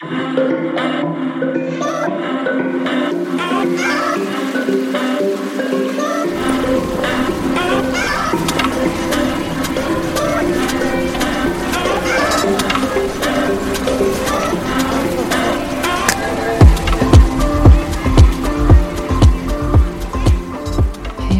Hey 0.00 0.10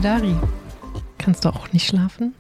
Dari, 0.02 0.34
kannst 1.16 1.44
du 1.44 1.50
auch 1.50 1.72
nicht 1.72 1.86
schlafen? 1.86 2.34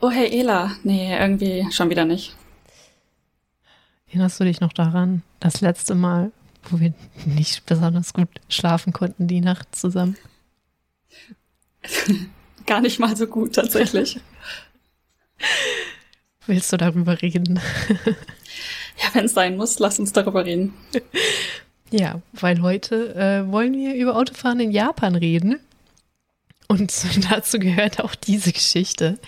Oh, 0.00 0.08
hey 0.08 0.40
Ela. 0.40 0.70
Nee, 0.82 1.14
irgendwie 1.14 1.70
schon 1.70 1.90
wieder 1.90 2.06
nicht. 2.06 2.34
Erinnerst 4.08 4.38
du 4.38 4.44
dich 4.44 4.60
noch 4.60 4.72
daran, 4.72 5.22
das 5.40 5.60
letzte 5.60 5.94
Mal, 5.94 6.32
wo 6.70 6.80
wir 6.80 6.94
nicht 7.24 7.66
besonders 7.66 8.12
gut 8.12 8.28
schlafen 8.48 8.92
konnten, 8.92 9.26
die 9.26 9.40
Nacht 9.40 9.74
zusammen? 9.74 10.16
Gar 12.66 12.80
nicht 12.80 12.98
mal 12.98 13.16
so 13.16 13.26
gut, 13.26 13.54
tatsächlich. 13.54 14.20
Willst 16.46 16.72
du 16.72 16.76
darüber 16.76 17.20
reden? 17.20 17.60
ja, 18.06 19.08
wenn 19.12 19.24
es 19.24 19.34
sein 19.34 19.56
muss, 19.56 19.78
lass 19.78 19.98
uns 19.98 20.12
darüber 20.12 20.44
reden. 20.44 20.74
Ja, 21.90 22.22
weil 22.32 22.62
heute 22.62 23.14
äh, 23.14 23.50
wollen 23.50 23.74
wir 23.74 23.94
über 23.94 24.16
Autofahren 24.16 24.60
in 24.60 24.70
Japan 24.70 25.16
reden. 25.16 25.60
Und 26.68 26.92
dazu 27.30 27.58
gehört 27.58 28.00
auch 28.00 28.14
diese 28.14 28.52
Geschichte. 28.52 29.18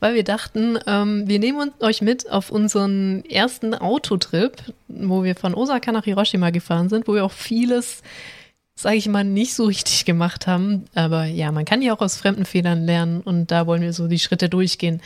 Weil 0.00 0.14
wir 0.14 0.24
dachten, 0.24 0.78
ähm, 0.86 1.26
wir 1.26 1.38
nehmen 1.38 1.72
euch 1.80 2.02
mit 2.02 2.30
auf 2.30 2.50
unseren 2.50 3.24
ersten 3.24 3.74
Autotrip, 3.74 4.56
wo 4.86 5.24
wir 5.24 5.34
von 5.34 5.54
Osaka 5.54 5.90
nach 5.90 6.04
Hiroshima 6.04 6.50
gefahren 6.50 6.88
sind, 6.88 7.08
wo 7.08 7.14
wir 7.14 7.24
auch 7.24 7.32
vieles, 7.32 8.02
sage 8.76 8.96
ich 8.96 9.08
mal, 9.08 9.24
nicht 9.24 9.54
so 9.54 9.64
richtig 9.64 10.04
gemacht 10.04 10.46
haben. 10.46 10.84
Aber 10.94 11.24
ja, 11.24 11.50
man 11.50 11.64
kann 11.64 11.82
ja 11.82 11.94
auch 11.94 12.00
aus 12.00 12.16
fremden 12.16 12.44
Fehlern 12.44 12.84
lernen 12.84 13.22
und 13.22 13.50
da 13.50 13.66
wollen 13.66 13.82
wir 13.82 13.92
so 13.92 14.06
die 14.06 14.20
Schritte 14.20 14.48
durchgehen. 14.48 15.02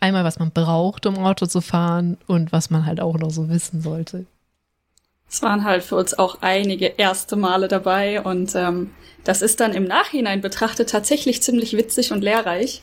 Einmal, 0.00 0.24
was 0.24 0.40
man 0.40 0.50
braucht, 0.50 1.06
um 1.06 1.16
Auto 1.18 1.46
zu 1.46 1.60
fahren 1.60 2.18
und 2.26 2.50
was 2.50 2.70
man 2.70 2.86
halt 2.86 3.00
auch 3.00 3.16
noch 3.16 3.30
so 3.30 3.48
wissen 3.48 3.80
sollte. 3.80 4.26
Es 5.30 5.40
waren 5.42 5.64
halt 5.64 5.82
für 5.82 5.96
uns 5.96 6.18
auch 6.18 6.38
einige 6.42 6.86
erste 6.86 7.36
Male 7.36 7.68
dabei 7.68 8.20
und 8.22 8.54
ähm, 8.54 8.90
das 9.24 9.40
ist 9.40 9.60
dann 9.60 9.72
im 9.72 9.84
Nachhinein 9.84 10.40
betrachtet 10.40 10.90
tatsächlich 10.90 11.42
ziemlich 11.42 11.76
witzig 11.76 12.12
und 12.12 12.22
lehrreich. 12.22 12.82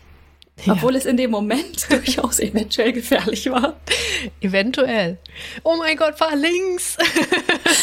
Ja. 0.65 0.73
Obwohl 0.73 0.95
es 0.95 1.05
in 1.05 1.17
dem 1.17 1.31
Moment 1.31 1.89
durchaus 1.91 2.39
eventuell 2.39 2.93
gefährlich 2.93 3.49
war. 3.49 3.79
Eventuell. 4.41 5.17
Oh 5.63 5.75
mein 5.75 5.97
Gott, 5.97 6.17
fahr 6.17 6.35
links! 6.35 6.97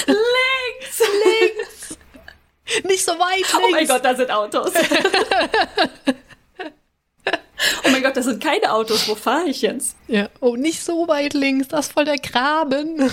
links! 0.07 1.01
links! 1.25 1.99
Nicht 2.85 3.05
so 3.05 3.13
weit 3.13 3.39
links! 3.39 3.53
Oh 3.57 3.71
mein 3.71 3.87
Gott, 3.87 4.05
da 4.05 4.15
sind 4.15 4.31
Autos. 4.31 4.73
Oh 7.85 7.91
mein 7.91 8.03
Gott, 8.03 8.17
das 8.17 8.27
sind 8.27 8.43
keine 8.43 8.73
Autos. 8.73 9.09
Wo 9.09 9.15
fahre 9.17 9.49
ich 9.49 9.63
jetzt? 9.63 9.97
Ja. 10.07 10.29
Oh, 10.41 10.55
nicht 10.55 10.81
so 10.81 11.09
weit 11.09 11.35
links. 11.35 11.69
Das 11.69 11.87
ist 11.87 11.93
voll 11.93 12.05
der 12.05 12.19
Graben. 12.19 13.11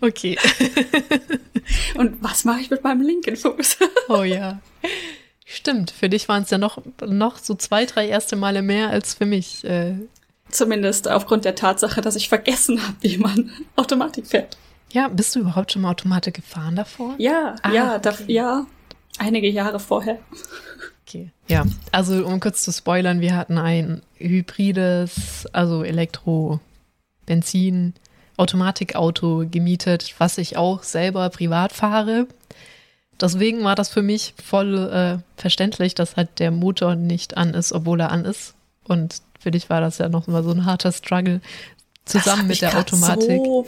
okay. 0.00 0.36
Und 1.94 2.22
was 2.22 2.44
mache 2.44 2.60
ich 2.60 2.70
mit 2.70 2.82
meinem 2.82 3.02
linken 3.02 3.36
Fuß? 3.36 3.78
oh 4.08 4.22
ja. 4.22 4.60
Stimmt. 5.52 5.90
Für 5.90 6.08
dich 6.08 6.28
waren 6.28 6.44
es 6.44 6.50
ja 6.50 6.58
noch, 6.58 6.80
noch 7.04 7.38
so 7.38 7.56
zwei, 7.56 7.84
drei 7.84 8.06
erste 8.06 8.36
Male 8.36 8.62
mehr 8.62 8.90
als 8.90 9.14
für 9.14 9.26
mich. 9.26 9.64
Äh. 9.64 9.94
Zumindest 10.48 11.08
aufgrund 11.08 11.44
der 11.44 11.56
Tatsache, 11.56 12.00
dass 12.00 12.14
ich 12.14 12.28
vergessen 12.28 12.80
habe, 12.80 12.96
wie 13.00 13.18
man 13.18 13.50
Automatik 13.76 14.28
fährt. 14.28 14.56
Ja, 14.92 15.08
bist 15.08 15.34
du 15.34 15.40
überhaupt 15.40 15.72
schon 15.72 15.82
mal 15.82 15.90
Automatik 15.90 16.34
gefahren 16.34 16.76
davor? 16.76 17.16
Ja, 17.18 17.56
ah, 17.62 17.72
ja, 17.72 17.96
okay. 17.96 18.00
da, 18.02 18.14
ja. 18.28 18.66
Einige 19.18 19.48
Jahre 19.48 19.80
vorher. 19.80 20.18
Okay. 21.04 21.30
Ja, 21.48 21.64
also 21.90 22.24
um 22.24 22.38
kurz 22.38 22.62
zu 22.62 22.72
spoilern, 22.72 23.20
wir 23.20 23.36
hatten 23.36 23.58
ein 23.58 24.02
hybrides, 24.18 25.48
also 25.52 25.82
Elektro, 25.82 26.60
Benzin, 27.26 27.94
Automatikauto 28.36 29.46
gemietet, 29.50 30.14
was 30.18 30.38
ich 30.38 30.56
auch 30.56 30.84
selber 30.84 31.28
privat 31.28 31.72
fahre. 31.72 32.28
Deswegen 33.20 33.64
war 33.64 33.74
das 33.74 33.88
für 33.88 34.02
mich 34.02 34.34
voll 34.42 34.76
äh, 34.76 35.40
verständlich, 35.40 35.94
dass 35.94 36.16
halt 36.16 36.38
der 36.38 36.50
Motor 36.50 36.94
nicht 36.94 37.36
an 37.36 37.54
ist, 37.54 37.72
obwohl 37.72 38.00
er 38.00 38.10
an 38.12 38.24
ist. 38.24 38.54
Und 38.84 39.22
für 39.38 39.50
dich 39.50 39.70
war 39.70 39.80
das 39.80 39.98
ja 39.98 40.08
noch 40.08 40.26
mal 40.26 40.42
so 40.42 40.50
ein 40.50 40.64
harter 40.64 40.92
Struggle 40.92 41.40
zusammen 42.04 42.46
mit 42.46 42.60
der 42.62 42.78
Automatik. 42.78 43.40
So, 43.44 43.66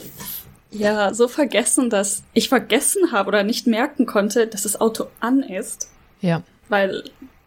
ja, 0.71 1.13
so 1.13 1.27
vergessen, 1.27 1.89
dass 1.89 2.23
ich 2.33 2.49
vergessen 2.49 3.11
habe 3.11 3.27
oder 3.27 3.43
nicht 3.43 3.67
merken 3.67 4.05
konnte, 4.05 4.47
dass 4.47 4.63
das 4.63 4.79
Auto 4.81 5.07
an 5.19 5.41
ist. 5.41 5.89
Ja. 6.21 6.41
Weil 6.69 7.03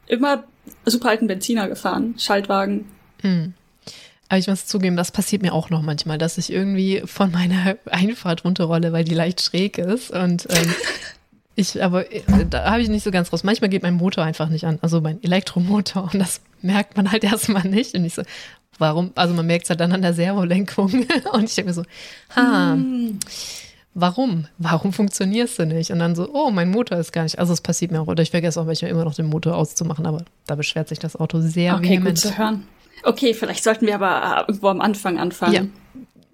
immer 0.07 0.45
super 0.85 1.11
alten 1.11 1.27
Benziner 1.27 1.69
gefahren, 1.69 2.15
Schaltwagen. 2.19 2.91
Hm. 3.23 3.55
Aber 4.29 4.39
ich 4.39 4.49
muss 4.49 4.67
zugeben, 4.67 4.97
das 4.97 5.13
passiert 5.13 5.43
mir 5.43 5.53
auch 5.53 5.71
noch 5.71 5.83
manchmal, 5.83 6.19
dass 6.19 6.39
ich 6.39 6.53
irgendwie 6.53 7.03
von 7.05 7.31
meiner 7.31 7.77
Einfahrt 7.87 8.45
runterrolle, 8.45 8.93
weil 8.93 9.05
die 9.05 9.15
leicht 9.15 9.41
schräg 9.41 9.79
ist. 9.79 10.11
Und 10.11 10.47
ähm, 10.51 10.75
ich, 11.57 11.83
aber 11.83 12.13
äh, 12.13 12.23
da 12.49 12.71
habe 12.71 12.83
ich 12.83 12.89
nicht 12.89 13.03
so 13.03 13.11
ganz 13.11 13.33
raus. 13.33 13.43
Manchmal 13.43 13.71
geht 13.71 13.83
mein 13.83 13.95
Motor 13.95 14.25
einfach 14.25 14.49
nicht 14.49 14.65
an, 14.65 14.79
also 14.83 15.01
mein 15.01 15.23
Elektromotor. 15.23 16.11
Und 16.13 16.21
das 16.21 16.41
merkt 16.63 16.97
man 16.97 17.11
halt 17.11 17.25
erstmal 17.25 17.65
nicht. 17.67 17.95
Und 17.95 18.05
ich 18.05 18.15
so, 18.15 18.23
warum? 18.79 19.11
Also 19.17 19.35
man 19.35 19.47
merkt 19.47 19.65
es 19.65 19.71
halt 19.71 19.81
dann 19.81 19.93
an 19.93 20.03
der 20.03 20.15
Servolenkung. 20.15 20.93
Und 21.33 21.45
ich 21.45 21.55
denke 21.55 21.71
mir 21.71 21.75
so, 21.75 21.85
ha. 22.35 22.75
Hm 22.75 23.19
warum? 23.97 24.47
Warum 24.59 24.93
funktionierst 24.93 25.59
du 25.59 25.67
nicht? 25.67 25.91
Und 25.91 25.99
dann 25.99 26.15
so, 26.15 26.31
oh, 26.33 26.51
mein 26.51 26.71
Motor 26.71 26.99
ist 26.99 27.13
gar 27.13 27.25
nicht. 27.25 27.39
Also 27.39 27.53
es 27.53 27.63
passiert 27.63 27.91
mir 27.91 28.01
auch, 28.01 28.07
oder 28.07 28.23
ich 28.23 28.31
vergesse 28.31 28.61
auch 28.61 28.67
manchmal 28.67 28.91
immer 28.91 29.05
noch 29.05 29.15
den 29.15 29.27
Motor 29.27 29.57
auszumachen, 29.57 30.07
aber 30.07 30.25
da 30.47 30.55
beschwert 30.55 30.89
sich 30.89 30.99
das 30.99 31.17
Auto 31.17 31.41
sehr 31.41 31.75
okay, 31.75 31.91
vehement. 31.91 32.05
gut 32.05 32.19
zu 32.19 32.39
hören. 32.39 32.67
Okay, 33.03 33.35
vielleicht 33.35 33.65
sollten 33.65 33.87
wir 33.87 33.95
aber 33.95 34.23
äh, 34.23 34.41
irgendwo 34.49 34.69
am 34.69 34.81
Anfang 34.81 35.19
anfangen. 35.19 35.73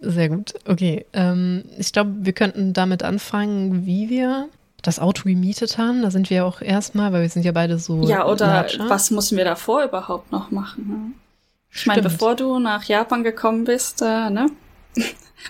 Ja, 0.00 0.10
sehr 0.10 0.28
gut. 0.28 0.54
Okay, 0.66 1.06
ähm, 1.12 1.64
ich 1.78 1.92
glaube, 1.92 2.12
wir 2.18 2.32
könnten 2.32 2.72
damit 2.72 3.04
anfangen, 3.04 3.86
wie 3.86 4.10
wir 4.10 4.48
das 4.82 4.98
Auto 4.98 5.24
gemietet 5.24 5.78
haben. 5.78 6.02
Da 6.02 6.10
sind 6.10 6.30
wir 6.30 6.44
auch 6.44 6.60
erstmal, 6.60 7.12
weil 7.12 7.22
wir 7.22 7.28
sind 7.28 7.44
ja 7.44 7.52
beide 7.52 7.78
so. 7.78 8.02
Ja, 8.02 8.26
oder 8.26 8.46
Latscher. 8.46 8.88
was 8.88 9.10
müssen 9.10 9.38
wir 9.38 9.44
davor 9.44 9.84
überhaupt 9.84 10.32
noch 10.32 10.50
machen? 10.50 10.88
Ne? 10.88 11.22
Ich 11.74 11.86
meine, 11.86 12.02
bevor 12.02 12.34
du 12.34 12.58
nach 12.58 12.84
Japan 12.84 13.24
gekommen 13.24 13.64
bist, 13.64 14.02
äh, 14.02 14.30
ne? 14.30 14.46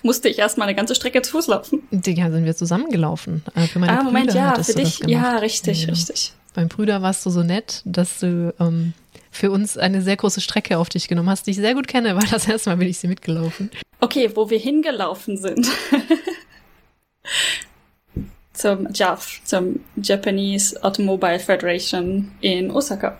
musste 0.03 0.29
ich 0.29 0.39
erstmal 0.39 0.69
eine 0.69 0.77
ganze 0.77 0.95
Strecke 0.95 1.23
zu 1.23 1.33
Fuß 1.33 1.49
laufen. 1.49 1.83
Ja, 1.91 2.31
sind 2.31 2.45
wir 2.45 2.57
zusammengelaufen. 2.57 3.43
Äh, 3.55 3.67
für 3.67 3.79
meine 3.79 4.01
ah, 4.01 4.03
Moment, 4.03 4.29
Brüder 4.29 4.55
ja, 4.57 4.63
für 4.63 4.75
dich, 4.75 5.01
ja, 5.07 5.39
richtig, 5.39 5.83
ja. 5.83 5.91
richtig. 5.91 6.33
Beim 6.55 6.69
Brüder 6.69 7.03
warst 7.03 7.25
du 7.27 7.31
so 7.31 7.43
nett, 7.43 7.83
dass 7.85 8.21
du 8.21 8.55
ähm, 8.61 8.93
für 9.31 9.51
uns 9.51 9.79
eine 9.79 10.03
sehr 10.03 10.17
große 10.17 10.41
Strecke 10.41 10.79
auf 10.79 10.89
dich 10.89 11.09
genommen 11.09 11.31
hast, 11.31 11.47
die 11.47 11.53
ich 11.53 11.57
sehr 11.57 11.75
gut 11.75 11.89
kenne, 11.89 12.17
weil 12.17 12.27
das 12.29 12.47
erste 12.49 12.71
Mal 12.71 12.77
bin 12.77 12.89
ich 12.89 12.99
sie 12.99 13.09
mitgelaufen. 13.09 13.71
Okay, 14.01 14.31
wo 14.35 14.51
wir 14.51 14.59
hingelaufen 14.59 15.37
sind. 15.37 15.69
zum 18.63 18.89
JAF, 18.95 19.41
zum 19.45 19.81
Japanese 19.97 20.83
Automobile 20.85 21.41
Federation 21.41 22.31
in 22.41 22.71
Osaka. 22.71 23.19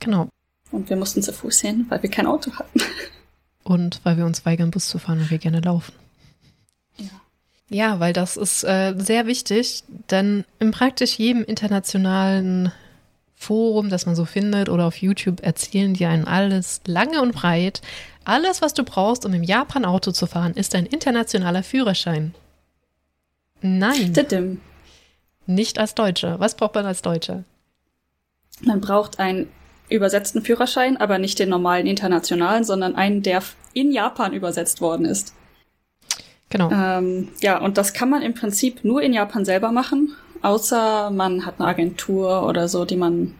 Genau. 0.00 0.28
Und 0.70 0.88
wir 0.88 0.96
mussten 0.96 1.22
zu 1.22 1.32
Fuß 1.32 1.60
hin, 1.60 1.86
weil 1.90 2.02
wir 2.02 2.10
kein 2.10 2.26
Auto 2.26 2.50
hatten. 2.52 2.80
Und 3.62 4.00
weil 4.02 4.18
wir 4.18 4.26
uns 4.26 4.44
weigern, 4.44 4.70
Bus 4.70 4.88
zu 4.88 4.98
fahren 4.98 5.20
und 5.20 5.30
wir 5.30 5.38
gerne 5.38 5.62
laufen. 5.62 5.94
Ja. 6.98 7.08
Ja, 7.70 7.98
weil 7.98 8.12
das 8.12 8.36
ist 8.36 8.62
äh, 8.62 8.92
sehr 8.98 9.26
wichtig, 9.26 9.84
denn 10.10 10.44
in 10.58 10.70
praktisch 10.70 11.14
jedem 11.14 11.42
internationalen 11.44 12.72
Forum, 13.34 13.88
das 13.88 14.04
man 14.04 14.16
so 14.16 14.26
findet 14.26 14.68
oder 14.68 14.84
auf 14.84 14.98
YouTube, 14.98 15.42
erzählen 15.42 15.94
die 15.94 16.04
einen 16.04 16.26
alles 16.26 16.82
lange 16.84 17.22
und 17.22 17.32
breit. 17.32 17.80
Alles, 18.24 18.60
was 18.60 18.74
du 18.74 18.84
brauchst, 18.84 19.24
um 19.24 19.32
im 19.32 19.42
Japan 19.42 19.86
Auto 19.86 20.10
zu 20.10 20.26
fahren, 20.26 20.52
ist 20.52 20.74
ein 20.74 20.84
internationaler 20.84 21.62
Führerschein. 21.62 22.34
Nein. 23.66 24.12
Titim. 24.12 24.60
Nicht 25.46 25.78
als 25.78 25.94
Deutscher. 25.94 26.38
Was 26.38 26.54
braucht 26.54 26.74
man 26.74 26.84
als 26.84 27.00
Deutscher? 27.00 27.44
Man 28.60 28.82
braucht 28.82 29.18
ein 29.18 29.48
übersetzten 29.88 30.42
Führerschein, 30.42 30.98
aber 30.98 31.18
nicht 31.18 31.38
den 31.38 31.48
normalen 31.48 31.86
internationalen, 31.86 32.64
sondern 32.64 32.94
einen, 32.94 33.22
der 33.22 33.42
in 33.72 33.90
Japan 33.90 34.34
übersetzt 34.34 34.82
worden 34.82 35.06
ist. 35.06 35.34
Genau. 36.50 36.70
Ähm, 36.70 37.30
ja, 37.40 37.58
und 37.58 37.78
das 37.78 37.94
kann 37.94 38.10
man 38.10 38.20
im 38.20 38.34
Prinzip 38.34 38.84
nur 38.84 39.00
in 39.00 39.14
Japan 39.14 39.46
selber 39.46 39.72
machen, 39.72 40.14
außer 40.42 41.10
man 41.10 41.46
hat 41.46 41.54
eine 41.58 41.66
Agentur 41.66 42.46
oder 42.46 42.68
so, 42.68 42.84
die 42.84 42.96
man 42.96 43.34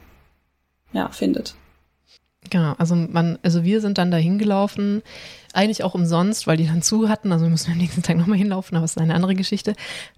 ja 0.94 1.11
findet. 1.11 1.55
Genau, 2.50 2.75
also 2.79 2.94
man, 2.94 3.38
also 3.43 3.64
wir 3.64 3.81
sind 3.81 3.99
dann 3.99 4.11
da 4.11 4.17
hingelaufen, 4.17 5.02
eigentlich 5.52 5.82
auch 5.82 5.94
umsonst, 5.94 6.46
weil 6.46 6.56
die 6.56 6.67
dann 6.67 6.82
zu 6.82 7.08
hatten. 7.08 7.32
Also 7.32 7.44
wir 7.44 7.50
mussten 7.50 7.73
am 7.73 7.79
nächsten 7.79 8.02
Tag 8.02 8.17
nochmal 8.19 8.38
hinlaufen, 8.38 8.76
aber 8.76 8.85
es 8.85 8.93
ist 8.93 8.99
eine 8.99 9.14
andere 9.14 9.35
Geschichte. 9.35 9.75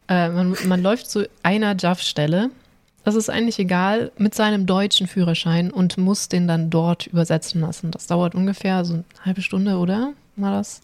Äh, 0.08 0.28
man, 0.30 0.56
man 0.66 0.82
läuft 0.82 1.08
zu 1.08 1.28
einer 1.42 1.76
JAF-Stelle 1.76 2.50
das 3.06 3.14
ist 3.14 3.30
eigentlich 3.30 3.60
egal, 3.60 4.10
mit 4.18 4.34
seinem 4.34 4.66
deutschen 4.66 5.06
Führerschein 5.06 5.70
und 5.70 5.96
muss 5.96 6.28
den 6.28 6.48
dann 6.48 6.70
dort 6.70 7.06
übersetzen 7.06 7.60
lassen. 7.60 7.92
Das 7.92 8.08
dauert 8.08 8.34
ungefähr 8.34 8.84
so 8.84 8.94
eine 8.94 9.04
halbe 9.24 9.42
Stunde, 9.42 9.76
oder? 9.76 10.12
War 10.34 10.50
das? 10.50 10.80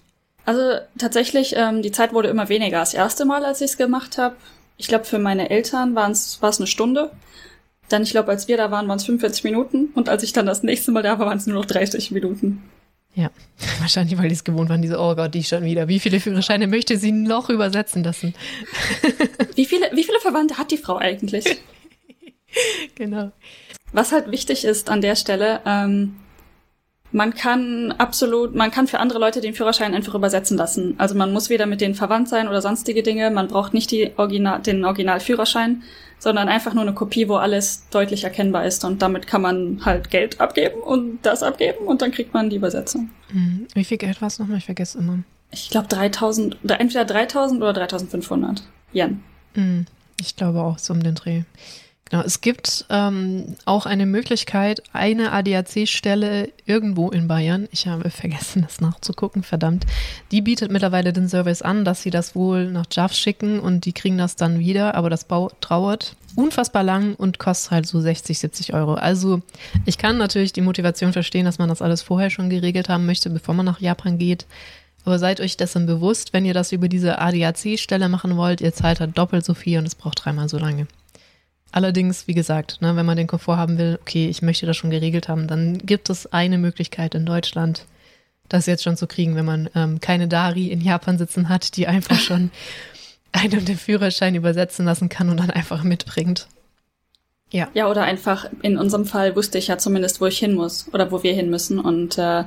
Also 0.47 0.61
tatsächlich, 0.97 1.57
ähm, 1.57 1.83
die 1.83 1.91
Zeit 1.91 2.13
wurde 2.13 2.29
immer 2.29 2.49
weniger. 2.49 2.79
Das 2.79 2.95
erste 2.95 3.25
Mal, 3.25 3.45
als 3.45 3.61
ich 3.61 3.73
es 3.73 3.77
gemacht 3.77 4.19
habe, 4.19 4.37
ich 4.77 4.87
glaube, 4.87 5.05
für 5.05 5.19
meine 5.19 5.51
Eltern 5.51 5.97
war 5.97 6.09
es 6.11 6.39
eine 6.41 6.69
Stunde. 6.69 7.11
Dann, 7.93 8.03
ich 8.03 8.11
glaube, 8.11 8.31
als 8.31 8.49
wir 8.49 8.57
da 8.57 8.71
waren, 8.71 8.89
waren 8.89 8.97
es 8.97 9.05
45 9.05 9.45
Minuten. 9.45 9.91
Und 9.95 10.09
als 10.09 10.23
ich 10.23 10.33
dann 10.33 10.47
das 10.47 10.63
nächste 10.63 10.93
Mal 10.93 11.03
da 11.03 11.19
war, 11.19 11.27
waren 11.27 11.39
es 11.39 11.47
nur 11.47 11.57
noch 11.57 11.67
30 11.67 12.11
Minuten. 12.11 12.63
Ja, 13.15 13.31
wahrscheinlich, 13.81 14.19
weil 14.19 14.29
die 14.29 14.35
es 14.35 14.45
gewohnt 14.45 14.71
waren, 14.71 14.81
diese, 14.81 14.99
oh 14.99 15.15
Gott, 15.15 15.35
die 15.35 15.45
schon 15.45 15.65
wieder. 15.65 15.89
Wie 15.89 16.01
viele 16.01 16.21
Führerscheine 16.21 16.67
möchte 16.67 16.97
sie 16.97 17.13
noch 17.13 17.51
übersetzen 17.51 18.03
lassen? 18.03 18.35
wie, 19.55 19.67
viele, 19.67 19.91
wie 19.93 20.05
viele 20.05 20.21
Verwandte 20.21 20.57
hat 20.57 20.71
die 20.71 20.79
Frau 20.79 20.97
eigentlich? 20.97 21.45
genau. 22.95 23.33
Was 23.93 24.13
halt 24.13 24.31
wichtig 24.31 24.65
ist 24.65 24.89
an 24.89 25.03
der 25.03 25.17
Stelle, 25.17 25.61
ähm, 25.67 26.17
man 27.15 27.35
kann 27.35 27.93
absolut, 27.99 28.55
man 28.55 28.71
kann 28.71 28.89
für 28.89 28.99
andere 28.99 29.19
Leute 29.19 29.43
den 29.43 29.53
Führerschein 29.53 29.95
einfach 29.95 30.15
übersetzen 30.15 30.57
lassen. 30.57 30.95
Also 30.97 31.15
man 31.15 31.31
muss 31.31 31.51
weder 31.51 31.67
mit 31.67 31.83
denen 31.83 31.95
verwandt 31.95 32.31
sein 32.31 32.49
oder 32.49 32.63
sonstige 32.63 33.03
Dinge. 33.03 33.31
Man 33.31 33.49
braucht 33.49 33.75
nicht 33.75 33.91
die 33.91 34.13
Original, 34.17 34.63
den 34.63 34.83
Originalführerschein, 34.87 35.83
sondern 36.23 36.49
einfach 36.49 36.73
nur 36.73 36.85
eine 36.85 36.95
Kopie, 36.95 37.29
wo 37.29 37.35
alles 37.35 37.89
deutlich 37.91 38.23
erkennbar 38.23 38.65
ist. 38.65 38.85
Und 38.85 39.03
damit 39.03 39.27
kann 39.27 39.43
man 39.43 39.85
halt 39.85 40.09
Geld 40.09 40.41
abgeben 40.41 40.81
und 40.81 41.19
das 41.23 41.43
abgeben 41.43 41.85
und 41.85 42.01
dann 42.01 42.13
kriegt 42.13 42.33
man 42.33 42.49
die 42.49 42.55
Übersetzung. 42.55 43.11
Hm. 43.33 43.67
Wie 43.75 43.83
viel 43.83 43.99
Geld 43.99 44.21
war 44.21 44.29
es 44.29 44.39
nochmal? 44.39 44.59
Ich 44.59 44.67
vergesse 44.67 44.99
immer. 44.99 45.19
Ich 45.51 45.71
glaube 45.71 45.89
3000, 45.89 46.59
entweder 46.79 47.05
3000 47.05 47.61
oder 47.61 47.73
3500 47.73 48.63
Yen. 48.95 49.21
Hm. 49.55 49.87
Ich 50.21 50.37
glaube 50.37 50.61
auch 50.61 50.79
so 50.79 50.93
um 50.93 51.03
den 51.03 51.17
Dreh. 51.17 51.43
Genau, 52.13 52.25
es 52.25 52.43
gibt 52.43 52.85
ähm, 52.91 53.57
auch 53.65 53.87
eine 53.87 54.05
Möglichkeit, 54.05 54.83
eine 54.93 55.33
ADAC-Stelle 55.33 56.51
irgendwo 56.67 57.09
in 57.09 57.27
Bayern, 57.27 57.69
ich 57.73 57.87
habe 57.87 58.11
vergessen, 58.11 58.61
das 58.61 58.83
nachzugucken, 58.83 59.43
verdammt, 59.43 59.87
die 60.31 60.43
bietet 60.43 60.71
mittlerweile 60.71 61.15
den 61.15 61.31
Service 61.31 61.63
an, 61.63 61.87
dass 61.87 62.03
sie 62.03 62.11
das 62.11 62.35
wohl 62.35 62.71
nach 62.71 62.85
JAF 62.91 63.15
schicken 63.15 63.61
und 63.61 63.87
die 63.87 63.95
kriegen 63.95 64.19
das 64.19 64.37
dann 64.37 64.59
wieder, 64.59 64.95
aber 64.95 65.09
das 65.09 65.27
trauert 65.63 66.15
unfassbar 66.37 66.83
lang 66.83 67.15
und 67.15 67.39
kostet 67.39 67.71
halt 67.71 67.87
so 67.87 67.99
60, 67.99 68.39
70 68.39 68.75
Euro. 68.75 68.93
Also 68.93 69.41
ich 69.87 69.97
kann 69.97 70.19
natürlich 70.19 70.53
die 70.53 70.61
Motivation 70.61 71.15
verstehen, 71.15 71.47
dass 71.47 71.59
man 71.59 71.71
das 71.71 71.81
alles 71.81 72.03
vorher 72.03 72.29
schon 72.29 72.51
geregelt 72.51 72.91
haben 72.91 73.07
möchte, 73.07 73.31
bevor 73.31 73.55
man 73.55 73.65
nach 73.65 73.81
Japan 73.81 74.19
geht. 74.19 74.45
Aber 75.07 75.19
seid 75.19 75.41
euch 75.41 75.57
dessen 75.57 75.87
bewusst, 75.87 76.35
wenn 76.35 76.45
ihr 76.45 76.55
das 76.55 76.73
über 76.73 76.89
diese 76.89 77.19
ADAC-Stelle 77.19 78.11
machen 78.11 78.37
wollt, 78.37 78.61
ihr 78.61 78.75
zahlt 78.75 79.01
halt 79.01 79.17
doppelt 79.17 79.47
so 79.47 79.55
viel 79.55 79.79
und 79.79 79.87
es 79.87 79.95
braucht 79.95 80.23
dreimal 80.23 80.51
so 80.51 80.59
lange. 80.59 80.87
Allerdings, 81.73 82.29
wie 82.29 82.35
gesagt, 82.35 82.83
ne, 82.83 82.95
wenn 82.97 83.07
man 83.07 83.17
den 83.17 83.27
Komfort 83.27 83.57
haben 83.57 83.79
will, 83.79 83.99
okay, 84.01 84.29
ich 84.29 84.43
möchte 84.43 84.67
das 84.67 84.77
schon 84.77 84.91
geregelt 84.91 85.29
haben, 85.29 85.49
dann 85.49 85.79
gibt 85.79 86.11
es 86.11 86.31
eine 86.33 86.59
Möglichkeit 86.59 87.15
in 87.15 87.25
Deutschland, 87.25 87.87
das 88.49 88.67
jetzt 88.67 88.83
schon 88.83 88.99
zu 88.99 89.07
kriegen, 89.07 89.35
wenn 89.35 89.47
man 89.47 89.71
ähm, 89.75 89.99
keine 89.99 90.29
Dari 90.29 90.69
in 90.69 90.83
Japan 90.83 91.17
sitzen 91.17 91.49
hat, 91.49 91.77
die 91.77 91.87
einfach 91.87 92.19
schon 92.21 92.51
einen 93.33 93.65
den 93.65 93.79
Führerschein 93.79 94.35
übersetzen 94.35 94.85
lassen 94.85 95.09
kann 95.09 95.31
und 95.31 95.39
dann 95.39 95.51
einfach 95.51 95.83
mitbringt. 95.83 96.47
Ja. 97.51 97.69
Ja, 97.75 97.91
oder 97.91 98.03
einfach, 98.03 98.47
in 98.63 98.79
unserem 98.79 99.07
Fall 99.07 99.35
wusste 99.35 99.59
ich 99.59 99.69
ja 99.69 99.79
zumindest, 99.79 100.21
wo 100.21 100.27
ich 100.27 100.39
hin 100.39 100.55
muss 100.55 100.87
oder 100.93 101.11
wo 101.11 101.23
wir 101.23 101.35
hin 101.35 101.51
müssen. 101.51 101.79
Und 101.79 102.19
äh, 102.19 102.45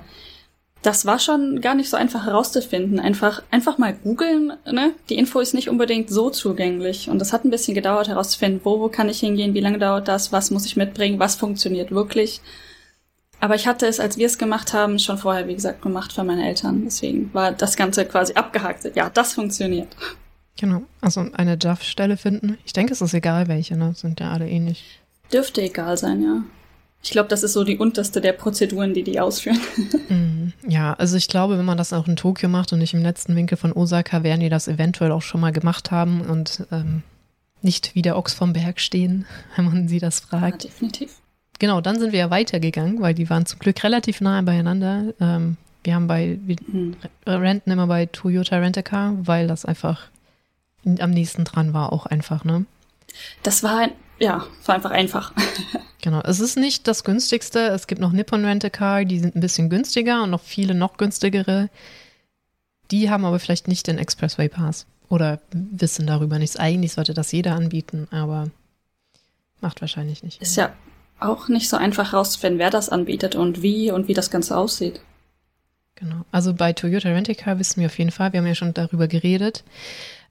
das 0.85 1.05
war 1.05 1.17
schon 1.17 1.61
gar 1.61 1.73
nicht 1.73 1.89
so 1.89 1.97
einfach 1.97 2.25
herauszufinden. 2.25 2.99
Einfach, 2.99 3.41
einfach 3.49 3.77
mal 3.77 3.93
googeln, 3.93 4.53
ne? 4.71 4.93
Die 5.09 5.15
Info 5.15 5.39
ist 5.39 5.53
nicht 5.53 5.69
unbedingt 5.69 6.09
so 6.09 6.29
zugänglich. 6.29 7.09
Und 7.09 7.19
das 7.19 7.33
hat 7.33 7.43
ein 7.43 7.49
bisschen 7.49 7.73
gedauert 7.73 8.07
herauszufinden, 8.07 8.61
wo, 8.63 8.79
wo 8.79 8.89
kann 8.89 9.09
ich 9.09 9.19
hingehen, 9.19 9.53
wie 9.55 9.61
lange 9.61 9.79
dauert 9.79 10.07
das, 10.07 10.31
was 10.31 10.51
muss 10.51 10.65
ich 10.65 10.75
mitbringen, 10.75 11.17
was 11.17 11.35
funktioniert 11.35 11.91
wirklich. 11.91 12.41
Aber 13.39 13.55
ich 13.55 13.67
hatte 13.67 13.87
es, 13.87 13.99
als 13.99 14.17
wir 14.17 14.27
es 14.27 14.37
gemacht 14.37 14.73
haben, 14.73 14.99
schon 14.99 15.17
vorher, 15.17 15.47
wie 15.47 15.55
gesagt, 15.55 15.81
gemacht 15.81 16.13
für 16.13 16.23
meine 16.23 16.47
Eltern. 16.47 16.83
Deswegen 16.85 17.33
war 17.33 17.51
das 17.51 17.75
Ganze 17.75 18.05
quasi 18.05 18.33
abgehakt. 18.33 18.95
Ja, 18.95 19.09
das 19.09 19.33
funktioniert. 19.33 19.95
Genau. 20.57 20.83
Also 21.01 21.25
eine 21.33 21.57
JAF-Stelle 21.59 22.17
finden. 22.17 22.57
Ich 22.63 22.73
denke, 22.73 22.93
es 22.93 23.01
ist 23.01 23.13
egal 23.13 23.47
welche, 23.47 23.75
ne? 23.75 23.93
Sind 23.95 24.19
ja 24.19 24.31
alle 24.31 24.47
ähnlich. 24.47 25.01
Dürfte 25.33 25.61
egal 25.63 25.97
sein, 25.97 26.21
ja. 26.21 26.43
Ich 27.05 27.11
glaube, 27.11 27.29
das 27.29 27.43
ist 27.43 27.53
so 27.53 27.63
die 27.63 27.77
unterste 27.77 28.19
der 28.19 28.33
Prozeduren, 28.33 28.95
die 28.95 29.03
die 29.03 29.19
ausführen. 29.19 29.59
Mhm. 30.09 30.53
Ja, 30.67 30.93
also 30.93 31.17
ich 31.17 31.27
glaube, 31.27 31.57
wenn 31.57 31.65
man 31.65 31.77
das 31.77 31.91
auch 31.91 32.07
in 32.07 32.15
Tokio 32.15 32.47
macht 32.47 32.71
und 32.71 32.79
nicht 32.79 32.93
im 32.93 33.01
letzten 33.01 33.35
Winkel 33.35 33.57
von 33.57 33.73
Osaka, 33.73 34.21
werden 34.21 34.39
die 34.39 34.49
das 34.49 34.67
eventuell 34.67 35.11
auch 35.11 35.23
schon 35.23 35.41
mal 35.41 35.51
gemacht 35.51 35.89
haben 35.89 36.21
und 36.21 36.65
ähm, 36.71 37.01
nicht 37.63 37.95
wie 37.95 38.03
der 38.03 38.15
Ochs 38.15 38.33
vom 38.33 38.53
Berg 38.53 38.79
stehen, 38.79 39.25
wenn 39.55 39.65
man 39.65 39.87
sie 39.87 39.99
das 39.99 40.19
fragt. 40.19 40.63
Ja, 40.63 40.69
definitiv. 40.69 41.15
Genau, 41.57 41.81
dann 41.81 41.99
sind 41.99 42.11
wir 42.11 42.19
ja 42.19 42.29
weitergegangen, 42.29 43.01
weil 43.01 43.15
die 43.15 43.29
waren 43.29 43.45
zum 43.45 43.59
Glück 43.59 43.83
relativ 43.83 44.21
nahe 44.21 44.43
beieinander. 44.43 45.13
Ähm, 45.19 45.57
wir 45.83 45.95
haben 45.95 46.07
bei, 46.07 46.37
wir 46.43 46.57
mhm. 46.67 46.95
renten 47.25 47.71
immer 47.71 47.87
bei 47.87 48.05
Toyota 48.05 48.57
Rent-A-Car, 48.57 49.15
weil 49.21 49.47
das 49.47 49.65
einfach 49.65 50.07
am 50.85 51.11
nächsten 51.11 51.45
dran 51.45 51.73
war, 51.73 51.91
auch 51.91 52.05
einfach, 52.05 52.43
ne? 52.43 52.65
Das 53.43 53.63
war, 53.63 53.89
ja, 54.19 54.45
war 54.65 54.75
einfach 54.75 54.91
einfach. 54.91 55.33
Genau, 56.01 56.21
es 56.21 56.39
ist 56.39 56.55
nicht 56.55 56.87
das 56.87 57.03
günstigste. 57.03 57.57
Es 57.69 57.87
gibt 57.87 57.99
noch 57.99 58.11
Nippon 58.11 58.45
Rent-A-Car, 58.45 59.05
die 59.05 59.17
sind 59.17 59.35
ein 59.35 59.39
bisschen 59.39 59.71
günstiger 59.71 60.21
und 60.21 60.29
noch 60.29 60.41
viele 60.41 60.75
noch 60.75 60.97
günstigere. 60.97 61.71
Die 62.91 63.09
haben 63.09 63.25
aber 63.25 63.39
vielleicht 63.39 63.67
nicht 63.67 63.87
den 63.87 63.97
Expressway 63.97 64.47
Pass 64.47 64.85
oder 65.09 65.39
wissen 65.51 66.05
darüber 66.05 66.37
nichts. 66.37 66.57
Eigentlich 66.57 66.93
sollte 66.93 67.15
das 67.15 67.31
jeder 67.31 67.55
anbieten, 67.55 68.07
aber 68.11 68.51
macht 69.61 69.81
wahrscheinlich 69.81 70.21
nicht. 70.21 70.39
Ist 70.43 70.57
ja 70.57 70.73
auch 71.19 71.47
nicht 71.47 71.69
so 71.69 71.77
einfach 71.77 72.13
rauszufinden, 72.13 72.59
wer 72.59 72.69
das 72.69 72.89
anbietet 72.89 73.33
und 73.33 73.63
wie 73.63 73.89
und 73.89 74.07
wie 74.07 74.13
das 74.13 74.29
Ganze 74.29 74.55
aussieht. 74.55 75.01
Genau. 75.95 76.25
Also 76.31 76.53
bei 76.53 76.73
Toyota 76.73 77.09
Rent-A-Car 77.09 77.57
wissen 77.57 77.79
wir 77.79 77.87
auf 77.87 77.97
jeden 77.97 78.11
Fall, 78.11 78.31
wir 78.31 78.41
haben 78.41 78.47
ja 78.47 78.53
schon 78.53 78.75
darüber 78.75 79.07
geredet. 79.07 79.63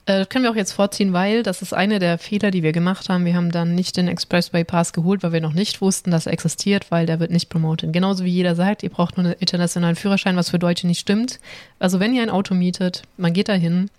Äh, 0.06 0.18
das 0.18 0.28
können 0.28 0.44
wir 0.44 0.50
auch 0.50 0.56
jetzt 0.56 0.72
vorziehen, 0.72 1.12
weil 1.12 1.42
das 1.42 1.62
ist 1.62 1.72
eine 1.72 1.98
der 1.98 2.18
Fehler, 2.18 2.50
die 2.50 2.62
wir 2.62 2.72
gemacht 2.72 3.08
haben. 3.08 3.24
Wir 3.24 3.34
haben 3.34 3.50
dann 3.50 3.74
nicht 3.74 3.96
den 3.96 4.08
Expressway 4.08 4.64
Pass 4.64 4.92
geholt, 4.92 5.22
weil 5.22 5.32
wir 5.32 5.40
noch 5.40 5.52
nicht 5.52 5.80
wussten, 5.80 6.10
dass 6.10 6.26
er 6.26 6.32
existiert, 6.32 6.90
weil 6.90 7.06
der 7.06 7.20
wird 7.20 7.30
nicht 7.30 7.48
promotet. 7.48 7.92
Genauso 7.92 8.24
wie 8.24 8.30
jeder 8.30 8.54
sagt, 8.54 8.82
ihr 8.82 8.90
braucht 8.90 9.16
nur 9.16 9.26
einen 9.26 9.36
internationalen 9.38 9.96
Führerschein, 9.96 10.36
was 10.36 10.50
für 10.50 10.58
Deutsche 10.58 10.86
nicht 10.86 11.00
stimmt. 11.00 11.40
Also 11.78 12.00
wenn 12.00 12.14
ihr 12.14 12.22
ein 12.22 12.30
Auto 12.30 12.54
mietet, 12.54 13.02
man 13.16 13.32
geht 13.32 13.48
dahin, 13.48 13.90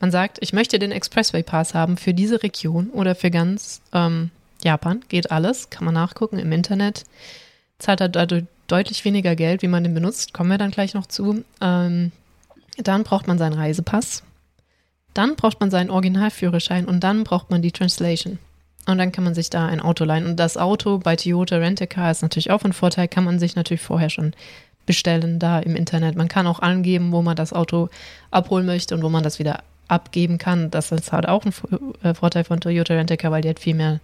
man 0.00 0.10
sagt, 0.10 0.38
ich 0.40 0.52
möchte 0.52 0.78
den 0.78 0.92
Expressway 0.92 1.42
Pass 1.42 1.74
haben 1.74 1.96
für 1.96 2.12
diese 2.12 2.42
Region 2.42 2.90
oder 2.90 3.14
für 3.14 3.30
ganz 3.30 3.80
ähm, 3.92 4.30
Japan, 4.62 5.00
geht 5.08 5.30
alles, 5.30 5.70
kann 5.70 5.84
man 5.84 5.94
nachgucken 5.94 6.38
im 6.38 6.52
Internet. 6.52 7.04
Zahlt 7.78 8.00
er 8.00 8.08
dadurch 8.08 8.44
deutlich 8.66 9.04
weniger 9.04 9.36
Geld, 9.36 9.62
wie 9.62 9.68
man 9.68 9.84
den 9.84 9.94
benutzt, 9.94 10.34
kommen 10.34 10.50
wir 10.50 10.58
dann 10.58 10.70
gleich 10.70 10.92
noch 10.92 11.06
zu. 11.06 11.44
Ähm, 11.60 12.12
dann 12.78 13.04
braucht 13.04 13.26
man 13.26 13.38
seinen 13.38 13.54
Reisepass 13.54 14.22
dann 15.16 15.36
braucht 15.36 15.60
man 15.60 15.70
seinen 15.70 15.90
Originalführerschein 15.90 16.86
und 16.86 17.00
dann 17.00 17.24
braucht 17.24 17.50
man 17.50 17.62
die 17.62 17.72
Translation. 17.72 18.38
Und 18.86 18.98
dann 18.98 19.10
kann 19.10 19.24
man 19.24 19.34
sich 19.34 19.50
da 19.50 19.66
ein 19.66 19.80
Auto 19.80 20.04
leihen. 20.04 20.26
Und 20.26 20.36
das 20.36 20.56
Auto 20.56 20.98
bei 20.98 21.16
Toyota 21.16 21.56
Rent-A-Car 21.56 22.10
ist 22.10 22.22
natürlich 22.22 22.50
auch 22.50 22.62
ein 22.62 22.72
Vorteil, 22.72 23.08
kann 23.08 23.24
man 23.24 23.38
sich 23.38 23.56
natürlich 23.56 23.82
vorher 23.82 24.10
schon 24.10 24.32
bestellen 24.86 25.40
da 25.40 25.58
im 25.58 25.74
Internet. 25.74 26.16
Man 26.16 26.28
kann 26.28 26.46
auch 26.46 26.60
angeben, 26.60 27.10
wo 27.10 27.20
man 27.20 27.36
das 27.36 27.52
Auto 27.52 27.88
abholen 28.30 28.64
möchte 28.64 28.94
und 28.94 29.02
wo 29.02 29.08
man 29.08 29.24
das 29.24 29.40
wieder 29.40 29.62
abgeben 29.88 30.38
kann. 30.38 30.70
Das 30.70 30.92
ist 30.92 31.12
halt 31.12 31.28
auch 31.28 31.44
ein 31.44 31.52
äh, 32.02 32.14
Vorteil 32.14 32.44
von 32.44 32.60
Toyota 32.60 32.94
Rent-A-Car, 32.94 33.32
weil 33.32 33.42
die 33.42 33.48
halt 33.48 33.60
viel 33.60 33.74
mehr 33.74 34.00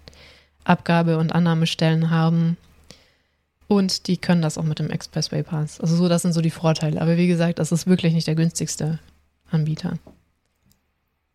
Abgabe- 0.64 1.18
und 1.18 1.32
Annahmestellen 1.32 2.10
haben. 2.10 2.56
Und 3.68 4.08
die 4.08 4.16
können 4.16 4.42
das 4.42 4.58
auch 4.58 4.64
mit 4.64 4.80
dem 4.80 4.90
Expressway 4.90 5.42
Pass. 5.42 5.80
Also 5.80 5.96
so, 5.96 6.08
das 6.08 6.22
sind 6.22 6.32
so 6.32 6.40
die 6.40 6.50
Vorteile. 6.50 7.00
Aber 7.00 7.16
wie 7.16 7.28
gesagt, 7.28 7.58
das 7.58 7.72
ist 7.72 7.86
wirklich 7.86 8.12
nicht 8.12 8.26
der 8.26 8.34
günstigste 8.34 8.98
Anbieter. 9.50 9.98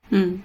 Hm. 0.09 0.43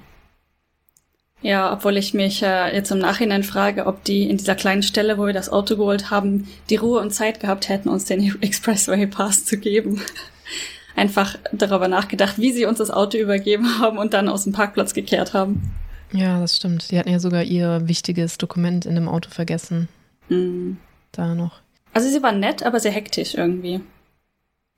Ja, 1.42 1.72
obwohl 1.72 1.96
ich 1.96 2.14
mich 2.14 2.42
äh, 2.42 2.72
jetzt 2.74 2.92
im 2.92 2.98
Nachhinein 2.98 3.42
frage, 3.42 3.86
ob 3.86 4.04
die 4.04 4.30
in 4.30 4.36
dieser 4.36 4.54
kleinen 4.54 4.84
Stelle, 4.84 5.18
wo 5.18 5.26
wir 5.26 5.32
das 5.32 5.50
Auto 5.50 5.76
geholt 5.76 6.10
haben, 6.10 6.46
die 6.70 6.76
Ruhe 6.76 7.00
und 7.00 7.12
Zeit 7.12 7.40
gehabt 7.40 7.68
hätten, 7.68 7.88
uns 7.88 8.04
den 8.04 8.20
Expressway 8.42 9.06
Pass 9.06 9.44
zu 9.44 9.58
geben. 9.58 10.00
Einfach 10.96 11.36
darüber 11.52 11.88
nachgedacht, 11.88 12.38
wie 12.38 12.52
sie 12.52 12.66
uns 12.66 12.78
das 12.78 12.90
Auto 12.90 13.18
übergeben 13.18 13.78
haben 13.80 13.98
und 13.98 14.14
dann 14.14 14.28
aus 14.28 14.44
dem 14.44 14.52
Parkplatz 14.52 14.94
gekehrt 14.94 15.32
haben. 15.32 15.72
Ja, 16.12 16.38
das 16.38 16.56
stimmt. 16.56 16.90
Die 16.90 16.98
hatten 16.98 17.10
ja 17.10 17.18
sogar 17.18 17.42
ihr 17.42 17.88
wichtiges 17.88 18.38
Dokument 18.38 18.84
in 18.84 18.94
dem 18.94 19.08
Auto 19.08 19.30
vergessen. 19.30 19.88
Mhm. 20.28 20.76
Da 21.10 21.34
noch. 21.34 21.60
Also 21.94 22.08
sie 22.08 22.22
waren 22.22 22.40
nett, 22.40 22.62
aber 22.62 22.78
sehr 22.78 22.92
hektisch 22.92 23.34
irgendwie. 23.34 23.80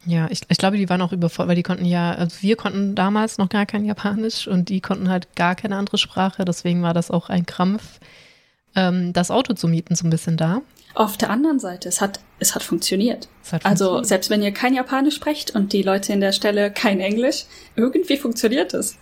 Ja, 0.07 0.29
ich, 0.31 0.43
ich 0.49 0.59
glaube, 0.59 0.77
die 0.77 0.89
waren 0.89 1.01
auch 1.01 1.13
überfordert, 1.13 1.51
weil 1.51 1.57
die 1.57 1.63
konnten 1.63 1.85
ja, 1.85 2.13
also 2.13 2.37
wir 2.41 2.57
konnten 2.57 2.95
damals 2.95 3.39
noch 3.39 3.49
gar 3.49 3.67
kein 3.67 3.85
Japanisch 3.85 4.47
und 4.47 4.69
die 4.69 4.81
konnten 4.81 5.09
halt 5.09 5.35
gar 5.35 5.55
keine 5.55 5.77
andere 5.77 5.99
Sprache. 5.99 6.45
Deswegen 6.45 6.83
war 6.83 6.95
das 6.95 7.11
auch 7.11 7.31
ein 7.31 7.47
Krampf, 7.47 8.01
ähm, 8.77 9.13
das 9.13 9.31
Auto 9.31 9.55
zu 9.55 9.69
mieten, 9.69 9.95
so 9.95 10.07
ein 10.07 10.11
bisschen 10.11 10.37
da. 10.37 10.63
Auf 10.95 11.17
der 11.17 11.31
anderen 11.31 11.59
Seite, 11.59 11.89
es 11.89 12.01
hat, 12.01 12.21
es 12.39 12.55
hat 12.55 12.63
funktioniert. 12.63 13.29
Es 13.43 13.53
hat 13.53 13.65
also 13.65 13.85
funktioniert. 13.85 14.09
selbst 14.09 14.31
wenn 14.31 14.43
ihr 14.43 14.53
kein 14.53 14.75
Japanisch 14.75 15.17
sprecht 15.17 15.55
und 15.55 15.73
die 15.73 15.83
Leute 15.83 16.13
in 16.13 16.21
der 16.21 16.33
Stelle 16.33 16.71
kein 16.71 17.01
Englisch, 17.01 17.47
irgendwie 17.77 18.17
funktioniert 18.17 18.75
es. 18.75 18.97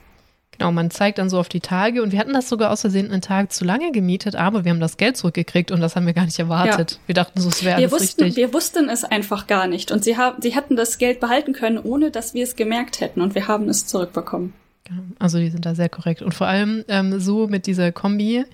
Genau, 0.63 0.73
man 0.73 0.91
zeigt 0.91 1.19
dann 1.19 1.29
so 1.29 1.39
auf 1.39 1.49
die 1.49 1.61
Tage 1.61 2.03
und 2.03 2.13
wir 2.13 2.19
hatten 2.19 2.33
das 2.33 2.49
sogar 2.49 2.71
aus 2.71 2.83
Versehen 2.83 3.11
einen 3.11 3.21
Tag 3.21 3.53
zu 3.53 3.65
lange 3.65 3.93
gemietet, 3.93 4.37
aber 4.37 4.65
wir 4.65 4.71
haben 4.71 4.81
das 4.81 4.97
Geld 4.97 5.17
zurückgekriegt 5.17 5.71
und 5.71 5.81
das 5.81 5.97
haben 5.97 6.07
wir 6.07 6.13
gar 6.13 6.25
nicht 6.25 6.39
erwartet. 6.39 6.93
Ja. 6.93 6.99
Wir 7.07 7.15
dachten 7.15 7.41
so, 7.41 7.49
es 7.49 7.65
wäre 7.65 7.91
wussten, 7.91 8.25
richtig. 8.25 8.37
Wir 8.37 8.55
wussten 8.55 8.89
es 8.89 9.05
einfach 9.05 9.47
gar 9.47 9.67
nicht 9.67 9.91
und 9.91 10.05
sie, 10.05 10.17
haben, 10.17 10.41
sie 10.41 10.55
hätten 10.55 10.77
das 10.77 10.99
Geld 10.99 11.21
behalten 11.21 11.53
können, 11.53 11.79
ohne 11.79 12.11
dass 12.11 12.35
wir 12.35 12.45
es 12.45 12.57
gemerkt 12.57 13.01
hätten 13.01 13.21
und 13.21 13.35
wir 13.35 13.49
haben 13.49 13.69
es 13.69 13.87
zurückbekommen. 13.87 14.53
Genau. 14.85 15.03
Also 15.19 15.39
die 15.39 15.51
sind 15.51 15.67
da 15.67 15.75
sehr 15.75 15.89
korrekt 15.89 16.23
und 16.23 16.33
vor 16.35 16.47
allem 16.47 16.85
ähm, 16.89 17.21
so 17.21 17.49
mit 17.49 17.67
dieser 17.67 17.93
Kombi, 17.93 18.45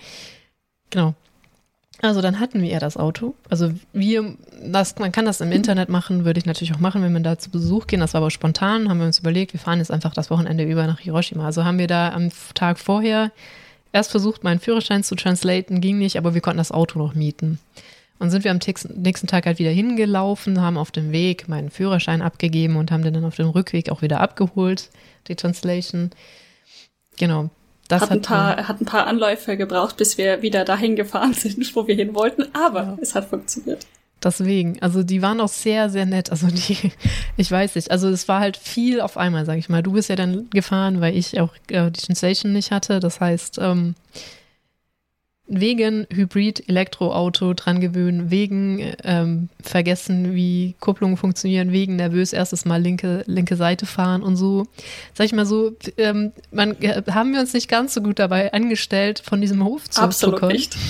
genau, 0.91 1.15
also 2.01 2.21
dann 2.21 2.39
hatten 2.39 2.63
wir 2.63 2.69
ja 2.69 2.79
das 2.79 2.97
Auto. 2.97 3.35
Also 3.51 3.73
wir, 3.93 4.37
das, 4.63 4.97
man 4.99 5.11
kann 5.11 5.25
das 5.25 5.41
im 5.41 5.51
Internet 5.51 5.89
machen, 5.89 6.25
würde 6.25 6.39
ich 6.39 6.47
natürlich 6.47 6.75
auch 6.75 6.79
machen, 6.79 7.03
wenn 7.03 7.13
wir 7.13 7.21
da 7.21 7.39
zu 7.39 7.51
Besuch 7.51 7.89
gehen. 7.89 8.01
Das 8.01 8.15
war 8.15 8.21
aber 8.21 8.31
spontan, 8.31 8.89
haben 8.89 8.99
wir 8.99 9.07
uns 9.07 9.19
überlegt, 9.19 9.53
wir 9.53 9.61
fahren 9.61 9.79
jetzt 9.79 9.91
einfach 9.91 10.15
das 10.15 10.31
Wochenende 10.31 10.65
über 10.65 10.87
nach 10.87 11.01
Hiroshima. 11.01 11.45
Also 11.45 11.65
haben 11.65 11.79
wir 11.79 11.89
da 11.89 12.13
am 12.13 12.31
Tag 12.55 12.79
vorher 12.79 13.33
erst 13.93 14.13
versucht, 14.13 14.45
meinen 14.45 14.61
Führerschein 14.61 15.03
zu 15.03 15.17
translaten, 15.17 15.81
ging 15.81 15.99
nicht, 15.99 16.17
aber 16.17 16.35
wir 16.35 16.41
konnten 16.41 16.59
das 16.59 16.73
Auto 16.73 16.99
noch 16.99 17.15
mieten. 17.15 17.59
Und 18.21 18.31
sind 18.31 18.45
wir 18.45 18.51
am 18.51 18.59
nächsten 18.97 19.27
Tag 19.27 19.47
halt 19.47 19.59
wieder 19.59 19.71
hingelaufen, 19.71 20.61
haben 20.61 20.77
auf 20.77 20.91
dem 20.91 21.13
Weg 21.13 21.49
meinen 21.49 21.71
Führerschein 21.71 22.23
abgegeben 22.23 22.77
und 22.77 22.91
haben 22.91 23.03
den 23.03 23.15
dann 23.15 23.25
auf 23.25 23.37
dem 23.37 23.49
Rückweg 23.49 23.91
auch 23.91 24.03
wieder 24.03 24.21
abgeholt, 24.21 24.91
die 25.29 25.37
Translation. 25.37 26.11
Genau. 27.17 27.51
Das 27.89 28.03
hat, 28.03 28.11
ein 28.11 28.23
paar, 28.23 28.69
hat 28.69 28.81
ein 28.81 28.85
paar 28.85 29.07
Anläufe 29.07 29.57
gebraucht, 29.57 29.97
bis 29.97 30.19
wir 30.19 30.43
wieder 30.43 30.65
dahin 30.65 30.95
gefahren 30.95 31.33
sind, 31.35 31.75
wo 31.75 31.87
wir 31.87 31.95
hin 31.95 32.15
wollten, 32.15 32.45
aber 32.55 32.83
ja. 32.83 32.99
es 33.01 33.15
hat 33.15 33.29
funktioniert. 33.29 33.87
Deswegen, 34.23 34.83
also 34.83 35.05
die 35.05 35.23
waren 35.23 35.41
auch 35.41 35.49
sehr, 35.49 35.91
sehr 35.91 36.05
nett. 36.05 36.31
Also 36.31 36.49
die, 36.49 36.93
ich 37.37 37.51
weiß 37.51 37.77
nicht, 37.77 37.91
also 37.91 38.09
es 38.09 38.29
war 38.29 38.41
halt 38.41 38.57
viel 38.57 39.01
auf 39.01 39.17
einmal, 39.17 39.47
sag 39.47 39.59
ich 39.59 39.69
mal. 39.69 39.83
Du 39.83 39.93
bist 39.93 40.09
ja 40.09 40.17
dann 40.17 40.51
gefahren, 40.51 41.01
weil 41.01 41.17
ich 41.17 41.41
auch 41.41 41.55
äh, 41.69 41.91
die 41.91 42.01
Translation 42.01 42.53
nicht 42.53 42.73
hatte. 42.73 43.01
Das 43.01 43.21
heißt, 43.21 43.59
ähm, 43.61 43.95
wegen 45.49 46.07
Hybrid-Elektroauto 46.11 47.55
dran 47.55 47.81
gewöhnen, 47.81 48.31
wegen 48.31 48.93
ähm, 49.03 49.49
vergessen, 49.63 50.35
wie 50.35 50.75
Kupplungen 50.79 51.17
funktionieren, 51.17 51.73
wegen 51.73 51.97
nervös 51.97 52.35
erstes 52.35 52.67
Mal 52.67 52.83
linke, 52.83 53.25
linke 53.27 53.57
Seite 53.57 53.87
fahren 53.87 54.23
und 54.23 54.37
so. 54.37 54.67
Sag 55.15 55.27
ich 55.27 55.33
mal 55.33 55.47
so, 55.47 55.75
ähm, 55.97 56.33
man, 56.53 56.81
äh, 56.83 57.03
haben 57.11 57.33
wir 57.33 57.41
uns 57.41 57.55
nicht 57.55 57.69
ganz 57.69 57.95
so 57.95 58.03
gut 58.03 58.19
dabei 58.19 58.53
angestellt, 58.53 59.23
von 59.25 59.41
diesem 59.41 59.65
Hof 59.65 59.89
zu 59.89 60.03
Absolut 60.03 60.41
kommen. 60.41 60.53
nicht. 60.53 60.77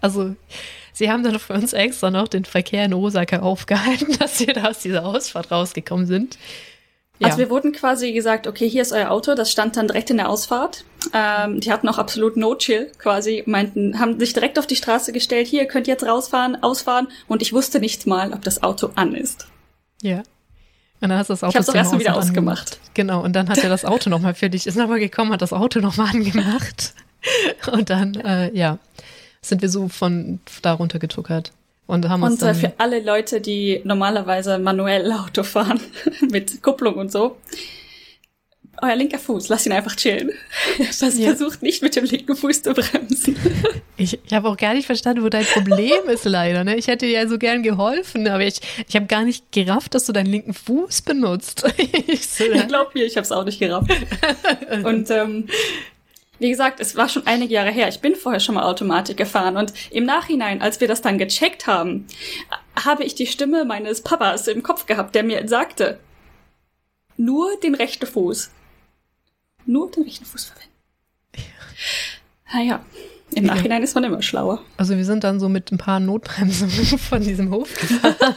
Also 0.00 0.34
sie 0.92 1.10
haben 1.10 1.22
dann 1.22 1.38
für 1.38 1.54
uns 1.54 1.72
extra 1.72 2.10
noch 2.10 2.28
den 2.28 2.44
Verkehr 2.44 2.84
in 2.84 2.94
Osaka 2.94 3.40
aufgehalten, 3.40 4.16
dass 4.18 4.40
wir 4.40 4.52
da 4.52 4.68
aus 4.68 4.80
dieser 4.80 5.04
Ausfahrt 5.04 5.50
rausgekommen 5.50 6.06
sind. 6.06 6.36
Ja. 7.22 7.28
Also 7.28 7.38
wir 7.38 7.50
wurden 7.50 7.72
quasi 7.72 8.12
gesagt, 8.12 8.46
okay, 8.46 8.68
hier 8.68 8.82
ist 8.82 8.92
euer 8.92 9.10
Auto, 9.10 9.34
das 9.34 9.50
stand 9.50 9.76
dann 9.76 9.86
direkt 9.86 10.10
in 10.10 10.16
der 10.16 10.28
Ausfahrt. 10.28 10.84
Ähm, 11.14 11.60
die 11.60 11.72
hatten 11.72 11.88
auch 11.88 11.98
absolut 11.98 12.36
no 12.36 12.56
chill 12.56 12.90
quasi, 12.98 13.44
meinten, 13.46 13.98
haben 13.98 14.18
sich 14.18 14.32
direkt 14.32 14.58
auf 14.58 14.66
die 14.66 14.76
Straße 14.76 15.12
gestellt, 15.12 15.46
hier, 15.46 15.66
könnt 15.66 15.86
ihr 15.86 15.94
jetzt 15.94 16.04
rausfahren, 16.04 16.60
ausfahren 16.62 17.08
und 17.28 17.40
ich 17.42 17.52
wusste 17.52 17.78
nicht 17.78 18.06
mal, 18.06 18.32
ob 18.32 18.42
das 18.42 18.62
Auto 18.62 18.90
an 18.96 19.14
ist. 19.14 19.46
Ja. 20.02 20.18
Und 21.00 21.08
dann 21.08 21.18
hast 21.18 21.30
du 21.30 21.32
das 21.32 21.44
Auto 21.44 21.60
ich 21.60 21.68
hab's 21.68 21.92
auch 21.92 21.98
wieder 21.98 22.16
ausgemacht. 22.16 22.78
Genau, 22.94 23.22
und 23.22 23.34
dann 23.34 23.48
hat 23.48 23.58
er 23.58 23.68
das 23.68 23.84
Auto 23.84 24.10
nochmal 24.10 24.34
für 24.34 24.50
dich, 24.50 24.66
ist 24.66 24.76
nochmal 24.76 25.00
gekommen, 25.00 25.32
hat 25.32 25.42
das 25.42 25.52
Auto 25.52 25.80
nochmal 25.80 26.10
angemacht. 26.10 26.94
und 27.72 27.90
dann, 27.90 28.14
äh, 28.16 28.52
ja, 28.52 28.78
sind 29.40 29.62
wir 29.62 29.68
so 29.68 29.88
von 29.88 30.40
da 30.62 30.72
runtergetuckert. 30.72 31.52
Und 31.92 32.08
haben 32.08 32.22
uns 32.22 32.42
und 32.42 32.48
äh, 32.48 32.54
für 32.54 32.72
alle 32.78 33.00
Leute, 33.00 33.42
die 33.42 33.82
normalerweise 33.84 34.58
manuell 34.58 35.12
Auto 35.12 35.42
fahren, 35.42 35.78
mit 36.30 36.62
Kupplung 36.62 36.94
und 36.94 37.12
so, 37.12 37.36
euer 38.80 38.96
linker 38.96 39.18
Fuß, 39.18 39.50
lasst 39.50 39.66
ihn 39.66 39.72
einfach 39.72 39.94
chillen. 39.94 40.30
Das 40.78 41.18
ja. 41.18 41.28
versucht 41.28 41.62
nicht 41.62 41.82
mit 41.82 41.94
dem 41.94 42.06
linken 42.06 42.34
Fuß 42.34 42.62
zu 42.62 42.72
bremsen. 42.72 43.36
Ich, 43.98 44.18
ich 44.26 44.32
habe 44.32 44.48
auch 44.48 44.56
gar 44.56 44.74
nicht 44.74 44.86
verstanden, 44.86 45.22
wo 45.22 45.28
dein 45.28 45.44
Problem 45.44 46.08
ist 46.08 46.24
leider. 46.24 46.64
Ne? 46.64 46.74
Ich 46.76 46.88
hätte 46.88 47.06
dir 47.06 47.12
ja 47.12 47.28
so 47.28 47.38
gern 47.38 47.62
geholfen, 47.62 48.26
aber 48.26 48.42
ich, 48.42 48.58
ich 48.88 48.96
habe 48.96 49.06
gar 49.06 49.22
nicht 49.22 49.52
gerafft, 49.52 49.94
dass 49.94 50.06
du 50.06 50.12
deinen 50.12 50.26
linken 50.26 50.54
Fuß 50.54 51.02
benutzt. 51.02 51.62
ich 52.08 52.26
so, 52.26 52.44
ja. 52.44 52.64
Glaub 52.64 52.94
mir, 52.94 53.04
ich 53.04 53.16
habe 53.16 53.24
es 53.24 53.30
auch 53.30 53.44
nicht 53.44 53.60
gerafft. 53.60 53.92
Und 54.82 55.08
ähm, 55.10 55.46
wie 56.42 56.50
gesagt, 56.50 56.80
es 56.80 56.96
war 56.96 57.08
schon 57.08 57.26
einige 57.26 57.54
Jahre 57.54 57.70
her. 57.70 57.88
Ich 57.88 58.00
bin 58.00 58.14
vorher 58.14 58.40
schon 58.40 58.56
mal 58.56 58.64
Automatik 58.64 59.16
gefahren 59.16 59.56
und 59.56 59.72
im 59.90 60.04
Nachhinein, 60.04 60.60
als 60.60 60.80
wir 60.80 60.88
das 60.88 61.00
dann 61.00 61.18
gecheckt 61.18 61.66
haben, 61.66 62.06
habe 62.84 63.04
ich 63.04 63.14
die 63.14 63.26
Stimme 63.26 63.64
meines 63.64 64.02
Papas 64.02 64.48
im 64.48 64.62
Kopf 64.62 64.86
gehabt, 64.86 65.14
der 65.14 65.22
mir 65.22 65.46
sagte, 65.48 66.00
nur 67.16 67.56
den 67.62 67.74
rechten 67.74 68.06
Fuß. 68.06 68.50
Nur 69.64 69.90
den 69.90 70.02
rechten 70.02 70.24
Fuß 70.24 70.44
verwenden. 70.44 70.72
Naja, 72.52 72.84
im 73.34 73.44
Nachhinein 73.44 73.82
ist 73.82 73.94
man 73.94 74.04
immer 74.04 74.20
schlauer. 74.20 74.60
Also 74.76 74.96
wir 74.96 75.04
sind 75.04 75.24
dann 75.24 75.40
so 75.40 75.48
mit 75.48 75.72
ein 75.72 75.78
paar 75.78 76.00
Notbremsungen 76.00 76.98
von 76.98 77.22
diesem 77.22 77.50
Hof 77.50 77.72
gefahren. 77.74 78.34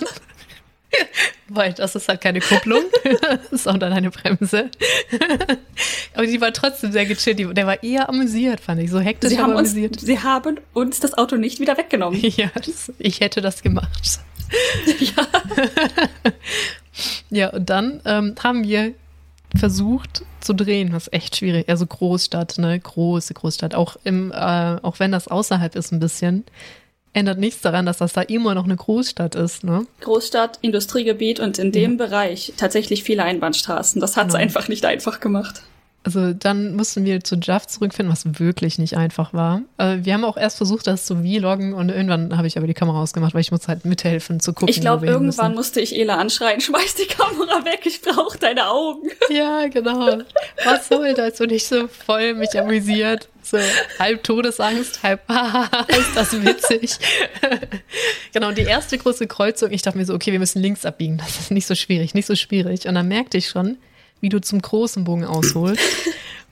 Weil 1.48 1.74
das 1.74 1.96
ist 1.96 2.08
halt 2.08 2.22
keine 2.22 2.40
Kupplung, 2.40 2.84
sondern 3.52 3.94
eine 3.94 4.10
Bremse. 4.10 4.70
aber 6.14 6.26
die 6.26 6.42
war 6.42 6.52
trotzdem 6.54 6.92
sehr 6.92 7.06
gechillt. 7.06 7.40
Der 7.56 7.68
war 7.68 7.84
eher 7.84 8.10
amüsiert, 8.10 8.60
fand 8.60 8.82
ich. 8.82 8.90
So 8.90 9.00
hektisch, 9.00 9.32
sie 9.32 9.40
haben 9.40 9.54
uns, 9.54 9.72
amüsiert. 9.72 10.00
Sie 10.00 10.20
haben 10.20 10.58
uns 10.74 11.00
das 11.00 11.14
Auto 11.16 11.36
nicht 11.36 11.60
wieder 11.60 11.78
weggenommen. 11.78 12.22
Ja, 12.36 12.50
das, 12.54 12.92
ich 12.98 13.22
hätte 13.22 13.42
das 13.42 13.62
gemacht. 13.62 14.20
Ja. 15.00 15.28
ja, 17.30 17.50
und 17.50 17.70
dann 17.70 18.02
ähm, 18.06 18.36
haben 18.44 18.64
wir 18.64 18.94
versucht 19.56 20.24
zu 20.42 20.54
drehen, 20.54 20.94
was 20.94 21.12
echt 21.12 21.38
schwierig. 21.38 21.70
Also 21.70 21.86
Großstadt, 21.86 22.58
ne, 22.58 22.80
große 22.80 23.34
Großstadt. 23.34 23.76
Auch 23.76 23.96
im, 24.04 24.32
äh, 24.32 24.36
auch 24.82 25.00
wenn 25.00 25.12
das 25.12 25.28
außerhalb 25.28 25.76
ist 25.76 25.92
ein 25.92 26.00
bisschen, 26.00 26.46
ändert 27.16 27.40
nichts 27.40 27.62
daran, 27.62 27.86
dass 27.86 27.98
das 27.98 28.14
da 28.14 28.22
immer 28.22 28.54
noch 28.54 28.66
eine 28.66 28.76
Großstadt 28.76 29.36
ist, 29.36 29.64
ne? 29.64 29.88
Großstadt, 30.02 30.60
Industriegebiet 30.62 31.40
und 31.40 31.58
in 31.58 31.72
dem 31.72 31.92
ja. 31.92 32.06
Bereich 32.06 32.54
tatsächlich 32.58 33.04
viele 33.04 33.24
Einbahnstraßen. 33.24 34.02
Das 34.02 34.18
hat 34.18 34.28
es 34.28 34.34
genau. 34.34 34.44
einfach 34.44 34.68
nicht 34.68 34.86
einfach 34.86 35.20
gemacht. 35.20 35.62
Also 36.04 36.34
dann 36.34 36.76
mussten 36.76 37.04
wir 37.04 37.24
zu 37.24 37.36
Jaff 37.42 37.66
zurückfinden, 37.66 38.14
was 38.14 38.40
wirklich 38.40 38.78
nicht 38.78 38.96
einfach 38.96 39.34
war. 39.34 39.64
Äh, 39.80 40.00
wir 40.02 40.14
haben 40.14 40.24
auch 40.24 40.38
erst 40.38 40.58
versucht, 40.58 40.86
das 40.86 41.08
zu 41.08 41.16
vloggen 41.16 41.74
und 41.74 41.90
irgendwann 41.90 42.38
habe 42.38 42.46
ich 42.46 42.58
aber 42.58 42.68
die 42.68 42.76
Kamera 42.76 43.02
ausgemacht, 43.02 43.34
weil 43.34 43.42
ich 43.42 43.52
muss 43.52 43.68
halt 43.68 43.86
mithelfen 43.86 44.40
zu 44.40 44.54
gucken. 44.54 44.70
Ich 44.70 44.82
glaube, 44.82 45.08
irgendwann 45.08 45.56
musste 45.56 45.82
ich 45.82 45.98
Ela 45.98 46.18
anschreien, 46.18 46.62
schmeiß 46.62 46.94
die 46.96 47.08
Kamera 47.08 47.66
weg, 47.66 47.80
ich 47.86 48.02
brauche 48.04 48.38
deine 48.38 48.70
Augen. 48.70 49.10
Ja, 49.30 49.68
genau. 49.68 50.20
Was 50.64 50.90
soll 50.90 51.16
das? 51.16 51.42
Und 51.42 51.52
ich 51.52 51.66
so 51.66 51.88
voll 51.88 52.36
mich 52.36 52.60
amüsiert. 52.60 53.28
So 53.46 53.60
halb 54.00 54.24
Todesangst, 54.24 55.04
halb 55.04 55.22
ist 55.88 56.16
das 56.16 56.44
witzig. 56.44 56.98
genau, 58.34 58.48
und 58.48 58.58
die 58.58 58.64
erste 58.64 58.98
große 58.98 59.28
Kreuzung, 59.28 59.72
ich 59.72 59.84
dachte 59.84 60.00
mir 60.00 60.06
so, 60.06 60.16
okay, 60.16 60.32
wir 60.32 60.40
müssen 60.40 60.62
links 60.64 60.84
abbiegen. 60.84 61.18
Das 61.18 61.40
ist 61.40 61.52
nicht 61.52 61.68
so 61.68 61.76
schwierig, 61.76 62.16
nicht 62.16 62.26
so 62.26 62.36
schwierig. 62.36 62.88
Und 62.88 62.96
dann 62.96 63.08
merkte 63.08 63.38
ich 63.38 63.48
schon, 63.48 63.78
wie 64.20 64.30
du 64.30 64.42
zum 64.42 64.62
großen 64.62 65.04
Bogen 65.04 65.26
ausholst. 65.26 65.84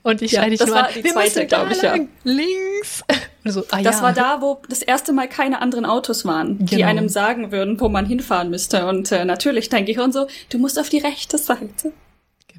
Und 0.04 0.20
ich 0.20 0.32
schreie 0.32 0.50
dich 0.50 0.58
das 0.58 0.68
nur 0.68 0.76
war 0.76 0.88
an, 0.88 0.94
die 0.94 1.02
zweite, 1.02 1.46
glaube 1.46 1.72
ich, 1.72 1.80
ja. 1.80 1.96
Links. 2.24 3.02
So, 3.44 3.64
ah, 3.70 3.82
das 3.82 3.96
ja. 3.96 4.02
war 4.02 4.12
da, 4.12 4.42
wo 4.42 4.60
das 4.68 4.82
erste 4.82 5.12
Mal 5.14 5.28
keine 5.28 5.62
anderen 5.62 5.86
Autos 5.86 6.26
waren, 6.26 6.58
genau. 6.58 6.70
die 6.70 6.84
einem 6.84 7.08
sagen 7.08 7.50
würden, 7.52 7.80
wo 7.80 7.88
man 7.88 8.04
hinfahren 8.06 8.50
müsste. 8.50 8.86
Und 8.86 9.10
äh, 9.12 9.24
natürlich 9.24 9.70
dein 9.70 9.86
Gehirn 9.86 10.12
so, 10.12 10.28
du 10.50 10.58
musst 10.58 10.78
auf 10.78 10.90
die 10.90 10.98
rechte 10.98 11.38
Seite. 11.38 11.92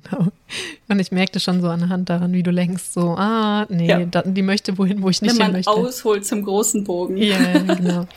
Genau. 0.09 0.27
Und 0.87 0.99
ich 0.99 1.11
merkte 1.11 1.39
schon 1.39 1.61
so 1.61 1.69
anhand 1.69 2.09
daran, 2.09 2.33
wie 2.33 2.43
du 2.43 2.51
lenkst, 2.51 2.93
so, 2.93 3.15
ah, 3.17 3.65
nee, 3.69 3.87
ja. 3.87 4.05
da, 4.05 4.21
die 4.21 4.41
möchte 4.41 4.77
wohin, 4.77 5.01
wo 5.01 5.09
ich 5.09 5.21
nicht 5.21 5.37
Wenn 5.37 5.45
hin 5.45 5.51
möchte. 5.53 5.71
Wenn 5.71 5.81
man 5.81 5.89
ausholt 5.89 6.25
zum 6.25 6.43
großen 6.43 6.83
Bogen. 6.83 7.17
Ja, 7.17 7.37
genau. 7.59 8.07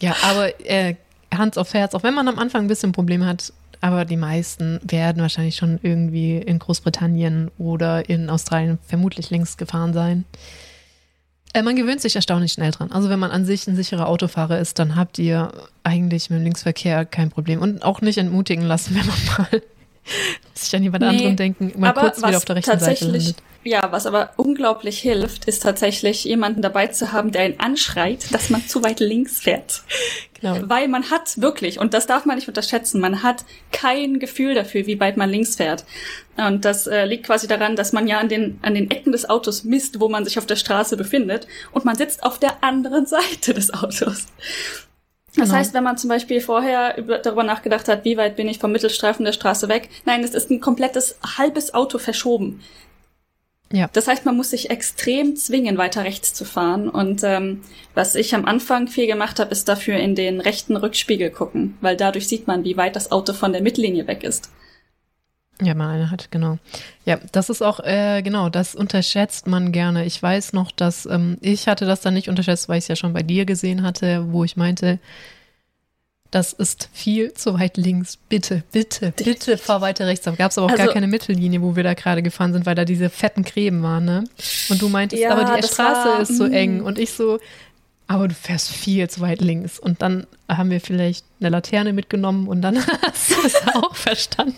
ja, 0.00 0.14
aber 0.22 0.60
äh, 0.64 0.94
Hans 1.34 1.58
auf 1.58 1.74
Herz, 1.74 1.94
auch 1.94 2.02
wenn 2.02 2.14
man 2.14 2.28
am 2.28 2.38
Anfang 2.38 2.64
ein 2.64 2.68
bisschen 2.68 2.92
Probleme 2.92 3.26
hat, 3.26 3.52
aber 3.80 4.04
die 4.04 4.16
meisten 4.16 4.80
werden 4.82 5.20
wahrscheinlich 5.20 5.56
schon 5.56 5.78
irgendwie 5.82 6.38
in 6.38 6.58
Großbritannien 6.58 7.50
oder 7.58 8.08
in 8.08 8.30
Australien 8.30 8.78
vermutlich 8.86 9.30
längst 9.30 9.58
gefahren 9.58 9.92
sein. 9.92 10.24
Äh, 11.52 11.62
man 11.62 11.76
gewöhnt 11.76 12.00
sich 12.00 12.16
erstaunlich 12.16 12.52
schnell 12.52 12.70
dran. 12.70 12.92
Also 12.92 13.08
wenn 13.08 13.18
man 13.18 13.30
an 13.30 13.44
sich 13.44 13.66
ein 13.66 13.76
sicherer 13.76 14.08
Autofahrer 14.08 14.58
ist, 14.58 14.78
dann 14.78 14.96
habt 14.96 15.18
ihr 15.18 15.52
eigentlich 15.84 16.30
mit 16.30 16.40
dem 16.40 16.44
Linksverkehr 16.44 17.04
kein 17.04 17.30
Problem. 17.30 17.60
Und 17.60 17.82
auch 17.84 18.00
nicht 18.00 18.18
entmutigen 18.18 18.64
lassen, 18.64 18.94
wenn 18.96 19.06
man 19.06 19.18
mal 19.38 19.62
sich 20.54 20.74
an 20.74 20.82
jemand 20.82 21.02
nee, 21.02 21.08
anderen 21.08 21.36
denken, 21.36 21.72
mal 21.78 21.92
kurz 21.92 22.18
wieder 22.18 22.36
auf 22.36 22.44
der 22.44 22.56
rechten 22.56 22.78
Seite 22.78 23.04
landet. 23.06 23.36
Ja, 23.66 23.90
was 23.90 24.06
aber 24.06 24.30
unglaublich 24.36 25.00
hilft, 25.00 25.46
ist 25.46 25.64
tatsächlich 25.64 26.22
jemanden 26.22 26.62
dabei 26.62 26.86
zu 26.86 27.12
haben, 27.12 27.32
der 27.32 27.46
ihn 27.46 27.58
anschreit, 27.58 28.32
dass 28.32 28.48
man 28.48 28.64
zu 28.64 28.84
weit 28.84 29.00
links 29.00 29.40
fährt. 29.40 29.82
Genau. 30.40 30.60
Weil 30.68 30.86
man 30.86 31.10
hat 31.10 31.40
wirklich, 31.40 31.80
und 31.80 31.92
das 31.92 32.06
darf 32.06 32.26
man 32.26 32.36
nicht 32.36 32.46
unterschätzen, 32.46 33.00
man 33.00 33.24
hat 33.24 33.44
kein 33.72 34.20
Gefühl 34.20 34.54
dafür, 34.54 34.86
wie 34.86 35.00
weit 35.00 35.16
man 35.16 35.30
links 35.30 35.56
fährt. 35.56 35.84
Und 36.36 36.64
das 36.64 36.86
äh, 36.86 37.06
liegt 37.06 37.26
quasi 37.26 37.48
daran, 37.48 37.74
dass 37.74 37.92
man 37.92 38.06
ja 38.06 38.20
an 38.20 38.28
den, 38.28 38.60
an 38.62 38.74
den 38.74 38.88
Ecken 38.88 39.10
des 39.10 39.28
Autos 39.28 39.64
misst, 39.64 39.98
wo 39.98 40.08
man 40.08 40.24
sich 40.24 40.38
auf 40.38 40.46
der 40.46 40.56
Straße 40.56 40.96
befindet, 40.96 41.48
und 41.72 41.84
man 41.84 41.96
sitzt 41.96 42.22
auf 42.22 42.38
der 42.38 42.62
anderen 42.62 43.06
Seite 43.06 43.52
des 43.52 43.74
Autos. 43.74 44.26
Das 45.36 45.48
genau. 45.48 45.58
heißt, 45.58 45.74
wenn 45.74 45.84
man 45.84 45.98
zum 45.98 46.08
Beispiel 46.08 46.40
vorher 46.40 46.96
über, 46.96 47.18
darüber 47.18 47.44
nachgedacht 47.44 47.88
hat, 47.88 48.04
wie 48.04 48.16
weit 48.16 48.36
bin 48.36 48.48
ich 48.48 48.58
vom 48.58 48.72
Mittelstreifen 48.72 49.24
der 49.24 49.32
Straße 49.32 49.68
weg, 49.68 49.90
nein, 50.06 50.24
es 50.24 50.34
ist 50.34 50.50
ein 50.50 50.60
komplettes 50.60 51.18
halbes 51.36 51.74
Auto 51.74 51.98
verschoben. 51.98 52.62
Ja. 53.72 53.90
Das 53.92 54.06
heißt, 54.08 54.24
man 54.24 54.36
muss 54.36 54.50
sich 54.50 54.70
extrem 54.70 55.36
zwingen, 55.36 55.76
weiter 55.76 56.04
rechts 56.04 56.32
zu 56.32 56.44
fahren. 56.44 56.88
Und 56.88 57.22
ähm, 57.24 57.62
was 57.94 58.14
ich 58.14 58.34
am 58.34 58.44
Anfang 58.44 58.86
viel 58.88 59.06
gemacht 59.06 59.38
habe, 59.38 59.50
ist 59.50 59.68
dafür 59.68 59.96
in 59.96 60.14
den 60.14 60.40
rechten 60.40 60.76
Rückspiegel 60.76 61.30
gucken, 61.30 61.76
weil 61.80 61.96
dadurch 61.96 62.28
sieht 62.28 62.46
man, 62.46 62.64
wie 62.64 62.76
weit 62.76 62.96
das 62.96 63.10
Auto 63.10 63.32
von 63.32 63.52
der 63.52 63.62
Mittellinie 63.62 64.06
weg 64.06 64.22
ist. 64.22 64.50
Ja, 65.62 65.74
mal 65.74 65.88
eine 65.88 66.10
hat, 66.10 66.30
genau. 66.30 66.58
Ja, 67.06 67.18
das 67.32 67.48
ist 67.48 67.62
auch, 67.62 67.80
äh, 67.80 68.20
genau, 68.22 68.50
das 68.50 68.74
unterschätzt 68.74 69.46
man 69.46 69.72
gerne. 69.72 70.04
Ich 70.04 70.22
weiß 70.22 70.52
noch, 70.52 70.70
dass 70.70 71.06
ähm, 71.06 71.38
ich 71.40 71.66
hatte 71.66 71.86
das 71.86 72.02
dann 72.02 72.14
nicht 72.14 72.28
unterschätzt, 72.28 72.68
weil 72.68 72.78
ich 72.78 72.84
es 72.84 72.88
ja 72.88 72.96
schon 72.96 73.14
bei 73.14 73.22
dir 73.22 73.46
gesehen 73.46 73.82
hatte, 73.82 74.26
wo 74.32 74.44
ich 74.44 74.56
meinte, 74.56 74.98
das 76.30 76.52
ist 76.52 76.90
viel 76.92 77.32
zu 77.32 77.58
weit 77.58 77.78
links. 77.78 78.16
Bitte, 78.16 78.62
bitte, 78.70 79.12
bitte 79.16 79.56
fahr 79.56 79.80
weiter 79.80 80.06
rechts. 80.06 80.24
Da 80.24 80.32
gab 80.32 80.50
es 80.50 80.58
aber 80.58 80.66
auch 80.66 80.70
also, 80.70 80.84
gar 80.84 80.92
keine 80.92 81.06
Mittellinie, 81.06 81.62
wo 81.62 81.76
wir 81.76 81.82
da 81.82 81.94
gerade 81.94 82.22
gefahren 82.22 82.52
sind, 82.52 82.66
weil 82.66 82.74
da 82.74 82.84
diese 82.84 83.08
fetten 83.08 83.42
Gräben 83.42 83.82
waren, 83.82 84.04
ne? 84.04 84.24
Und 84.68 84.82
du 84.82 84.88
meintest, 84.88 85.22
ja, 85.22 85.30
aber 85.30 85.56
die 85.56 85.66
Straße 85.66 86.08
war, 86.08 86.20
ist 86.20 86.36
so 86.36 86.44
eng. 86.44 86.80
Mm. 86.80 86.84
Und 86.84 86.98
ich 86.98 87.12
so, 87.12 87.38
aber 88.08 88.28
du 88.28 88.34
fährst 88.34 88.70
viel 88.70 89.08
zu 89.10 89.20
weit 89.20 89.40
links. 89.40 89.78
Und 89.78 90.02
dann 90.02 90.26
haben 90.48 90.70
wir 90.70 90.80
vielleicht 90.80 91.24
eine 91.40 91.50
Laterne 91.50 91.92
mitgenommen 91.92 92.48
und 92.48 92.62
dann 92.62 92.76
hast 93.02 93.30
du 93.30 93.34
es 93.44 93.54
auch 93.74 93.94
verstanden. 93.94 94.56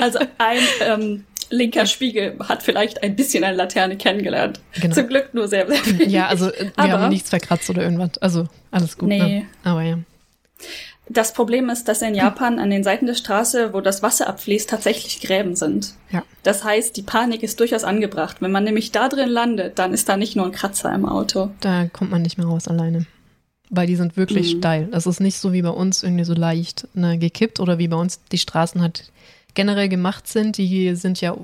Also 0.00 0.18
ein 0.38 0.60
ähm, 0.80 1.24
linker 1.50 1.86
Spiegel 1.86 2.36
hat 2.48 2.62
vielleicht 2.62 3.02
ein 3.02 3.14
bisschen 3.14 3.44
eine 3.44 3.56
Laterne 3.56 3.96
kennengelernt. 3.96 4.60
Genau. 4.80 4.94
Zum 4.94 5.08
Glück 5.08 5.32
nur 5.32 5.48
sehr, 5.48 5.66
sehr 5.66 5.86
wenig. 5.86 6.12
Ja, 6.12 6.26
also 6.26 6.46
wir 6.46 6.72
aber, 6.76 6.92
haben 7.00 7.08
nichts 7.10 7.30
verkratzt 7.30 7.70
oder 7.70 7.82
irgendwas. 7.82 8.18
Also 8.18 8.48
alles 8.70 8.98
gut. 8.98 9.08
Ne? 9.08 9.22
Nee. 9.22 9.38
Ne? 9.40 9.46
Aber 9.64 9.82
ja. 9.82 9.98
Das 11.08 11.32
Problem 11.32 11.70
ist, 11.70 11.86
dass 11.86 12.02
in 12.02 12.14
Japan 12.14 12.58
an 12.58 12.70
den 12.70 12.82
Seiten 12.82 13.06
der 13.06 13.14
Straße, 13.14 13.72
wo 13.72 13.80
das 13.80 14.02
Wasser 14.02 14.26
abfließt, 14.28 14.68
tatsächlich 14.68 15.20
Gräben 15.20 15.54
sind. 15.54 15.94
Ja. 16.10 16.24
Das 16.42 16.64
heißt, 16.64 16.96
die 16.96 17.02
Panik 17.02 17.42
ist 17.44 17.60
durchaus 17.60 17.84
angebracht. 17.84 18.38
Wenn 18.40 18.50
man 18.50 18.64
nämlich 18.64 18.90
da 18.90 19.08
drin 19.08 19.28
landet, 19.28 19.78
dann 19.78 19.92
ist 19.92 20.08
da 20.08 20.16
nicht 20.16 20.34
nur 20.34 20.46
ein 20.46 20.52
Kratzer 20.52 20.92
im 20.92 21.06
Auto. 21.06 21.50
Da 21.60 21.86
kommt 21.86 22.10
man 22.10 22.22
nicht 22.22 22.38
mehr 22.38 22.46
raus 22.46 22.66
alleine. 22.66 23.06
Weil 23.70 23.86
die 23.86 23.96
sind 23.96 24.16
wirklich 24.16 24.54
mhm. 24.54 24.58
steil. 24.58 24.88
Das 24.90 25.06
ist 25.06 25.20
nicht 25.20 25.38
so 25.38 25.52
wie 25.52 25.62
bei 25.62 25.70
uns 25.70 26.02
irgendwie 26.02 26.24
so 26.24 26.34
leicht 26.34 26.88
ne, 26.94 27.18
gekippt 27.18 27.60
oder 27.60 27.78
wie 27.78 27.88
bei 27.88 27.96
uns 27.96 28.20
die 28.32 28.38
Straßen 28.38 28.80
halt 28.80 29.10
generell 29.56 29.88
gemacht 29.88 30.28
sind. 30.28 30.56
Die 30.58 30.94
sind 30.94 31.20
ja 31.20 31.36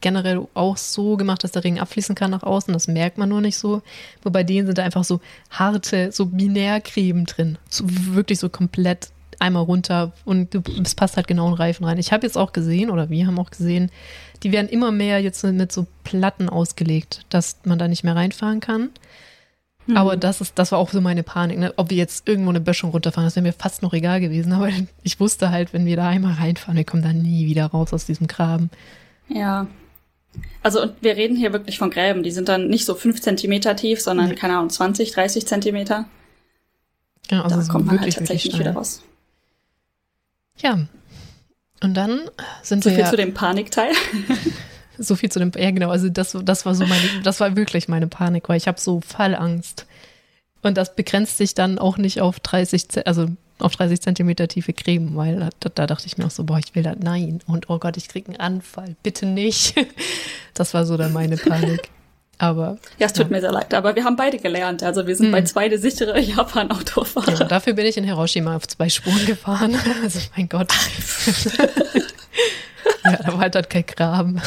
generell 0.00 0.46
auch 0.54 0.76
so 0.76 1.16
gemacht, 1.16 1.42
dass 1.42 1.50
der 1.50 1.64
Regen 1.64 1.80
abfließen 1.80 2.14
kann 2.14 2.30
nach 2.30 2.44
außen. 2.44 2.72
Das 2.72 2.86
merkt 2.86 3.18
man 3.18 3.28
nur 3.28 3.40
nicht 3.40 3.58
so. 3.58 3.82
Wobei 4.22 4.44
denen 4.44 4.66
sind 4.66 4.78
da 4.78 4.84
einfach 4.84 5.02
so 5.02 5.20
harte, 5.50 6.12
so 6.12 6.26
Binärcreme 6.26 7.24
drin. 7.24 7.58
So 7.68 7.84
wirklich 7.88 8.38
so 8.38 8.48
komplett 8.48 9.08
einmal 9.40 9.64
runter 9.64 10.12
und 10.24 10.54
es 10.54 10.94
passt 10.94 11.16
halt 11.16 11.26
genau 11.26 11.48
in 11.48 11.54
Reifen 11.54 11.84
rein. 11.84 11.98
Ich 11.98 12.12
habe 12.12 12.24
jetzt 12.24 12.38
auch 12.38 12.52
gesehen, 12.52 12.88
oder 12.88 13.10
wir 13.10 13.26
haben 13.26 13.38
auch 13.40 13.50
gesehen, 13.50 13.90
die 14.44 14.52
werden 14.52 14.68
immer 14.68 14.92
mehr 14.92 15.20
jetzt 15.20 15.42
mit 15.42 15.72
so 15.72 15.88
Platten 16.04 16.48
ausgelegt, 16.48 17.26
dass 17.30 17.56
man 17.64 17.78
da 17.78 17.88
nicht 17.88 18.04
mehr 18.04 18.14
reinfahren 18.14 18.60
kann. 18.60 18.90
Mhm. 19.86 19.96
Aber 19.96 20.16
das 20.16 20.40
ist, 20.40 20.58
das 20.58 20.72
war 20.72 20.78
auch 20.78 20.90
so 20.90 21.00
meine 21.00 21.22
Panik, 21.22 21.58
ne? 21.58 21.72
ob 21.76 21.90
wir 21.90 21.96
jetzt 21.96 22.26
irgendwo 22.28 22.50
eine 22.50 22.60
Böschung 22.60 22.90
runterfahren, 22.90 23.26
das 23.26 23.36
wäre 23.36 23.44
mir 23.44 23.52
fast 23.52 23.82
noch 23.82 23.92
egal 23.92 24.20
gewesen. 24.20 24.52
Aber 24.52 24.68
ich 25.02 25.20
wusste 25.20 25.50
halt, 25.50 25.72
wenn 25.72 25.86
wir 25.86 25.96
da 25.96 26.08
einmal 26.08 26.34
reinfahren, 26.34 26.76
wir 26.76 26.84
kommen 26.84 27.02
da 27.02 27.12
nie 27.12 27.46
wieder 27.46 27.66
raus 27.66 27.92
aus 27.92 28.06
diesem 28.06 28.26
Graben. 28.26 28.70
Ja. 29.28 29.66
Also 30.62 30.82
und 30.82 30.94
wir 31.00 31.16
reden 31.16 31.36
hier 31.36 31.52
wirklich 31.52 31.78
von 31.78 31.90
Gräben, 31.90 32.22
die 32.22 32.32
sind 32.32 32.48
dann 32.48 32.68
nicht 32.68 32.86
so 32.86 32.94
fünf 32.94 33.20
Zentimeter 33.20 33.76
tief, 33.76 34.00
sondern, 34.00 34.30
nee. 34.30 34.34
keine 34.34 34.56
Ahnung, 34.56 34.70
20, 34.70 35.12
30 35.12 35.46
Zentimeter. 35.46 36.06
Ja, 37.30 37.42
also 37.42 37.60
da 37.60 37.66
kommt 37.68 37.86
man 37.86 38.00
halt 38.00 38.14
tatsächlich 38.14 38.52
nicht 38.52 38.60
wieder 38.60 38.74
raus. 38.74 39.02
Ja. 40.58 40.78
Und 41.82 41.94
dann 41.94 42.20
sind 42.62 42.82
so 42.82 42.90
wir. 42.90 42.96
So 42.96 43.02
viel 43.02 43.10
zu 43.10 43.16
dem 43.16 43.34
Panikteil. 43.34 43.92
So 44.98 45.16
viel 45.16 45.30
zu 45.30 45.38
dem, 45.38 45.52
ja 45.56 45.70
genau, 45.70 45.90
also 45.90 46.08
das, 46.08 46.36
das 46.44 46.66
war 46.66 46.74
so 46.74 46.86
meine, 46.86 47.08
das 47.22 47.40
war 47.40 47.56
wirklich 47.56 47.88
meine 47.88 48.06
Panik, 48.06 48.48
weil 48.48 48.56
ich 48.56 48.68
habe 48.68 48.80
so 48.80 49.00
Fallangst. 49.00 49.86
Und 50.62 50.78
das 50.78 50.94
begrenzt 50.96 51.36
sich 51.36 51.54
dann 51.54 51.78
auch 51.78 51.98
nicht 51.98 52.20
auf 52.20 52.40
30, 52.40 53.06
also 53.06 53.28
auf 53.58 53.76
30 53.76 54.00
Zentimeter 54.00 54.48
tiefe 54.48 54.72
Creme, 54.72 55.14
weil 55.14 55.50
da, 55.60 55.68
da, 55.68 55.86
dachte 55.86 56.06
ich 56.06 56.18
mir 56.18 56.26
auch 56.26 56.30
so, 56.30 56.44
boah, 56.44 56.58
ich 56.58 56.74
will 56.74 56.82
da, 56.82 56.94
nein. 56.98 57.40
Und 57.46 57.70
oh 57.70 57.78
Gott, 57.78 57.96
ich 57.96 58.08
kriege 58.08 58.28
einen 58.28 58.40
Anfall, 58.40 58.96
bitte 59.02 59.26
nicht. 59.26 59.74
Das 60.56 60.72
war 60.72 60.86
so 60.86 60.96
dann 60.96 61.12
meine 61.12 61.36
Panik. 61.36 61.90
Aber. 62.38 62.78
Ja, 63.00 63.06
es 63.06 63.12
tut 63.12 63.24
ja. 63.24 63.30
mir 63.32 63.40
sehr 63.40 63.50
leid, 63.50 63.74
aber 63.74 63.96
wir 63.96 64.04
haben 64.04 64.14
beide 64.14 64.38
gelernt. 64.38 64.84
Also 64.84 65.04
wir 65.08 65.16
sind 65.16 65.26
hm. 65.26 65.32
bei 65.32 65.42
zwei 65.42 65.76
sichere 65.76 66.20
Japan-Autofahrer. 66.20 67.40
Ja, 67.40 67.44
dafür 67.44 67.72
bin 67.72 67.86
ich 67.86 67.96
in 67.96 68.04
Hiroshima 68.04 68.54
auf 68.54 68.68
zwei 68.68 68.88
Spuren 68.88 69.26
gefahren. 69.26 69.76
Also 70.02 70.20
mein 70.36 70.48
Gott. 70.48 70.72
ja, 73.12 73.16
da 73.16 73.32
war 73.32 73.40
halt, 73.40 73.70
kein 73.70 73.86
Graben. 73.86 74.40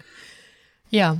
ja. 0.90 1.16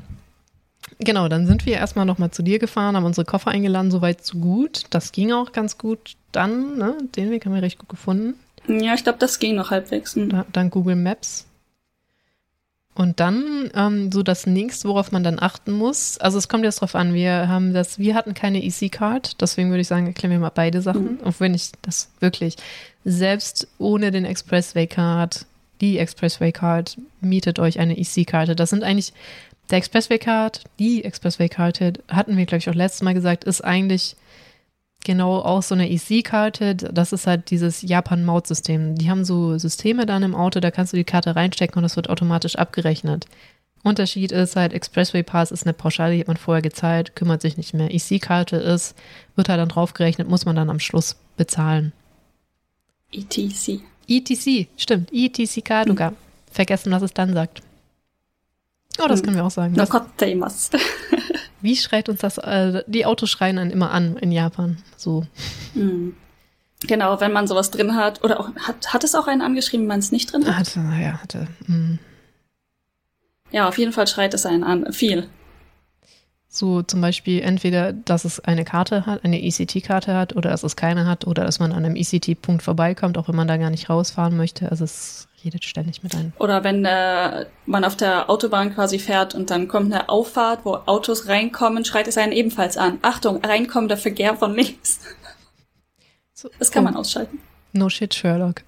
Genau, 0.99 1.29
dann 1.29 1.46
sind 1.46 1.64
wir 1.66 1.75
erstmal 1.75 2.05
nochmal 2.05 2.31
zu 2.31 2.42
dir 2.42 2.59
gefahren, 2.59 2.96
haben 2.96 3.05
unsere 3.05 3.25
Koffer 3.25 3.51
eingeladen, 3.51 3.90
soweit 3.90 4.25
so 4.25 4.38
gut. 4.38 4.85
Das 4.90 5.12
ging 5.12 5.33
auch 5.33 5.53
ganz 5.53 5.79
gut. 5.79 6.16
Dann, 6.33 6.77
ne, 6.77 6.96
den 7.16 7.31
Weg 7.31 7.46
haben 7.46 7.55
wir 7.55 7.62
recht 7.62 7.79
gut 7.79 7.88
gefunden. 7.88 8.35
Ja, 8.68 8.94
ich 8.94 9.03
glaube, 9.03 9.18
das 9.18 9.38
ging 9.38 9.57
noch 9.57 9.70
halbwegs. 9.70 10.14
Da, 10.14 10.44
dann 10.53 10.70
Google 10.70 10.96
Maps. 10.96 11.46
Und 12.94 13.20
dann 13.20 13.70
ähm, 13.75 14.12
so 14.12 14.23
das 14.23 14.46
nächste, 14.46 14.88
worauf 14.88 15.12
man 15.12 15.23
dann 15.23 15.38
achten 15.38 15.73
muss. 15.73 16.18
Also 16.18 16.38
es 16.38 16.49
kommt 16.49 16.64
jetzt 16.64 16.81
drauf 16.81 16.94
an, 16.94 17.14
wir 17.14 17.49
haben 17.49 17.73
das, 17.73 17.99
wir 17.99 18.14
hatten 18.14 18.35
keine 18.35 18.62
EC-Card, 18.62 19.40
deswegen 19.40 19.70
würde 19.70 19.81
ich 19.81 19.88
sagen, 19.88 20.07
erklären 20.07 20.33
wir 20.33 20.38
mal 20.40 20.51
beide 20.51 20.83
Sachen. 20.83 21.18
Mhm. 21.18 21.25
Auch 21.25 21.35
wenn 21.38 21.55
ich 21.55 21.70
das 21.83 22.11
wirklich 22.20 22.57
selbst 23.05 23.68
ohne 23.79 24.11
den 24.11 24.25
Expressway-Card 24.25 25.46
die 25.81 25.99
Expressway 25.99 26.53
Card, 26.53 26.99
mietet 27.21 27.59
euch 27.59 27.79
eine 27.79 27.99
EC-Karte. 27.99 28.57
Das 28.57 28.71
sind 28.71 28.85
eigentlich 28.85 29.12
der 29.71 29.79
Expressway 29.79 30.19
Card, 30.19 30.64
die 30.79 31.05
Expressway 31.05 31.49
Karte, 31.49 31.93
hatten 32.09 32.37
wir, 32.37 32.47
glaube 32.47 32.59
ich, 32.59 32.69
auch 32.69 32.75
letztes 32.75 33.03
Mal 33.03 33.14
gesagt, 33.14 33.45
ist 33.45 33.62
eigentlich 33.62 34.16
genau 35.05 35.38
auch 35.38 35.62
so 35.62 35.75
eine 35.75 35.90
EC-Karte. 35.90 36.75
Das 36.75 37.12
ist 37.12 37.27
halt 37.27 37.51
dieses 37.51 37.83
Japan-Maut-System. 37.83 38.97
Die 38.97 39.11
haben 39.11 39.25
so 39.25 39.57
Systeme 39.59 40.07
dann 40.07 40.23
im 40.23 40.35
Auto, 40.35 40.61
da 40.61 40.71
kannst 40.71 40.93
du 40.93 40.97
die 40.97 41.05
Karte 41.05 41.37
reinstecken 41.37 41.77
und 41.77 41.83
das 41.85 41.97
wird 41.97 42.11
automatisch 42.11 42.57
abgerechnet. 42.57 43.27
Unterschied 43.83 44.31
ist 44.31 44.57
halt, 44.57 44.75
Expressway 44.75 45.23
Pass 45.23 45.51
ist 45.51 45.64
eine 45.64 45.73
Pauschale, 45.73 46.14
die 46.14 46.21
hat 46.21 46.29
man 46.29 46.37
vorher 46.37 46.61
gezahlt, 46.61 47.16
kümmert 47.16 47.40
sich 47.40 47.57
nicht 47.57 47.73
mehr. 47.73 47.95
EC-Karte 47.95 48.57
ist, 48.57 48.95
wird 49.37 49.49
halt 49.49 49.59
dann 49.59 49.71
draufgerechnet, 49.71 50.29
muss 50.29 50.45
man 50.45 50.57
dann 50.57 50.69
am 50.69 50.81
Schluss 50.81 51.16
bezahlen. 51.37 51.93
ETC. 53.12 53.81
ETC, 54.11 54.68
stimmt. 54.77 55.11
ETC 55.12 55.64
Kaduga. 55.64 56.09
Hm. 56.09 56.16
Vergessen, 56.51 56.90
was 56.90 57.03
es 57.03 57.14
dann 57.14 57.33
sagt. 57.33 57.62
Oh, 58.99 59.07
das 59.07 59.20
hm. 59.20 59.27
können 59.27 59.37
wir 59.37 59.44
auch 59.44 59.51
sagen. 59.51 59.77
Wie 61.61 61.77
schreit 61.77 62.09
uns 62.09 62.20
das? 62.20 62.38
Äh, 62.38 62.83
die 62.87 63.07
Autos 63.07 63.31
schreien 63.31 63.59
einen 63.59 63.70
immer 63.70 63.92
an 63.92 64.16
in 64.16 64.33
Japan. 64.33 64.79
So. 64.96 65.25
Hm. 65.75 66.16
Genau, 66.87 67.20
wenn 67.20 67.33
man 67.33 67.46
sowas 67.46 67.70
drin 67.70 67.94
hat. 67.94 68.25
Oder 68.25 68.40
auch, 68.40 68.51
hat, 68.57 68.92
hat 68.92 69.05
es 69.05 69.14
auch 69.14 69.29
einen 69.29 69.42
angeschrieben, 69.42 69.85
wenn 69.85 69.88
man 69.88 69.99
es 70.01 70.11
nicht 70.11 70.33
drin 70.33 70.46
hat? 70.46 70.57
Hatte, 70.57 70.81
ja, 70.81 71.23
hatte. 71.23 71.46
Hm. 71.66 71.99
Ja, 73.53 73.68
auf 73.68 73.79
jeden 73.79 73.92
Fall 73.92 74.07
schreit 74.07 74.35
es 74.35 74.46
einen 74.46 74.64
an. 74.64 74.92
Viel. 74.92 75.29
So 76.53 76.83
zum 76.83 77.01
Beispiel 77.01 77.43
entweder, 77.43 77.93
dass 77.93 78.25
es 78.25 78.41
eine 78.41 78.65
Karte 78.65 79.07
hat, 79.07 79.25
eine 79.25 79.41
ECT-Karte 79.41 80.15
hat 80.17 80.35
oder 80.35 80.51
dass 80.51 80.65
es 80.65 80.75
keine 80.75 81.07
hat 81.07 81.25
oder 81.25 81.45
dass 81.45 81.61
man 81.61 81.71
an 81.71 81.85
einem 81.85 81.95
ECT-Punkt 81.95 82.65
vorbeikommt, 82.65 83.17
auch 83.19 83.29
wenn 83.29 83.37
man 83.37 83.47
da 83.47 83.57
gar 83.57 83.71
nicht 83.71 83.89
rausfahren 83.89 84.37
möchte. 84.37 84.69
Also 84.69 84.83
es 84.83 85.29
redet 85.45 85.65
ständig 85.65 86.03
mit 86.03 86.13
einem. 86.13 86.33
Oder 86.41 86.65
wenn 86.65 86.85
äh, 86.85 87.47
man 87.67 87.85
auf 87.85 87.97
der 87.97 88.29
Autobahn 88.29 88.75
quasi 88.75 88.99
fährt 88.99 89.33
und 89.37 89.51
dann 89.51 89.69
kommt 89.69 89.95
eine 89.95 90.09
Auffahrt, 90.09 90.65
wo 90.65 90.75
Autos 90.87 91.29
reinkommen, 91.29 91.85
schreit 91.85 92.09
es 92.09 92.19
einen 92.19 92.33
ebenfalls 92.33 92.77
an. 92.77 92.99
Achtung, 93.03 93.45
reinkommender 93.45 93.97
Verkehr 93.97 94.35
von 94.35 94.53
links. 94.53 94.99
So, 96.35 96.51
das 96.59 96.73
kann 96.73 96.83
oh. 96.83 96.87
man 96.87 96.97
ausschalten. 96.97 97.39
No 97.73 97.89
shit, 97.89 98.13
Sherlock. 98.13 98.63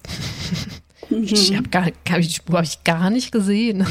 Mhm. 1.09 1.23
Ich 1.25 1.53
habe 1.55 1.67
gar, 1.67 1.91
gar, 2.05 2.19
die 2.19 2.29
Spur 2.29 2.55
habe 2.55 2.65
ich 2.65 2.83
gar 2.85 3.09
nicht 3.09 3.33
gesehen. 3.33 3.85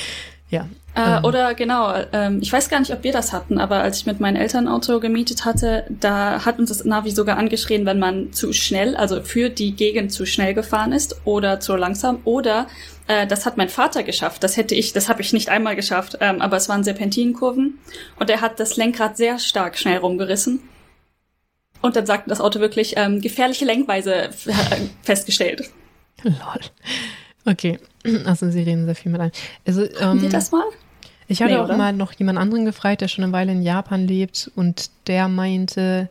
ja, 0.50 0.68
äh, 0.96 1.18
mhm. 1.18 1.24
Oder 1.26 1.54
genau, 1.54 1.92
ähm, 2.14 2.38
ich 2.40 2.50
weiß 2.50 2.70
gar 2.70 2.80
nicht, 2.80 2.90
ob 2.90 3.04
wir 3.04 3.12
das 3.12 3.34
hatten, 3.34 3.58
aber 3.58 3.80
als 3.80 3.98
ich 3.98 4.06
mit 4.06 4.18
meinem 4.18 4.36
Elternauto 4.36 4.98
gemietet 4.98 5.44
hatte, 5.44 5.84
da 5.90 6.46
hat 6.46 6.58
uns 6.58 6.70
das 6.70 6.86
Navi 6.86 7.10
sogar 7.10 7.36
angeschrien, 7.36 7.84
wenn 7.84 7.98
man 7.98 8.32
zu 8.32 8.54
schnell, 8.54 8.96
also 8.96 9.20
für 9.20 9.50
die 9.50 9.76
Gegend 9.76 10.10
zu 10.10 10.24
schnell 10.24 10.54
gefahren 10.54 10.92
ist 10.92 11.20
oder 11.26 11.60
zu 11.60 11.76
langsam. 11.76 12.20
Oder 12.24 12.66
äh, 13.08 13.26
das 13.26 13.44
hat 13.44 13.58
mein 13.58 13.68
Vater 13.68 14.04
geschafft. 14.04 14.42
Das 14.42 14.56
hätte 14.56 14.74
ich, 14.74 14.94
das 14.94 15.10
habe 15.10 15.20
ich 15.20 15.34
nicht 15.34 15.50
einmal 15.50 15.76
geschafft, 15.76 16.16
ähm, 16.22 16.40
aber 16.40 16.56
es 16.56 16.70
waren 16.70 16.82
Serpentinenkurven 16.82 17.78
und 18.18 18.30
er 18.30 18.40
hat 18.40 18.58
das 18.58 18.78
Lenkrad 18.78 19.18
sehr 19.18 19.38
stark 19.38 19.76
schnell 19.78 19.98
rumgerissen. 19.98 20.60
Und 21.82 21.94
dann 21.94 22.06
sagte 22.06 22.30
das 22.30 22.40
Auto 22.40 22.58
wirklich 22.60 22.94
ähm, 22.96 23.20
gefährliche 23.20 23.66
Lenkweise 23.66 24.14
äh, 24.14 24.30
festgestellt. 25.02 25.68
Lol. 26.22 26.60
Okay, 27.44 27.78
also 28.24 28.50
Sie 28.50 28.62
reden 28.62 28.86
sehr 28.86 28.94
viel 28.94 29.12
mit 29.12 29.20
ein. 29.20 29.32
Also, 29.66 29.82
ähm, 29.82 30.00
Haben 30.00 30.20
Sie 30.20 30.30
das 30.30 30.50
mal? 30.52 30.64
Ich 31.28 31.42
hatte 31.42 31.54
nee, 31.54 31.58
auch 31.58 31.76
mal 31.76 31.92
noch 31.92 32.12
jemand 32.12 32.38
anderen 32.38 32.64
gefragt, 32.64 33.00
der 33.00 33.08
schon 33.08 33.24
eine 33.24 33.32
Weile 33.32 33.52
in 33.52 33.62
Japan 33.62 34.06
lebt 34.06 34.50
und 34.54 34.90
der 35.06 35.28
meinte, 35.28 36.08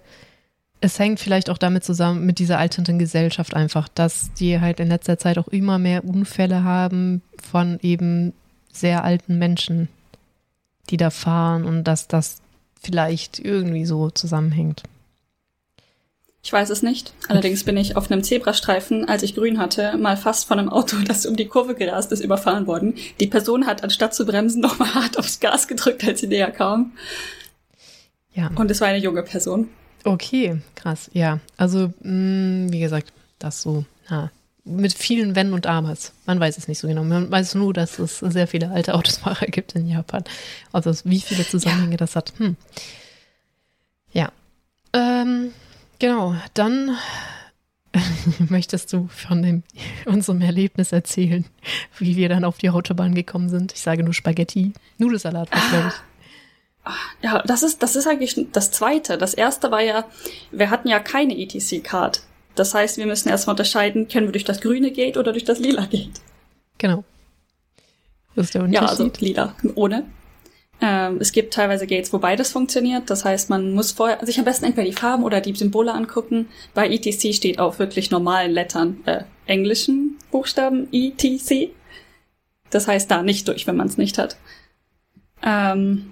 es 0.81 0.99
hängt 0.99 1.19
vielleicht 1.19 1.49
auch 1.49 1.57
damit 1.57 1.83
zusammen, 1.83 2.25
mit 2.25 2.39
dieser 2.39 2.59
alternden 2.59 2.99
Gesellschaft 2.99 3.53
einfach, 3.53 3.87
dass 3.87 4.33
die 4.33 4.59
halt 4.59 4.79
in 4.79 4.89
letzter 4.89 5.17
Zeit 5.17 5.37
auch 5.37 5.47
immer 5.47 5.79
mehr 5.79 6.03
Unfälle 6.03 6.63
haben 6.63 7.21
von 7.41 7.79
eben 7.81 8.33
sehr 8.71 9.03
alten 9.03 9.37
Menschen. 9.39 9.87
die 10.89 10.97
da 10.97 11.09
fahren 11.09 11.65
und 11.65 11.83
dass 11.85 12.07
das 12.07 12.41
vielleicht 12.79 13.39
irgendwie 13.39 13.85
so 13.85 14.11
zusammenhängt. 14.11 14.83
Ich 16.45 16.53
weiß 16.53 16.69
es 16.69 16.83
nicht. 16.83 17.11
Allerdings 17.27 17.63
bin 17.63 17.75
ich 17.75 17.97
auf 17.97 18.11
einem 18.11 18.21
Zebrastreifen, 18.21 19.09
als 19.09 19.23
ich 19.23 19.33
grün 19.33 19.57
hatte, 19.57 19.97
mal 19.97 20.15
fast 20.15 20.47
von 20.47 20.59
einem 20.59 20.69
Auto, 20.69 20.95
das 21.03 21.25
um 21.25 21.35
die 21.35 21.47
Kurve 21.47 21.73
gerast 21.73 22.11
ist, 22.11 22.19
überfahren 22.19 22.67
worden. 22.67 22.93
Die 23.19 23.25
Person 23.25 23.65
hat 23.65 23.83
anstatt 23.83 24.13
zu 24.13 24.27
bremsen 24.27 24.61
nochmal 24.61 24.93
hart 24.93 25.17
aufs 25.17 25.39
Gas 25.39 25.67
gedrückt, 25.67 26.07
als 26.07 26.19
sie 26.19 26.27
näher 26.27 26.51
kam. 26.51 26.91
Ja. 28.35 28.51
Und 28.53 28.69
es 28.69 28.79
war 28.79 28.89
eine 28.89 28.99
junge 28.99 29.23
Person. 29.23 29.69
Okay, 30.03 30.61
krass. 30.75 31.09
Ja, 31.13 31.39
also 31.57 31.91
mh, 32.01 32.67
mm, 32.67 32.71
wie 32.71 32.79
gesagt, 32.79 33.11
das 33.39 33.63
so 33.63 33.83
ja, 34.11 34.29
mit 34.65 34.93
vielen 34.93 35.35
Wenn 35.35 35.51
und 35.51 35.65
Abers. 35.65 36.13
Man 36.27 36.39
weiß 36.39 36.59
es 36.59 36.67
nicht 36.67 36.77
so 36.77 36.87
genau. 36.87 37.03
Man 37.03 37.31
weiß 37.31 37.55
nur, 37.55 37.73
dass 37.73 37.97
es 37.97 38.19
sehr 38.19 38.45
viele 38.45 38.69
alte 38.69 38.93
Autosfahrer 38.93 39.47
gibt 39.47 39.73
in 39.73 39.87
Japan. 39.87 40.23
Also 40.71 40.91
wie 41.05 41.21
viele 41.21 41.47
Zusammenhänge 41.47 41.93
ja. 41.93 41.97
das 41.97 42.15
hat. 42.15 42.33
Hm. 42.37 42.55
Ja. 44.13 44.31
Ähm, 44.93 45.51
Genau, 45.99 46.35
dann 46.53 46.97
möchtest 48.49 48.91
du 48.93 49.07
von 49.07 49.41
dem, 49.41 49.63
unserem 50.05 50.41
Erlebnis 50.41 50.91
erzählen, 50.91 51.45
wie 51.97 52.15
wir 52.15 52.29
dann 52.29 52.43
auf 52.43 52.57
die 52.57 52.69
Autobahn 52.69 53.15
gekommen 53.15 53.49
sind. 53.49 53.73
Ich 53.73 53.81
sage 53.81 54.03
nur 54.03 54.13
Spaghetti, 54.13 54.73
Nudelsalat, 54.97 55.49
was 55.51 55.69
glaube 55.69 55.87
ich. 55.87 55.93
Ah, 56.85 56.93
ja, 57.23 57.41
das 57.41 57.63
ist, 57.63 57.81
das 57.81 57.95
ist 57.95 58.07
eigentlich 58.07 58.35
das 58.51 58.71
Zweite. 58.71 59.17
Das 59.17 59.33
Erste 59.33 59.71
war 59.71 59.81
ja, 59.81 60.05
wir 60.51 60.69
hatten 60.69 60.87
ja 60.87 60.99
keine 60.99 61.35
ETC-Card. 61.35 62.21
Das 62.53 62.73
heißt, 62.73 62.97
wir 62.97 63.07
müssen 63.07 63.29
erstmal 63.29 63.53
unterscheiden, 63.53 64.07
können 64.07 64.27
wir 64.27 64.31
durch 64.31 64.43
das 64.43 64.61
grüne 64.61 64.91
Gate 64.91 65.17
oder 65.17 65.31
durch 65.31 65.43
das 65.43 65.59
lila 65.59 65.85
Gate. 65.85 66.21
Genau. 66.77 67.03
Das 68.35 68.45
ist 68.45 68.53
der 68.53 68.63
Unterschied. 68.63 68.83
Ja, 68.83 68.89
also 68.89 69.11
lila, 69.19 69.55
ohne. 69.75 70.05
Ähm, 70.81 71.17
es 71.19 71.31
gibt 71.31 71.53
teilweise 71.53 71.87
Gates, 71.87 72.11
wo 72.11 72.19
beides 72.19 72.51
funktioniert. 72.51 73.09
Das 73.09 73.23
heißt, 73.23 73.49
man 73.49 73.73
muss 73.73 73.91
vorher 73.91 74.25
sich 74.25 74.39
am 74.39 74.45
besten 74.45 74.65
entweder 74.65 74.87
die 74.87 74.93
Farben 74.93 75.23
oder 75.23 75.41
die 75.41 75.55
Symbole 75.55 75.93
angucken. 75.93 76.47
Bei 76.73 76.87
ETC 76.89 77.33
steht 77.33 77.59
auf 77.59 77.79
wirklich 77.79 78.11
normalen 78.11 78.51
Lettern, 78.51 78.99
äh, 79.05 79.23
englischen 79.45 80.17
Buchstaben 80.31 80.87
ETC. 80.91 81.71
Das 82.69 82.87
heißt 82.87 83.09
da 83.09 83.23
nicht 83.23 83.47
durch, 83.47 83.67
wenn 83.67 83.77
man 83.77 83.87
es 83.87 83.97
nicht 83.97 84.17
hat. 84.17 84.37
Ähm, 85.41 86.11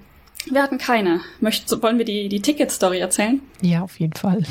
wir 0.50 0.62
hatten 0.62 0.78
keine. 0.78 1.22
Möcht, 1.40 1.70
wollen 1.82 1.98
wir 1.98 2.06
die, 2.06 2.30
die 2.30 2.42
Ticket-Story 2.42 3.00
erzählen? 3.00 3.42
Ja, 3.62 3.82
auf 3.82 4.00
jeden 4.00 4.14
Fall. 4.14 4.44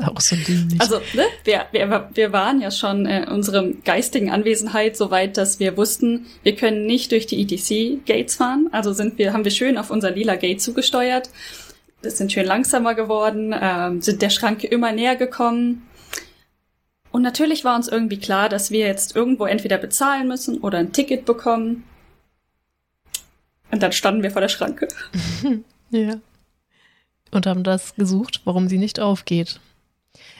Auch 0.00 0.20
so 0.20 0.36
dämlich. 0.36 0.80
Also, 0.80 1.00
ne, 1.14 1.24
wir, 1.44 1.66
wir, 1.70 2.08
wir 2.14 2.32
waren 2.32 2.60
ja 2.60 2.70
schon 2.70 3.04
in 3.06 3.24
unserem 3.24 3.82
geistigen 3.84 4.30
Anwesenheit 4.30 4.96
so 4.96 5.10
weit, 5.10 5.36
dass 5.36 5.60
wir 5.60 5.76
wussten, 5.76 6.26
wir 6.42 6.56
können 6.56 6.86
nicht 6.86 7.12
durch 7.12 7.26
die 7.26 7.42
ETC-Gates 7.42 8.36
fahren. 8.36 8.68
Also 8.72 8.92
sind 8.92 9.18
wir, 9.18 9.32
haben 9.32 9.44
wir 9.44 9.50
schön 9.50 9.76
auf 9.76 9.90
unser 9.90 10.10
lila 10.10 10.36
Gate 10.36 10.62
zugesteuert. 10.62 11.28
Wir 12.00 12.10
sind 12.10 12.32
schön 12.32 12.46
langsamer 12.46 12.94
geworden, 12.94 13.54
ähm, 13.58 14.00
sind 14.00 14.22
der 14.22 14.30
Schranke 14.30 14.66
immer 14.66 14.92
näher 14.92 15.16
gekommen. 15.16 15.86
Und 17.10 17.22
natürlich 17.22 17.64
war 17.64 17.76
uns 17.76 17.88
irgendwie 17.88 18.18
klar, 18.18 18.48
dass 18.48 18.70
wir 18.70 18.86
jetzt 18.86 19.14
irgendwo 19.14 19.44
entweder 19.44 19.76
bezahlen 19.76 20.26
müssen 20.26 20.58
oder 20.58 20.78
ein 20.78 20.92
Ticket 20.92 21.26
bekommen. 21.26 21.84
Und 23.70 23.82
dann 23.82 23.92
standen 23.92 24.22
wir 24.22 24.30
vor 24.30 24.40
der 24.40 24.48
Schranke. 24.48 24.88
ja. 25.90 26.16
Und 27.30 27.46
haben 27.46 27.62
das 27.62 27.94
gesucht, 27.94 28.40
warum 28.44 28.68
sie 28.68 28.78
nicht 28.78 28.98
aufgeht. 28.98 29.60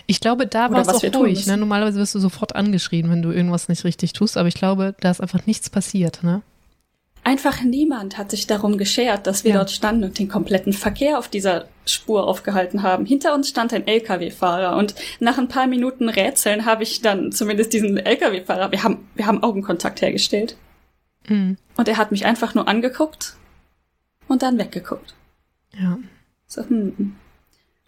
Ich 0.06 0.20
glaube, 0.20 0.46
da 0.46 0.70
war 0.70 0.80
es 0.80 0.88
auch 0.88 1.14
ruhig. 1.14 1.46
Ne? 1.46 1.56
Normalerweise 1.56 1.98
wirst 1.98 2.14
du 2.14 2.18
sofort 2.18 2.54
angeschrien, 2.56 3.10
wenn 3.10 3.22
du 3.22 3.30
irgendwas 3.30 3.68
nicht 3.68 3.84
richtig 3.84 4.12
tust, 4.12 4.36
aber 4.36 4.48
ich 4.48 4.54
glaube, 4.54 4.94
da 5.00 5.10
ist 5.10 5.20
einfach 5.20 5.46
nichts 5.46 5.70
passiert. 5.70 6.22
Ne? 6.22 6.42
Einfach 7.24 7.62
niemand 7.62 8.18
hat 8.18 8.32
sich 8.32 8.48
darum 8.48 8.78
geschert, 8.78 9.28
dass 9.28 9.44
wir 9.44 9.52
ja. 9.52 9.58
dort 9.58 9.70
standen 9.70 10.04
und 10.04 10.18
den 10.18 10.28
kompletten 10.28 10.72
Verkehr 10.72 11.18
auf 11.18 11.28
dieser 11.28 11.66
Spur 11.86 12.26
aufgehalten 12.26 12.82
haben. 12.82 13.06
Hinter 13.06 13.34
uns 13.34 13.48
stand 13.48 13.72
ein 13.72 13.86
LKW-Fahrer 13.86 14.76
und 14.76 14.96
nach 15.20 15.38
ein 15.38 15.46
paar 15.46 15.68
Minuten 15.68 16.08
Rätseln 16.08 16.64
habe 16.64 16.82
ich 16.82 17.00
dann 17.00 17.30
zumindest 17.30 17.72
diesen 17.72 17.96
LKW-Fahrer, 17.96 18.72
wir 18.72 18.82
haben, 18.82 19.08
wir 19.14 19.26
haben 19.26 19.42
Augenkontakt 19.42 20.02
hergestellt. 20.02 20.56
Mhm. 21.28 21.58
Und 21.76 21.86
er 21.86 21.96
hat 21.96 22.10
mich 22.10 22.26
einfach 22.26 22.54
nur 22.54 22.66
angeguckt 22.66 23.36
und 24.26 24.42
dann 24.42 24.58
weggeguckt. 24.58 25.14
Ja. 25.78 25.98
So, 26.48 26.68
hm. 26.68 27.14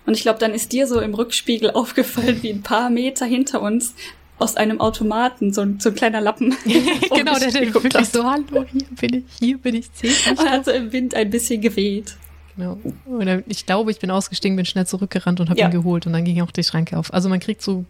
Und 0.06 0.14
ich 0.14 0.22
glaube, 0.22 0.38
dann 0.38 0.52
ist 0.52 0.72
dir 0.72 0.86
so 0.86 1.00
im 1.00 1.14
Rückspiegel 1.14 1.70
aufgefallen, 1.74 2.42
wie 2.42 2.50
ein 2.50 2.62
paar 2.62 2.90
Meter 2.90 3.26
hinter 3.26 3.62
uns 3.62 3.94
aus 4.38 4.56
einem 4.56 4.80
Automaten 4.80 5.52
so 5.52 5.60
ein, 5.60 5.78
so 5.78 5.90
ein 5.90 5.94
kleiner 5.94 6.20
Lappen. 6.20 6.56
genau, 6.64 7.38
der, 7.38 7.50
der 7.50 7.72
wirklich 7.72 8.08
so, 8.08 8.24
hallo, 8.24 8.64
hier 8.70 8.86
bin 9.00 9.14
ich, 9.14 9.24
hier 9.38 9.58
bin 9.58 9.74
ich 9.76 9.92
zehn. 9.92 10.12
Und 10.30 10.50
hat 10.50 10.64
so 10.64 10.72
im 10.72 10.92
Wind 10.92 11.14
ein 11.14 11.30
bisschen 11.30 11.60
geweht. 11.60 12.16
Genau. 12.56 12.78
Und 13.04 13.44
ich 13.48 13.66
glaube, 13.66 13.90
ich 13.90 13.98
bin 13.98 14.10
ausgestiegen, 14.10 14.56
bin 14.56 14.64
schnell 14.64 14.86
zurückgerannt 14.86 15.40
und 15.40 15.50
habe 15.50 15.58
ja. 15.58 15.66
ihn 15.66 15.72
geholt 15.72 16.06
und 16.06 16.12
dann 16.12 16.24
ging 16.24 16.40
auch 16.40 16.52
die 16.52 16.62
Schranke 16.62 16.96
auf. 16.96 17.12
Also 17.12 17.28
man 17.28 17.40
kriegt 17.40 17.62
so, 17.62 17.84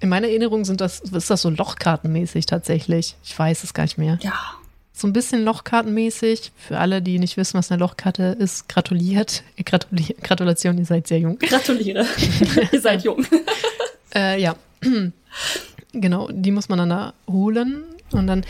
in 0.00 0.08
meiner 0.08 0.28
Erinnerung 0.28 0.64
sind 0.64 0.80
das, 0.80 1.00
ist 1.00 1.30
das 1.30 1.42
so 1.42 1.50
Lochkartenmäßig 1.50 2.46
tatsächlich. 2.46 3.16
Ich 3.22 3.38
weiß 3.38 3.62
es 3.62 3.72
gar 3.72 3.84
nicht 3.84 3.98
mehr. 3.98 4.18
Ja 4.22 4.55
so 4.96 5.06
ein 5.06 5.12
bisschen 5.12 5.44
Lochkartenmäßig. 5.44 6.52
Für 6.56 6.78
alle, 6.78 7.02
die 7.02 7.18
nicht 7.18 7.36
wissen, 7.36 7.58
was 7.58 7.70
eine 7.70 7.78
Lochkarte 7.78 8.36
ist, 8.38 8.68
gratuliert. 8.68 9.42
Gratulier 9.64 10.16
Gratulation, 10.22 10.78
ihr 10.78 10.86
seid 10.86 11.06
sehr 11.06 11.18
jung. 11.18 11.38
Gratuliere. 11.38 12.06
ihr 12.72 12.80
seid 12.80 13.04
jung. 13.04 13.24
äh, 14.14 14.40
ja. 14.40 14.56
genau, 15.92 16.28
die 16.32 16.50
muss 16.50 16.70
man 16.70 16.78
dann 16.78 16.88
da 16.90 17.12
holen 17.28 17.84
und 18.12 18.26
dann 18.26 18.46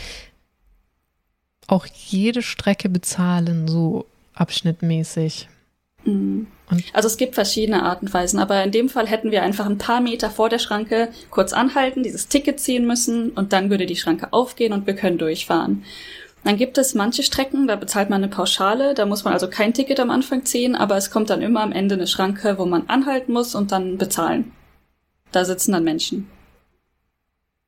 auch 1.67 1.85
jede 1.85 2.41
Strecke 2.41 2.87
bezahlen, 2.87 3.67
so 3.67 4.05
abschnittmäßig. 4.33 5.49
Mhm. 6.05 6.47
also 6.93 7.07
es 7.07 7.17
gibt 7.17 7.35
verschiedene 7.35 7.83
Arten 7.83 8.05
und 8.05 8.13
Weisen, 8.13 8.39
aber 8.39 8.63
in 8.63 8.71
dem 8.71 8.87
Fall 8.87 9.07
hätten 9.07 9.31
wir 9.31 9.43
einfach 9.43 9.65
ein 9.65 9.77
paar 9.77 9.99
Meter 9.99 10.29
vor 10.29 10.47
der 10.47 10.59
Schranke 10.59 11.09
kurz 11.29 11.51
anhalten, 11.51 12.03
dieses 12.03 12.29
Ticket 12.29 12.61
ziehen 12.61 12.87
müssen 12.87 13.31
und 13.31 13.51
dann 13.51 13.69
würde 13.69 13.85
die 13.85 13.97
Schranke 13.97 14.31
aufgehen 14.31 14.71
und 14.71 14.87
wir 14.87 14.95
können 14.95 15.17
durchfahren. 15.17 15.83
Dann 16.47 16.55
gibt 16.55 16.77
es 16.77 16.95
manche 16.95 17.23
Strecken, 17.23 17.67
da 17.67 17.75
bezahlt 17.75 18.09
man 18.09 18.23
eine 18.23 18.29
Pauschale, 18.29 18.93
da 18.93 19.05
muss 19.05 19.25
man 19.25 19.33
also 19.33 19.49
kein 19.49 19.73
Ticket 19.73 19.99
am 19.99 20.09
Anfang 20.09 20.45
ziehen, 20.45 20.77
aber 20.77 20.95
es 20.95 21.11
kommt 21.11 21.29
dann 21.29 21.41
immer 21.41 21.59
am 21.59 21.73
Ende 21.73 21.95
eine 21.95 22.07
Schranke, 22.07 22.57
wo 22.57 22.65
man 22.65 22.87
anhalten 22.87 23.33
muss 23.33 23.53
und 23.53 23.73
dann 23.73 23.97
bezahlen. 23.97 24.53
Da 25.33 25.43
sitzen 25.43 25.73
dann 25.73 25.83
Menschen. 25.83 26.29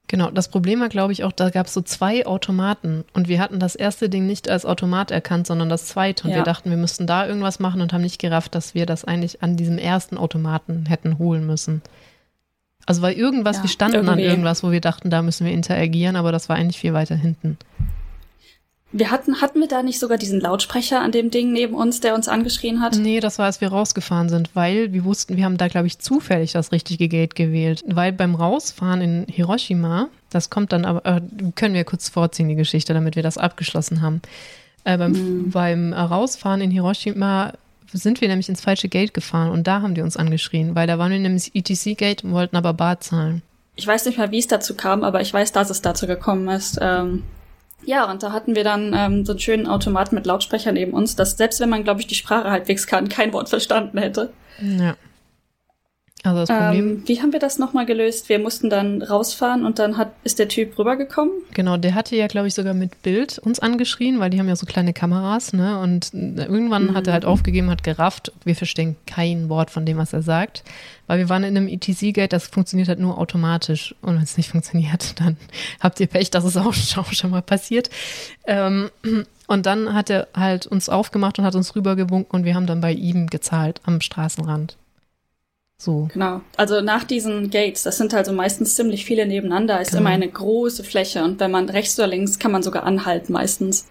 Genau, 0.07 0.31
das 0.31 0.47
Problem 0.47 0.79
war, 0.79 0.87
glaube 0.87 1.11
ich, 1.11 1.25
auch, 1.25 1.33
da 1.33 1.49
gab 1.49 1.67
es 1.67 1.73
so 1.73 1.81
zwei 1.81 2.25
Automaten 2.25 3.03
und 3.11 3.27
wir 3.27 3.41
hatten 3.41 3.59
das 3.59 3.75
erste 3.75 4.07
Ding 4.07 4.25
nicht 4.25 4.47
als 4.47 4.65
Automat 4.65 5.11
erkannt, 5.11 5.45
sondern 5.45 5.67
das 5.67 5.87
zweite 5.87 6.23
und 6.23 6.29
ja. 6.29 6.37
wir 6.37 6.43
dachten, 6.43 6.69
wir 6.69 6.77
müssten 6.77 7.05
da 7.05 7.27
irgendwas 7.27 7.59
machen 7.59 7.81
und 7.81 7.91
haben 7.91 8.03
nicht 8.03 8.21
gerafft, 8.21 8.55
dass 8.55 8.75
wir 8.75 8.85
das 8.85 9.03
eigentlich 9.03 9.43
an 9.43 9.57
diesem 9.57 9.77
ersten 9.77 10.17
Automaten 10.17 10.85
hätten 10.85 11.17
holen 11.17 11.45
müssen. 11.45 11.81
Also 12.85 13.01
war 13.01 13.11
irgendwas, 13.11 13.57
ja, 13.57 13.63
wir 13.63 13.69
standen 13.69 13.95
irgendwie. 13.97 14.13
an 14.13 14.19
irgendwas, 14.19 14.63
wo 14.63 14.71
wir 14.71 14.79
dachten, 14.79 15.09
da 15.09 15.21
müssen 15.21 15.45
wir 15.45 15.51
interagieren, 15.51 16.15
aber 16.15 16.31
das 16.31 16.47
war 16.47 16.55
eigentlich 16.55 16.79
viel 16.79 16.93
weiter 16.93 17.15
hinten. 17.17 17.57
Wir 18.91 19.11
hatten, 19.11 19.39
hatten 19.39 19.59
wir 19.59 19.67
da 19.67 19.83
nicht 19.83 19.99
sogar 19.99 20.17
diesen 20.17 20.39
Lautsprecher 20.39 20.99
an 20.99 21.11
dem 21.11 21.29
Ding 21.29 21.53
neben 21.53 21.75
uns, 21.75 21.99
der 21.99 22.15
uns 22.15 22.27
angeschrien 22.27 22.81
hat? 22.81 22.97
Nee, 22.97 23.19
das 23.19 23.37
war, 23.37 23.45
als 23.45 23.61
wir 23.61 23.67
rausgefahren 23.67 24.29
sind, 24.29 24.49
weil 24.55 24.93
wir 24.93 25.05
wussten, 25.05 25.37
wir 25.37 25.45
haben 25.45 25.57
da, 25.57 25.67
glaube 25.67 25.85
ich, 25.85 25.99
zufällig 25.99 26.53
das 26.53 26.71
richtige 26.71 27.07
Gate 27.07 27.35
gewählt. 27.35 27.83
Weil 27.85 28.11
beim 28.13 28.33
Rausfahren 28.33 29.01
in 29.01 29.25
Hiroshima, 29.27 30.09
das 30.31 30.49
kommt 30.49 30.73
dann 30.73 30.85
aber, 30.85 31.05
äh, 31.05 31.21
können 31.55 31.75
wir 31.75 31.83
kurz 31.83 32.09
vorziehen, 32.09 32.49
die 32.49 32.55
Geschichte, 32.55 32.95
damit 32.95 33.15
wir 33.15 33.21
das 33.21 33.37
abgeschlossen 33.37 34.01
haben. 34.01 34.21
Äh, 34.85 34.97
beim, 34.97 35.11
mhm. 35.11 35.51
beim 35.51 35.93
Rausfahren 35.93 36.61
in 36.61 36.71
Hiroshima 36.71 37.53
sind 37.93 38.21
wir 38.21 38.27
nämlich 38.27 38.49
ins 38.49 38.61
falsche 38.61 38.89
Gate 38.89 39.13
gefahren 39.13 39.51
und 39.51 39.67
da 39.67 39.81
haben 39.81 39.93
die 39.93 40.01
uns 40.01 40.17
angeschrien, 40.17 40.75
weil 40.75 40.87
da 40.87 40.97
waren 40.97 41.11
wir 41.11 41.17
einem 41.17 41.37
ETC-Gate 41.37 42.23
und 42.23 42.33
wollten 42.33 42.55
aber 42.55 42.73
Bar 42.73 42.99
zahlen. 42.99 43.41
Ich 43.75 43.85
weiß 43.85 44.05
nicht 44.05 44.17
mal, 44.17 44.31
wie 44.31 44.39
es 44.39 44.47
dazu 44.47 44.75
kam, 44.75 45.03
aber 45.03 45.21
ich 45.21 45.33
weiß, 45.33 45.51
dass 45.51 45.69
es 45.69 45.81
dazu 45.81 46.07
gekommen 46.07 46.47
ist. 46.49 46.79
Ähm 46.81 47.23
ja, 47.89 48.07
und 48.09 48.21
da 48.21 48.31
hatten 48.31 48.55
wir 48.55 48.63
dann 48.63 48.93
ähm, 48.95 49.25
so 49.25 49.31
einen 49.31 49.39
schönen 49.39 49.65
Automat 49.65 50.11
mit 50.11 50.27
Lautsprechern 50.27 50.75
neben 50.75 50.93
uns, 50.93 51.15
dass 51.15 51.31
selbst 51.31 51.59
wenn 51.59 51.69
man, 51.69 51.83
glaube 51.83 51.99
ich, 51.99 52.05
die 52.05 52.13
Sprache 52.13 52.51
halbwegs 52.51 52.85
kann, 52.85 53.09
kein 53.09 53.33
Wort 53.33 53.49
verstanden 53.49 53.97
hätte. 53.97 54.31
Ja. 54.61 54.95
Also 56.23 56.39
das 56.39 56.49
Problem. 56.49 56.89
Ähm, 56.89 57.03
wie 57.05 57.21
haben 57.21 57.31
wir 57.31 57.39
das 57.39 57.59
nochmal 57.59 57.85
gelöst? 57.85 58.27
Wir 58.27 58.39
mussten 58.39 58.69
dann 58.69 59.01
rausfahren 59.01 59.65
und 59.65 59.79
dann 59.79 59.95
hat, 59.95 60.11
ist 60.25 60.37
der 60.37 60.49
Typ 60.49 60.77
rübergekommen. 60.77 61.31
Genau, 61.53 61.77
der 61.77 61.95
hatte 61.95 62.15
ja, 62.17 62.27
glaube 62.27 62.47
ich, 62.47 62.53
sogar 62.53 62.73
mit 62.73 63.01
Bild 63.03 63.39
uns 63.39 63.59
angeschrien, 63.59 64.19
weil 64.19 64.29
die 64.29 64.37
haben 64.37 64.49
ja 64.49 64.57
so 64.57 64.65
kleine 64.65 64.91
Kameras, 64.91 65.53
ne? 65.53 65.79
Und 65.79 66.13
irgendwann 66.13 66.87
mhm. 66.87 66.95
hat 66.95 67.07
er 67.07 67.13
halt 67.13 67.23
aufgegeben, 67.23 67.69
hat 67.69 67.83
gerafft, 67.83 68.33
wir 68.43 68.55
verstehen 68.55 68.97
kein 69.05 69.47
Wort 69.47 69.69
von 69.69 69.85
dem, 69.85 69.97
was 69.97 70.11
er 70.11 70.21
sagt. 70.21 70.63
Weil 71.07 71.19
wir 71.19 71.29
waren 71.29 71.43
in 71.43 71.55
einem 71.55 71.69
ETC-Gate, 71.69 72.33
das 72.33 72.47
funktioniert 72.47 72.89
halt 72.89 72.99
nur 72.99 73.17
automatisch. 73.17 73.95
Und 74.01 74.15
wenn 74.15 74.23
es 74.23 74.35
nicht 74.35 74.49
funktioniert, 74.49 75.19
dann 75.21 75.37
habt 75.79 76.01
ihr 76.01 76.07
Pech, 76.07 76.31
das 76.31 76.43
ist 76.43 76.57
auch 76.57 76.73
schon 77.13 77.31
mal 77.31 77.41
passiert. 77.41 77.89
Ähm, 78.45 78.89
und 79.47 79.65
dann 79.65 79.93
hat 79.93 80.09
er 80.09 80.27
halt 80.35 80.67
uns 80.67 80.89
aufgemacht 80.89 81.39
und 81.39 81.45
hat 81.45 81.55
uns 81.55 81.77
rübergewunken 81.77 82.37
und 82.37 82.45
wir 82.45 82.55
haben 82.55 82.67
dann 82.67 82.81
bei 82.81 82.91
ihm 82.91 83.27
gezahlt 83.27 83.79
am 83.85 84.01
Straßenrand. 84.01 84.75
So. 85.81 86.09
Genau. 86.13 86.41
Also 86.57 86.81
nach 86.81 87.05
diesen 87.05 87.49
Gates, 87.49 87.83
das 87.83 87.97
sind 87.97 88.13
also 88.13 88.33
meistens 88.33 88.75
ziemlich 88.75 89.05
viele 89.05 89.25
nebeneinander, 89.25 89.79
ist 89.79 89.91
genau. 89.91 90.01
immer 90.01 90.09
eine 90.09 90.27
große 90.27 90.83
Fläche 90.83 91.23
und 91.23 91.39
wenn 91.39 91.51
man 91.51 91.69
rechts 91.69 91.97
oder 91.97 92.09
links 92.09 92.37
kann 92.37 92.51
man 92.51 92.61
sogar 92.61 92.83
anhalten 92.83 93.31
meistens. 93.31 93.87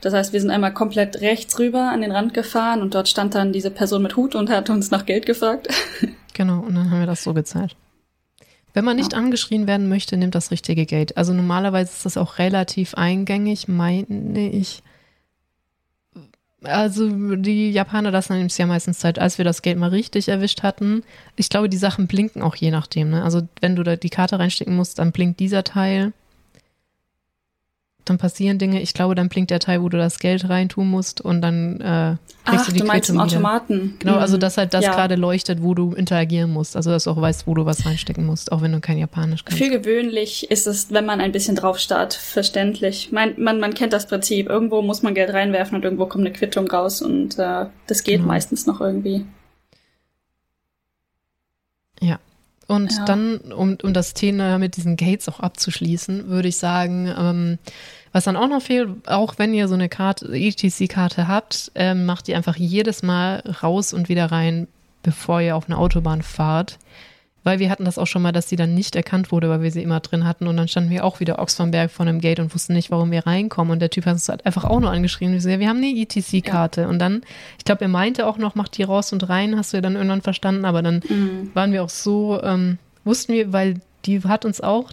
Das 0.00 0.14
heißt, 0.14 0.32
wir 0.32 0.40
sind 0.40 0.50
einmal 0.50 0.72
komplett 0.72 1.20
rechts 1.20 1.58
rüber 1.58 1.90
an 1.90 2.00
den 2.00 2.12
Rand 2.12 2.32
gefahren 2.32 2.80
und 2.80 2.94
dort 2.94 3.08
stand 3.08 3.34
dann 3.34 3.52
diese 3.52 3.72
Person 3.72 4.02
mit 4.02 4.16
Hut 4.16 4.36
und 4.36 4.50
hat 4.50 4.70
uns 4.70 4.92
nach 4.92 5.04
Geld 5.04 5.26
gefragt. 5.26 5.68
Genau, 6.34 6.60
und 6.60 6.74
dann 6.74 6.90
haben 6.90 7.00
wir 7.00 7.06
das 7.06 7.24
so 7.24 7.34
gezahlt. 7.34 7.76
Wenn 8.72 8.86
man 8.86 8.96
nicht 8.96 9.12
ja. 9.12 9.18
angeschrien 9.18 9.66
werden 9.66 9.90
möchte, 9.90 10.16
nimmt 10.16 10.34
das 10.34 10.50
richtige 10.50 10.86
Geld. 10.86 11.18
Also 11.18 11.34
normalerweise 11.34 11.92
ist 11.92 12.06
das 12.06 12.16
auch 12.16 12.38
relativ 12.38 12.94
eingängig, 12.94 13.68
meine 13.68 14.48
ich. 14.48 14.82
Also 16.64 17.08
die 17.08 17.70
Japaner 17.70 18.10
lassen 18.10 18.34
einem 18.34 18.48
ja 18.56 18.66
meistens 18.66 19.00
Zeit, 19.00 19.18
als 19.18 19.38
wir 19.38 19.44
das 19.44 19.62
Geld 19.62 19.78
mal 19.78 19.90
richtig 19.90 20.28
erwischt 20.28 20.62
hatten. 20.62 21.02
Ich 21.36 21.48
glaube, 21.48 21.68
die 21.68 21.76
Sachen 21.76 22.06
blinken 22.06 22.42
auch 22.42 22.54
je 22.54 22.70
nachdem. 22.70 23.10
Ne? 23.10 23.24
Also 23.24 23.42
wenn 23.60 23.76
du 23.76 23.82
da 23.82 23.96
die 23.96 24.10
Karte 24.10 24.38
reinstecken 24.38 24.76
musst, 24.76 24.98
dann 24.98 25.12
blinkt 25.12 25.40
dieser 25.40 25.64
Teil 25.64 26.12
dann 28.04 28.18
passieren 28.18 28.58
Dinge. 28.58 28.82
Ich 28.82 28.94
glaube, 28.94 29.14
dann 29.14 29.28
blinkt 29.28 29.50
der 29.50 29.60
Teil, 29.60 29.82
wo 29.82 29.88
du 29.88 29.96
das 29.96 30.18
Geld 30.18 30.48
reintun 30.48 30.88
musst 30.88 31.20
und 31.20 31.40
dann 31.40 31.80
äh, 31.80 32.16
kriegst 32.44 32.64
Ach, 32.64 32.66
du 32.66 32.72
die 32.72 32.80
du 32.80 32.86
meinst 32.86 33.08
Quittung 33.08 33.22
Automaten. 33.22 33.96
Genau, 33.98 34.16
also 34.16 34.36
dass 34.36 34.56
halt 34.56 34.74
das 34.74 34.84
ja. 34.84 34.92
gerade 34.92 35.14
leuchtet, 35.14 35.62
wo 35.62 35.74
du 35.74 35.92
interagieren 35.92 36.50
musst. 36.50 36.76
Also 36.76 36.90
dass 36.90 37.04
du 37.04 37.10
auch 37.10 37.20
weißt, 37.20 37.46
wo 37.46 37.54
du 37.54 37.64
was 37.64 37.86
reinstecken 37.86 38.26
musst, 38.26 38.50
auch 38.50 38.60
wenn 38.62 38.72
du 38.72 38.80
kein 38.80 38.98
Japanisch 38.98 39.44
kannst. 39.44 39.62
Für 39.62 39.70
gewöhnlich 39.70 40.50
ist 40.50 40.66
es, 40.66 40.92
wenn 40.92 41.06
man 41.06 41.20
ein 41.20 41.32
bisschen 41.32 41.54
drauf 41.54 41.78
starrt, 41.78 42.14
verständlich. 42.14 43.12
Man, 43.12 43.34
man, 43.36 43.60
man 43.60 43.74
kennt 43.74 43.92
das 43.92 44.06
Prinzip. 44.08 44.48
Irgendwo 44.48 44.82
muss 44.82 45.02
man 45.02 45.14
Geld 45.14 45.32
reinwerfen 45.32 45.76
und 45.76 45.84
irgendwo 45.84 46.06
kommt 46.06 46.26
eine 46.26 46.32
Quittung 46.34 46.68
raus 46.68 47.02
und 47.02 47.38
äh, 47.38 47.66
das 47.86 48.02
geht 48.02 48.16
genau. 48.16 48.28
meistens 48.28 48.66
noch 48.66 48.80
irgendwie. 48.80 49.24
Ja, 52.00 52.18
und 52.72 52.90
ja. 52.90 53.04
dann, 53.04 53.36
um, 53.38 53.76
um 53.82 53.92
das 53.92 54.14
Thema 54.14 54.58
mit 54.58 54.76
diesen 54.76 54.96
Gates 54.96 55.28
auch 55.28 55.40
abzuschließen, 55.40 56.28
würde 56.28 56.48
ich 56.48 56.56
sagen, 56.56 57.12
ähm, 57.14 57.58
was 58.12 58.24
dann 58.24 58.36
auch 58.36 58.48
noch 58.48 58.62
fehlt, 58.62 59.06
auch 59.06 59.34
wenn 59.36 59.52
ihr 59.52 59.68
so 59.68 59.74
eine 59.74 59.90
Karte, 59.90 60.26
ETC-Karte 60.32 61.28
habt, 61.28 61.70
ähm, 61.74 62.06
macht 62.06 62.28
die 62.28 62.34
einfach 62.34 62.56
jedes 62.56 63.02
Mal 63.02 63.42
raus 63.62 63.92
und 63.92 64.08
wieder 64.08 64.32
rein, 64.32 64.68
bevor 65.02 65.42
ihr 65.42 65.54
auf 65.54 65.66
eine 65.66 65.76
Autobahn 65.76 66.22
fahrt. 66.22 66.78
Weil 67.44 67.58
wir 67.58 67.70
hatten 67.70 67.84
das 67.84 67.98
auch 67.98 68.06
schon 68.06 68.22
mal, 68.22 68.32
dass 68.32 68.48
sie 68.48 68.56
dann 68.56 68.74
nicht 68.74 68.94
erkannt 68.94 69.32
wurde, 69.32 69.48
weil 69.48 69.62
wir 69.62 69.70
sie 69.70 69.82
immer 69.82 70.00
drin 70.00 70.24
hatten. 70.24 70.46
Und 70.46 70.56
dann 70.56 70.68
standen 70.68 70.90
wir 70.90 71.04
auch 71.04 71.18
wieder 71.18 71.40
Oxfamberg 71.40 71.90
vor 71.90 72.06
einem 72.06 72.20
Gate 72.20 72.38
und 72.38 72.54
wussten 72.54 72.72
nicht, 72.72 72.90
warum 72.90 73.10
wir 73.10 73.26
reinkommen. 73.26 73.72
Und 73.72 73.80
der 73.80 73.90
Typ 73.90 74.06
hat 74.06 74.14
uns 74.14 74.28
halt 74.28 74.46
einfach 74.46 74.64
auch 74.64 74.78
nur 74.78 74.90
angeschrieben. 74.90 75.34
Wir, 75.34 75.40
so, 75.40 75.48
ja, 75.48 75.58
wir 75.58 75.68
haben 75.68 75.78
eine 75.78 75.88
ETC-Karte. 75.88 76.82
Ja. 76.82 76.88
Und 76.88 76.98
dann, 77.00 77.22
ich 77.58 77.64
glaube, 77.64 77.82
er 77.82 77.88
meinte 77.88 78.26
auch 78.26 78.38
noch, 78.38 78.54
macht 78.54 78.76
die 78.78 78.84
raus 78.84 79.12
und 79.12 79.28
rein, 79.28 79.56
hast 79.56 79.72
du 79.72 79.78
ja 79.78 79.80
dann 79.80 79.96
irgendwann 79.96 80.22
verstanden. 80.22 80.64
Aber 80.64 80.82
dann 80.82 81.02
mhm. 81.08 81.50
waren 81.54 81.72
wir 81.72 81.82
auch 81.82 81.90
so, 81.90 82.40
ähm, 82.42 82.78
wussten 83.04 83.32
wir, 83.32 83.52
weil 83.52 83.80
die 84.04 84.22
hat 84.22 84.44
uns 84.44 84.60
auch 84.60 84.92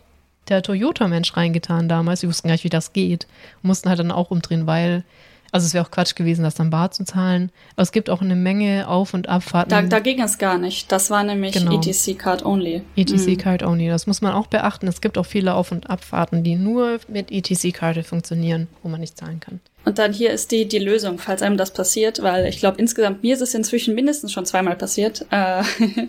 der 0.50 0.64
Toyota-Mensch 0.64 1.38
reingetan 1.38 1.88
damals. 1.88 2.24
Wir 2.24 2.30
wussten 2.30 2.48
gar 2.48 2.54
nicht, 2.54 2.64
wie 2.64 2.70
das 2.70 2.94
geht. 2.94 3.28
Und 3.62 3.68
mussten 3.68 3.90
halt 3.90 4.00
dann 4.00 4.12
auch 4.12 4.32
umdrehen, 4.32 4.66
weil 4.66 5.04
also 5.52 5.66
es 5.66 5.74
wäre 5.74 5.86
auch 5.86 5.92
Quatsch 5.92 6.16
gewesen, 6.16 6.44
das 6.44 6.56
dann 6.56 6.70
bar 6.70 6.92
zu 6.92 7.04
zahlen. 7.04 7.52
Aber 7.76 7.84
es 7.84 7.92
gibt 7.92 8.10
auch 8.10 8.22
eine 8.22 8.36
Menge 8.36 8.88
Auf- 8.88 9.14
und 9.14 9.30
Abfahrten. 9.30 9.70
Da, 9.70 9.82
da 9.82 10.00
ging 10.00 10.22
es 10.22 10.38
gar 10.38 10.58
nicht. 10.58 10.92
Das 10.92 11.10
war 11.10 11.24
nämlich 11.24 11.54
genau. 11.54 11.80
ETC 11.80 12.18
Card 12.18 12.46
Only. 12.46 12.82
ETC 12.96 13.28
mhm. 13.28 13.38
Card 13.38 13.64
Only. 13.64 13.88
Das 13.88 14.08
muss 14.08 14.22
man 14.22 14.34
auch 14.34 14.48
beachten. 14.48 14.88
Es 14.88 15.02
gibt 15.02 15.18
auch 15.18 15.26
viele 15.26 15.56
Auf- 15.56 15.72
und 15.72 15.90
Abfahrten, 15.90 16.44
die 16.44 16.56
nur 16.56 17.00
mit 17.08 17.32
ETC-Karte 17.32 18.04
funktionieren, 18.04 18.68
wo 18.84 18.90
man 18.90 19.00
nicht 19.00 19.18
zahlen 19.18 19.40
kann. 19.40 19.60
Und 19.86 19.98
dann 19.98 20.14
hier 20.14 20.32
ist 20.32 20.52
die, 20.52 20.68
die 20.68 20.80
Lösung, 20.80 21.20
falls 21.20 21.42
einem 21.42 21.58
das 21.58 21.74
passiert, 21.74 22.22
weil 22.22 22.46
ich 22.46 22.60
glaube, 22.60 22.78
insgesamt 22.80 23.24
mir 23.24 23.34
ist 23.34 23.42
es 23.42 23.54
inzwischen 23.54 23.96
mindestens 23.96 24.32
schon 24.32 24.46
zweimal 24.46 24.76
passiert. 24.76 25.26
Äh, 25.32 25.64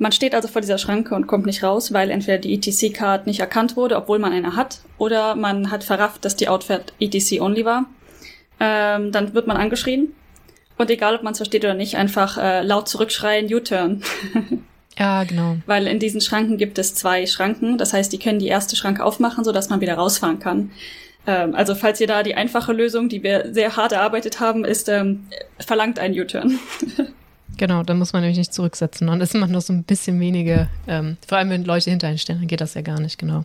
Man 0.00 0.12
steht 0.12 0.32
also 0.32 0.46
vor 0.46 0.60
dieser 0.60 0.78
Schranke 0.78 1.16
und 1.16 1.26
kommt 1.26 1.44
nicht 1.44 1.64
raus, 1.64 1.92
weil 1.92 2.10
entweder 2.10 2.38
die 2.38 2.54
ETC-Card 2.54 3.26
nicht 3.26 3.40
erkannt 3.40 3.76
wurde, 3.76 3.96
obwohl 3.96 4.20
man 4.20 4.32
eine 4.32 4.54
hat, 4.54 4.78
oder 4.96 5.34
man 5.34 5.72
hat 5.72 5.82
verrafft, 5.82 6.24
dass 6.24 6.36
die 6.36 6.48
Outfit 6.48 6.92
ETC-only 7.00 7.64
war 7.64 7.86
ähm, 8.60 9.12
dann 9.12 9.34
wird 9.34 9.46
man 9.46 9.56
angeschrien. 9.56 10.12
Und 10.76 10.90
egal, 10.90 11.16
ob 11.16 11.22
man 11.22 11.32
es 11.32 11.38
versteht 11.38 11.64
oder 11.64 11.74
nicht, 11.74 11.96
einfach 11.96 12.38
äh, 12.38 12.62
laut 12.62 12.88
zurückschreien, 12.88 13.52
U-Turn. 13.52 14.02
ja, 14.98 15.24
genau. 15.24 15.56
Weil 15.66 15.86
in 15.88 15.98
diesen 15.98 16.20
Schranken 16.20 16.56
gibt 16.56 16.78
es 16.78 16.94
zwei 16.94 17.26
Schranken. 17.26 17.78
Das 17.78 17.92
heißt, 17.92 18.12
die 18.12 18.18
können 18.18 18.38
die 18.38 18.46
erste 18.46 18.76
Schranke 18.76 19.04
aufmachen, 19.04 19.42
sodass 19.42 19.70
man 19.70 19.80
wieder 19.80 19.94
rausfahren 19.94 20.38
kann. 20.38 20.70
Ähm, 21.26 21.54
also 21.54 21.74
falls 21.74 22.00
ihr 22.00 22.06
da 22.06 22.22
die 22.22 22.36
einfache 22.36 22.72
Lösung, 22.72 23.08
die 23.08 23.24
wir 23.24 23.52
sehr 23.52 23.76
hart 23.76 23.92
erarbeitet 23.92 24.38
haben, 24.38 24.64
ist, 24.64 24.88
ähm, 24.88 25.26
verlangt 25.58 25.98
einen 25.98 26.18
U-Turn. 26.18 26.58
Genau, 27.56 27.82
dann 27.82 27.98
muss 27.98 28.12
man 28.12 28.22
nämlich 28.22 28.38
nicht 28.38 28.54
zurücksetzen. 28.54 29.08
Und 29.08 29.20
ist 29.20 29.34
man 29.34 29.50
noch 29.50 29.62
so 29.62 29.72
ein 29.72 29.82
bisschen 29.82 30.20
weniger, 30.20 30.68
ähm, 30.86 31.16
vor 31.26 31.38
allem 31.38 31.50
wenn 31.50 31.64
Leute 31.64 31.90
hinter 31.90 32.06
einen 32.06 32.18
stehen, 32.18 32.38
dann 32.38 32.46
geht 32.46 32.60
das 32.60 32.74
ja 32.74 32.82
gar 32.82 33.00
nicht, 33.00 33.18
genau. 33.18 33.44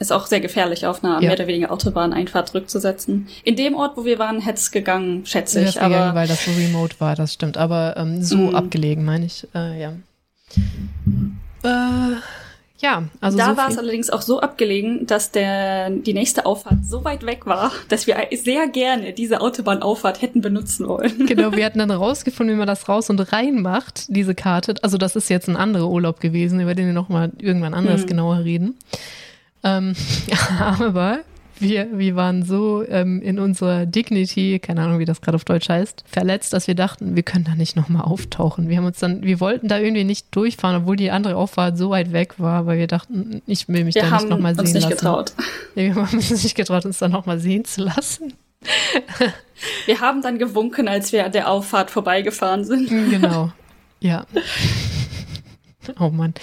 Ist 0.00 0.12
auch 0.12 0.26
sehr 0.26 0.40
gefährlich, 0.40 0.86
auf 0.86 1.04
einer 1.04 1.14
ja. 1.16 1.20
mehr 1.20 1.32
oder 1.34 1.46
weniger 1.46 1.70
Autobahneinfahrt 1.70 2.54
rückzusetzen. 2.54 3.28
In 3.44 3.54
dem 3.54 3.74
Ort, 3.74 3.98
wo 3.98 4.06
wir 4.06 4.18
waren, 4.18 4.40
hätte 4.40 4.58
es 4.58 4.70
gegangen, 4.70 5.26
schätze 5.26 5.62
ich. 5.62 5.78
Aber 5.78 5.90
gegangen, 5.90 6.14
weil 6.14 6.26
das 6.26 6.42
so 6.42 6.50
remote 6.52 6.96
war, 7.00 7.14
das 7.14 7.34
stimmt. 7.34 7.58
Aber 7.58 7.94
ähm, 7.98 8.22
so 8.22 8.36
mm. 8.36 8.54
abgelegen, 8.54 9.04
meine 9.04 9.26
ich. 9.26 9.46
Äh, 9.54 9.78
ja. 9.78 9.92
Äh, 11.62 12.16
ja, 12.78 13.04
also 13.20 13.36
da 13.36 13.50
so 13.50 13.56
war 13.58 13.68
es 13.68 13.76
allerdings 13.76 14.08
auch 14.08 14.22
so 14.22 14.40
abgelegen, 14.40 15.06
dass 15.06 15.30
der 15.30 15.90
die 15.90 16.14
nächste 16.14 16.46
Auffahrt 16.46 16.78
so 16.82 17.04
weit 17.04 17.26
weg 17.26 17.44
war, 17.44 17.70
dass 17.90 18.06
wir 18.06 18.16
sehr 18.34 18.68
gerne 18.68 19.12
diese 19.12 19.42
Autobahnauffahrt 19.42 20.22
hätten 20.22 20.40
benutzen 20.40 20.88
wollen. 20.88 21.26
Genau, 21.26 21.52
wir 21.52 21.66
hatten 21.66 21.78
dann 21.78 21.90
rausgefunden, 21.90 22.56
wie 22.56 22.58
man 22.58 22.66
das 22.66 22.88
raus 22.88 23.10
und 23.10 23.20
rein 23.34 23.60
macht, 23.60 24.04
diese 24.08 24.34
Karte. 24.34 24.76
Also 24.80 24.96
das 24.96 25.14
ist 25.14 25.28
jetzt 25.28 25.48
ein 25.48 25.56
anderer 25.56 25.90
Urlaub 25.90 26.20
gewesen, 26.20 26.58
über 26.58 26.74
den 26.74 26.86
wir 26.86 26.94
noch 26.94 27.10
mal 27.10 27.30
irgendwann 27.38 27.74
anders 27.74 28.02
hm. 28.02 28.06
genauer 28.06 28.44
reden. 28.44 28.78
Ähm, 29.62 29.94
aber 30.58 31.20
wir, 31.60 31.88
wir 31.92 32.16
waren 32.16 32.42
so 32.42 32.82
ähm, 32.88 33.20
in 33.20 33.38
unserer 33.38 33.84
Dignity, 33.84 34.58
keine 34.58 34.82
Ahnung, 34.82 34.98
wie 34.98 35.04
das 35.04 35.20
gerade 35.20 35.36
auf 35.36 35.44
Deutsch 35.44 35.68
heißt, 35.68 36.04
verletzt, 36.06 36.52
dass 36.52 36.66
wir 36.66 36.74
dachten, 36.74 37.16
wir 37.16 37.22
können 37.22 37.44
da 37.44 37.54
nicht 37.54 37.76
nochmal 37.76 38.02
auftauchen. 38.02 38.68
Wir 38.68 38.78
haben 38.78 38.86
uns 38.86 38.98
dann, 38.98 39.22
wir 39.22 39.40
wollten 39.40 39.68
da 39.68 39.78
irgendwie 39.78 40.04
nicht 40.04 40.34
durchfahren, 40.34 40.82
obwohl 40.82 40.96
die 40.96 41.10
andere 41.10 41.36
Auffahrt 41.36 41.76
so 41.76 41.90
weit 41.90 42.12
weg 42.12 42.34
war, 42.38 42.66
weil 42.66 42.78
wir 42.78 42.86
dachten, 42.86 43.42
ich 43.46 43.68
will 43.68 43.84
mich 43.84 43.94
wir 43.94 44.02
da 44.02 44.10
nicht 44.10 44.28
nochmal 44.28 44.54
sehen 44.54 44.64
lassen. 44.64 44.74
Wir 44.74 44.80
haben 44.80 44.86
uns 44.86 44.90
nicht 44.90 44.98
getraut. 44.98 45.32
Ja, 45.74 45.82
wir 45.82 45.94
haben 45.94 46.16
uns 46.16 46.30
nicht 46.30 46.54
getraut, 46.54 46.86
uns 46.86 46.98
da 46.98 47.08
nochmal 47.08 47.38
sehen 47.38 47.64
zu 47.64 47.82
lassen. 47.82 48.32
wir 49.86 50.00
haben 50.00 50.22
dann 50.22 50.38
gewunken, 50.38 50.88
als 50.88 51.12
wir 51.12 51.28
der 51.28 51.50
Auffahrt 51.50 51.90
vorbeigefahren 51.90 52.64
sind. 52.64 52.88
Genau. 52.88 53.52
Ja. 54.00 54.24
Oh 55.98 56.10
Mann. 56.10 56.34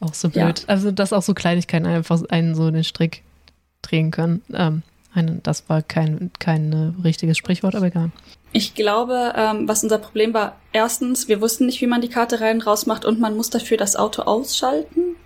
Auch 0.00 0.14
so 0.14 0.28
blöd. 0.28 0.60
Ja. 0.60 0.68
Also, 0.68 0.90
dass 0.90 1.12
auch 1.12 1.22
so 1.22 1.34
Kleinigkeiten 1.34 1.86
einfach 1.86 2.20
einen 2.28 2.54
so 2.54 2.70
den 2.70 2.84
Strick 2.84 3.22
drehen 3.82 4.10
können. 4.10 4.42
Ähm, 4.52 4.82
eine, 5.14 5.40
das 5.42 5.68
war 5.68 5.82
kein, 5.82 6.30
kein 6.38 6.94
richtiges 7.02 7.36
Sprichwort, 7.36 7.74
aber 7.74 7.86
egal. 7.86 8.10
Ich 8.52 8.74
glaube, 8.74 9.32
ähm, 9.36 9.66
was 9.66 9.82
unser 9.82 9.98
Problem 9.98 10.34
war, 10.34 10.56
erstens, 10.72 11.28
wir 11.28 11.40
wussten 11.40 11.66
nicht, 11.66 11.80
wie 11.80 11.86
man 11.86 12.00
die 12.00 12.08
Karte 12.08 12.40
rein 12.40 12.60
raus 12.60 12.86
macht 12.86 13.04
und 13.04 13.18
man 13.18 13.36
muss 13.36 13.50
dafür 13.50 13.76
das 13.76 13.96
Auto 13.96 14.22
ausschalten. 14.22 15.16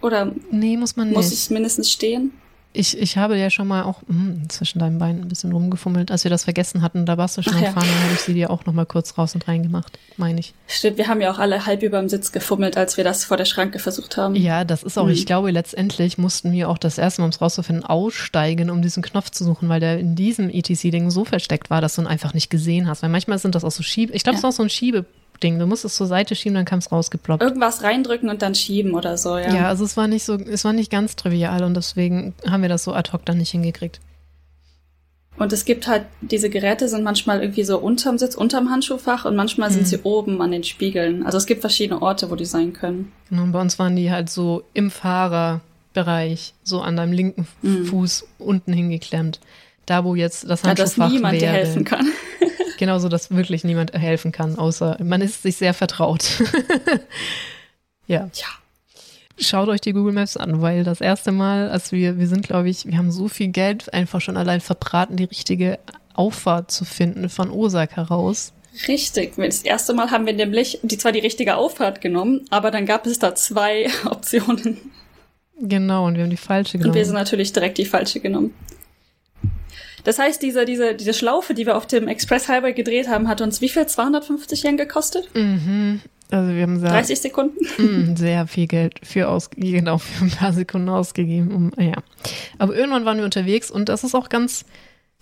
Oder 0.00 0.32
nee, 0.50 0.76
muss 0.76 0.96
man 0.96 1.08
nicht. 1.08 1.16
Muss 1.16 1.32
es 1.32 1.50
mindestens 1.50 1.90
stehen? 1.90 2.32
Ich, 2.78 2.96
ich 2.96 3.16
habe 3.16 3.36
ja 3.36 3.50
schon 3.50 3.66
mal 3.66 3.82
auch 3.82 4.02
mh, 4.06 4.14
hm, 4.14 4.48
zwischen 4.48 4.78
deinen 4.78 5.00
Beinen 5.00 5.22
ein 5.22 5.28
bisschen 5.28 5.50
rumgefummelt, 5.50 6.12
als 6.12 6.22
wir 6.22 6.30
das 6.30 6.44
vergessen 6.44 6.80
hatten. 6.80 7.06
Da 7.06 7.18
warst 7.18 7.36
du 7.36 7.42
schon 7.42 7.54
Ach 7.56 7.60
ja. 7.60 7.72
Fahren, 7.72 7.88
dann 7.88 8.04
habe 8.04 8.14
ich 8.14 8.20
sie 8.20 8.34
dir 8.34 8.50
auch 8.50 8.66
noch 8.66 8.72
mal 8.72 8.86
kurz 8.86 9.18
raus 9.18 9.34
und 9.34 9.48
rein 9.48 9.64
gemacht, 9.64 9.98
meine 10.16 10.38
ich. 10.38 10.54
Stimmt, 10.68 10.96
wir 10.96 11.08
haben 11.08 11.20
ja 11.20 11.32
auch 11.32 11.40
alle 11.40 11.66
halb 11.66 11.82
über 11.82 11.98
dem 11.98 12.08
Sitz 12.08 12.30
gefummelt, 12.30 12.76
als 12.76 12.96
wir 12.96 13.02
das 13.02 13.24
vor 13.24 13.36
der 13.36 13.46
Schranke 13.46 13.80
versucht 13.80 14.16
haben. 14.16 14.36
Ja, 14.36 14.62
das 14.62 14.84
ist 14.84 14.96
auch, 14.96 15.06
mhm. 15.06 15.10
ich 15.10 15.26
glaube, 15.26 15.50
letztendlich 15.50 16.18
mussten 16.18 16.52
wir 16.52 16.68
auch 16.68 16.78
das 16.78 16.98
erste 16.98 17.20
Mal, 17.20 17.26
um 17.26 17.30
es 17.30 17.40
rauszufinden, 17.40 17.84
aussteigen, 17.84 18.70
um 18.70 18.80
diesen 18.80 19.02
Knopf 19.02 19.30
zu 19.30 19.42
suchen, 19.42 19.68
weil 19.68 19.80
der 19.80 19.98
in 19.98 20.14
diesem 20.14 20.48
ETC-Ding 20.48 21.10
so 21.10 21.24
versteckt 21.24 21.70
war, 21.70 21.80
dass 21.80 21.96
du 21.96 22.02
ihn 22.02 22.06
einfach 22.06 22.32
nicht 22.32 22.48
gesehen 22.48 22.86
hast. 22.86 23.02
Weil 23.02 23.10
manchmal 23.10 23.40
sind 23.40 23.56
das 23.56 23.64
auch 23.64 23.72
so 23.72 23.82
Schiebe, 23.82 24.12
ich 24.12 24.22
glaube, 24.22 24.36
es 24.36 24.42
ja. 24.42 24.48
ist 24.50 24.54
auch 24.54 24.58
so 24.58 24.62
ein 24.62 24.70
Schiebe- 24.70 25.04
Ding. 25.42 25.58
Du 25.58 25.66
musst 25.66 25.84
es 25.84 25.94
zur 25.94 26.06
Seite 26.06 26.34
schieben, 26.34 26.54
dann 26.54 26.64
kam 26.64 26.78
es 26.78 26.90
rausgeploppt. 26.90 27.42
Irgendwas 27.42 27.82
reindrücken 27.82 28.28
und 28.28 28.42
dann 28.42 28.54
schieben 28.54 28.94
oder 28.94 29.16
so, 29.16 29.38
ja. 29.38 29.54
Ja, 29.54 29.68
also 29.68 29.84
es 29.84 29.96
war 29.96 30.08
nicht 30.08 30.24
so, 30.24 30.34
es 30.34 30.64
war 30.64 30.72
nicht 30.72 30.90
ganz 30.90 31.16
trivial 31.16 31.64
und 31.64 31.74
deswegen 31.74 32.34
haben 32.48 32.62
wir 32.62 32.68
das 32.68 32.84
so 32.84 32.92
ad 32.92 33.12
hoc 33.12 33.24
dann 33.24 33.38
nicht 33.38 33.50
hingekriegt. 33.50 34.00
Und 35.38 35.52
es 35.52 35.64
gibt 35.64 35.86
halt, 35.86 36.04
diese 36.20 36.50
Geräte 36.50 36.88
sind 36.88 37.04
manchmal 37.04 37.40
irgendwie 37.40 37.62
so 37.62 37.78
unterm 37.78 38.18
Sitz, 38.18 38.34
unterm 38.34 38.70
Handschuhfach 38.70 39.24
und 39.24 39.36
manchmal 39.36 39.70
mhm. 39.70 39.74
sind 39.74 39.88
sie 39.88 39.98
oben 40.02 40.42
an 40.42 40.50
den 40.50 40.64
Spiegeln. 40.64 41.24
Also 41.24 41.38
es 41.38 41.46
gibt 41.46 41.60
verschiedene 41.60 42.02
Orte, 42.02 42.30
wo 42.30 42.34
die 42.34 42.44
sein 42.44 42.72
können. 42.72 43.12
Genau, 43.30 43.44
und 43.44 43.52
bei 43.52 43.60
uns 43.60 43.78
waren 43.78 43.94
die 43.94 44.10
halt 44.10 44.30
so 44.30 44.64
im 44.74 44.90
Fahrerbereich, 44.90 46.54
so 46.64 46.80
an 46.80 46.96
deinem 46.96 47.12
linken 47.12 47.46
mhm. 47.62 47.86
Fuß 47.86 48.26
unten 48.38 48.72
hingeklemmt. 48.72 49.38
Da, 49.86 50.04
wo 50.04 50.16
jetzt 50.16 50.50
das 50.50 50.64
Handschuhfach 50.64 50.96
ja, 50.96 51.04
dass 51.04 51.12
niemand 51.12 51.40
wäre. 51.40 51.52
dir 51.52 51.58
helfen 51.58 51.84
kann. 51.84 52.08
Genauso, 52.78 53.08
dass 53.08 53.32
wirklich 53.32 53.64
niemand 53.64 53.92
helfen 53.92 54.30
kann, 54.30 54.56
außer 54.56 54.98
man 55.02 55.20
ist 55.20 55.42
sich 55.42 55.56
sehr 55.56 55.74
vertraut. 55.74 56.40
ja. 58.06 58.30
Ja. 58.32 58.46
Schaut 59.40 59.68
euch 59.68 59.80
die 59.80 59.92
Google 59.92 60.12
Maps 60.12 60.36
an, 60.36 60.62
weil 60.62 60.84
das 60.84 61.00
erste 61.00 61.32
Mal, 61.32 61.70
als 61.70 61.92
wir, 61.92 62.18
wir 62.18 62.28
sind, 62.28 62.46
glaube 62.46 62.68
ich, 62.68 62.86
wir 62.86 62.96
haben 62.96 63.10
so 63.10 63.28
viel 63.28 63.48
Geld 63.48 63.92
einfach 63.92 64.20
schon 64.20 64.36
allein 64.36 64.60
verbraten, 64.60 65.16
die 65.16 65.24
richtige 65.24 65.78
Auffahrt 66.14 66.70
zu 66.70 66.84
finden 66.84 67.28
von 67.28 67.50
Osaka 67.50 68.02
raus. 68.02 68.52
Richtig. 68.86 69.34
Das 69.36 69.62
erste 69.62 69.92
Mal 69.92 70.12
haben 70.12 70.26
wir 70.26 70.32
nämlich 70.32 70.78
die 70.82 70.98
zwar 70.98 71.10
die 71.10 71.18
richtige 71.18 71.56
Auffahrt 71.56 72.00
genommen, 72.00 72.44
aber 72.50 72.70
dann 72.70 72.86
gab 72.86 73.06
es 73.06 73.18
da 73.18 73.34
zwei 73.34 73.88
Optionen. 74.04 74.78
Genau, 75.60 76.06
und 76.06 76.14
wir 76.14 76.22
haben 76.22 76.30
die 76.30 76.36
falsche 76.36 76.78
genommen. 76.78 76.90
Und 76.90 76.96
wir 76.96 77.04
sind 77.04 77.14
natürlich 77.14 77.52
direkt 77.52 77.78
die 77.78 77.86
falsche 77.86 78.20
genommen. 78.20 78.54
Das 80.08 80.18
heißt, 80.18 80.40
diese, 80.40 80.64
diese, 80.64 80.94
diese 80.94 81.12
Schlaufe, 81.12 81.52
die 81.52 81.66
wir 81.66 81.76
auf 81.76 81.86
dem 81.86 82.08
Express 82.08 82.48
Highway 82.48 82.72
gedreht 82.72 83.08
haben, 83.08 83.28
hat 83.28 83.42
uns 83.42 83.60
wie 83.60 83.68
viel? 83.68 83.84
250 83.84 84.64
Yen 84.64 84.78
gekostet? 84.78 85.28
Mhm. 85.34 86.00
Also 86.30 86.54
wir 86.54 86.62
haben 86.62 86.80
sehr, 86.80 86.88
30 86.88 87.20
Sekunden? 87.20 87.58
Mm, 87.76 88.16
sehr 88.16 88.46
viel 88.46 88.66
Geld 88.68 88.94
für 89.02 89.28
ausgegeben, 89.28 89.80
genau, 89.80 89.98
für 89.98 90.24
ein 90.24 90.30
paar 90.30 90.54
Sekunden 90.54 90.88
ausgegeben. 90.88 91.54
Um, 91.54 91.72
ja. 91.76 91.92
Aber 92.56 92.74
irgendwann 92.74 93.04
waren 93.04 93.18
wir 93.18 93.26
unterwegs 93.26 93.70
und 93.70 93.90
das 93.90 94.02
ist 94.02 94.14
auch 94.14 94.30
ganz, 94.30 94.64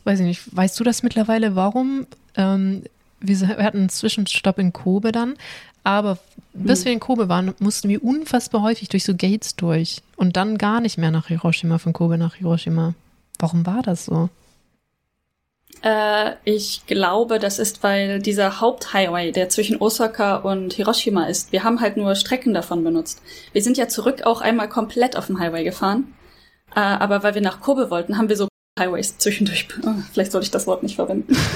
weiß 0.05 0.21
ich 0.21 0.27
nicht, 0.27 0.57
weißt 0.57 0.79
du 0.79 0.85
das 0.85 1.03
mittlerweile, 1.03 1.57
warum? 1.57 2.07
Ähm, 2.37 2.85
wir, 3.19 3.37
hatten 3.49 3.79
einen 3.79 3.89
Zwischenstopp 3.89 4.61
in 4.61 4.73
Kobe 4.73 5.11
dann, 5.11 5.35
aber 5.83 6.17
bis 6.55 6.83
hm. 6.83 6.85
wir 6.85 6.93
in 6.93 7.01
Kobe 7.01 7.29
waren, 7.29 7.55
mussten 7.59 7.89
wir 7.89 8.05
unfassbar 8.05 8.63
häufig 8.63 8.89
durch 8.89 9.03
so 9.03 9.17
Gates 9.17 9.57
durch 9.57 10.03
und 10.15 10.37
dann 10.37 10.59
gar 10.59 10.81
nicht 10.81 10.97
mehr 10.97 11.11
nach 11.11 11.27
Hiroshima, 11.27 11.79
von 11.79 11.93
Kobe 11.93 12.19
nach 12.19 12.37
Hiroshima. 12.37 12.95
Warum 13.41 13.67
war 13.67 13.83
das 13.83 14.05
so? 14.05 14.31
Äh, 15.83 16.33
ich 16.45 16.87
glaube, 16.87 17.39
das 17.39 17.59
ist, 17.59 17.83
weil 17.83 18.21
dieser 18.21 18.61
Haupthighway, 18.61 19.33
der 19.33 19.49
zwischen 19.49 19.81
Osaka 19.81 20.37
und 20.37 20.75
Hiroshima 20.75 21.27
ist, 21.27 21.53
wir 21.53 21.65
haben 21.65 21.81
halt 21.81 21.97
nur 21.97 22.15
Strecken 22.15 22.55
davon 22.55 22.83
benutzt. 22.83 23.23
Wir 23.53 23.63
sind 23.63 23.77
ja 23.77 23.89
zurück 23.89 24.23
auch 24.25 24.41
einmal 24.41 24.69
komplett 24.69 25.17
auf 25.17 25.27
dem 25.27 25.39
Highway 25.39 25.65
gefahren. 25.65 26.15
Äh, 26.75 26.81
aber 26.81 27.23
weil 27.23 27.35
wir 27.35 27.43
nach 27.43 27.61
Kobe 27.61 27.91
wollten, 27.91 28.19
haben 28.19 28.29
wir 28.29 28.37
so 28.37 28.49
Highways 28.79 29.19
zwischendurch. 29.19 29.69
Oh, 29.87 29.95
vielleicht 30.13 30.33
sollte 30.33 30.47
ich 30.47 30.51
das 30.51 30.67
Wort 30.67 30.83
nicht 30.83 30.97
verwenden. 30.97 31.37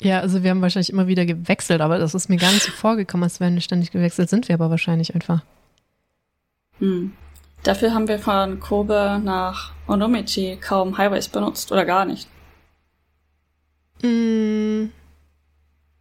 Ja, 0.00 0.20
also 0.20 0.44
wir 0.44 0.50
haben 0.50 0.62
wahrscheinlich 0.62 0.90
immer 0.90 1.08
wieder 1.08 1.26
gewechselt, 1.26 1.80
aber 1.80 1.98
das 1.98 2.14
ist 2.14 2.28
mir 2.28 2.36
gar 2.36 2.52
nicht 2.52 2.62
so 2.62 2.70
vorgekommen, 2.70 3.24
als 3.24 3.40
wären 3.40 3.54
wir 3.54 3.60
ständig 3.60 3.90
gewechselt, 3.90 4.30
sind 4.30 4.46
wir 4.46 4.54
aber 4.54 4.70
wahrscheinlich 4.70 5.12
einfach. 5.12 5.42
Hm. 6.78 7.14
Dafür 7.64 7.92
haben 7.92 8.06
wir 8.06 8.20
von 8.20 8.60
Kobe 8.60 9.20
nach 9.24 9.72
Onomichi 9.88 10.56
kaum 10.60 10.96
Highways 10.96 11.28
benutzt 11.28 11.72
oder 11.72 11.84
gar 11.84 12.04
nicht. 12.04 12.28
Mm. 14.02 14.90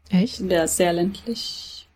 Echt? 0.09 0.47
Wäre 0.47 0.67
sehr 0.67 0.93
ländlich. 0.93 1.87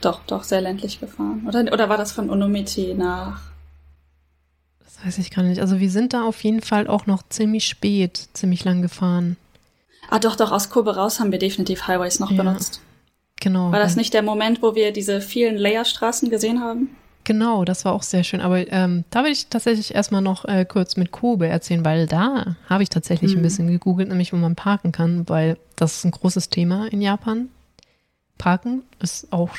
Doch, 0.00 0.20
doch, 0.26 0.44
sehr 0.44 0.60
ländlich 0.60 1.00
gefahren. 1.00 1.44
Oder, 1.46 1.60
oder 1.72 1.88
war 1.88 1.98
das 1.98 2.12
von 2.12 2.30
Onomichi 2.30 2.94
nach? 2.94 3.42
Das 4.82 5.04
weiß 5.04 5.18
ich 5.18 5.30
gar 5.30 5.42
nicht. 5.42 5.60
Also 5.60 5.78
wir 5.78 5.90
sind 5.90 6.14
da 6.14 6.24
auf 6.24 6.42
jeden 6.42 6.62
Fall 6.62 6.86
auch 6.86 7.06
noch 7.06 7.22
ziemlich 7.28 7.66
spät, 7.66 8.28
ziemlich 8.32 8.64
lang 8.64 8.80
gefahren. 8.80 9.36
Ah, 10.08 10.18
doch, 10.18 10.36
doch, 10.36 10.52
aus 10.52 10.70
Kobe 10.70 10.96
raus 10.96 11.20
haben 11.20 11.32
wir 11.32 11.38
definitiv 11.38 11.86
Highways 11.86 12.18
noch 12.18 12.30
ja, 12.30 12.38
benutzt. 12.38 12.80
Genau. 13.40 13.72
War 13.72 13.78
das 13.78 13.96
nicht 13.96 14.14
der 14.14 14.22
Moment, 14.22 14.62
wo 14.62 14.74
wir 14.74 14.92
diese 14.92 15.20
vielen 15.20 15.56
Layerstraßen 15.56 16.30
gesehen 16.30 16.60
haben? 16.60 16.96
Genau, 17.30 17.64
das 17.64 17.84
war 17.84 17.92
auch 17.92 18.02
sehr 18.02 18.24
schön. 18.24 18.40
Aber 18.40 18.66
ähm, 18.72 19.04
da 19.10 19.22
will 19.22 19.30
ich 19.30 19.46
tatsächlich 19.46 19.94
erstmal 19.94 20.20
noch 20.20 20.46
äh, 20.46 20.64
kurz 20.64 20.96
mit 20.96 21.12
Kobe 21.12 21.46
erzählen, 21.46 21.84
weil 21.84 22.08
da 22.08 22.56
habe 22.68 22.82
ich 22.82 22.88
tatsächlich 22.88 23.34
mhm. 23.34 23.38
ein 23.38 23.42
bisschen 23.42 23.66
gegoogelt, 23.68 24.08
nämlich 24.08 24.32
wo 24.32 24.36
man 24.36 24.56
parken 24.56 24.90
kann, 24.90 25.28
weil 25.28 25.56
das 25.76 25.98
ist 25.98 26.04
ein 26.04 26.10
großes 26.10 26.48
Thema 26.48 26.88
in 26.88 27.00
Japan. 27.00 27.48
Parken 28.36 28.82
ist 28.98 29.32
auch 29.32 29.50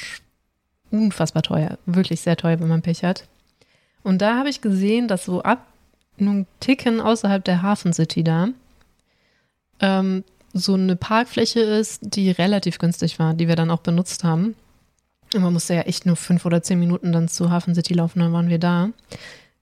unfassbar 0.91 1.43
teuer, 1.43 1.77
wirklich 1.85 2.19
sehr 2.19 2.35
teuer, 2.35 2.59
wenn 2.59 2.67
man 2.67 2.81
Pech 2.81 3.05
hat. 3.05 3.29
Und 4.03 4.21
da 4.21 4.37
habe 4.37 4.49
ich 4.49 4.59
gesehen, 4.59 5.07
dass 5.07 5.23
so 5.23 5.41
ab 5.41 5.65
nun 6.17 6.47
Ticken 6.59 6.99
außerhalb 6.99 7.41
der 7.41 7.61
Hafen 7.61 7.93
City 7.93 8.21
da 8.21 8.49
ähm, 9.79 10.25
so 10.51 10.73
eine 10.73 10.97
Parkfläche 10.97 11.61
ist, 11.61 12.01
die 12.01 12.31
relativ 12.31 12.79
günstig 12.79 13.17
war, 13.17 13.33
die 13.33 13.47
wir 13.47 13.55
dann 13.55 13.71
auch 13.71 13.79
benutzt 13.79 14.25
haben. 14.25 14.55
Man 15.37 15.53
musste 15.53 15.73
ja 15.73 15.81
echt 15.81 16.05
nur 16.05 16.15
fünf 16.15 16.45
oder 16.45 16.61
zehn 16.61 16.79
Minuten 16.79 17.11
dann 17.11 17.27
zu 17.27 17.49
Hafen 17.49 17.75
City 17.75 17.93
laufen, 17.93 18.19
dann 18.19 18.33
waren 18.33 18.49
wir 18.49 18.59
da. 18.59 18.89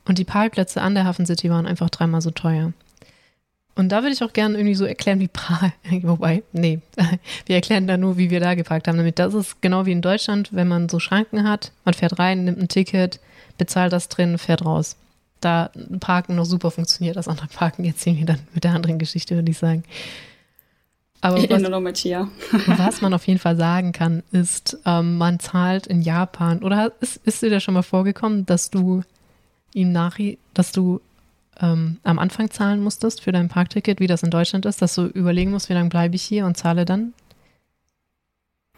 Und 0.05 0.17
die 0.17 0.25
Parkplätze 0.25 0.81
an 0.81 0.95
der 0.95 1.05
Hafen 1.05 1.25
City 1.25 1.49
waren 1.49 1.67
einfach 1.67 1.89
dreimal 1.89 2.21
so 2.21 2.31
teuer. 2.31 2.73
Und 3.75 3.89
da 3.93 4.01
würde 4.01 4.11
ich 4.11 4.23
auch 4.23 4.33
gerne 4.33 4.57
irgendwie 4.57 4.75
so 4.75 4.83
erklären, 4.83 5.21
wie 5.21 5.29
Prag, 5.29 5.71
wobei, 6.01 6.43
nee, 6.51 6.79
wir 7.45 7.55
erklären 7.55 7.87
da 7.87 7.95
nur, 7.95 8.17
wie 8.17 8.29
wir 8.29 8.39
da 8.39 8.55
geparkt 8.55 8.87
haben. 8.87 8.97
Nämlich 8.97 9.15
das 9.15 9.33
ist 9.33 9.61
genau 9.61 9.85
wie 9.85 9.93
in 9.93 10.01
Deutschland, 10.01 10.49
wenn 10.51 10.67
man 10.67 10.89
so 10.89 10.99
Schranken 10.99 11.47
hat, 11.47 11.71
man 11.85 11.93
fährt 11.93 12.19
rein, 12.19 12.43
nimmt 12.43 12.59
ein 12.59 12.67
Ticket, 12.67 13.19
bezahlt 13.57 13.93
das 13.93 14.09
drin, 14.09 14.37
fährt 14.37 14.65
raus. 14.65 14.97
Da 15.39 15.71
Parken 16.01 16.35
noch 16.35 16.43
super 16.43 16.71
funktioniert, 16.71 17.15
das 17.15 17.29
andere 17.29 17.47
Parken 17.47 17.85
erzählen 17.85 18.17
wir 18.17 18.25
dann 18.25 18.39
mit 18.53 18.65
der 18.65 18.73
anderen 18.73 18.99
Geschichte, 18.99 19.35
würde 19.35 19.51
ich 19.51 19.57
sagen. 19.57 19.83
Aber 21.21 21.37
was, 21.37 21.49
was, 22.77 23.01
man 23.01 23.13
auf 23.13 23.27
jeden 23.27 23.39
Fall 23.39 23.57
sagen 23.57 23.91
kann, 23.91 24.23
ist, 24.31 24.77
ähm, 24.85 25.17
man 25.17 25.39
zahlt 25.39 25.87
in 25.87 26.01
Japan, 26.01 26.63
oder 26.63 26.93
ist, 27.01 27.17
ist 27.25 27.41
dir 27.41 27.49
das 27.49 27.61
schon 27.61 27.73
mal 27.73 27.81
vorgekommen, 27.81 28.45
dass 28.45 28.69
du 28.69 29.03
ihm 29.73 29.91
nach, 29.91 30.17
dass 30.53 30.71
du 30.71 31.01
ähm, 31.59 31.97
am 32.03 32.19
Anfang 32.19 32.49
zahlen 32.49 32.81
musstest 32.81 33.21
für 33.21 33.31
dein 33.31 33.49
Parkticket, 33.49 33.99
wie 33.99 34.07
das 34.07 34.23
in 34.23 34.31
Deutschland 34.31 34.65
ist, 34.65 34.81
dass 34.81 34.95
du 34.95 35.05
überlegen 35.07 35.51
musst, 35.51 35.69
wie 35.69 35.73
lange 35.73 35.89
bleibe 35.89 36.15
ich 36.15 36.23
hier 36.23 36.45
und 36.45 36.55
zahle 36.55 36.85
dann? 36.85 37.13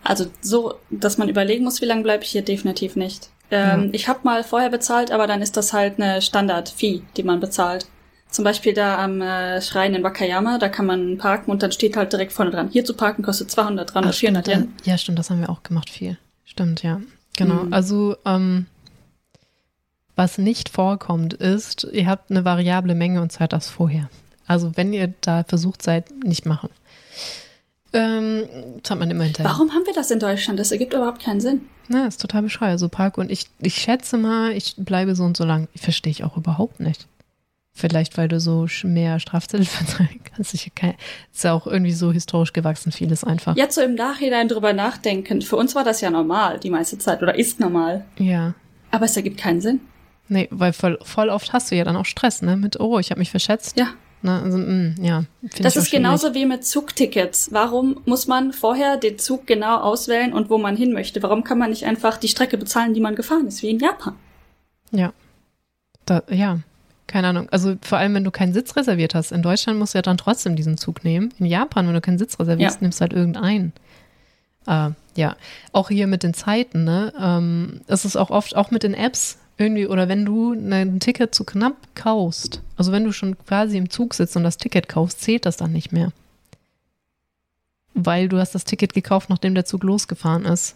Also 0.03 0.25
so, 0.41 0.73
dass 0.89 1.17
man 1.17 1.29
überlegen 1.29 1.63
muss, 1.63 1.81
wie 1.81 1.85
lange 1.85 2.01
bleibe 2.01 2.23
ich 2.23 2.31
hier, 2.31 2.41
definitiv 2.41 2.95
nicht. 2.95 3.29
Ähm, 3.51 3.85
ja. 3.85 3.89
Ich 3.91 4.07
habe 4.07 4.21
mal 4.23 4.43
vorher 4.43 4.69
bezahlt, 4.69 5.11
aber 5.11 5.27
dann 5.27 5.41
ist 5.41 5.57
das 5.57 5.73
halt 5.73 5.99
eine 5.99 6.21
Standard-Fee, 6.21 7.03
die 7.17 7.23
man 7.23 7.39
bezahlt. 7.39 7.85
Zum 8.31 8.45
Beispiel 8.45 8.73
da 8.73 8.97
am 8.97 9.21
äh, 9.21 9.61
Schrein 9.61 9.93
in 9.93 10.03
Wakayama, 10.03 10.57
da 10.57 10.69
kann 10.69 10.85
man 10.85 11.17
parken 11.17 11.51
und 11.51 11.61
dann 11.61 11.73
steht 11.73 11.97
halt 11.97 12.13
direkt 12.13 12.31
vorne 12.31 12.49
dran. 12.49 12.69
Hier 12.71 12.85
zu 12.85 12.93
parken 12.93 13.23
kostet 13.23 13.51
200, 13.51 13.93
300, 13.93 14.13
Ach, 14.13 14.17
400 14.17 14.47
Yen. 14.47 14.73
Ja, 14.85 14.97
stimmt, 14.97 15.19
das 15.19 15.29
haben 15.29 15.41
wir 15.41 15.49
auch 15.49 15.63
gemacht, 15.63 15.89
viel. 15.89 16.17
Stimmt, 16.45 16.81
ja. 16.81 17.01
Genau. 17.35 17.65
Mhm. 17.65 17.73
Also, 17.73 18.15
ähm, 18.25 18.67
was 20.15 20.37
nicht 20.37 20.69
vorkommt, 20.69 21.33
ist, 21.33 21.87
ihr 21.91 22.07
habt 22.07 22.31
eine 22.31 22.45
variable 22.45 22.95
Menge 22.95 23.21
und 23.21 23.31
zahlt 23.31 23.51
das 23.51 23.69
vorher. 23.69 24.09
Also, 24.47 24.71
wenn 24.75 24.93
ihr 24.93 25.13
da 25.21 25.43
versucht 25.43 25.81
seid, 25.81 26.11
nicht 26.23 26.45
machen. 26.45 26.69
Ähm, 27.93 28.45
das 28.81 28.91
hat 28.91 28.99
man 28.99 29.11
immer 29.11 29.25
hinterher. 29.25 29.51
Warum 29.51 29.71
haben 29.71 29.85
wir 29.85 29.93
das 29.93 30.09
in 30.09 30.19
Deutschland? 30.19 30.57
Das 30.57 30.71
ergibt 30.71 30.93
überhaupt 30.93 31.21
keinen 31.21 31.41
Sinn. 31.41 31.61
Na, 31.89 32.07
ist 32.07 32.21
total 32.21 32.43
bescheuert. 32.43 32.79
So 32.79 32.87
Park 32.87 33.17
und 33.17 33.29
ich, 33.29 33.47
ich 33.59 33.75
schätze 33.75 34.17
mal, 34.17 34.53
ich 34.53 34.75
bleibe 34.77 35.15
so 35.15 35.23
und 35.23 35.35
so 35.35 35.43
lang. 35.43 35.67
Verstehe 35.75 36.11
ich 36.11 36.23
auch 36.23 36.37
überhaupt 36.37 36.79
nicht. 36.79 37.07
Vielleicht, 37.73 38.17
weil 38.17 38.27
du 38.27 38.39
so 38.39 38.67
mehr 38.83 39.19
Strafzettel 39.19 39.65
verzeihen 39.67 40.21
kannst. 40.23 40.53
Ich 40.53 40.73
kann, 40.75 40.93
ist 41.33 41.43
ja 41.43 41.53
auch 41.53 41.67
irgendwie 41.67 41.93
so 41.93 42.11
historisch 42.11 42.53
gewachsen, 42.53 42.91
vieles 42.91 43.23
einfach. 43.23 43.55
Jetzt 43.55 43.75
so 43.75 43.81
im 43.81 43.95
Nachhinein 43.95 44.47
drüber 44.47 44.73
nachdenken. 44.73 45.41
Für 45.41 45.55
uns 45.55 45.73
war 45.73 45.83
das 45.83 46.01
ja 46.01 46.09
normal, 46.09 46.59
die 46.59 46.69
meiste 46.69 46.97
Zeit, 46.97 47.21
oder 47.21 47.35
ist 47.35 47.59
normal. 47.59 48.05
Ja. 48.17 48.53
Aber 48.91 49.05
es 49.05 49.15
ergibt 49.15 49.37
keinen 49.37 49.61
Sinn. 49.61 49.79
Nee, 50.27 50.47
weil 50.51 50.73
voll, 50.73 50.97
voll 51.01 51.29
oft 51.29 51.53
hast 51.53 51.71
du 51.71 51.75
ja 51.75 51.83
dann 51.83 51.95
auch 51.95 52.05
Stress, 52.05 52.41
ne? 52.41 52.57
Mit, 52.57 52.79
oh, 52.79 52.99
ich 52.99 53.11
habe 53.11 53.19
mich 53.19 53.31
verschätzt. 53.31 53.77
Ja. 53.77 53.87
Na, 54.21 54.43
also, 54.43 54.57
mh, 54.57 54.65
mm, 54.65 54.95
ja. 55.03 55.23
Das 55.59 55.75
ist 55.75 55.89
genauso 55.89 56.33
wie 56.35 56.45
mit 56.45 56.63
Zugtickets. 56.63 57.49
Warum 57.51 58.01
muss 58.05 58.27
man 58.27 58.53
vorher 58.53 58.97
den 58.97 59.17
Zug 59.17 59.47
genau 59.47 59.77
auswählen 59.77 60.33
und 60.33 60.49
wo 60.49 60.57
man 60.57 60.77
hin 60.77 60.93
möchte? 60.93 61.23
Warum 61.23 61.43
kann 61.43 61.57
man 61.57 61.71
nicht 61.71 61.85
einfach 61.85 62.17
die 62.17 62.27
Strecke 62.27 62.57
bezahlen, 62.57 62.93
die 62.93 63.01
man 63.01 63.15
gefahren 63.15 63.47
ist, 63.47 63.63
wie 63.63 63.71
in 63.71 63.79
Japan? 63.79 64.15
Ja. 64.91 65.13
Da, 66.05 66.23
ja, 66.29 66.59
keine 67.11 67.27
Ahnung. 67.27 67.49
Also 67.51 67.75
vor 67.81 67.97
allem, 67.97 68.13
wenn 68.15 68.23
du 68.23 68.31
keinen 68.31 68.53
Sitz 68.53 68.75
reserviert 68.75 69.13
hast. 69.13 69.31
In 69.31 69.41
Deutschland 69.41 69.77
musst 69.77 69.93
du 69.93 69.97
ja 69.97 70.01
dann 70.01 70.17
trotzdem 70.17 70.55
diesen 70.55 70.77
Zug 70.77 71.03
nehmen. 71.03 71.33
In 71.39 71.45
Japan, 71.45 71.87
wenn 71.87 71.93
du 71.93 72.01
keinen 72.01 72.17
Sitz 72.17 72.39
reservierst, 72.39 72.77
ja. 72.77 72.81
nimmst 72.81 72.99
du 72.99 73.01
halt 73.01 73.13
irgendeinen. 73.13 73.73
Äh, 74.65 74.91
ja, 75.15 75.35
auch 75.73 75.89
hier 75.89 76.07
mit 76.07 76.23
den 76.23 76.33
Zeiten, 76.33 76.83
ne? 76.83 77.13
Ähm, 77.19 77.81
es 77.87 78.05
ist 78.05 78.15
auch 78.15 78.29
oft, 78.29 78.55
auch 78.55 78.71
mit 78.71 78.83
den 78.83 78.93
Apps 78.93 79.37
irgendwie, 79.57 79.87
oder 79.87 80.07
wenn 80.07 80.25
du 80.25 80.53
ein 80.53 80.99
Ticket 80.99 81.35
zu 81.35 81.43
knapp 81.43 81.75
kaufst, 81.95 82.61
also 82.77 82.91
wenn 82.91 83.03
du 83.03 83.11
schon 83.11 83.37
quasi 83.37 83.77
im 83.77 83.89
Zug 83.89 84.13
sitzt 84.13 84.35
und 84.37 84.43
das 84.43 84.57
Ticket 84.57 84.87
kaufst, 84.87 85.21
zählt 85.21 85.45
das 85.45 85.57
dann 85.57 85.71
nicht 85.71 85.91
mehr. 85.91 86.11
Weil 87.93 88.29
du 88.29 88.37
hast 88.37 88.55
das 88.55 88.63
Ticket 88.63 88.93
gekauft, 88.93 89.29
nachdem 89.29 89.53
der 89.53 89.65
Zug 89.65 89.83
losgefahren 89.83 90.45
ist. 90.45 90.75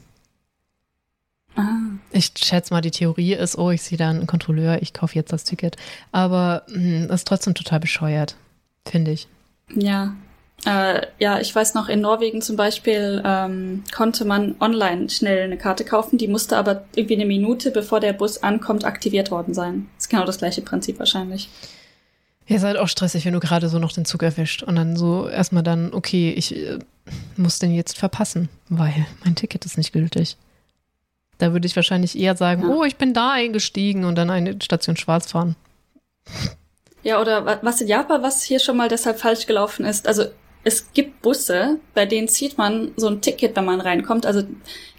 Ah. 1.56 1.78
Ich 2.12 2.32
schätze 2.38 2.74
mal, 2.74 2.82
die 2.82 2.92
Theorie 2.92 3.34
ist, 3.34 3.58
oh, 3.58 3.72
ich 3.72 3.82
sehe 3.82 3.98
da 3.98 4.10
einen 4.10 4.28
Kontrolleur, 4.28 4.82
ich 4.82 4.94
kaufe 4.94 5.16
jetzt 5.16 5.32
das 5.32 5.44
Ticket. 5.44 5.78
Aber 6.12 6.64
mh, 6.68 6.76
hm, 6.76 7.08
das 7.08 7.22
ist 7.22 7.28
trotzdem 7.28 7.56
total 7.56 7.80
bescheuert, 7.80 8.36
finde 8.88 9.12
ich. 9.12 9.28
Ja. 9.74 10.16
Äh, 10.66 11.02
ja, 11.20 11.40
ich 11.40 11.54
weiß 11.54 11.74
noch, 11.74 11.90
in 11.90 12.02
Norwegen 12.02 12.42
zum 12.42 12.56
Beispiel 12.56 13.22
ähm, 13.26 13.84
konnte 13.94 14.26
man 14.26 14.56
online 14.60 15.10
schnell 15.10 15.44
eine 15.44 15.58
Karte 15.58 15.84
kaufen, 15.84 16.18
die 16.18 16.28
musste 16.28 16.58
aber 16.58 16.86
irgendwie 16.96 17.16
eine 17.16 17.26
Minute, 17.26 17.72
bevor 17.72 18.00
der 18.00 18.14
Bus 18.14 18.42
ankommt, 18.42 18.86
aktiviert 18.86 19.32
worden 19.32 19.54
sein. 19.54 19.88
Das 19.96 20.06
ist 20.06 20.10
genau 20.10 20.26
das 20.26 20.38
gleiche 20.38 20.62
Prinzip 20.62 20.98
wahrscheinlich. 20.98 21.50
Ja, 22.48 22.56
ist 22.56 22.64
halt 22.64 22.78
auch 22.78 22.88
stressig, 22.88 23.26
wenn 23.26 23.34
du 23.34 23.40
gerade 23.40 23.70
so 23.70 23.80
noch 23.80 23.92
den 23.92 24.06
Zug 24.06 24.24
erwischt 24.24 24.64
und 24.64 24.76
dann 24.76 24.96
so 24.96 25.28
erstmal 25.28 25.64
dann, 25.64 25.94
okay, 25.94 26.32
ich 26.32 26.56
äh, 26.56 26.80
muss 27.38 27.60
den 27.60 27.74
jetzt 27.74 27.98
verpassen, 27.98 28.50
weil 28.70 29.06
mein 29.24 29.36
Ticket 29.36 29.66
ist 29.66 29.78
nicht 29.78 29.94
gültig. 29.94 30.38
Da 31.38 31.54
würde 31.54 31.68
ich 31.68 31.76
wahrscheinlich 31.76 32.18
eher 32.18 32.36
sagen, 32.36 32.64
ja. 32.64 32.70
oh, 32.70 32.84
ich 32.84 32.96
bin 32.96 33.14
da 33.14 33.32
eingestiegen 33.32 34.06
und 34.06 34.16
dann 34.16 34.30
eine 34.30 34.58
Station 34.62 34.96
schwarz 34.96 35.32
fahren. 35.32 35.56
Ja, 37.04 37.22
oder 37.22 37.60
was 37.62 37.82
in 37.82 37.88
Japan, 37.88 38.24
was 38.24 38.44
hier 38.44 38.60
schon 38.60 38.78
mal 38.78 38.90
deshalb 38.90 39.20
falsch 39.20 39.46
gelaufen 39.46 39.86
ist. 39.86 40.08
Also 40.08 40.26
es 40.68 40.92
gibt 40.94 41.22
Busse, 41.22 41.80
bei 41.94 42.08
denen 42.08 42.28
zieht 42.28 42.58
man 42.58 42.92
so 42.98 43.08
ein 43.08 43.22
Ticket, 43.22 43.56
wenn 43.56 43.66
man 43.66 43.80
reinkommt. 43.80 44.26
Also 44.26 44.42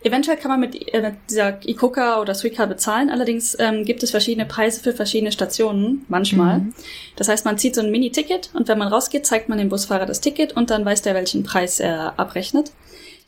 eventuell 0.04 0.36
kann 0.36 0.52
man 0.52 0.60
mit 0.60 0.94
äh, 0.94 1.12
dieser 1.28 1.58
ICOCA 1.66 2.20
oder 2.20 2.36
Suica 2.36 2.66
bezahlen. 2.66 3.10
Allerdings 3.10 3.56
ähm, 3.58 3.84
gibt 3.84 4.04
es 4.04 4.12
verschiedene 4.12 4.46
Preise 4.46 4.80
für 4.80 4.92
verschiedene 4.92 5.32
Stationen, 5.32 6.04
manchmal. 6.06 6.60
Mhm. 6.60 6.74
Das 7.16 7.28
heißt, 7.28 7.44
man 7.44 7.58
zieht 7.58 7.74
so 7.74 7.80
ein 7.80 7.90
Mini-Ticket 7.90 8.50
und 8.54 8.68
wenn 8.68 8.78
man 8.78 8.86
rausgeht, 8.86 9.26
zeigt 9.26 9.48
man 9.48 9.58
dem 9.58 9.68
Busfahrer 9.68 10.06
das 10.06 10.20
Ticket 10.20 10.52
und 10.52 10.70
dann 10.70 10.84
weiß 10.84 11.02
der, 11.02 11.14
welchen 11.14 11.42
Preis 11.42 11.80
er 11.80 12.16
abrechnet. 12.16 12.70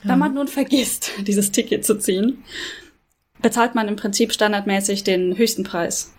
Ja. 0.05 0.11
Wenn 0.11 0.21
man 0.21 0.35
nun 0.35 0.47
vergisst, 0.47 1.11
dieses 1.27 1.51
Ticket 1.51 1.85
zu 1.85 1.99
ziehen, 1.99 2.45
bezahlt 3.41 3.75
man 3.75 3.89
im 3.89 3.97
Prinzip 3.97 4.33
standardmäßig 4.33 5.05
den 5.05 5.37
höchsten 5.37 5.65
Preis. 5.65 6.13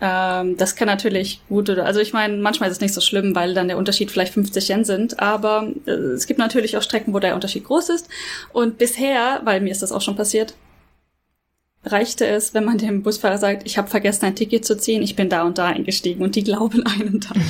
Ähm, 0.00 0.56
das 0.56 0.74
kann 0.74 0.88
natürlich 0.88 1.40
gut 1.48 1.70
oder, 1.70 1.86
also 1.86 2.00
ich 2.00 2.12
meine, 2.12 2.36
manchmal 2.36 2.68
ist 2.68 2.76
es 2.76 2.80
nicht 2.80 2.92
so 2.92 3.00
schlimm, 3.00 3.36
weil 3.36 3.54
dann 3.54 3.68
der 3.68 3.78
Unterschied 3.78 4.10
vielleicht 4.10 4.34
50 4.34 4.68
Yen 4.68 4.84
sind, 4.84 5.20
aber 5.20 5.70
äh, 5.86 5.90
es 5.90 6.26
gibt 6.26 6.40
natürlich 6.40 6.76
auch 6.76 6.82
Strecken, 6.82 7.14
wo 7.14 7.20
der 7.20 7.36
Unterschied 7.36 7.64
groß 7.64 7.90
ist. 7.90 8.08
Und 8.52 8.78
bisher, 8.78 9.40
weil 9.44 9.60
mir 9.60 9.70
ist 9.70 9.82
das 9.82 9.92
auch 9.92 10.00
schon 10.00 10.16
passiert, 10.16 10.54
reichte 11.84 12.26
es, 12.26 12.52
wenn 12.52 12.64
man 12.64 12.78
dem 12.78 13.02
Busfahrer 13.04 13.38
sagt, 13.38 13.64
ich 13.64 13.78
habe 13.78 13.88
vergessen, 13.88 14.24
ein 14.24 14.34
Ticket 14.34 14.64
zu 14.64 14.76
ziehen, 14.76 15.02
ich 15.02 15.14
bin 15.14 15.28
da 15.28 15.44
und 15.44 15.58
da 15.58 15.66
eingestiegen 15.66 16.22
und 16.22 16.34
die 16.34 16.44
glauben 16.44 16.84
einem 16.86 17.20
dann. 17.20 17.42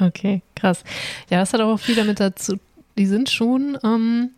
Okay, 0.00 0.42
krass. 0.56 0.82
Ja, 1.30 1.38
das 1.38 1.52
hat 1.52 1.60
auch 1.60 1.78
viel 1.78 1.94
damit 1.94 2.18
dazu, 2.18 2.58
die 2.96 3.06
sind 3.06 3.30
schon 3.30 3.78
ähm, 3.84 4.30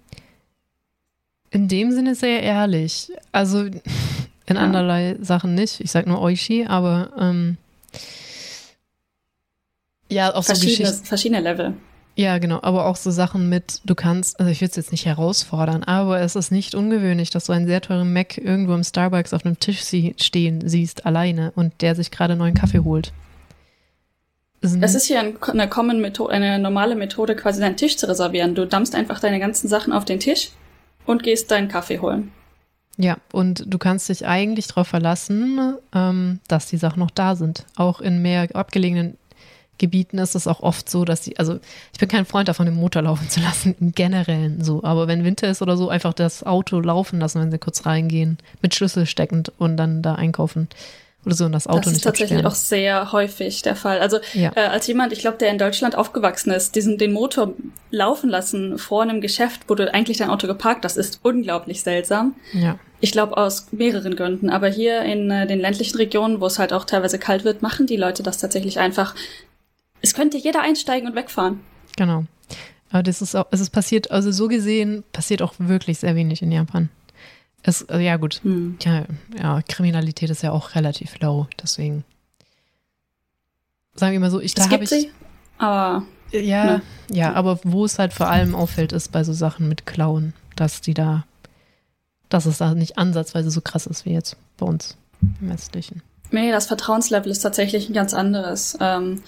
in 1.50 1.68
dem 1.68 1.92
Sinne 1.92 2.14
sehr 2.14 2.42
ehrlich. 2.42 3.10
Also 3.32 3.64
in 3.64 4.56
ja. 4.56 4.56
anderlei 4.56 5.16
Sachen 5.20 5.54
nicht. 5.54 5.80
Ich 5.80 5.90
sag 5.90 6.06
nur 6.06 6.20
Oishi, 6.20 6.66
aber 6.66 7.10
ähm, 7.18 7.56
ja, 10.08 10.34
auch 10.34 10.44
verschiedene, 10.44 10.76
so 10.76 10.82
Geschichten. 10.82 11.06
Verschiedene 11.06 11.40
Level. 11.40 11.74
Ja, 12.16 12.38
genau, 12.38 12.58
aber 12.62 12.86
auch 12.86 12.96
so 12.96 13.10
Sachen 13.10 13.48
mit, 13.48 13.80
du 13.84 13.94
kannst, 13.94 14.40
also 14.40 14.50
ich 14.50 14.60
würde 14.60 14.70
es 14.70 14.76
jetzt 14.76 14.92
nicht 14.92 15.06
herausfordern, 15.06 15.84
aber 15.84 16.20
es 16.20 16.36
ist 16.36 16.50
nicht 16.50 16.74
ungewöhnlich, 16.74 17.30
dass 17.30 17.46
du 17.46 17.52
einen 17.52 17.66
sehr 17.66 17.80
teuren 17.80 18.12
Mac 18.12 18.36
irgendwo 18.36 18.74
im 18.74 18.82
Starbucks 18.82 19.32
auf 19.32 19.46
einem 19.46 19.58
Tisch 19.58 19.82
sie 19.82 20.14
stehen 20.18 20.68
siehst, 20.68 21.06
alleine 21.06 21.52
und 21.54 21.72
der 21.80 21.94
sich 21.94 22.10
gerade 22.10 22.36
neuen 22.36 22.54
Kaffee 22.54 22.80
holt. 22.80 23.12
Das 24.60 24.94
ist 24.94 25.06
hier 25.06 25.20
eine, 25.20 25.68
common 25.68 26.02
Methode, 26.02 26.34
eine 26.34 26.58
normale 26.58 26.94
Methode, 26.94 27.34
quasi 27.34 27.60
deinen 27.60 27.78
Tisch 27.78 27.96
zu 27.96 28.06
reservieren. 28.06 28.54
Du 28.54 28.66
dampfst 28.66 28.94
einfach 28.94 29.18
deine 29.18 29.38
ganzen 29.38 29.68
Sachen 29.68 29.92
auf 29.92 30.04
den 30.04 30.20
Tisch 30.20 30.50
und 31.06 31.22
gehst 31.22 31.50
deinen 31.50 31.68
Kaffee 31.68 31.98
holen. 32.00 32.32
Ja, 32.96 33.16
und 33.32 33.64
du 33.66 33.78
kannst 33.78 34.08
dich 34.08 34.26
eigentlich 34.26 34.66
darauf 34.66 34.88
verlassen, 34.88 35.76
ähm, 35.94 36.40
dass 36.48 36.66
die 36.66 36.76
Sachen 36.76 37.00
noch 37.00 37.10
da 37.10 37.34
sind. 37.34 37.64
Auch 37.76 38.00
in 38.00 38.20
mehr 38.20 38.48
abgelegenen 38.54 39.16
Gebieten 39.78 40.18
ist 40.18 40.34
es 40.34 40.46
auch 40.46 40.60
oft 40.60 40.90
so, 40.90 41.06
dass 41.06 41.24
sie, 41.24 41.38
also 41.38 41.58
ich 41.92 41.98
bin 41.98 42.08
kein 42.08 42.26
Freund 42.26 42.48
davon, 42.48 42.66
den 42.66 42.74
Motor 42.74 43.02
laufen 43.02 43.30
zu 43.30 43.40
lassen, 43.40 43.74
im 43.80 43.92
Generellen 43.92 44.62
so. 44.62 44.84
Aber 44.84 45.08
wenn 45.08 45.24
Winter 45.24 45.48
ist 45.48 45.62
oder 45.62 45.78
so, 45.78 45.88
einfach 45.88 46.12
das 46.12 46.44
Auto 46.44 46.78
laufen 46.80 47.18
lassen, 47.18 47.40
wenn 47.40 47.50
sie 47.50 47.58
kurz 47.58 47.86
reingehen, 47.86 48.36
mit 48.60 48.74
Schlüssel 48.74 49.06
steckend 49.06 49.50
und 49.56 49.78
dann 49.78 50.02
da 50.02 50.16
einkaufen 50.16 50.68
oder 51.26 51.34
so 51.34 51.44
und 51.44 51.52
das 51.52 51.66
Auto 51.66 51.76
nicht 51.76 51.86
Das 51.88 51.96
ist 51.96 52.02
tatsächlich 52.02 52.46
auch 52.46 52.54
sehr 52.54 53.12
häufig 53.12 53.62
der 53.62 53.76
Fall. 53.76 54.00
Also 54.00 54.18
ja. 54.32 54.52
äh, 54.54 54.60
als 54.60 54.86
jemand, 54.86 55.12
ich 55.12 55.20
glaube, 55.20 55.36
der 55.36 55.50
in 55.50 55.58
Deutschland 55.58 55.94
aufgewachsen 55.94 56.50
ist, 56.50 56.74
diesen 56.74 56.96
den 56.96 57.12
Motor 57.12 57.52
laufen 57.90 58.30
lassen 58.30 58.78
vor 58.78 59.02
einem 59.02 59.20
Geschäft, 59.20 59.62
wo 59.68 59.74
du 59.74 59.92
eigentlich 59.92 60.18
dein 60.18 60.30
Auto 60.30 60.46
geparkt 60.46 60.84
hast, 60.84 60.96
ist 60.96 61.20
unglaublich 61.22 61.82
seltsam. 61.82 62.34
Ja. 62.52 62.78
Ich 63.00 63.12
glaube 63.12 63.36
aus 63.36 63.68
mehreren 63.72 64.16
Gründen. 64.16 64.50
Aber 64.50 64.68
hier 64.68 65.02
in 65.02 65.30
äh, 65.30 65.46
den 65.46 65.60
ländlichen 65.60 65.96
Regionen, 65.96 66.40
wo 66.40 66.46
es 66.46 66.58
halt 66.58 66.72
auch 66.72 66.84
teilweise 66.84 67.18
kalt 67.18 67.44
wird, 67.44 67.62
machen 67.62 67.86
die 67.86 67.96
Leute 67.96 68.22
das 68.22 68.38
tatsächlich 68.38 68.78
einfach. 68.78 69.14
Es 70.00 70.14
könnte 70.14 70.38
jeder 70.38 70.62
einsteigen 70.62 71.08
und 71.08 71.14
wegfahren. 71.14 71.60
Genau. 71.96 72.24
Aber 72.90 73.02
das 73.02 73.22
ist 73.22 73.36
auch, 73.36 73.46
es 73.50 73.60
ist 73.60 73.70
passiert, 73.70 74.10
also 74.10 74.32
so 74.32 74.48
gesehen 74.48 75.04
passiert 75.12 75.42
auch 75.42 75.54
wirklich 75.58 75.98
sehr 75.98 76.14
wenig 76.16 76.42
in 76.42 76.50
Japan. 76.50 76.88
Es, 77.62 77.88
also 77.88 78.00
ja, 78.00 78.16
gut. 78.16 78.40
Hm. 78.42 78.78
Ja, 78.82 79.04
ja, 79.38 79.62
Kriminalität 79.68 80.30
ist 80.30 80.42
ja 80.42 80.52
auch 80.52 80.74
relativ 80.74 81.18
low, 81.20 81.46
deswegen. 81.62 82.04
Sagen 83.94 84.12
wir 84.12 84.20
mal 84.20 84.30
so, 84.30 84.40
ich 84.40 84.54
da 84.54 84.68
habe 84.70 84.84
ich. 84.84 84.90
Sie, 84.90 85.10
aber. 85.58 86.04
Ja, 86.32 86.64
ne. 86.64 86.82
ja, 87.10 87.32
aber 87.32 87.58
wo 87.64 87.84
es 87.84 87.98
halt 87.98 88.12
vor 88.12 88.28
allem 88.28 88.54
auffällt, 88.54 88.92
ist 88.92 89.10
bei 89.10 89.24
so 89.24 89.32
Sachen 89.32 89.68
mit 89.68 89.84
Klauen, 89.84 90.32
dass 90.54 90.80
die 90.80 90.94
da, 90.94 91.24
dass 92.28 92.46
es 92.46 92.58
da 92.58 92.74
nicht 92.74 92.98
ansatzweise 92.98 93.50
so 93.50 93.60
krass 93.60 93.86
ist 93.86 94.04
wie 94.04 94.12
jetzt 94.12 94.36
bei 94.56 94.64
uns 94.64 94.96
im 95.40 95.50
Westlichen. 95.50 96.02
Nee, 96.30 96.52
das 96.52 96.66
Vertrauenslevel 96.66 97.32
ist 97.32 97.40
tatsächlich 97.40 97.88
ein 97.88 97.94
ganz 97.94 98.14
anderes. 98.14 98.78
Ähm, 98.80 99.22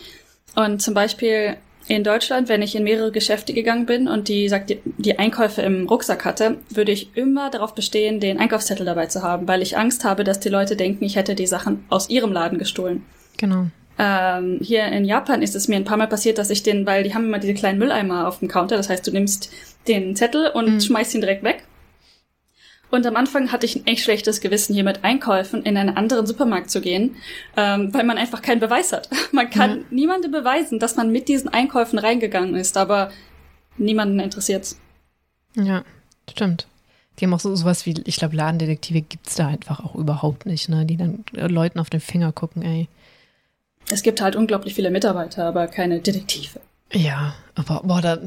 und 0.55 0.81
zum 0.81 0.95
Beispiel 0.95 1.57
in 1.95 2.05
Deutschland, 2.05 2.49
wenn 2.49 2.63
ich 2.63 2.75
in 2.75 2.85
mehrere 2.85 3.13
Geschäfte 3.13 3.53
gegangen 3.53 3.87
bin 3.87 4.09
und 4.09 4.29
die 4.29 4.49
sagt, 4.49 4.71
die, 4.71 4.81
die 4.85 5.19
Einkäufe 5.19 5.63
im 5.63 5.87
Rucksack 5.89 6.25
hatte, 6.25 6.59
würde 6.69 6.93
ich 6.93 7.17
immer 7.17 7.51
darauf 7.51 7.75
bestehen, 7.75 8.21
den 8.21 8.39
Einkaufszettel 8.39 8.87
dabei 8.87 9.07
zu 9.07 9.23
haben, 9.23 9.49
weil 9.49 9.63
ich 9.63 9.77
Angst 9.77 10.05
habe, 10.05 10.25
dass 10.25 10.41
die 10.41 10.49
Leute 10.49 10.77
denken, 10.77 11.05
ich 11.05 11.17
hätte 11.17 11.35
die 11.35 11.47
Sachen 11.47 11.85
aus 11.89 12.11
ihrem 12.11 12.33
Laden 12.33 12.59
gestohlen. 12.59 13.05
Genau. 13.39 13.67
Ähm, 13.99 14.59
hier 14.63 14.87
in 14.87 15.05
Japan 15.05 15.43
ist 15.43 15.55
es 15.55 15.69
mir 15.69 15.77
ein 15.77 15.85
paar 15.85 15.97
Mal 15.97 16.09
passiert, 16.09 16.39
dass 16.39 16.51
ich 16.51 16.63
den, 16.63 16.87
weil 16.87 17.03
die 17.03 17.15
haben 17.15 17.27
immer 17.27 17.39
diese 17.39 17.55
kleinen 17.55 17.79
Mülleimer 17.79 18.27
auf 18.27 18.39
dem 18.39 18.49
Counter, 18.49 18.77
das 18.77 18.89
heißt, 18.89 19.07
du 19.07 19.11
nimmst 19.11 19.51
den 19.89 20.17
Zettel 20.17 20.49
und 20.49 20.75
mhm. 20.75 20.81
schmeißt 20.81 21.15
ihn 21.15 21.21
direkt 21.21 21.43
weg. 21.43 21.65
Und 22.93 23.07
am 23.07 23.17
Anfang 23.17 23.51
hatte 23.51 23.65
ich 23.65 23.75
ein 23.75 23.87
echt 23.87 24.03
schlechtes 24.03 24.43
Gewissen, 24.43 24.75
hier 24.75 24.85
mit 24.85 25.03
Einkäufen 25.03 25.63
in 25.63 25.79
einen 25.79 25.97
anderen 25.97 26.27
Supermarkt 26.27 26.71
zu 26.71 26.83
gehen, 26.83 27.17
ähm, 27.57 27.93
weil 27.95 28.05
man 28.05 28.19
einfach 28.19 28.43
keinen 28.43 28.61
Beweis 28.61 28.93
hat. 28.93 29.09
Man 29.33 29.49
kann 29.49 29.79
mhm. 29.79 29.85
niemandem 29.89 30.31
beweisen, 30.31 30.79
dass 30.79 30.95
man 30.97 31.11
mit 31.11 31.27
diesen 31.29 31.49
Einkäufen 31.49 31.99
reingegangen 31.99 32.55
ist, 32.55 32.77
aber 32.77 33.11
niemanden 33.79 34.21
interessiert's. 34.21 34.79
Ja, 35.55 35.85
stimmt. 36.31 36.67
Die 37.19 37.25
haben 37.25 37.33
auch 37.33 37.41
so 37.41 37.57
sowas 37.57 37.87
wie, 37.87 37.95
ich 38.05 38.17
glaube, 38.17 38.37
Ladendetektive 38.37 39.01
gibt's 39.01 39.37
da 39.37 39.47
einfach 39.47 39.81
auch 39.81 39.95
überhaupt 39.95 40.45
nicht, 40.45 40.69
ne? 40.69 40.85
Die 40.85 40.99
dann 40.99 41.25
Leuten 41.33 41.79
auf 41.79 41.89
den 41.89 42.01
Finger 42.01 42.31
gucken, 42.33 42.61
ey. 42.61 42.89
Es 43.91 44.03
gibt 44.03 44.21
halt 44.21 44.37
unglaublich 44.37 44.75
viele 44.75 44.91
Mitarbeiter, 44.91 45.47
aber 45.47 45.67
keine 45.67 46.01
Detektive. 46.01 46.61
Ja, 46.93 47.35
aber 47.55 47.81
boah, 47.85 48.03
da 48.03 48.19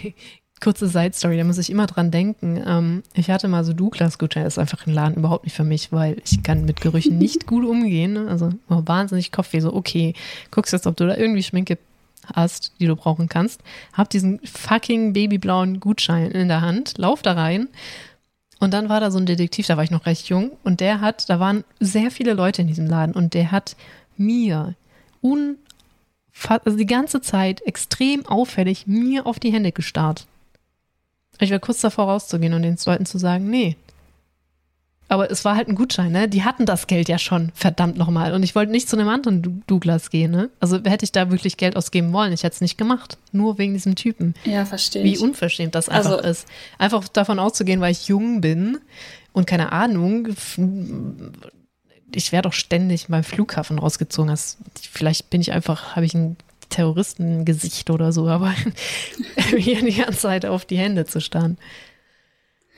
kurze 0.62 0.88
Side-Story, 0.88 1.36
da 1.36 1.44
muss 1.44 1.58
ich 1.58 1.70
immer 1.70 1.86
dran 1.86 2.10
denken. 2.10 2.62
Ähm, 2.64 3.02
ich 3.14 3.30
hatte 3.30 3.48
mal 3.48 3.64
so 3.64 3.72
Douglas-Gutschein, 3.72 4.44
das 4.44 4.54
ist 4.54 4.58
einfach 4.58 4.86
ein 4.86 4.94
Laden 4.94 5.16
überhaupt 5.16 5.44
nicht 5.44 5.56
für 5.56 5.64
mich, 5.64 5.92
weil 5.92 6.16
ich 6.24 6.42
kann 6.42 6.64
mit 6.64 6.80
Gerüchen 6.80 7.18
nicht 7.18 7.46
gut 7.46 7.66
umgehen. 7.66 8.14
Ne? 8.14 8.28
Also 8.28 8.50
oh, 8.70 8.82
wahnsinnig 8.86 9.32
Kopfweh, 9.32 9.60
so 9.60 9.74
okay, 9.74 10.14
guckst 10.50 10.72
jetzt, 10.72 10.86
ob 10.86 10.96
du 10.96 11.06
da 11.06 11.16
irgendwie 11.16 11.42
Schminke 11.42 11.78
hast, 12.34 12.72
die 12.78 12.86
du 12.86 12.96
brauchen 12.96 13.28
kannst. 13.28 13.60
Hab 13.92 14.08
diesen 14.10 14.40
fucking 14.44 15.12
babyblauen 15.12 15.80
Gutschein 15.80 16.30
in 16.30 16.48
der 16.48 16.60
Hand, 16.60 16.96
lauf 16.96 17.22
da 17.22 17.32
rein. 17.32 17.68
Und 18.60 18.72
dann 18.72 18.88
war 18.88 19.00
da 19.00 19.10
so 19.10 19.18
ein 19.18 19.26
Detektiv, 19.26 19.66
da 19.66 19.76
war 19.76 19.82
ich 19.82 19.90
noch 19.90 20.06
recht 20.06 20.28
jung, 20.28 20.52
und 20.62 20.78
der 20.78 21.00
hat, 21.00 21.28
da 21.28 21.40
waren 21.40 21.64
sehr 21.80 22.12
viele 22.12 22.32
Leute 22.34 22.62
in 22.62 22.68
diesem 22.68 22.86
Laden 22.86 23.12
und 23.12 23.34
der 23.34 23.50
hat 23.50 23.76
mir 24.16 24.76
un 25.20 25.56
also 26.64 26.78
die 26.78 26.86
ganze 26.86 27.20
Zeit 27.20 27.60
extrem 27.62 28.24
auffällig 28.24 28.86
mir 28.86 29.26
auf 29.26 29.38
die 29.38 29.52
Hände 29.52 29.70
gestarrt. 29.70 30.26
Ich 31.42 31.50
war 31.50 31.58
kurz 31.58 31.80
davor 31.80 32.06
rauszugehen 32.06 32.54
und 32.54 32.62
den 32.62 32.76
Leuten 32.86 33.04
zu 33.04 33.18
sagen, 33.18 33.50
nee. 33.50 33.76
Aber 35.08 35.30
es 35.30 35.44
war 35.44 35.56
halt 35.56 35.68
ein 35.68 35.74
Gutschein, 35.74 36.12
ne? 36.12 36.28
Die 36.28 36.44
hatten 36.44 36.64
das 36.64 36.86
Geld 36.86 37.08
ja 37.08 37.18
schon, 37.18 37.50
verdammt 37.54 37.98
nochmal. 37.98 38.32
Und 38.32 38.44
ich 38.44 38.54
wollte 38.54 38.72
nicht 38.72 38.88
zu 38.88 38.96
einem 38.96 39.08
anderen 39.08 39.62
Douglas 39.66 40.08
gehen, 40.08 40.30
ne? 40.30 40.48
Also 40.60 40.78
hätte 40.84 41.04
ich 41.04 41.12
da 41.12 41.30
wirklich 41.30 41.56
Geld 41.56 41.76
ausgeben 41.76 42.12
wollen, 42.12 42.32
ich 42.32 42.44
hätte 42.44 42.54
es 42.54 42.60
nicht 42.60 42.78
gemacht. 42.78 43.18
Nur 43.32 43.58
wegen 43.58 43.74
diesem 43.74 43.94
Typen. 43.94 44.34
Ja, 44.44 44.64
verstehe. 44.64 45.04
Wie 45.04 45.18
unverschämt 45.18 45.74
das 45.74 45.88
einfach 45.88 46.12
also, 46.12 46.28
ist. 46.28 46.46
Einfach 46.78 47.06
davon 47.08 47.38
auszugehen, 47.38 47.80
weil 47.80 47.92
ich 47.92 48.08
jung 48.08 48.40
bin 48.40 48.78
und 49.32 49.46
keine 49.46 49.72
Ahnung, 49.72 50.28
ich 52.14 52.32
werde 52.32 52.48
doch 52.48 52.54
ständig 52.54 53.08
beim 53.08 53.24
Flughafen 53.24 53.80
rausgezogen. 53.80 54.30
Also 54.30 54.58
vielleicht 54.80 55.28
bin 55.28 55.40
ich 55.40 55.52
einfach, 55.52 55.96
habe 55.96 56.06
ich 56.06 56.14
ein 56.14 56.36
Terroristengesicht 56.72 57.90
oder 57.90 58.12
so, 58.12 58.28
aber 58.28 58.54
hier 59.56 59.82
die 59.82 59.94
ganze 59.94 60.18
Zeit 60.18 60.46
auf 60.46 60.64
die 60.64 60.78
Hände 60.78 61.04
zu 61.04 61.20
starren. 61.20 61.58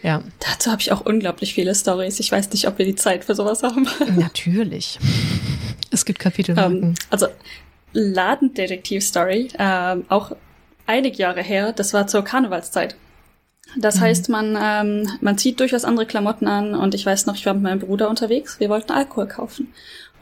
Ja. 0.03 0.23
Dazu 0.41 0.71
habe 0.71 0.83
ich 0.83 0.93
auch 0.93 1.01
unglaublich 1.01 1.55
viele 1.55 1.75
Stories. 1.75 2.21
Ich 2.21 2.31
weiß 2.31 2.51
nicht, 2.51 2.69
ob 2.69 2.77
wir 2.77 2.85
die 2.85 2.95
Zeit 2.95 3.25
für 3.25 3.35
sowas 3.35 3.63
haben. 3.63 3.89
Natürlich. 4.17 4.99
Es 5.91 6.05
gibt 6.05 6.19
Kapitel. 6.19 6.59
Um, 6.59 6.83
ähm, 6.83 6.95
also 7.09 7.29
Ladendetektiv-Story, 7.95 9.49
ähm, 9.59 10.05
auch 10.09 10.33
einige 10.87 11.17
Jahre 11.17 11.43
her, 11.43 11.73
das 11.73 11.95
war 11.95 12.07
zur 12.07 12.23
Karnevalszeit. 12.23 12.97
Das 13.79 13.97
mhm. 13.97 14.01
heißt, 14.01 14.29
man, 14.29 14.59
ähm, 14.61 15.09
man 15.23 15.39
zieht 15.39 15.59
durchaus 15.61 15.85
andere 15.85 16.05
Klamotten 16.05 16.49
an 16.49 16.75
und 16.75 16.95
ich 16.95 17.07
weiß 17.07 17.25
noch, 17.27 17.37
ich 17.37 17.47
war 17.47 17.55
mit 17.55 17.63
meinem 17.63 17.81
Bruder 17.81 18.11
unterwegs, 18.11 18.61
wir 18.61 18.69
wollten 18.69 18.93
Alkohol 18.93 19.27
kaufen. 19.27 19.73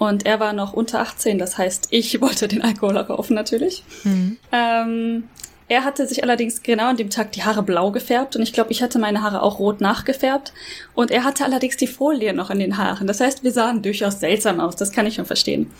Und 0.02 0.26
er 0.26 0.40
war 0.40 0.52
noch 0.52 0.72
unter 0.72 0.98
18, 0.98 1.38
das 1.38 1.58
heißt, 1.58 1.86
ich 1.90 2.20
wollte 2.20 2.48
den 2.48 2.60
Alkohol 2.60 3.04
kaufen 3.04 3.34
natürlich. 3.34 3.84
Mhm. 4.02 4.36
Ähm, 4.50 5.28
er 5.68 5.84
hatte 5.84 6.08
sich 6.08 6.24
allerdings 6.24 6.64
genau 6.64 6.88
an 6.88 6.96
dem 6.96 7.08
Tag 7.08 7.30
die 7.30 7.44
Haare 7.44 7.62
blau 7.62 7.92
gefärbt 7.92 8.34
und 8.34 8.42
ich 8.42 8.52
glaube, 8.52 8.72
ich 8.72 8.82
hatte 8.82 8.98
meine 8.98 9.22
Haare 9.22 9.42
auch 9.42 9.60
rot 9.60 9.80
nachgefärbt. 9.80 10.52
Und 10.94 11.12
er 11.12 11.22
hatte 11.22 11.44
allerdings 11.44 11.76
die 11.76 11.86
Folie 11.86 12.34
noch 12.34 12.50
in 12.50 12.58
den 12.58 12.78
Haaren. 12.78 13.06
Das 13.06 13.20
heißt, 13.20 13.44
wir 13.44 13.52
sahen 13.52 13.80
durchaus 13.80 14.18
seltsam 14.18 14.58
aus, 14.58 14.74
das 14.74 14.90
kann 14.90 15.06
ich 15.06 15.14
schon 15.14 15.24
verstehen. 15.24 15.70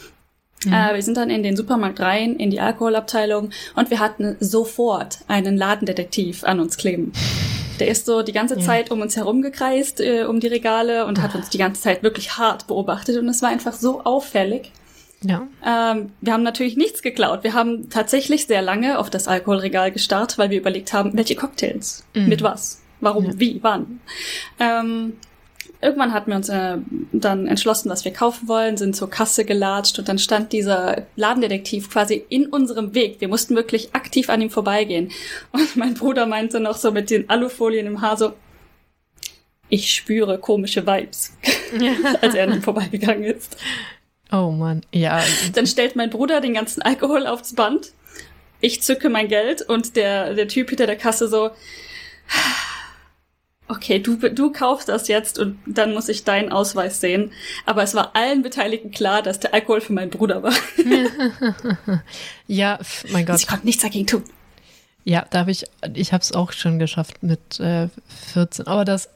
Mhm. 0.65 0.73
Äh, 0.73 0.95
wir 0.95 1.03
sind 1.03 1.17
dann 1.17 1.29
in 1.29 1.43
den 1.43 1.57
Supermarkt 1.57 1.99
rein, 1.99 2.37
in 2.37 2.53
die 2.53 2.61
Alkoholabteilung 2.61 3.51
und 3.75 3.91
wir 3.91 3.99
hatten 3.99 4.37
sofort 4.39 5.19
einen 5.27 5.57
Ladendetektiv 5.57 6.45
an 6.45 6.61
uns 6.61 6.77
kleben. 6.77 7.13
Der 7.83 7.91
ist 7.91 8.07
so 8.07 8.23
die 8.23 8.31
ganze 8.31 8.61
Zeit 8.61 8.91
ja. 8.91 8.95
um 8.95 9.01
uns 9.01 9.17
herum 9.17 9.43
gekreist, 9.43 10.01
äh, 10.01 10.23
um 10.23 10.39
die 10.39 10.47
Regale 10.47 11.05
und 11.05 11.21
hat 11.21 11.35
ah. 11.35 11.39
uns 11.39 11.51
die 11.51 11.59
ganze 11.59 11.83
Zeit 11.83 12.05
wirklich 12.05 12.39
hart 12.39 12.69
beobachtet 12.69 13.17
und 13.17 13.29
es 13.29 13.43
war 13.43 13.49
einfach 13.49 13.73
so 13.73 14.05
auffällig. 14.05 14.71
Ja. 15.23 15.49
Ähm, 15.67 16.13
wir 16.21 16.33
haben 16.33 16.45
natürlich 16.45 16.77
nichts 16.77 17.03
geklaut. 17.03 17.43
Wir 17.43 17.55
haben 17.55 17.91
tatsächlich 17.91 18.47
sehr 18.47 18.63
lange 18.63 19.01
auf 19.01 19.11
das 19.11 19.27
Alkoholregal 19.27 19.91
gestarrt, 19.91 20.39
weil 20.39 20.51
wir 20.51 20.59
überlegt 20.59 20.93
haben, 20.93 21.17
welche 21.17 21.35
Cocktails, 21.35 22.05
mhm. 22.15 22.29
mit 22.29 22.41
was, 22.41 22.81
warum, 23.01 23.25
ja. 23.25 23.33
wie, 23.35 23.59
wann. 23.65 23.99
Ähm, 24.61 25.15
irgendwann 25.83 26.13
hatten 26.13 26.31
wir 26.31 26.37
uns 26.37 26.49
äh, 26.49 26.79
dann 27.13 27.47
entschlossen, 27.47 27.91
was 27.91 28.05
wir 28.05 28.13
kaufen 28.13 28.49
wollen, 28.49 28.77
sind 28.77 28.95
zur 28.95 29.11
Kasse 29.11 29.45
gelatscht 29.45 29.99
und 29.99 30.09
dann 30.09 30.19
stand 30.19 30.53
dieser 30.53 31.07
Ladendetektiv 31.17 31.91
quasi 31.91 32.25
in 32.29 32.47
unserem 32.47 32.95
Weg. 32.95 33.21
Wir 33.21 33.29
mussten 33.29 33.57
wirklich 33.57 33.95
aktiv 33.95 34.31
an 34.31 34.41
ihm 34.41 34.51
vorbeigehen. 34.51 35.11
Und 35.51 35.77
mein 35.77 35.95
Bruder 35.95 36.27
meinte 36.27 36.61
noch 36.61 36.77
so 36.77 36.93
mit 36.93 37.11
den 37.11 37.29
Alufolien 37.29 37.87
im 37.87 38.01
Haar 38.01 38.17
so, 38.17 38.33
ich 39.69 39.91
spüre 39.91 40.39
komische 40.39 40.87
Vibes, 40.87 41.33
als 42.21 42.35
er 42.35 42.45
an 42.45 42.55
ihm 42.55 42.63
vorbeigegangen 42.63 43.25
ist. 43.25 43.57
Oh 44.31 44.51
Mann, 44.51 44.83
ja. 44.93 45.23
Dann 45.55 45.67
stellt 45.67 45.97
mein 45.97 46.11
Bruder 46.11 46.41
den 46.41 46.55
ganzen 46.55 46.83
Alkohol 46.83 47.27
aufs 47.27 47.55
Band. 47.55 47.93
Ich 48.61 48.83
zücke 48.83 49.09
mein 49.09 49.29
Geld 49.29 49.63
und 49.63 49.97
der, 49.97 50.35
der 50.35 50.47
Typ 50.47 50.69
hinter 50.69 50.87
der 50.87 50.97
Kasse 50.97 51.29
so, 51.29 51.51
okay, 53.69 53.99
du, 53.99 54.17
du 54.17 54.53
kaufst 54.53 54.89
das 54.89 55.09
jetzt 55.09 55.39
und 55.39 55.59
dann 55.67 55.95
muss 55.95 56.09
ich 56.09 56.25
deinen 56.25 56.51
Ausweis 56.51 57.01
sehen. 57.01 57.33
Aber 57.65 57.83
es 57.83 57.95
war 57.95 58.15
allen 58.15 58.43
Beteiligten 58.43 58.91
klar, 58.91 59.23
dass 59.23 59.41
der 59.41 59.55
Alkohol 59.55 59.81
für 59.81 59.93
meinen 59.93 60.11
Bruder 60.11 60.43
war. 60.43 60.53
ja, 62.47 62.79
mein 63.11 63.27
Gott. 63.27 63.39
Sie 63.39 63.47
konnten 63.47 63.67
nichts 63.67 63.83
dagegen 63.83 64.07
tun. 64.07 64.25
Ja, 65.05 65.27
da 65.31 65.41
habe 65.41 65.51
ich, 65.51 65.65
ich 65.95 66.13
habe 66.13 66.23
es 66.23 66.33
auch 66.33 66.53
schon 66.53 66.79
geschafft 66.79 67.23
mit 67.23 67.59
äh, 67.59 67.89
14. 68.33 68.67
Aber 68.67 68.85
das, 68.85 69.09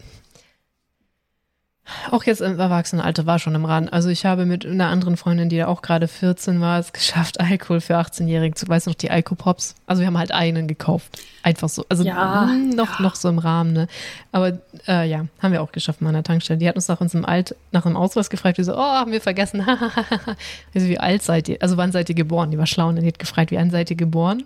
auch 2.10 2.24
jetzt 2.24 2.40
im 2.40 2.58
Erwachsenenalter 2.58 3.26
war 3.26 3.38
schon 3.38 3.54
im 3.54 3.64
Rahmen. 3.64 3.88
Also 3.88 4.08
ich 4.08 4.26
habe 4.26 4.46
mit 4.46 4.66
einer 4.66 4.88
anderen 4.88 5.16
Freundin, 5.16 5.48
die 5.48 5.62
auch 5.64 5.82
gerade 5.82 6.08
14 6.08 6.60
war, 6.60 6.78
es 6.78 6.92
geschafft, 6.92 7.40
Alkohol 7.40 7.80
für 7.80 7.96
18-Jährige 7.96 8.54
zu, 8.54 8.68
weißt 8.68 8.86
du 8.86 8.90
noch, 8.90 8.96
die 8.96 9.10
Alkopops. 9.10 9.74
Also 9.86 10.00
wir 10.00 10.06
haben 10.06 10.18
halt 10.18 10.32
einen 10.32 10.66
gekauft. 10.66 11.18
Einfach 11.42 11.68
so. 11.68 11.84
Also 11.88 12.04
ja, 12.04 12.48
hm, 12.48 12.70
noch, 12.70 12.98
ja. 12.98 13.02
noch 13.02 13.14
so 13.14 13.28
im 13.28 13.38
Rahmen, 13.38 13.72
ne? 13.72 13.86
Aber 14.32 14.58
äh, 14.88 15.08
ja, 15.08 15.26
haben 15.40 15.52
wir 15.52 15.62
auch 15.62 15.70
geschafft 15.70 16.00
mal 16.00 16.08
an 16.08 16.14
der 16.14 16.24
Tankstelle. 16.24 16.58
Die 16.58 16.68
hat 16.68 16.74
uns 16.74 16.88
nach 16.88 17.00
unserem 17.00 17.24
Alt, 17.24 17.54
nach 17.70 17.82
dem 17.82 17.96
Ausweis 17.96 18.30
gefragt, 18.30 18.58
die 18.58 18.64
so, 18.64 18.74
oh, 18.74 18.78
haben 18.78 19.12
wir 19.12 19.20
vergessen. 19.20 19.64
also 20.74 20.88
wie 20.88 20.98
alt 20.98 21.22
seid 21.22 21.48
ihr? 21.48 21.58
Also 21.60 21.76
wann 21.76 21.92
seid 21.92 22.08
ihr 22.08 22.16
geboren? 22.16 22.50
Die 22.50 22.58
war 22.58 22.66
schlau 22.66 22.88
und 22.88 22.96
die 22.96 23.06
hat 23.06 23.18
gefragt, 23.18 23.50
wie 23.52 23.58
alt 23.58 23.70
seid 23.70 23.90
ihr 23.90 23.96
geboren? 23.96 24.44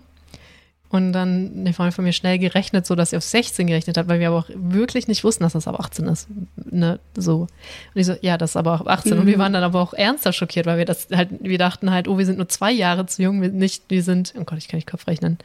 Und 0.91 1.13
dann 1.13 1.53
eine 1.55 1.73
Freundin 1.73 1.93
von 1.93 2.03
mir 2.03 2.11
schnell 2.11 2.37
gerechnet, 2.37 2.85
so 2.85 2.95
dass 2.95 3.11
sie 3.11 3.17
auf 3.17 3.23
16 3.23 3.65
gerechnet 3.65 3.97
hat, 3.97 4.09
weil 4.09 4.19
wir 4.19 4.27
aber 4.27 4.39
auch 4.39 4.49
wirklich 4.53 5.07
nicht 5.07 5.23
wussten, 5.23 5.43
dass 5.43 5.53
das 5.53 5.65
ab 5.65 5.79
18 5.79 6.05
ist. 6.07 6.27
Ne, 6.69 6.99
so. 7.15 7.41
Und 7.41 7.49
ich 7.95 8.05
so, 8.05 8.15
ja, 8.21 8.37
das 8.37 8.51
ist 8.51 8.55
aber 8.57 8.73
auch 8.73 8.81
ab 8.81 8.89
18. 8.89 9.13
Mhm. 9.13 9.19
Und 9.19 9.25
wir 9.27 9.37
mhm. 9.37 9.39
waren 9.39 9.53
dann 9.53 9.63
aber 9.63 9.79
auch 9.79 9.93
ernster 9.93 10.33
schockiert, 10.33 10.65
weil 10.65 10.77
wir 10.77 10.85
das 10.85 11.07
halt, 11.13 11.29
wir 11.39 11.57
dachten 11.57 11.91
halt, 11.91 12.09
oh, 12.09 12.17
wir 12.17 12.25
sind 12.25 12.37
nur 12.37 12.49
zwei 12.49 12.73
Jahre 12.73 13.05
zu 13.05 13.23
jung, 13.23 13.41
wir 13.41 13.49
nicht, 13.49 13.85
wir 13.87 14.03
sind, 14.03 14.33
oh 14.37 14.43
Gott, 14.43 14.57
ich 14.57 14.67
kann 14.67 14.79
nicht 14.79 14.87
Kopf 14.87 15.07
rechnen. 15.07 15.37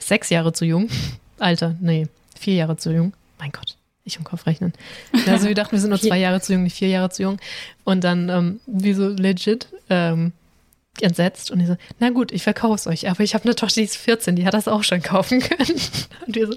Sechs 0.00 0.30
Jahre 0.30 0.52
zu 0.52 0.64
jung. 0.64 0.88
Alter, 1.38 1.76
nee, 1.80 2.08
vier 2.36 2.54
Jahre 2.54 2.76
zu 2.76 2.92
jung. 2.92 3.12
Mein 3.38 3.52
Gott 3.52 3.76
ich 4.04 4.16
im 4.16 4.24
Kopf 4.24 4.46
rechnen. 4.46 4.72
Also 5.26 5.46
wir 5.46 5.54
dachten, 5.54 5.72
wir 5.72 5.78
sind 5.78 5.90
nur 5.90 6.00
zwei 6.00 6.18
Jahre 6.18 6.40
zu 6.40 6.52
jung, 6.52 6.64
nicht 6.64 6.76
vier 6.76 6.88
Jahre 6.88 7.10
zu 7.10 7.22
jung. 7.22 7.38
Und 7.84 8.02
dann, 8.02 8.28
ähm, 8.28 8.60
wie 8.66 8.94
so 8.94 9.08
legit, 9.08 9.68
ähm, 9.88 10.32
entsetzt 11.00 11.50
und 11.50 11.60
ich 11.60 11.66
so, 11.66 11.76
na 11.98 12.10
gut, 12.10 12.32
ich 12.32 12.42
verkaufe 12.42 12.74
es 12.74 12.86
euch, 12.86 13.08
aber 13.08 13.20
ich 13.20 13.34
habe 13.34 13.44
eine 13.44 13.54
Tochter, 13.54 13.80
die 13.80 13.84
ist 13.84 13.96
14, 13.96 14.36
die 14.36 14.46
hat 14.46 14.54
das 14.54 14.68
auch 14.68 14.82
schon 14.82 15.02
kaufen 15.02 15.40
können. 15.40 15.80
Und 16.26 16.34
wir 16.34 16.46
so, 16.46 16.56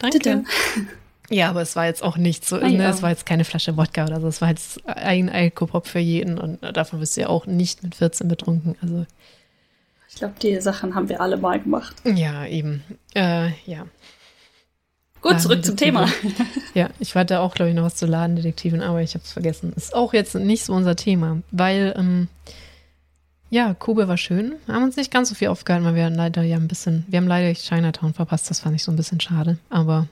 danke. 0.00 0.44
Ja, 1.30 1.48
aber 1.48 1.62
es 1.62 1.74
war 1.74 1.86
jetzt 1.86 2.02
auch 2.02 2.18
nicht 2.18 2.46
so, 2.46 2.56
ah, 2.56 2.68
ne, 2.68 2.86
es 2.88 3.00
war 3.00 3.10
jetzt 3.10 3.24
keine 3.24 3.44
Flasche 3.44 3.76
Wodka 3.76 4.04
oder 4.04 4.20
so, 4.20 4.28
es 4.28 4.42
war 4.42 4.50
jetzt 4.50 4.86
ein 4.86 5.30
Alkopop 5.30 5.86
für 5.86 5.98
jeden 5.98 6.38
und 6.38 6.60
davon 6.76 7.00
wirst 7.00 7.16
du 7.16 7.22
ja 7.22 7.28
auch 7.28 7.46
nicht 7.46 7.82
mit 7.82 7.94
14 7.94 8.28
betrunken, 8.28 8.76
also. 8.82 9.06
Ich 10.08 10.16
glaube, 10.16 10.34
die 10.40 10.60
Sachen 10.60 10.94
haben 10.94 11.08
wir 11.08 11.20
alle 11.20 11.36
mal 11.38 11.58
gemacht. 11.58 11.96
Ja, 12.04 12.46
eben, 12.46 12.84
äh, 13.14 13.48
ja. 13.66 13.86
Gut, 15.22 15.40
zurück 15.40 15.64
zum 15.64 15.76
Thema. 15.76 16.08
Ja, 16.74 16.90
ich 17.00 17.14
warte 17.14 17.40
auch, 17.40 17.54
glaube 17.54 17.70
ich, 17.70 17.74
noch 17.74 17.84
was 17.84 17.94
zu 17.94 18.04
Ladendetektiven, 18.04 18.82
aber 18.82 19.00
ich 19.00 19.14
habe 19.14 19.24
es 19.24 19.32
vergessen. 19.32 19.72
Ist 19.74 19.94
auch 19.94 20.12
jetzt 20.12 20.34
nicht 20.34 20.64
so 20.64 20.74
unser 20.74 20.96
Thema, 20.96 21.40
weil 21.50 21.94
ähm, 21.96 22.28
ja, 23.50 23.74
Kube 23.74 24.08
war 24.08 24.16
schön. 24.16 24.56
Haben 24.66 24.84
uns 24.84 24.96
nicht 24.96 25.12
ganz 25.12 25.28
so 25.28 25.34
viel 25.34 25.48
aufgehalten, 25.48 25.86
weil 25.86 25.94
wir 25.94 26.10
leider 26.10 26.42
ja 26.42 26.56
ein 26.56 26.68
bisschen, 26.68 27.04
wir 27.08 27.18
haben 27.18 27.28
leider 27.28 27.52
Chinatown 27.54 28.14
verpasst. 28.14 28.50
Das 28.50 28.60
fand 28.60 28.74
ich 28.74 28.82
so 28.82 28.90
ein 28.90 28.96
bisschen 28.96 29.20
schade, 29.20 29.58
aber. 29.70 30.08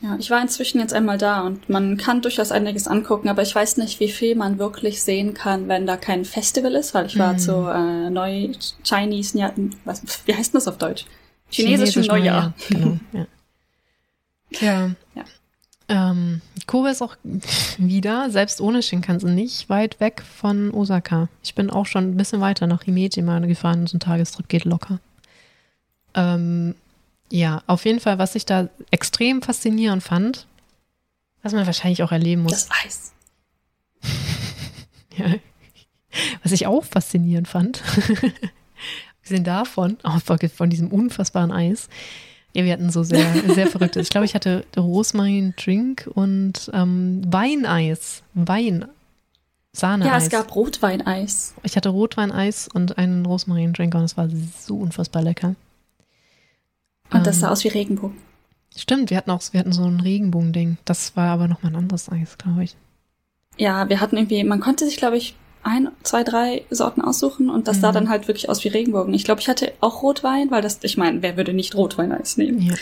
Ja, 0.00 0.16
ich 0.18 0.30
war 0.30 0.42
inzwischen 0.42 0.78
jetzt 0.78 0.92
einmal 0.92 1.16
da 1.16 1.40
und 1.40 1.70
man 1.70 1.96
kann 1.96 2.20
durchaus 2.20 2.52
einiges 2.52 2.86
angucken, 2.86 3.30
aber 3.30 3.40
ich 3.40 3.54
weiß 3.54 3.78
nicht, 3.78 3.98
wie 3.98 4.10
viel 4.10 4.34
man 4.34 4.58
wirklich 4.58 5.02
sehen 5.02 5.32
kann, 5.32 5.68
wenn 5.68 5.86
da 5.86 5.96
kein 5.96 6.26
Festival 6.26 6.74
ist, 6.74 6.92
weil 6.92 7.06
ich 7.06 7.18
war 7.18 7.32
mm. 7.32 7.38
zu 7.38 7.52
äh, 7.66 8.10
Neu 8.10 8.50
Chinese, 8.84 9.38
ja, 9.38 9.52
was, 9.86 10.02
wie 10.26 10.34
heißt 10.34 10.54
das 10.54 10.68
auf 10.68 10.76
Deutsch? 10.76 11.06
Chinesischen 11.48 12.02
Chinesisch 12.02 12.08
Neujahr. 12.08 12.54
Neujahr. 12.68 12.98
Genau, 12.98 12.98
ja. 13.12 13.26
ja. 14.60 14.90
Ähm, 15.88 16.40
Kobe 16.66 16.90
ist 16.90 17.02
auch 17.02 17.16
wieder, 17.78 18.30
selbst 18.30 18.60
ohne 18.60 18.82
Shinkansen, 18.82 19.34
nicht 19.34 19.68
weit 19.68 20.00
weg 20.00 20.22
von 20.22 20.72
Osaka. 20.72 21.28
Ich 21.42 21.54
bin 21.54 21.70
auch 21.70 21.86
schon 21.86 22.10
ein 22.10 22.16
bisschen 22.16 22.40
weiter 22.40 22.66
nach 22.66 22.82
Himeji 22.82 23.22
mal 23.22 23.46
gefahren. 23.46 23.86
So 23.86 23.96
ein 23.96 24.00
Tagestrip 24.00 24.48
geht 24.48 24.64
locker. 24.64 24.98
Ähm, 26.14 26.74
ja, 27.30 27.62
auf 27.66 27.84
jeden 27.84 28.00
Fall, 28.00 28.18
was 28.18 28.34
ich 28.34 28.46
da 28.46 28.68
extrem 28.90 29.42
faszinierend 29.42 30.02
fand, 30.02 30.46
was 31.42 31.52
man 31.52 31.66
wahrscheinlich 31.66 32.02
auch 32.02 32.12
erleben 32.12 32.42
muss. 32.42 32.66
Das 32.66 32.68
Eis. 32.84 33.12
ja. 35.16 35.34
Was 36.42 36.52
ich 36.52 36.66
auch 36.66 36.84
faszinierend 36.84 37.46
fand, 37.46 37.82
abgesehen 39.18 39.44
davon, 39.44 39.98
auch 40.02 40.20
von 40.20 40.70
diesem 40.70 40.88
unfassbaren 40.88 41.52
Eis, 41.52 41.88
ja, 42.56 42.64
wir 42.64 42.72
hatten 42.72 42.90
so 42.90 43.02
sehr, 43.02 43.26
sehr 43.54 43.66
verrücktes. 43.66 44.04
Ich 44.04 44.10
glaube, 44.10 44.24
ich 44.24 44.34
hatte 44.34 44.64
Rosmarin-Drink 44.76 46.10
und 46.14 46.70
ähm, 46.72 47.20
Weineis. 47.26 48.22
Wein. 48.32 48.86
Sahne. 49.72 50.06
Ja, 50.06 50.16
es 50.16 50.30
gab 50.30 50.54
Rotweineis. 50.56 51.54
Ich 51.62 51.76
hatte 51.76 51.90
Rotweineis 51.90 52.66
und 52.72 52.96
einen 52.96 53.26
Rosmarin-Drink 53.26 53.94
und 53.94 54.04
es 54.04 54.16
war 54.16 54.30
so 54.58 54.78
unfassbar 54.78 55.22
lecker. 55.22 55.54
Und 57.12 57.26
das 57.26 57.40
sah 57.40 57.48
ähm, 57.48 57.52
aus 57.52 57.62
wie 57.64 57.68
Regenbogen. 57.68 58.16
Stimmt, 58.74 59.10
wir 59.10 59.18
hatten 59.18 59.30
auch 59.30 59.42
wir 59.50 59.60
hatten 59.60 59.72
so 59.72 59.84
ein 59.84 60.00
Regenbogen-Ding. 60.00 60.78
Das 60.86 61.14
war 61.14 61.28
aber 61.28 61.48
nochmal 61.48 61.72
ein 61.72 61.76
anderes 61.76 62.10
Eis, 62.10 62.38
glaube 62.38 62.64
ich. 62.64 62.74
Ja, 63.58 63.90
wir 63.90 64.00
hatten 64.00 64.16
irgendwie, 64.16 64.42
man 64.44 64.60
konnte 64.60 64.86
sich, 64.86 64.96
glaube 64.96 65.18
ich, 65.18 65.34
ein, 65.66 65.88
zwei, 66.04 66.22
drei 66.22 66.64
Sorten 66.70 67.00
aussuchen 67.00 67.50
und 67.50 67.66
das 67.66 67.78
mhm. 67.78 67.80
sah 67.80 67.92
dann 67.92 68.08
halt 68.08 68.28
wirklich 68.28 68.48
aus 68.48 68.62
wie 68.64 68.68
Regenbogen. 68.68 69.12
Ich 69.12 69.24
glaube, 69.24 69.40
ich 69.40 69.48
hatte 69.48 69.72
auch 69.80 70.02
Rotwein, 70.02 70.50
weil 70.50 70.62
das, 70.62 70.78
ich 70.82 70.96
meine, 70.96 71.22
wer 71.22 71.36
würde 71.36 71.52
nicht 71.52 71.74
Rotwein 71.74 72.12
als 72.12 72.36
nehmen? 72.36 72.62
Ja. 72.62 72.74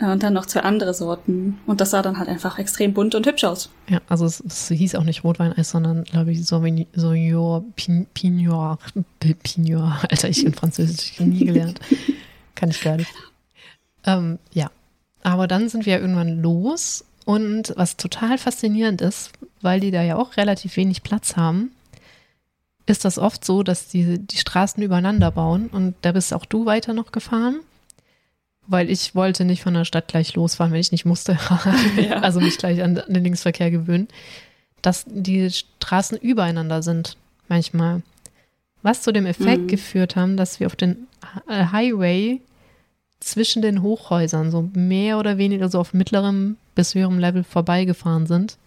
Äh, 0.00 0.12
und 0.12 0.22
dann 0.22 0.32
noch 0.32 0.46
zwei 0.46 0.60
andere 0.60 0.94
Sorten. 0.94 1.58
Und 1.66 1.80
das 1.80 1.92
sah 1.92 2.02
dann 2.02 2.18
halt 2.18 2.28
einfach 2.28 2.58
extrem 2.58 2.92
bunt 2.92 3.14
und 3.14 3.26
hübsch 3.26 3.44
aus. 3.44 3.70
Ja, 3.88 4.00
also 4.08 4.26
es, 4.26 4.40
es 4.40 4.68
hieß 4.68 4.96
auch 4.96 5.04
nicht 5.04 5.22
Rotweineis, 5.22 5.70
sondern, 5.70 6.02
glaube 6.02 6.32
ich, 6.32 6.44
Sauvignon 6.44 6.86
Pignor. 8.14 8.78
Pignor. 9.20 10.00
Alter, 10.10 10.28
ich 10.28 10.44
in 10.44 10.54
Französisch 10.54 11.12
ich 11.12 11.20
nie 11.20 11.44
gelernt. 11.44 11.80
Kann 12.56 12.70
ich 12.70 12.80
gar 12.80 12.96
nicht. 12.96 13.12
Ähm, 14.04 14.38
ja. 14.52 14.70
Aber 15.22 15.46
dann 15.46 15.68
sind 15.68 15.86
wir 15.86 16.00
irgendwann 16.00 16.42
los 16.42 17.04
und 17.24 17.72
was 17.76 17.96
total 17.96 18.36
faszinierend 18.38 19.00
ist, 19.00 19.30
weil 19.62 19.80
die 19.80 19.90
da 19.90 20.02
ja 20.02 20.16
auch 20.16 20.36
relativ 20.36 20.76
wenig 20.76 21.02
Platz 21.02 21.36
haben, 21.36 21.70
ist 22.86 23.04
das 23.04 23.18
oft 23.18 23.44
so, 23.44 23.62
dass 23.62 23.88
die, 23.88 24.18
die 24.18 24.36
Straßen 24.36 24.82
übereinander 24.82 25.30
bauen 25.30 25.68
und 25.68 25.94
da 26.02 26.12
bist 26.12 26.34
auch 26.34 26.44
du 26.44 26.66
weiter 26.66 26.92
noch 26.92 27.12
gefahren, 27.12 27.60
weil 28.66 28.90
ich 28.90 29.14
wollte 29.14 29.44
nicht 29.44 29.62
von 29.62 29.74
der 29.74 29.84
Stadt 29.84 30.08
gleich 30.08 30.34
losfahren, 30.34 30.72
wenn 30.72 30.80
ich 30.80 30.92
nicht 30.92 31.04
musste, 31.04 31.38
ja. 31.96 32.20
also 32.20 32.40
mich 32.40 32.58
gleich 32.58 32.82
an 32.82 32.94
den 32.94 33.24
Linksverkehr 33.24 33.70
gewöhnen, 33.70 34.08
dass 34.82 35.04
die 35.08 35.50
Straßen 35.50 36.18
übereinander 36.18 36.82
sind 36.82 37.16
manchmal. 37.48 38.02
Was 38.82 39.00
zu 39.00 39.12
dem 39.12 39.24
Effekt 39.24 39.62
mhm. 39.62 39.68
geführt 39.68 40.14
haben, 40.14 40.36
dass 40.36 40.60
wir 40.60 40.66
auf 40.66 40.76
den 40.76 41.06
äh, 41.48 41.66
Highway 41.72 42.40
zwischen 43.18 43.62
den 43.62 43.80
Hochhäusern 43.80 44.50
so 44.50 44.68
mehr 44.74 45.18
oder 45.18 45.38
weniger 45.38 45.70
so 45.70 45.80
auf 45.80 45.94
mittlerem 45.94 46.58
bis 46.74 46.94
höherem 46.94 47.18
Level 47.18 47.44
vorbeigefahren 47.44 48.26
sind. 48.26 48.58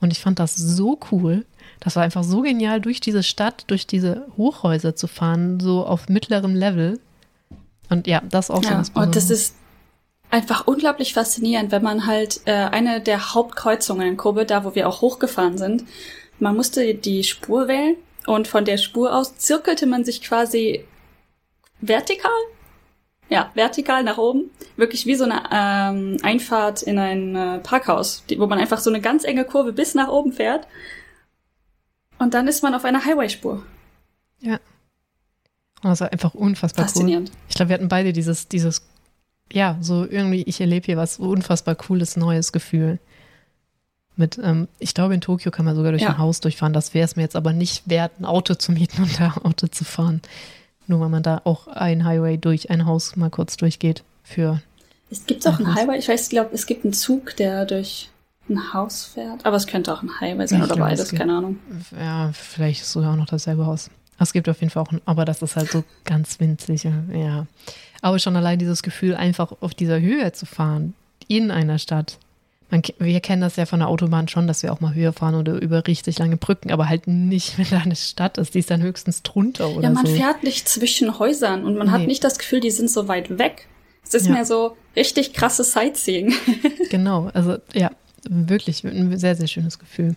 Und 0.00 0.10
ich 0.12 0.20
fand 0.20 0.38
das 0.38 0.56
so 0.56 0.98
cool, 1.10 1.46
das 1.82 1.96
war 1.96 2.04
einfach 2.04 2.22
so 2.22 2.42
genial, 2.42 2.80
durch 2.80 3.00
diese 3.00 3.24
Stadt, 3.24 3.64
durch 3.66 3.88
diese 3.88 4.24
Hochhäuser 4.36 4.94
zu 4.94 5.08
fahren, 5.08 5.58
so 5.58 5.84
auf 5.84 6.08
mittlerem 6.08 6.54
Level. 6.54 7.00
Und 7.90 8.06
ja, 8.06 8.22
das 8.30 8.52
auch 8.52 8.62
ja, 8.62 8.84
so 8.84 8.92
Und 8.94 9.16
das 9.16 9.30
ist 9.30 9.56
einfach 10.30 10.68
unglaublich 10.68 11.12
faszinierend, 11.12 11.72
wenn 11.72 11.82
man 11.82 12.06
halt 12.06 12.40
äh, 12.44 12.52
eine 12.52 13.00
der 13.00 13.34
Hauptkreuzungen 13.34 14.06
in 14.06 14.16
Kobe, 14.16 14.46
da 14.46 14.64
wo 14.64 14.76
wir 14.76 14.88
auch 14.88 15.00
hochgefahren 15.00 15.58
sind, 15.58 15.84
man 16.38 16.54
musste 16.54 16.94
die 16.94 17.24
Spur 17.24 17.66
wählen 17.66 17.96
Und 18.26 18.46
von 18.46 18.64
der 18.64 18.76
Spur 18.76 19.14
aus 19.14 19.36
zirkelte 19.36 19.86
man 19.86 20.04
sich 20.04 20.22
quasi 20.22 20.84
vertikal. 21.80 22.30
Ja, 23.28 23.50
vertikal 23.54 24.04
nach 24.04 24.18
oben. 24.18 24.50
Wirklich 24.76 25.06
wie 25.06 25.16
so 25.16 25.24
eine 25.24 25.42
ähm, 25.50 26.16
Einfahrt 26.22 26.82
in 26.82 26.98
ein 26.98 27.34
äh, 27.34 27.58
Parkhaus, 27.58 28.22
die, 28.30 28.38
wo 28.38 28.46
man 28.46 28.60
einfach 28.60 28.78
so 28.78 28.90
eine 28.90 29.00
ganz 29.00 29.24
enge 29.24 29.44
Kurve 29.44 29.72
bis 29.72 29.96
nach 29.96 30.08
oben 30.08 30.32
fährt. 30.32 30.68
Und 32.22 32.34
dann 32.34 32.46
ist 32.46 32.62
man 32.62 32.74
auf 32.74 32.84
einer 32.84 33.04
Highway-Spur. 33.04 33.62
Ja. 34.40 34.60
Also 35.82 36.04
einfach 36.04 36.34
unfassbar 36.34 36.84
Faszinierend. 36.86 37.30
cool. 37.30 37.36
Ich 37.48 37.56
glaube, 37.56 37.70
wir 37.70 37.74
hatten 37.74 37.88
beide 37.88 38.12
dieses, 38.12 38.46
dieses, 38.46 38.82
ja, 39.52 39.76
so 39.80 40.06
irgendwie, 40.08 40.42
ich 40.42 40.60
erlebe 40.60 40.86
hier 40.86 40.96
was 40.96 41.18
unfassbar 41.18 41.74
cooles, 41.74 42.16
neues 42.16 42.52
Gefühl. 42.52 43.00
Mit, 44.14 44.38
ähm, 44.38 44.68
ich 44.78 44.94
glaube, 44.94 45.14
in 45.14 45.20
Tokio 45.20 45.50
kann 45.50 45.64
man 45.64 45.74
sogar 45.74 45.90
durch 45.90 46.02
Ja. 46.02 46.10
ein 46.10 46.18
Haus 46.18 46.38
durchfahren. 46.40 46.72
Das 46.72 46.94
wäre 46.94 47.04
es 47.06 47.16
mir 47.16 47.22
jetzt 47.22 47.34
aber 47.34 47.52
nicht 47.52 47.88
wert, 47.88 48.12
ein 48.20 48.24
Auto 48.24 48.54
zu 48.54 48.70
mieten 48.70 49.02
und 49.02 49.18
da 49.18 49.34
Auto 49.42 49.66
zu 49.66 49.84
fahren. 49.84 50.20
Nur 50.86 51.00
weil 51.00 51.08
man 51.08 51.22
da 51.24 51.40
auch 51.44 51.66
ein 51.66 52.04
Highway 52.04 52.36
durch 52.38 52.70
ein 52.70 52.86
Haus 52.86 53.16
mal 53.16 53.30
kurz 53.30 53.56
durchgeht 53.56 54.04
für 54.22 54.62
Es 55.10 55.26
gibt 55.26 55.44
auch 55.48 55.58
einen? 55.58 55.74
Highway. 55.74 55.98
Ich 55.98 56.08
weiß, 56.08 56.24
ich 56.24 56.30
glaube, 56.30 56.50
es 56.54 56.66
gibt 56.66 56.84
einen 56.84 56.92
Zug, 56.92 57.34
der 57.36 57.64
durch 57.66 58.10
ein 58.52 58.72
Haus 58.72 59.04
fährt. 59.04 59.44
Aber 59.44 59.56
es 59.56 59.66
könnte 59.66 59.92
auch 59.92 60.02
ein 60.02 60.10
Highway 60.20 60.46
sein 60.46 60.60
Ich 60.60 60.64
oder 60.66 60.74
glaube, 60.76 60.92
es 60.92 60.98
beides, 60.98 61.10
gibt- 61.10 61.20
keine 61.20 61.36
Ahnung. 61.36 61.58
Ja, 61.98 62.30
vielleicht 62.32 62.82
ist 62.82 62.92
sogar 62.92 63.12
auch 63.12 63.16
noch 63.16 63.26
dasselbe 63.26 63.66
Haus. 63.66 63.90
Es 64.18 64.32
gibt 64.32 64.48
auf 64.48 64.60
jeden 64.60 64.70
Fall 64.70 64.82
auch, 64.84 64.92
ein, 64.92 65.00
aber 65.04 65.24
das 65.24 65.42
ist 65.42 65.56
halt 65.56 65.70
so 65.70 65.82
ganz 66.04 66.38
winzig. 66.38 66.84
Ja. 67.12 67.46
Aber 68.02 68.18
schon 68.18 68.36
allein 68.36 68.58
dieses 68.58 68.82
Gefühl, 68.82 69.14
einfach 69.16 69.52
auf 69.60 69.74
dieser 69.74 70.00
Höhe 70.00 70.32
zu 70.32 70.46
fahren, 70.46 70.94
in 71.28 71.50
einer 71.50 71.78
Stadt. 71.78 72.18
Man, 72.70 72.82
wir 72.98 73.20
kennen 73.20 73.42
das 73.42 73.56
ja 73.56 73.66
von 73.66 73.80
der 73.80 73.88
Autobahn 73.88 74.28
schon, 74.28 74.46
dass 74.46 74.62
wir 74.62 74.72
auch 74.72 74.80
mal 74.80 74.94
höher 74.94 75.12
fahren 75.12 75.34
oder 75.34 75.54
über 75.60 75.86
richtig 75.86 76.18
lange 76.18 76.36
Brücken, 76.38 76.72
aber 76.72 76.88
halt 76.88 77.06
nicht, 77.06 77.58
wenn 77.58 77.66
da 77.70 77.78
eine 77.78 77.96
Stadt 77.96 78.38
ist. 78.38 78.54
Die 78.54 78.60
ist 78.60 78.70
dann 78.70 78.80
höchstens 78.82 79.22
drunter 79.22 79.68
oder 79.70 79.82
Ja, 79.88 79.90
man 79.90 80.06
so. 80.06 80.14
fährt 80.14 80.42
nicht 80.42 80.68
zwischen 80.68 81.18
Häusern 81.18 81.64
und 81.64 81.76
man 81.76 81.90
hat 81.92 82.00
Nee. 82.02 82.06
nicht 82.06 82.24
das 82.24 82.38
Gefühl, 82.38 82.60
die 82.60 82.70
sind 82.70 82.90
so 82.90 83.08
weit 83.08 83.38
weg. 83.38 83.68
Es 84.04 84.14
ist 84.14 84.26
Ja. 84.26 84.32
mehr 84.32 84.44
so 84.44 84.76
richtig 84.96 85.32
krasses 85.32 85.72
Sightseeing. 85.72 86.32
Genau, 86.90 87.30
also 87.34 87.56
ja, 87.72 87.90
wirklich 88.28 88.84
ein 88.84 89.18
sehr, 89.18 89.36
sehr 89.36 89.48
schönes 89.48 89.78
Gefühl. 89.78 90.16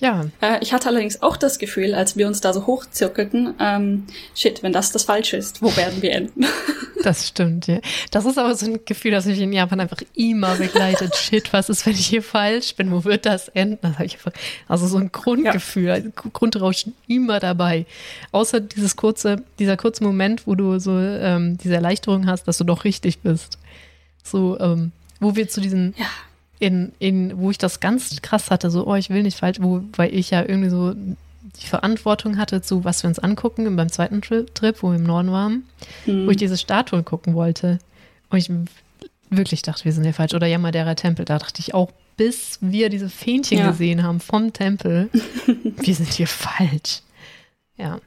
Ja, 0.00 0.26
Äh, 0.40 0.58
ich 0.60 0.72
hatte 0.72 0.88
allerdings 0.88 1.22
auch 1.22 1.36
das 1.36 1.58
Gefühl, 1.58 1.94
als 1.94 2.16
wir 2.16 2.26
uns 2.26 2.40
da 2.40 2.52
so 2.52 2.66
hochzirkelten, 2.66 3.54
ähm, 3.60 4.06
shit, 4.34 4.62
wenn 4.62 4.72
das 4.72 4.90
das 4.90 5.04
Falsche 5.04 5.36
ist, 5.36 5.62
wo 5.62 5.76
werden 5.76 6.02
wir 6.02 6.12
enden? 6.12 6.46
Das 7.02 7.28
stimmt, 7.28 7.66
ja. 7.66 7.80
Das 8.12 8.24
ist 8.24 8.38
aber 8.38 8.54
so 8.54 8.64
ein 8.64 8.80
Gefühl, 8.86 9.10
das 9.10 9.26
mich 9.26 9.38
in 9.38 9.52
Japan 9.52 9.78
einfach 9.78 10.00
immer 10.14 10.54
begleitet. 10.54 11.14
Shit, 11.16 11.52
was 11.52 11.68
ist, 11.68 11.84
wenn 11.84 11.92
ich 11.92 12.06
hier 12.06 12.22
falsch 12.22 12.74
bin? 12.76 12.90
Wo 12.90 13.04
wird 13.04 13.26
das 13.26 13.48
enden? 13.48 13.78
Das 13.82 14.00
ich 14.00 14.14
einfach, 14.14 14.32
also 14.68 14.86
so 14.86 14.96
ein 14.96 15.12
Grundgefühl, 15.12 15.90
ein 15.90 16.14
Grundrauschen 16.14 16.94
immer 17.06 17.40
dabei. 17.40 17.84
Außer 18.32 18.60
dieses 18.60 18.96
kurze, 18.96 19.42
dieser 19.58 19.76
kurze 19.76 20.02
Moment, 20.02 20.46
wo 20.46 20.54
du 20.54 20.78
so 20.78 20.98
ähm, 20.98 21.58
diese 21.58 21.74
Erleichterung 21.74 22.26
hast, 22.26 22.48
dass 22.48 22.56
du 22.56 22.64
doch 22.64 22.84
richtig 22.84 23.18
bist. 23.18 23.58
So, 24.22 24.58
ähm, 24.58 24.92
wo 25.20 25.36
wir 25.36 25.46
zu 25.46 25.60
diesen 25.60 25.94
Ja. 25.98 26.06
In, 26.64 26.92
in, 26.98 27.38
wo 27.38 27.50
ich 27.50 27.58
das 27.58 27.80
ganz 27.80 28.20
krass 28.22 28.50
hatte, 28.50 28.70
so, 28.70 28.86
oh, 28.86 28.94
ich 28.94 29.10
will 29.10 29.22
nicht 29.22 29.38
falsch, 29.38 29.58
wo, 29.60 29.82
weil 29.96 30.12
ich 30.14 30.30
ja 30.30 30.40
irgendwie 30.42 30.70
so 30.70 30.94
die 30.94 31.66
Verantwortung 31.66 32.36
hatte 32.38 32.62
zu, 32.62 32.84
was 32.84 33.02
wir 33.04 33.08
uns 33.08 33.18
angucken 33.18 33.76
beim 33.76 33.90
zweiten 33.92 34.22
Tri 34.22 34.44
Trip, 34.54 34.82
wo 34.82 34.88
wir 34.90 34.96
im 34.96 35.04
Norden 35.04 35.30
waren, 35.30 35.64
Hm. 36.04 36.26
wo 36.26 36.30
ich 36.30 36.36
diese 36.36 36.56
Statuen 36.58 37.04
gucken 37.04 37.34
wollte. 37.34 37.78
Und 38.30 38.38
ich 38.38 38.50
wirklich 39.30 39.62
dachte, 39.62 39.84
wir 39.84 39.92
sind 39.92 40.04
hier 40.04 40.14
falsch. 40.14 40.34
Oder 40.34 40.46
Yamadera 40.46 40.94
Tempel, 40.94 41.24
da 41.24 41.38
dachte 41.38 41.60
ich 41.60 41.74
auch, 41.74 41.90
bis 42.16 42.58
wir 42.60 42.88
diese 42.88 43.08
Fähnchen 43.08 43.58
Ja. 43.58 43.70
gesehen 43.70 44.02
haben 44.02 44.20
vom 44.20 44.52
Tempel, 44.52 45.10
wir 45.76 45.94
sind 45.94 46.12
hier 46.12 46.26
falsch. 46.28 47.02
Ja. 47.76 48.00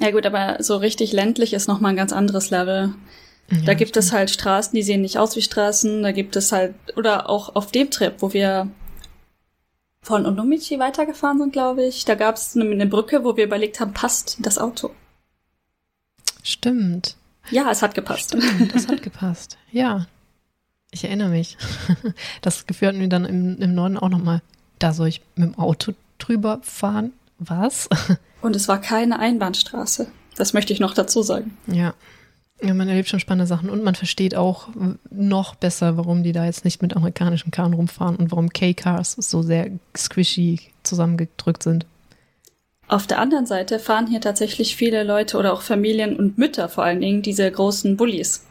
Ja 0.00 0.10
gut, 0.12 0.26
aber 0.26 0.62
so 0.62 0.76
richtig 0.76 1.12
ländlich 1.12 1.52
ist 1.52 1.66
nochmal 1.68 1.92
ein 1.92 1.96
ganz 1.96 2.12
anderes 2.12 2.50
Level. 2.50 2.94
Da 3.50 3.72
ja, 3.72 3.74
gibt 3.74 3.96
es 3.96 4.12
halt 4.12 4.30
Straßen, 4.30 4.74
die 4.74 4.82
sehen 4.82 5.00
nicht 5.00 5.18
aus 5.18 5.34
wie 5.34 5.42
Straßen. 5.42 6.02
Da 6.02 6.12
gibt 6.12 6.36
es 6.36 6.52
halt, 6.52 6.74
oder 6.96 7.30
auch 7.30 7.54
auf 7.54 7.72
dem 7.72 7.90
Trip, 7.90 8.14
wo 8.18 8.32
wir 8.34 8.68
von 10.02 10.26
Onomichi 10.26 10.78
weitergefahren 10.78 11.38
sind, 11.38 11.52
glaube 11.52 11.84
ich. 11.84 12.04
Da 12.04 12.14
gab 12.14 12.36
es 12.36 12.54
eine, 12.56 12.70
eine 12.70 12.86
Brücke, 12.86 13.24
wo 13.24 13.36
wir 13.36 13.44
überlegt 13.44 13.80
haben, 13.80 13.94
passt 13.94 14.36
das 14.40 14.58
Auto? 14.58 14.90
Stimmt. 16.42 17.16
Ja, 17.50 17.70
es 17.70 17.80
hat 17.80 17.94
gepasst. 17.94 18.36
Stimmt, 18.36 18.74
das 18.74 18.86
hat 18.88 19.02
gepasst. 19.02 19.56
Ja. 19.70 20.06
Ich 20.90 21.04
erinnere 21.04 21.28
mich. 21.30 21.56
Das 22.42 22.66
Gefühl 22.66 22.88
hatten 22.88 23.00
wir 23.00 23.08
dann 23.08 23.24
im, 23.24 23.58
im 23.58 23.74
Norden 23.74 23.96
auch 23.96 24.08
nochmal. 24.08 24.42
Da 24.78 24.92
soll 24.92 25.08
ich 25.08 25.22
mit 25.34 25.48
dem 25.48 25.58
Auto 25.58 25.92
drüber 26.18 26.60
fahren? 26.62 27.12
Was? 27.38 27.88
Und 28.42 28.56
es 28.56 28.68
war 28.68 28.80
keine 28.80 29.18
Einbahnstraße. 29.18 30.06
Das 30.36 30.52
möchte 30.52 30.72
ich 30.72 30.80
noch 30.80 30.94
dazu 30.94 31.22
sagen. 31.22 31.56
Ja. 31.66 31.94
Ja, 32.60 32.74
man 32.74 32.88
erlebt 32.88 33.08
schon 33.08 33.20
spannende 33.20 33.46
Sachen 33.46 33.70
und 33.70 33.84
man 33.84 33.94
versteht 33.94 34.34
auch 34.34 34.68
noch 35.10 35.54
besser, 35.54 35.96
warum 35.96 36.24
die 36.24 36.32
da 36.32 36.44
jetzt 36.44 36.64
nicht 36.64 36.82
mit 36.82 36.96
amerikanischen 36.96 37.52
Karren 37.52 37.72
rumfahren 37.72 38.16
und 38.16 38.32
warum 38.32 38.50
K-Cars 38.50 39.12
so 39.12 39.42
sehr 39.42 39.70
squishy 39.96 40.60
zusammengedrückt 40.82 41.62
sind. 41.62 41.86
Auf 42.88 43.06
der 43.06 43.20
anderen 43.20 43.46
Seite 43.46 43.78
fahren 43.78 44.08
hier 44.08 44.20
tatsächlich 44.20 44.74
viele 44.74 45.04
Leute 45.04 45.36
oder 45.36 45.52
auch 45.52 45.62
Familien 45.62 46.16
und 46.16 46.38
Mütter 46.38 46.68
vor 46.68 46.84
allen 46.84 47.00
Dingen 47.00 47.22
diese 47.22 47.48
großen 47.50 47.96
Bullis. 47.96 48.44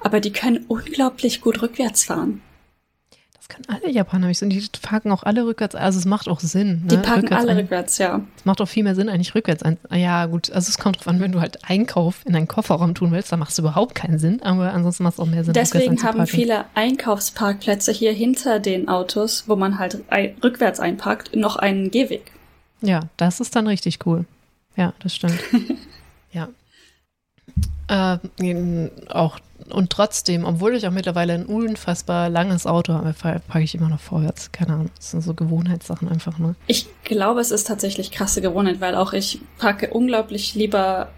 Aber 0.00 0.18
die 0.20 0.32
können 0.32 0.64
unglaublich 0.66 1.40
gut 1.40 1.62
rückwärts 1.62 2.04
fahren. 2.04 2.40
Das 3.46 3.54
können 3.56 3.66
alle 3.68 3.92
Japaner 3.92 4.28
nicht. 4.28 4.42
Und 4.42 4.50
die 4.50 4.64
parken 4.80 5.12
auch 5.12 5.22
alle 5.22 5.44
rückwärts. 5.46 5.74
Also 5.74 5.98
es 5.98 6.06
macht 6.06 6.28
auch 6.28 6.40
Sinn. 6.40 6.82
Ne? 6.82 6.88
Die 6.88 6.96
parken 6.96 7.20
Rückwärts 7.24 7.42
alle 7.42 7.50
ein- 7.52 7.56
rückwärts, 7.58 7.98
ja. 7.98 8.22
Es 8.38 8.44
macht 8.46 8.60
auch 8.62 8.68
viel 8.68 8.84
mehr 8.84 8.94
Sinn, 8.94 9.10
eigentlich 9.10 9.34
rückwärts 9.34 9.62
ein. 9.62 9.76
Ah 9.90 9.96
Ja, 9.96 10.24
gut. 10.26 10.50
Also 10.50 10.70
es 10.70 10.78
kommt 10.78 10.96
drauf 10.96 11.08
an, 11.08 11.20
wenn 11.20 11.32
du 11.32 11.40
halt 11.40 11.58
Einkauf 11.68 12.22
in 12.24 12.32
deinen 12.32 12.48
Kofferraum 12.48 12.94
tun 12.94 13.12
willst, 13.12 13.32
dann 13.32 13.38
macht 13.40 13.52
es 13.52 13.58
überhaupt 13.58 13.94
keinen 13.94 14.18
Sinn. 14.18 14.40
Aber 14.42 14.72
ansonsten 14.72 15.02
macht 15.02 15.14
es 15.14 15.20
auch 15.20 15.26
mehr 15.26 15.44
Sinn. 15.44 15.52
Deswegen 15.52 16.02
haben 16.02 16.26
viele 16.26 16.64
Einkaufsparkplätze 16.74 17.92
hier 17.92 18.12
hinter 18.12 18.60
den 18.60 18.88
Autos, 18.88 19.44
wo 19.46 19.56
man 19.56 19.78
halt 19.78 19.98
rückwärts 20.42 20.80
einparkt, 20.80 21.36
noch 21.36 21.56
einen 21.56 21.90
Gehweg. 21.90 22.32
Ja, 22.80 23.00
das 23.18 23.40
ist 23.40 23.54
dann 23.56 23.66
richtig 23.66 23.98
cool. 24.06 24.24
Ja, 24.76 24.94
das 25.02 25.14
stimmt. 25.14 25.38
ja. 26.32 26.48
Äh, 27.88 28.18
auch, 29.10 29.38
und 29.70 29.90
trotzdem, 29.90 30.44
obwohl 30.44 30.74
ich 30.74 30.86
auch 30.86 30.90
mittlerweile 30.90 31.34
ein 31.34 31.46
unfassbar 31.46 32.28
langes 32.28 32.66
Auto 32.66 32.94
habe, 32.94 33.12
packe 33.12 33.64
ich 33.64 33.74
immer 33.74 33.88
noch 33.88 34.00
vorwärts. 34.00 34.52
Keine 34.52 34.74
Ahnung. 34.74 34.90
Das 34.96 35.10
sind 35.10 35.22
so 35.22 35.34
Gewohnheitssachen 35.34 36.08
einfach, 36.08 36.38
ne? 36.38 36.54
Ich 36.66 36.86
glaube, 37.04 37.40
es 37.40 37.50
ist 37.50 37.66
tatsächlich 37.66 38.10
krasse 38.10 38.40
Gewohnheit, 38.40 38.80
weil 38.80 38.94
auch 38.94 39.12
ich 39.12 39.40
parke 39.58 39.90
unglaublich 39.90 40.54
lieber 40.54 41.08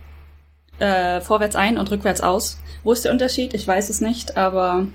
äh, 0.78 1.20
vorwärts 1.20 1.56
ein 1.56 1.78
und 1.78 1.90
rückwärts 1.90 2.20
aus. 2.20 2.58
Wo 2.82 2.92
ist 2.92 3.04
der 3.04 3.12
Unterschied? 3.12 3.54
Ich 3.54 3.66
weiß 3.66 3.88
es 3.88 4.00
nicht, 4.00 4.36
aber 4.36 4.86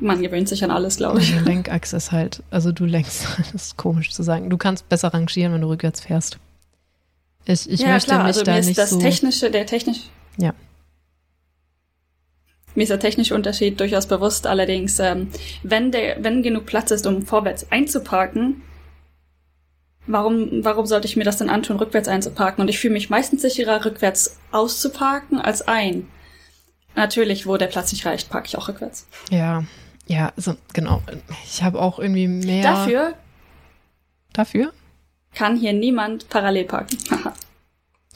man 0.00 0.20
gewöhnt 0.20 0.48
sich 0.48 0.64
an 0.64 0.70
alles, 0.70 0.96
glaube 0.96 1.20
ich. 1.20 1.32
Die 1.32 1.38
Lenkachse 1.38 1.96
ist 1.96 2.12
halt, 2.12 2.42
also 2.50 2.72
du 2.72 2.84
lenkst, 2.84 3.26
das 3.52 3.54
ist 3.54 3.76
komisch 3.76 4.12
zu 4.12 4.22
sagen. 4.22 4.50
Du 4.50 4.56
kannst 4.56 4.88
besser 4.88 5.14
rangieren, 5.14 5.52
wenn 5.52 5.60
du 5.60 5.68
rückwärts 5.68 6.00
fährst. 6.00 6.38
Ich, 7.46 7.68
ich 7.70 7.80
ja, 7.80 7.88
möchte 7.88 8.08
klar, 8.08 8.20
mich 8.20 8.26
also 8.28 8.42
da 8.42 8.52
mir 8.52 8.58
ist 8.58 8.66
nicht 8.66 8.78
das 8.78 8.90
so. 8.90 8.98
technische, 8.98 9.50
der 9.50 9.66
technisch. 9.66 10.00
Ja. 10.36 10.54
Mir 12.74 12.82
ist 12.82 12.90
der 12.90 13.00
technische 13.00 13.34
Unterschied 13.34 13.78
durchaus 13.78 14.06
bewusst, 14.06 14.46
allerdings, 14.46 14.98
ähm, 14.98 15.30
wenn 15.62 15.92
der, 15.92 16.22
wenn 16.24 16.42
genug 16.42 16.66
Platz 16.66 16.90
ist, 16.90 17.06
um 17.06 17.22
vorwärts 17.22 17.70
einzuparken, 17.70 18.62
warum, 20.06 20.64
warum 20.64 20.84
sollte 20.86 21.06
ich 21.06 21.16
mir 21.16 21.24
das 21.24 21.36
denn 21.36 21.50
antun, 21.50 21.76
rückwärts 21.76 22.08
einzuparken? 22.08 22.62
Und 22.62 22.68
ich 22.68 22.80
fühle 22.80 22.94
mich 22.94 23.10
meistens 23.10 23.42
sicherer, 23.42 23.84
rückwärts 23.84 24.38
auszuparken 24.50 25.40
als 25.40 25.62
ein. 25.62 26.08
Natürlich, 26.96 27.46
wo 27.46 27.56
der 27.56 27.68
Platz 27.68 27.92
nicht 27.92 28.06
reicht, 28.06 28.28
parke 28.28 28.48
ich 28.48 28.58
auch 28.58 28.68
rückwärts. 28.68 29.06
Ja, 29.30 29.64
ja, 30.06 30.32
also 30.36 30.54
genau. 30.72 31.02
Ich 31.44 31.62
habe 31.62 31.80
auch 31.80 31.98
irgendwie 31.98 32.28
mehr. 32.28 32.62
Dafür 32.62 33.14
Dafür? 34.34 34.72
kann 35.34 35.56
hier 35.56 35.72
niemand 35.72 36.28
parallel 36.28 36.64
parken. 36.64 36.98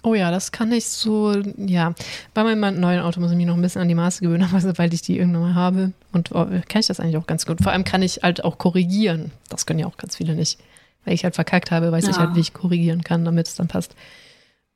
Oh 0.09 0.15
ja, 0.15 0.31
das 0.31 0.53
kann 0.53 0.73
ich 0.73 0.87
so, 0.87 1.35
ja. 1.59 1.95
Bei 2.33 2.43
meinem 2.43 2.81
neuen 2.81 3.01
Auto 3.01 3.21
muss 3.21 3.31
ich 3.31 3.37
mich 3.37 3.47
noch 3.47 3.57
ein 3.57 3.61
bisschen 3.63 3.83
an 3.83 3.89
die 3.89 3.95
Maße 3.95 4.23
gewöhnen, 4.23 4.43
aber 4.51 4.61
sobald 4.61 4.95
ich 4.95 5.03
die 5.03 5.19
irgendwann 5.19 5.43
mal 5.43 5.55
habe 5.55 5.93
und 6.13 6.33
oh, 6.33 6.47
kann 6.47 6.81
ich 6.81 6.87
das 6.87 6.99
eigentlich 7.01 7.17
auch 7.19 7.27
ganz 7.27 7.45
gut. 7.45 7.61
Vor 7.63 7.73
allem 7.73 7.85
kann 7.85 8.01
ich 8.03 8.21
halt 8.23 8.43
auch 8.45 8.57
korrigieren. 8.57 9.33
Das 9.51 9.67
können 9.67 9.79
ja 9.81 9.87
auch 9.87 9.99
ganz 9.99 10.17
viele 10.17 10.35
nicht. 10.35 10.59
Weil 11.05 11.15
ich 11.15 11.25
halt 11.25 11.35
verkackt 11.35 11.71
habe, 11.71 11.93
weiß 11.93 12.05
ich 12.09 12.17
Ja. 12.17 12.21
halt, 12.21 12.35
wie 12.35 12.41
ich 12.41 12.55
korrigieren 12.55 13.03
kann, 13.05 13.25
damit 13.25 13.49
es 13.49 13.55
dann 13.55 13.69
passt. 13.69 13.95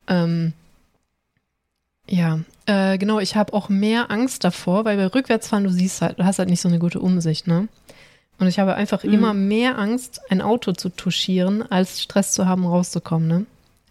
Ähm, 0.07 0.53
ja, 2.07 2.39
äh, 2.65 2.97
genau, 2.97 3.19
ich 3.19 3.35
habe 3.35 3.53
auch 3.53 3.69
mehr 3.69 4.11
Angst 4.11 4.43
davor, 4.43 4.85
weil 4.85 4.97
bei 4.97 5.07
Rückwärtsfahren, 5.07 5.63
du 5.63 5.69
siehst 5.71 6.01
halt, 6.01 6.19
du 6.19 6.25
hast 6.25 6.37
halt 6.39 6.49
nicht 6.49 6.61
so 6.61 6.67
eine 6.69 6.79
gute 6.79 6.99
Umsicht, 6.99 7.47
ne? 7.47 7.67
Und 8.39 8.47
ich 8.47 8.59
habe 8.59 8.75
einfach 8.75 9.03
Mhm. 9.03 9.13
immer 9.13 9.33
mehr 9.33 9.77
Angst, 9.77 10.19
ein 10.29 10.41
Auto 10.41 10.73
zu 10.73 10.89
touchieren, 10.89 11.61
als 11.71 12.01
Stress 12.01 12.33
zu 12.33 12.45
haben, 12.45 12.65
rauszukommen, 12.65 13.27
ne? 13.27 13.45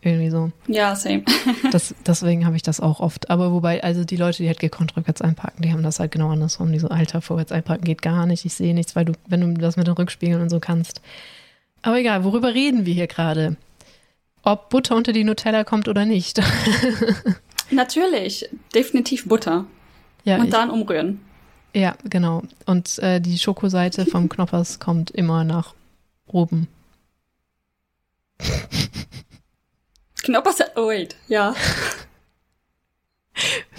Irgendwie 0.04 0.30
so. 0.30 0.50
ja, 0.66 0.96
same. 0.96 1.22
Das, 1.70 1.94
deswegen 2.04 2.44
habe 2.44 2.56
ich 2.56 2.62
das 2.62 2.80
auch 2.80 3.00
oft. 3.00 3.30
Aber 3.30 3.52
wobei, 3.52 3.82
also 3.82 4.04
die 4.04 4.16
Leute, 4.16 4.42
die 4.42 4.48
halt 4.48 4.58
gekonnt 4.58 4.96
rückwärts 4.96 5.22
einparken, 5.22 5.62
die 5.62 5.72
haben 5.72 5.82
das 5.82 6.00
halt 6.00 6.10
genau 6.10 6.30
andersrum. 6.30 6.72
Die 6.72 6.80
so, 6.80 6.88
Alter, 6.88 7.20
vorwärts 7.20 7.52
einparken 7.52 7.84
geht 7.84 8.02
gar 8.02 8.26
nicht, 8.26 8.44
ich 8.44 8.54
sehe 8.54 8.74
nichts, 8.74 8.96
weil 8.96 9.04
du, 9.04 9.12
wenn 9.28 9.40
du 9.40 9.60
das 9.60 9.76
mit 9.76 9.86
den 9.86 9.94
Rückspiegeln 9.94 10.42
und 10.42 10.50
so 10.50 10.58
kannst. 10.58 11.00
Aber 11.82 11.98
egal, 11.98 12.24
worüber 12.24 12.52
reden 12.52 12.84
wir 12.84 12.94
hier 12.94 13.06
gerade? 13.06 13.56
ob 14.42 14.70
Butter 14.70 14.96
unter 14.96 15.12
die 15.12 15.24
Nutella 15.24 15.64
kommt 15.64 15.88
oder 15.88 16.04
nicht. 16.04 16.40
Natürlich, 17.70 18.48
definitiv 18.74 19.26
Butter. 19.28 19.64
Ja, 20.24 20.38
und 20.38 20.44
ich, 20.44 20.50
dann 20.50 20.70
umrühren. 20.70 21.20
Ja, 21.74 21.96
genau. 22.04 22.42
Und 22.66 22.98
äh, 22.98 23.20
die 23.20 23.38
Schokoseite 23.38 24.04
vom 24.06 24.28
Knoppers 24.28 24.78
kommt 24.78 25.10
immer 25.10 25.44
nach 25.44 25.74
oben. 26.26 26.68
Knoppers, 30.22 30.58
oh 30.76 30.88
wait, 30.88 31.16
ja. 31.28 31.54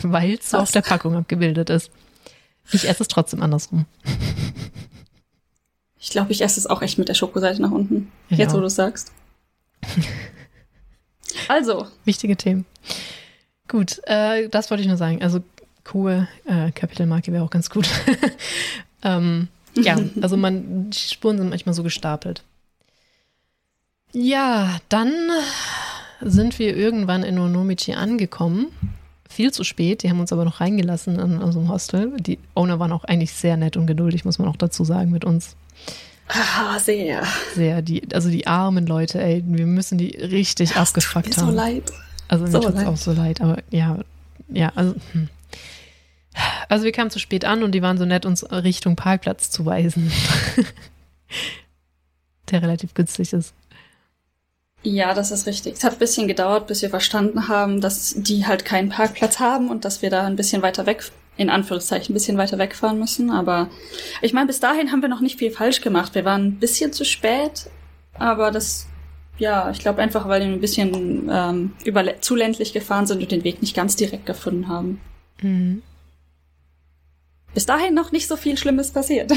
Weil 0.01 0.33
es 0.33 0.49
so 0.49 0.57
auf 0.57 0.71
der 0.71 0.81
Packung 0.81 1.15
abgebildet 1.15 1.69
ist. 1.69 1.91
Ich 2.71 2.87
esse 2.87 3.03
es 3.03 3.07
trotzdem 3.07 3.41
andersrum. 3.41 3.85
Ich 5.99 6.09
glaube, 6.09 6.31
ich 6.31 6.41
esse 6.41 6.59
es 6.59 6.67
auch 6.67 6.81
echt 6.81 6.97
mit 6.97 7.07
der 7.07 7.13
Schokoseite 7.13 7.61
nach 7.61 7.71
unten. 7.71 8.11
Ja. 8.29 8.37
Jetzt, 8.37 8.53
wo 8.53 8.59
du 8.59 8.65
es 8.65 8.75
sagst. 8.75 9.11
Also. 11.47 11.87
Wichtige 12.05 12.37
Themen. 12.37 12.65
Gut, 13.67 14.01
äh, 14.05 14.49
das 14.49 14.69
wollte 14.69 14.81
ich 14.81 14.87
nur 14.87 14.97
sagen. 14.97 15.21
Also 15.21 15.41
cool, 15.93 16.27
äh, 16.45 16.71
Kapitelmarke 16.71 17.31
wäre 17.31 17.43
auch 17.43 17.49
ganz 17.49 17.69
gut. 17.69 17.87
ähm, 19.03 19.47
ja, 19.75 19.97
also 20.21 20.37
man, 20.37 20.91
die 20.91 20.97
Spuren 20.97 21.37
sind 21.37 21.49
manchmal 21.49 21.73
so 21.73 21.83
gestapelt. 21.83 22.43
Ja, 24.11 24.77
dann 24.89 25.11
sind 26.26 26.59
wir 26.59 26.76
irgendwann 26.76 27.24
in 27.24 27.39
Onomichi 27.39 27.93
angekommen. 27.93 28.67
Viel 29.30 29.51
zu 29.51 29.63
spät, 29.63 30.03
die 30.03 30.09
haben 30.09 30.19
uns 30.19 30.32
aber 30.32 30.45
noch 30.45 30.61
reingelassen 30.61 31.17
in 31.19 31.41
unserem 31.41 31.69
Hostel. 31.69 32.13
Die 32.19 32.38
Owner 32.53 32.80
waren 32.80 32.91
auch 32.91 33.03
eigentlich 33.03 33.34
sehr 33.34 33.57
nett 33.57 33.78
und 33.78 33.88
geduldig, 33.88 34.26
muss 34.26 34.38
man 34.38 34.47
auch 34.47 34.57
dazu 34.57 34.84
sagen, 34.84 35.11
mit 35.11 35.26
uns. 35.26 35.55
Ah, 36.28 36.80
sehr. 36.80 37.24
Sehr, 37.55 37.82
die, 37.82 38.03
also 38.13 38.30
die 38.30 38.47
armen 38.47 38.86
Leute, 38.86 39.21
ey, 39.21 39.43
wir 39.45 39.65
müssen 39.65 39.97
die 39.97 40.15
richtig 40.17 40.69
das 40.69 40.78
abgefuckt 40.78 41.34
tut 41.34 41.38
mir 41.38 41.43
haben. 41.43 41.51
so 41.51 41.55
leid. 41.55 41.84
Also 42.28 42.45
mir 42.45 42.51
so 42.51 42.59
tut 42.59 42.76
es 42.76 42.86
auch 42.86 42.97
so 42.97 43.11
leid, 43.11 43.41
aber 43.41 43.57
ja, 43.69 43.99
ja, 44.49 44.71
also. 44.76 44.95
Hm. 45.11 45.30
Also 46.67 46.86
wir 46.86 46.91
kamen 46.91 47.11
zu 47.11 47.19
spät 47.19 47.45
an 47.45 47.61
und 47.61 47.74
die 47.74 47.84
waren 47.84 47.97
so 47.99 48.05
nett, 48.05 48.26
uns 48.26 48.49
Richtung 48.51 48.95
Parkplatz 48.95 49.51
zu 49.51 49.65
weisen. 49.65 50.11
Der 52.49 52.61
relativ 52.61 52.93
günstig 52.93 53.34
ist. 53.34 53.53
Ja, 54.84 55.13
das 55.13 55.31
ist 55.31 55.47
richtig. 55.47 55.75
Es 55.75 55.84
hat 55.84 55.93
ein 55.93 55.99
bisschen 55.99 56.27
gedauert, 56.27 56.67
bis 56.67 56.81
wir 56.81 56.89
verstanden 56.89 57.47
haben, 57.47 57.79
dass 57.79 58.13
die 58.17 58.45
halt 58.45 58.65
keinen 58.65 58.89
Parkplatz 58.89 59.39
haben 59.39 59.69
und 59.69 59.86
dass 59.86 60.01
wir 60.01 60.09
da 60.09 60.25
ein 60.25 60.36
bisschen 60.36 60.61
weiter 60.61 60.86
weg 60.86 61.03
in 61.36 61.49
Anführungszeichen 61.49 62.11
ein 62.11 62.13
bisschen 62.13 62.38
weiter 62.38 62.57
wegfahren 62.57 62.99
müssen. 62.99 63.31
Aber 63.31 63.69
ich 64.21 64.34
meine, 64.34 64.47
bis 64.47 64.59
dahin 64.59 64.91
haben 64.91 65.01
wir 65.01 65.09
noch 65.09 65.21
nicht 65.21 65.39
viel 65.39 65.51
falsch 65.51 65.81
gemacht. 65.81 66.15
Wir 66.15 66.25
waren 66.25 66.45
ein 66.45 66.59
bisschen 66.59 66.93
zu 66.93 67.05
spät, 67.05 67.69
aber 68.13 68.51
das, 68.51 68.88
ja, 69.39 69.71
ich 69.71 69.79
glaube 69.79 70.01
einfach, 70.01 70.27
weil 70.27 70.41
wir 70.41 70.47
ein 70.47 70.61
bisschen 70.61 71.29
ähm, 71.31 71.73
über, 71.86 72.21
zu 72.21 72.36
ländlich 72.36 72.73
gefahren 72.73 73.07
sind 73.07 73.21
und 73.21 73.31
den 73.31 73.43
Weg 73.43 73.61
nicht 73.61 73.75
ganz 73.75 73.95
direkt 73.95 74.25
gefunden 74.25 74.67
haben. 74.67 75.01
Mhm. 75.41 75.81
Bis 77.53 77.65
dahin 77.65 77.93
noch 77.93 78.11
nicht 78.11 78.27
so 78.27 78.36
viel 78.36 78.57
Schlimmes 78.57 78.91
passiert. 78.91 79.31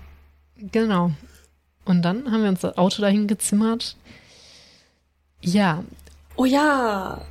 genau. 0.58 1.12
Und 1.84 2.02
dann 2.02 2.30
haben 2.30 2.42
wir 2.42 2.48
uns 2.48 2.60
das 2.60 2.76
Auto 2.76 3.02
dahin 3.02 3.26
gezimmert. 3.28 3.96
Ja. 5.46 5.82
Oh 6.36 6.44
ja, 6.44 7.22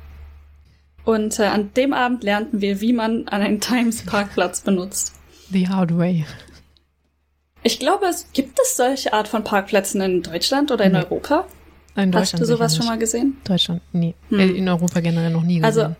und 1.06 1.38
äh, 1.38 1.44
an 1.44 1.72
dem 1.74 1.92
Abend 1.92 2.24
lernten 2.24 2.60
wir, 2.60 2.80
wie 2.80 2.92
man 2.92 3.28
einen 3.28 3.60
Times-Parkplatz 3.60 4.62
benutzt. 4.62 5.14
The 5.50 5.68
hard 5.68 5.96
way. 5.96 6.26
Ich 7.62 7.78
glaube, 7.78 8.06
es 8.06 8.32
gibt 8.32 8.58
es 8.60 8.76
solche 8.76 9.12
Art 9.12 9.28
von 9.28 9.44
Parkplätzen 9.44 10.00
in 10.00 10.22
Deutschland 10.22 10.72
oder 10.72 10.84
in 10.84 10.92
nee. 10.92 10.98
Europa? 10.98 11.46
In 11.94 12.12
Hast 12.12 12.38
du 12.38 12.44
sowas 12.44 12.76
schon 12.76 12.86
mal 12.86 12.98
gesehen? 12.98 13.36
Deutschland, 13.44 13.82
nee. 13.92 14.14
Hm. 14.30 14.40
Äh, 14.40 14.46
in 14.46 14.68
Europa 14.68 14.98
generell 14.98 15.30
noch 15.30 15.42
nie 15.42 15.62
also, 15.62 15.82
gesehen. 15.82 15.96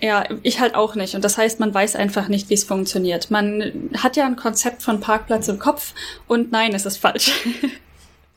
Also, 0.00 0.34
ja, 0.34 0.38
ich 0.42 0.60
halt 0.60 0.74
auch 0.74 0.94
nicht. 0.94 1.14
Und 1.14 1.22
das 1.22 1.36
heißt, 1.36 1.60
man 1.60 1.72
weiß 1.72 1.94
einfach 1.94 2.28
nicht, 2.28 2.48
wie 2.48 2.54
es 2.54 2.64
funktioniert. 2.64 3.30
Man 3.30 3.90
hat 3.98 4.16
ja 4.16 4.24
ein 4.24 4.36
Konzept 4.36 4.82
von 4.82 5.00
Parkplatz 5.00 5.48
im 5.48 5.58
Kopf 5.58 5.92
und 6.26 6.52
nein, 6.52 6.74
es 6.74 6.86
ist 6.86 6.96
falsch. 6.96 7.32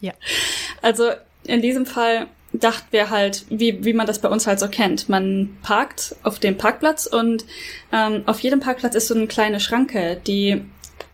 ja. 0.01 0.11
Also 0.81 1.11
in 1.45 1.61
diesem 1.61 1.85
Fall 1.85 2.27
dachten 2.53 2.87
wir 2.91 3.09
halt, 3.09 3.45
wie, 3.49 3.83
wie 3.83 3.93
man 3.93 4.07
das 4.07 4.19
bei 4.19 4.29
uns 4.29 4.47
halt 4.47 4.59
so 4.59 4.67
kennt. 4.67 5.09
Man 5.09 5.57
parkt 5.61 6.15
auf 6.23 6.39
dem 6.39 6.57
Parkplatz 6.57 7.05
und 7.05 7.45
ähm, 7.91 8.23
auf 8.25 8.39
jedem 8.39 8.59
Parkplatz 8.59 8.95
ist 8.95 9.07
so 9.07 9.15
eine 9.15 9.27
kleine 9.27 9.59
Schranke, 9.59 10.19
die 10.25 10.63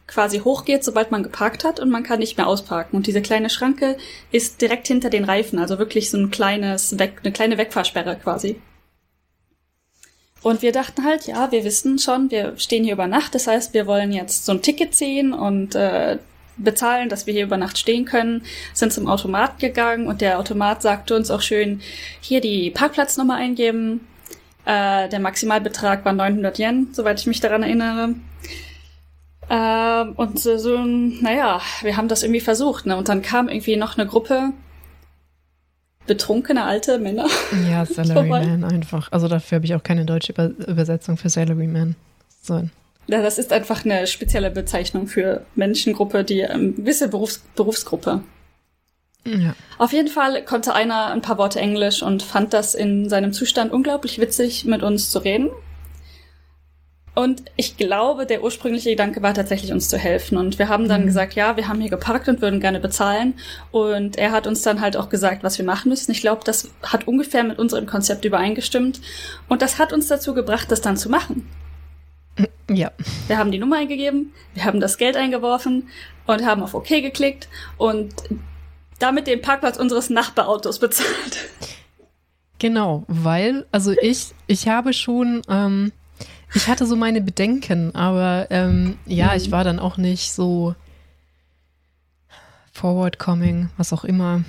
quasi 0.07 0.39
hochgeht, 0.39 0.83
sobald 0.83 1.11
man 1.11 1.23
geparkt 1.23 1.63
hat 1.63 1.79
und 1.79 1.89
man 1.89 2.03
kann 2.03 2.19
nicht 2.19 2.37
mehr 2.37 2.47
ausparken. 2.47 2.97
Und 2.97 3.07
diese 3.07 3.21
kleine 3.21 3.49
Schranke 3.49 3.97
ist 4.31 4.61
direkt 4.61 4.87
hinter 4.87 5.09
den 5.09 5.23
Reifen, 5.23 5.59
also 5.59 5.79
wirklich 5.79 6.09
so 6.09 6.17
ein 6.17 6.29
kleines, 6.29 6.99
Weg, 6.99 7.21
eine 7.23 7.33
kleine 7.33 7.57
Wegfahrsperre 7.57 8.17
quasi. 8.21 8.61
Und 10.43 10.61
wir 10.61 10.73
dachten 10.73 11.05
halt, 11.05 11.25
ja, 11.25 11.51
wir 11.51 11.63
wissen 11.63 11.97
schon, 11.99 12.29
wir 12.29 12.53
stehen 12.57 12.83
hier 12.83 12.93
über 12.93 13.07
Nacht, 13.07 13.33
das 13.33 13.47
heißt, 13.47 13.73
wir 13.73 13.87
wollen 13.87 14.11
jetzt 14.11 14.45
so 14.45 14.51
ein 14.51 14.61
Ticket 14.61 14.93
ziehen 14.93 15.31
und 15.33 15.73
äh, 15.73 16.19
bezahlen, 16.57 17.09
dass 17.09 17.25
wir 17.25 17.33
hier 17.33 17.45
über 17.45 17.57
Nacht 17.57 17.77
stehen 17.77 18.05
können, 18.05 18.43
sind 18.73 18.93
zum 18.93 19.07
Automat 19.07 19.59
gegangen 19.59 20.07
und 20.07 20.21
der 20.21 20.39
Automat 20.39 20.81
sagte 20.81 21.15
uns 21.15 21.31
auch 21.31 21.41
schön, 21.41 21.81
hier 22.21 22.41
die 22.41 22.69
Parkplatznummer 22.69 23.35
eingeben. 23.35 24.01
Äh, 24.65 25.09
der 25.09 25.19
Maximalbetrag 25.19 26.05
war 26.05 26.13
900 26.13 26.59
Yen, 26.59 26.87
soweit 26.93 27.19
ich 27.19 27.27
mich 27.27 27.39
daran 27.39 27.63
erinnere. 27.63 28.15
Äh, 29.49 30.09
und 30.15 30.39
so, 30.39 30.57
so, 30.57 30.77
naja, 30.77 31.61
wir 31.81 31.97
haben 31.97 32.07
das 32.07 32.23
irgendwie 32.23 32.39
versucht, 32.39 32.85
ne? 32.85 32.95
Und 32.95 33.09
dann 33.09 33.21
kam 33.21 33.49
irgendwie 33.49 33.75
noch 33.75 33.97
eine 33.97 34.07
Gruppe 34.07 34.53
betrunkene 36.07 36.63
alte 36.63 36.99
Männer. 36.99 37.27
Ja, 37.69 37.85
Salaryman 37.85 38.63
einfach. 38.63 39.11
Also 39.11 39.27
dafür 39.27 39.57
habe 39.57 39.65
ich 39.65 39.75
auch 39.75 39.83
keine 39.83 40.05
deutsche 40.05 40.33
Übersetzung 40.33 41.17
für 41.17 41.29
Salaryman. 41.29 41.95
So. 42.41 42.69
Ja, 43.07 43.21
das 43.21 43.37
ist 43.37 43.51
einfach 43.51 43.83
eine 43.85 44.07
spezielle 44.07 44.49
Bezeichnung 44.49 45.07
für 45.07 45.45
Menschengruppe, 45.55 46.23
die 46.23 46.39
ähm, 46.39 46.75
gewisse 46.75 47.09
Berufs 47.09 47.43
Berufsgruppe. 47.55 48.23
Ja. 49.25 49.55
Auf 49.77 49.93
jeden 49.93 50.09
Fall 50.09 50.43
konnte 50.43 50.73
einer 50.73 51.07
ein 51.07 51.21
paar 51.21 51.37
Worte 51.37 51.59
Englisch 51.59 52.03
und 52.03 52.23
fand 52.23 52.53
das 52.53 52.75
in 52.75 53.09
seinem 53.09 53.33
Zustand 53.33 53.71
unglaublich 53.71 54.19
witzig, 54.19 54.65
mit 54.65 54.83
uns 54.83 55.09
zu 55.11 55.19
reden. 55.19 55.49
Und 57.15 57.43
ich 57.55 57.77
glaube, 57.77 58.25
der 58.25 58.43
ursprüngliche 58.43 58.89
Gedanke 58.89 59.21
war 59.21 59.35
tatsächlich, 59.35 59.71
uns 59.71 59.87
zu 59.87 59.97
helfen. 59.97 60.35
Und 60.37 60.57
wir 60.57 60.67
haben 60.67 60.87
dann 60.87 61.01
mhm. 61.01 61.07
gesagt, 61.07 61.35
ja, 61.35 61.55
wir 61.57 61.67
haben 61.67 61.79
hier 61.79 61.91
geparkt 61.91 62.27
und 62.27 62.41
würden 62.41 62.59
gerne 62.59 62.79
bezahlen. 62.79 63.35
Und 63.71 64.17
er 64.17 64.31
hat 64.31 64.47
uns 64.47 64.63
dann 64.63 64.81
halt 64.81 64.97
auch 64.97 65.09
gesagt, 65.09 65.43
was 65.43 65.59
wir 65.59 65.65
machen 65.65 65.89
müssen. 65.89 66.11
Ich 66.11 66.21
glaube, 66.21 66.41
das 66.43 66.71
hat 66.81 67.07
ungefähr 67.07 67.43
mit 67.43 67.59
unserem 67.59 67.85
Konzept 67.85 68.25
übereingestimmt. 68.25 68.99
Und 69.47 69.61
das 69.61 69.77
hat 69.77 69.93
uns 69.93 70.07
dazu 70.07 70.33
gebracht, 70.33 70.71
das 70.71 70.81
dann 70.81 70.97
zu 70.97 71.09
machen. 71.09 71.47
Ja. 72.69 72.91
Wir 73.27 73.37
haben 73.37 73.51
die 73.51 73.59
Nummer 73.59 73.77
eingegeben, 73.77 74.33
wir 74.53 74.65
haben 74.65 74.79
das 74.79 74.97
Geld 74.97 75.15
eingeworfen 75.15 75.89
und 76.25 76.45
haben 76.45 76.63
auf 76.63 76.73
OK 76.73 76.87
geklickt 76.87 77.47
und 77.77 78.13
damit 78.99 79.27
den 79.27 79.41
Parkplatz 79.41 79.77
unseres 79.77 80.09
Nachbarautos 80.09 80.79
bezahlt. 80.79 81.49
Genau, 82.59 83.03
weil, 83.07 83.65
also 83.71 83.91
ich, 84.01 84.33
ich 84.47 84.69
habe 84.69 84.93
schon, 84.93 85.41
ähm, 85.49 85.91
ich 86.53 86.67
hatte 86.67 86.85
so 86.85 86.95
meine 86.95 87.19
Bedenken, 87.19 87.93
aber 87.93 88.47
ähm, 88.49 88.97
ja, 89.05 89.31
mhm. 89.31 89.37
ich 89.37 89.51
war 89.51 89.65
dann 89.65 89.79
auch 89.79 89.97
nicht 89.97 90.31
so 90.31 90.73
forward 92.71 93.19
coming, 93.19 93.69
was 93.77 93.91
auch 93.91 94.05
immer 94.05 94.43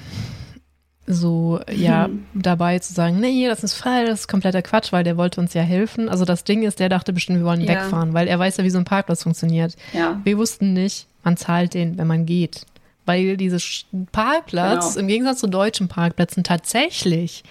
so 1.07 1.61
ja 1.71 2.07
hm. 2.07 2.25
dabei 2.35 2.79
zu 2.79 2.93
sagen, 2.93 3.21
nee, 3.21 3.47
das 3.47 3.63
ist 3.63 3.75
falsch, 3.75 4.09
das 4.09 4.21
ist 4.21 4.29
kompletter 4.29 4.63
Quatsch, 4.63 4.93
weil 4.93 5.05
der 5.05 5.17
wollte 5.17 5.41
uns 5.41 5.55
ja 5.55 5.63
helfen. 5.63 6.09
Also 6.09 6.25
das 6.25 6.45
Ding 6.45 6.63
ist, 6.63 6.81
der 6.81 6.89
dachte 6.89 7.13
bestimmt, 7.13 7.41
wir 7.41 7.47
wollen 7.47 7.61
ja. 7.61 7.69
wegfahren, 7.69 8.15
weil 8.15 8.29
er 8.29 8.39
weiß 8.39 8.57
ja, 8.57 8.65
wie 8.65 8.71
so 8.71 8.79
ein 8.79 8.85
Parkplatz 8.85 9.23
funktioniert. 9.23 9.77
Ja. 9.93 10.21
Wir 10.25 10.39
wussten 10.39 10.73
nicht, 10.73 11.07
man 11.23 11.37
zahlt 11.37 11.75
den, 11.75 11.99
wenn 11.99 12.07
man 12.07 12.27
geht. 12.27 12.67
Weil 13.07 13.37
dieses 13.37 13.85
Parkplatz, 14.13 14.95
genau. 14.95 15.01
im 15.01 15.09
Gegensatz 15.09 15.41
zu 15.41 15.47
deutschen 15.47 15.89
Parkplätzen, 15.89 16.43
tatsächlich 16.43 17.45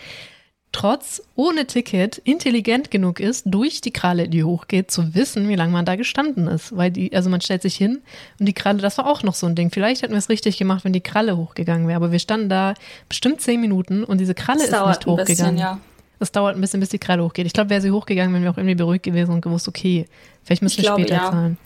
trotz 0.74 1.22
ohne 1.36 1.66
Ticket 1.66 2.18
intelligent 2.18 2.92
genug 2.92 3.22
ist, 3.22 3.44
durch 3.46 3.80
die 3.80 3.92
Kralle, 3.92 4.28
die 4.28 4.44
hochgeht, 4.44 4.92
zu 4.92 5.16
wissen, 5.16 5.48
wie 5.48 5.56
lange 5.56 5.72
man 5.72 5.86
da 5.86 5.96
gestanden 5.96 6.48
ist. 6.48 6.76
Weil 6.76 6.92
die, 6.92 7.16
also 7.16 7.30
man 7.30 7.40
stellt 7.40 7.62
sich 7.62 7.76
hin 7.76 8.02
und 8.40 8.46
die 8.48 8.54
Kralle, 8.54 8.80
das 8.80 8.98
war 8.98 9.08
auch 9.08 9.24
noch 9.24 9.36
so 9.36 9.48
ein 9.48 9.56
Ding. 9.56 9.72
Vielleicht 9.72 10.02
hätten 10.02 10.14
wir 10.14 10.18
es 10.18 10.30
richtig 10.30 10.58
gemacht, 10.58 10.84
wenn 10.84 10.92
die 10.92 11.02
Kralle 11.02 11.38
hochgegangen 11.38 11.88
wäre. 11.88 11.96
Aber 11.96 12.12
wir 12.12 12.20
standen 12.20 12.50
da 12.50 12.74
bestimmt 13.08 13.40
zehn 13.40 13.62
Minuten 13.62 14.04
und 14.04 14.20
diese 14.20 14.34
Kralle 14.34 14.68
das 14.68 14.70
ist 14.70 14.88
nicht 14.88 15.06
hochgegangen. 15.06 15.26
Bisschen, 15.26 15.58
ja. 15.58 15.80
Es 16.20 16.32
dauert 16.32 16.56
ein 16.56 16.62
bisschen, 16.62 16.80
bis 16.80 16.90
die 16.90 17.00
Kralle 17.00 17.24
hochgeht. 17.24 17.46
Ich 17.46 17.54
glaube, 17.54 17.70
wäre 17.70 17.82
sie 17.82 17.92
hochgegangen, 17.92 18.34
wären 18.34 18.44
wir 18.44 18.52
auch 18.52 18.58
irgendwie 18.58 18.76
beruhigt 18.76 19.04
gewesen 19.04 19.32
und 19.32 19.42
gewusst, 19.42 19.68
okay, 19.68 20.06
vielleicht 20.44 20.62
müssen 20.62 20.82
wir 20.82 20.92
später 20.92 21.16
ja. 21.16 21.32
zahlen. 21.32 21.58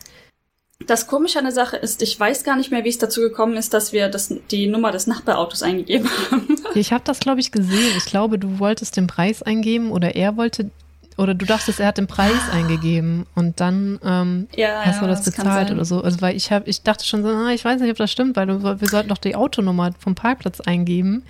Das 0.86 1.08
Komische 1.08 1.40
an 1.40 1.46
der 1.46 1.54
Sache 1.54 1.76
ist, 1.78 2.02
ich 2.02 2.20
weiß 2.20 2.44
gar 2.44 2.56
nicht 2.56 2.72
mehr, 2.72 2.84
wie 2.84 2.90
es 2.90 3.00
dazu 3.00 3.22
gekommen 3.22 3.58
ist, 3.58 3.74
dass 3.74 3.94
wir 3.94 4.10
das, 4.10 4.34
die 4.52 4.68
Nummer 4.68 4.92
des 4.92 5.08
Nachbarautos 5.08 5.64
eingegeben 5.64 6.10
haben. 6.32 6.48
Ich 6.76 6.94
habe 6.94 7.04
das, 7.04 7.20
glaube 7.20 7.40
ich, 7.40 7.52
gesehen. 7.52 7.94
Ich 7.98 8.06
glaube, 8.06 8.38
du 8.38 8.60
wolltest 8.60 8.98
den 8.98 9.08
Preis 9.08 9.42
eingeben 9.42 9.90
oder 9.90 10.16
er 10.16 10.38
wollte, 10.38 10.70
oder 11.18 11.34
du 11.34 11.44
dachtest, 11.44 11.80
er 11.80 11.88
hat 11.88 11.98
den 11.98 12.06
Preis 12.06 12.38
ah. 12.52 12.56
eingegeben 12.56 13.26
und 13.34 13.60
dann 13.60 14.00
ähm, 14.04 14.48
ja, 14.56 14.82
hast 14.86 14.98
ja, 14.98 15.02
du 15.02 15.08
das, 15.08 15.24
das 15.24 15.36
bezahlt 15.36 15.72
oder 15.72 15.86
so. 15.86 16.02
Also 16.02 16.22
weil 16.22 16.36
ich 16.36 16.52
habe, 16.52 16.70
ich 16.70 16.84
dachte 16.84 17.04
schon 17.04 17.24
so, 17.24 17.30
ah, 17.30 17.50
ich 17.50 17.66
weiß 17.66 17.82
nicht, 17.82 17.90
ob 17.90 17.98
das 17.98 18.12
stimmt, 18.12 18.36
weil 18.36 18.48
wir 18.48 18.88
sollten 18.88 19.10
doch 19.10 19.18
die 19.18 19.36
Autonummer 19.36 19.92
vom 19.98 20.14
Parkplatz 20.14 20.62
eingeben. 20.62 21.24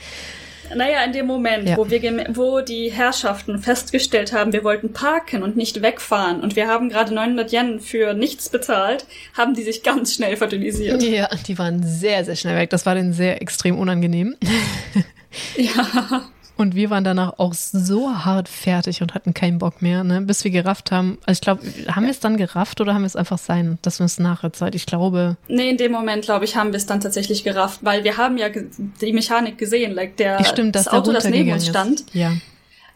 Naja, 0.75 1.03
in 1.03 1.13
dem 1.13 1.25
Moment, 1.25 1.69
ja. 1.69 1.77
wo, 1.77 1.89
wir 1.89 2.01
wo 2.33 2.61
die 2.61 2.91
Herrschaften 2.91 3.59
festgestellt 3.59 4.33
haben, 4.33 4.53
wir 4.53 4.63
wollten 4.63 4.93
parken 4.93 5.43
und 5.43 5.55
nicht 5.55 5.81
wegfahren 5.81 6.41
und 6.41 6.55
wir 6.55 6.67
haben 6.67 6.89
gerade 6.89 7.13
900 7.13 7.51
Yen 7.51 7.79
für 7.79 8.13
nichts 8.13 8.49
bezahlt, 8.49 9.05
haben 9.33 9.53
die 9.53 9.63
sich 9.63 9.83
ganz 9.83 10.13
schnell 10.13 10.37
verdünnisiert. 10.37 11.01
Ja, 11.03 11.29
die 11.47 11.57
waren 11.57 11.83
sehr, 11.83 12.25
sehr 12.25 12.35
schnell 12.35 12.55
weg. 12.55 12.69
Das 12.69 12.85
war 12.85 12.95
denen 12.95 13.13
sehr 13.13 13.41
extrem 13.41 13.77
unangenehm. 13.77 14.35
Ja. 15.55 16.29
Und 16.57 16.75
wir 16.75 16.89
waren 16.89 17.03
danach 17.03 17.37
auch 17.37 17.53
so 17.53 18.25
hart 18.25 18.49
fertig 18.49 19.01
und 19.01 19.13
hatten 19.13 19.33
keinen 19.33 19.59
Bock 19.59 19.81
mehr, 19.81 20.03
ne? 20.03 20.21
bis 20.21 20.43
wir 20.43 20.51
gerafft 20.51 20.91
haben. 20.91 21.17
Also 21.25 21.37
ich 21.37 21.41
glaube, 21.41 21.61
haben 21.93 22.03
wir 22.03 22.11
es 22.11 22.19
dann 22.19 22.35
gerafft 22.37 22.81
oder 22.81 22.93
haben 22.93 23.01
wir 23.01 23.07
es 23.07 23.15
einfach 23.15 23.37
sein? 23.37 23.77
Das 23.83 23.99
müssen 23.99 24.23
nachher 24.23 24.51
Zeit. 24.53 24.75
Ich 24.75 24.85
glaube. 24.85 25.37
Nee, 25.47 25.69
in 25.69 25.77
dem 25.77 25.91
Moment, 25.91 26.25
glaube 26.25 26.45
ich, 26.45 26.55
haben 26.55 26.71
wir 26.71 26.77
es 26.77 26.85
dann 26.85 26.99
tatsächlich 26.99 27.43
gerafft, 27.43 27.79
weil 27.83 28.03
wir 28.03 28.17
haben 28.17 28.37
ja 28.37 28.47
die 28.49 29.13
Mechanik 29.13 29.57
gesehen, 29.57 29.93
like 29.93 30.17
der, 30.17 30.43
Stimmt, 30.43 30.75
das 30.75 30.87
Auto, 30.87 31.13
das 31.13 31.25
neben 31.25 31.51
uns 31.51 31.67
stand. 31.67 32.01
Ist. 32.01 32.15
Ja. 32.15 32.33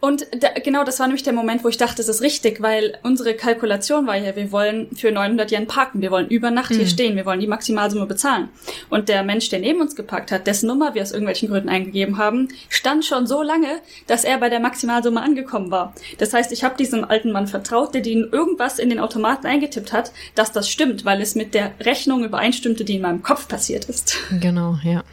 Und 0.04 0.26
da, 0.36 0.48
genau, 0.48 0.82
das 0.82 0.98
war 0.98 1.06
nämlich 1.06 1.22
der 1.22 1.32
Moment, 1.32 1.62
wo 1.62 1.68
ich 1.68 1.76
dachte, 1.76 1.98
das 1.98 2.08
ist 2.08 2.22
richtig, 2.22 2.60
weil 2.60 2.98
unsere 3.04 3.34
Kalkulation 3.34 4.04
war 4.08 4.16
ja, 4.16 4.34
wir 4.34 4.50
wollen 4.50 4.88
für 4.96 5.12
900 5.12 5.52
Yen 5.52 5.68
parken, 5.68 6.02
wir 6.02 6.10
wollen 6.10 6.26
über 6.26 6.50
Nacht 6.50 6.72
mhm. 6.72 6.78
hier 6.78 6.86
stehen, 6.88 7.14
wir 7.14 7.24
wollen 7.24 7.38
die 7.38 7.46
Maximalsumme 7.46 8.06
bezahlen. 8.06 8.48
Und 8.90 9.08
der 9.08 9.22
Mensch, 9.22 9.48
der 9.50 9.60
neben 9.60 9.80
uns 9.80 9.94
geparkt 9.94 10.32
hat, 10.32 10.48
dessen 10.48 10.66
Nummer 10.66 10.94
wir 10.94 11.02
aus 11.02 11.12
irgendwelchen 11.12 11.48
Gründen 11.48 11.68
eingegeben 11.68 12.18
haben, 12.18 12.48
stand 12.68 13.04
schon 13.04 13.28
so 13.28 13.42
lange, 13.42 13.80
dass 14.08 14.24
er 14.24 14.38
bei 14.38 14.48
der 14.48 14.58
Maximalsumme 14.58 15.22
angekommen 15.22 15.70
war. 15.70 15.94
Das 16.18 16.34
heißt, 16.34 16.50
ich 16.50 16.64
habe 16.64 16.76
diesem 16.76 17.04
alten 17.04 17.30
Mann 17.30 17.46
vertraut, 17.46 17.94
der 17.94 18.00
den 18.00 18.28
irgendwas 18.32 18.80
in 18.80 18.90
den 18.90 18.98
Automaten 18.98 19.46
eingetippt 19.46 19.92
hat, 19.92 20.10
dass 20.34 20.50
das 20.50 20.68
stimmt, 20.68 21.04
weil 21.04 21.20
es 21.20 21.36
mit 21.36 21.54
der 21.54 21.74
Rechnung 21.78 22.24
übereinstimmte, 22.24 22.84
die 22.84 22.96
in 22.96 23.02
meinem 23.02 23.22
Kopf 23.22 23.46
passiert 23.46 23.84
ist. 23.84 24.16
Genau, 24.40 24.78
ja. 24.82 25.04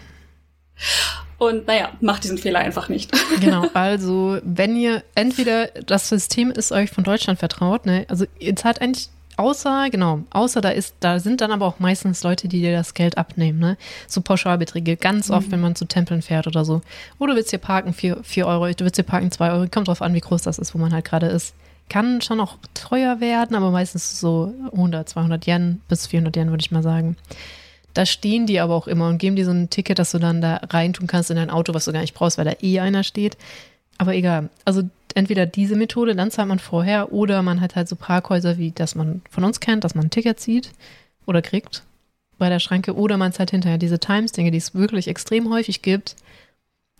Und 1.39 1.67
naja, 1.67 1.89
macht 2.01 2.25
diesen 2.25 2.37
Fehler 2.37 2.59
einfach 2.59 2.89
nicht. 2.89 3.11
Genau, 3.39 3.65
also 3.73 4.37
wenn 4.43 4.75
ihr 4.75 5.01
entweder 5.15 5.67
das 5.67 6.09
System 6.09 6.51
ist 6.51 6.73
euch 6.73 6.89
von 6.89 7.05
Deutschland 7.05 7.39
vertraut, 7.39 7.85
ne, 7.85 8.05
also 8.09 8.25
ihr 8.37 8.55
zahlt 8.55 8.81
eigentlich 8.81 9.07
außer, 9.37 9.89
genau, 9.89 10.23
außer 10.31 10.59
da 10.59 10.69
ist, 10.69 10.95
da 10.99 11.19
sind 11.19 11.39
dann 11.39 11.51
aber 11.51 11.65
auch 11.65 11.79
meistens 11.79 12.21
Leute, 12.23 12.49
die 12.49 12.59
dir 12.59 12.73
das 12.73 12.93
Geld 12.93 13.17
abnehmen, 13.17 13.59
ne? 13.59 13.77
So 14.07 14.19
Pauschalbeträge, 14.19 14.97
ganz 14.97 15.31
oft, 15.31 15.47
mhm. 15.47 15.51
wenn 15.53 15.61
man 15.61 15.75
zu 15.75 15.85
Tempeln 15.85 16.21
fährt 16.21 16.47
oder 16.47 16.65
so. 16.65 16.81
Oder 17.17 17.31
du 17.31 17.37
willst 17.37 17.51
hier 17.51 17.59
parken, 17.59 17.93
4 17.93 18.17
Euro, 18.45 18.67
du 18.67 18.83
willst 18.83 18.97
hier 18.97 19.05
parken, 19.05 19.31
2 19.31 19.51
Euro, 19.51 19.67
kommt 19.71 19.87
drauf 19.87 20.01
an, 20.01 20.13
wie 20.13 20.19
groß 20.19 20.41
das 20.41 20.59
ist, 20.59 20.73
wo 20.73 20.77
man 20.77 20.93
halt 20.93 21.05
gerade 21.05 21.27
ist. 21.27 21.55
Kann 21.87 22.21
schon 22.21 22.41
auch 22.41 22.57
teuer 22.73 23.21
werden, 23.21 23.55
aber 23.55 23.71
meistens 23.71 24.19
so 24.19 24.53
100, 24.73 25.07
200 25.07 25.47
Yen 25.47 25.81
bis 25.87 26.07
400 26.07 26.35
Yen, 26.35 26.49
würde 26.49 26.61
ich 26.61 26.71
mal 26.71 26.83
sagen. 26.83 27.15
Da 27.93 28.05
stehen 28.05 28.45
die 28.45 28.59
aber 28.59 28.75
auch 28.75 28.87
immer 28.87 29.07
und 29.07 29.17
geben 29.17 29.35
dir 29.35 29.45
so 29.45 29.51
ein 29.51 29.69
Ticket, 29.69 29.99
dass 29.99 30.11
du 30.11 30.19
dann 30.19 30.41
da 30.41 30.61
reintun 30.69 31.07
kannst 31.07 31.29
in 31.29 31.37
dein 31.37 31.49
Auto, 31.49 31.73
was 31.73 31.85
du 31.85 31.91
gar 31.91 32.01
nicht 32.01 32.13
brauchst, 32.13 32.37
weil 32.37 32.45
da 32.45 32.53
eh 32.61 32.79
einer 32.79 33.03
steht. 33.03 33.37
Aber 33.97 34.15
egal. 34.15 34.49
Also 34.65 34.83
entweder 35.15 35.45
diese 35.45 35.75
Methode, 35.75 36.15
dann 36.15 36.31
zahlt 36.31 36.47
man 36.47 36.59
vorher, 36.59 37.11
oder 37.11 37.41
man 37.41 37.61
hat 37.61 37.75
halt 37.75 37.89
so 37.89 37.95
Parkhäuser, 37.95 38.57
wie 38.57 38.71
das 38.71 38.95
man 38.95 39.21
von 39.29 39.43
uns 39.43 39.59
kennt, 39.59 39.83
dass 39.83 39.95
man 39.95 40.05
ein 40.05 40.11
Ticket 40.11 40.39
zieht 40.39 40.71
oder 41.25 41.41
kriegt 41.41 41.83
bei 42.37 42.47
der 42.49 42.59
Schranke, 42.59 42.95
oder 42.95 43.17
man 43.17 43.33
zahlt 43.33 43.51
hinterher 43.51 43.77
diese 43.77 43.99
Times-Dinge, 43.99 44.51
die 44.51 44.57
es 44.57 44.73
wirklich 44.73 45.09
extrem 45.09 45.51
häufig 45.51 45.81
gibt, 45.81 46.15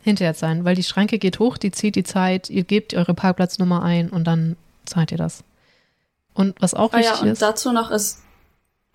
hinterher 0.02 0.34
zahlen, 0.34 0.66
weil 0.66 0.76
die 0.76 0.84
Schranke 0.84 1.18
geht 1.18 1.40
hoch, 1.40 1.58
die 1.58 1.72
zieht 1.72 1.96
die 1.96 2.04
Zeit, 2.04 2.50
ihr 2.50 2.64
gebt 2.64 2.94
eure 2.94 3.14
Parkplatznummer 3.14 3.82
ein 3.82 4.10
und 4.10 4.26
dann 4.26 4.58
zahlt 4.86 5.12
ihr 5.12 5.18
das. 5.18 5.44
Und 6.34 6.62
was 6.62 6.74
auch 6.74 6.94
ah, 6.94 6.98
wichtig 6.98 7.16
ja, 7.16 7.22
und 7.22 7.30
ist. 7.30 7.42
dazu 7.42 7.72
noch 7.72 7.92
ist 7.92 8.22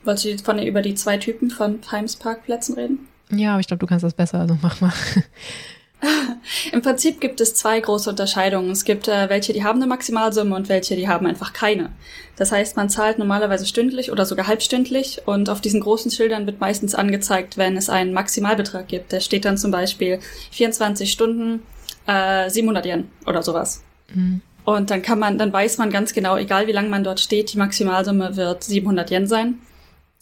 Wolltest 0.05 0.25
du 0.27 0.45
von, 0.45 0.59
über 0.59 0.83
die 0.83 0.95
zwei 0.95 1.17
Typen 1.17 1.51
von 1.51 1.81
Times 1.81 2.17
Parkplätzen 2.17 2.75
reden? 2.75 3.09
Ja, 3.31 3.53
aber 3.53 3.61
ich 3.61 3.67
glaube, 3.67 3.81
du 3.81 3.87
kannst 3.87 4.05
das 4.05 4.15
besser, 4.15 4.41
also 4.41 4.59
mach 4.63 4.81
mal. 4.81 4.93
Im 6.73 6.83
Prinzip 6.83 7.21
gibt 7.21 7.41
es 7.41 7.55
zwei 7.55 7.81
große 7.81 8.11
Unterscheidungen. 8.11 8.71
Es 8.71 8.85
gibt 8.85 9.09
äh, 9.09 9.29
welche, 9.31 9.53
die 9.53 9.65
haben 9.65 9.79
eine 9.79 9.87
Maximalsumme 9.87 10.55
und 10.55 10.69
welche, 10.69 10.97
die 10.97 11.09
haben 11.09 11.27
einfach 11.27 11.53
keine. 11.53 11.91
Das 12.37 12.53
heißt, 12.53 12.77
man 12.77 12.91
zahlt 12.91 13.19
normalerweise 13.19 13.65
stündlich 13.65 14.13
oder 14.13 14.27
sogar 14.27 14.47
halbstündlich 14.47 15.23
und 15.27 15.49
auf 15.49 15.61
diesen 15.61 15.81
großen 15.81 16.11
Schildern 16.11 16.47
wird 16.47 16.61
meistens 16.61 16.95
angezeigt, 16.95 17.57
wenn 17.57 17.77
es 17.77 17.89
einen 17.89 18.13
Maximalbetrag 18.13 18.89
gibt. 18.89 19.13
Der 19.13 19.21
steht 19.21 19.45
dann 19.45 19.57
zum 19.57 19.71
Beispiel 19.71 20.19
24 20.51 21.11
Stunden, 21.11 21.63
äh, 22.07 22.51
700 22.51 22.85
Yen 22.85 23.09
oder 23.27 23.43
sowas. 23.43 23.83
Mhm. 24.13 24.43
Und 24.65 24.91
dann 24.91 25.03
kann 25.03 25.19
man, 25.19 25.39
dann 25.39 25.53
weiß 25.53 25.79
man 25.79 25.91
ganz 25.91 26.13
genau, 26.13 26.37
egal 26.37 26.67
wie 26.67 26.73
lange 26.73 26.89
man 26.89 27.05
dort 27.05 27.21
steht, 27.21 27.53
die 27.53 27.59
Maximalsumme 27.59 28.37
wird 28.37 28.65
700 28.65 29.11
Yen 29.11 29.27
sein. 29.27 29.59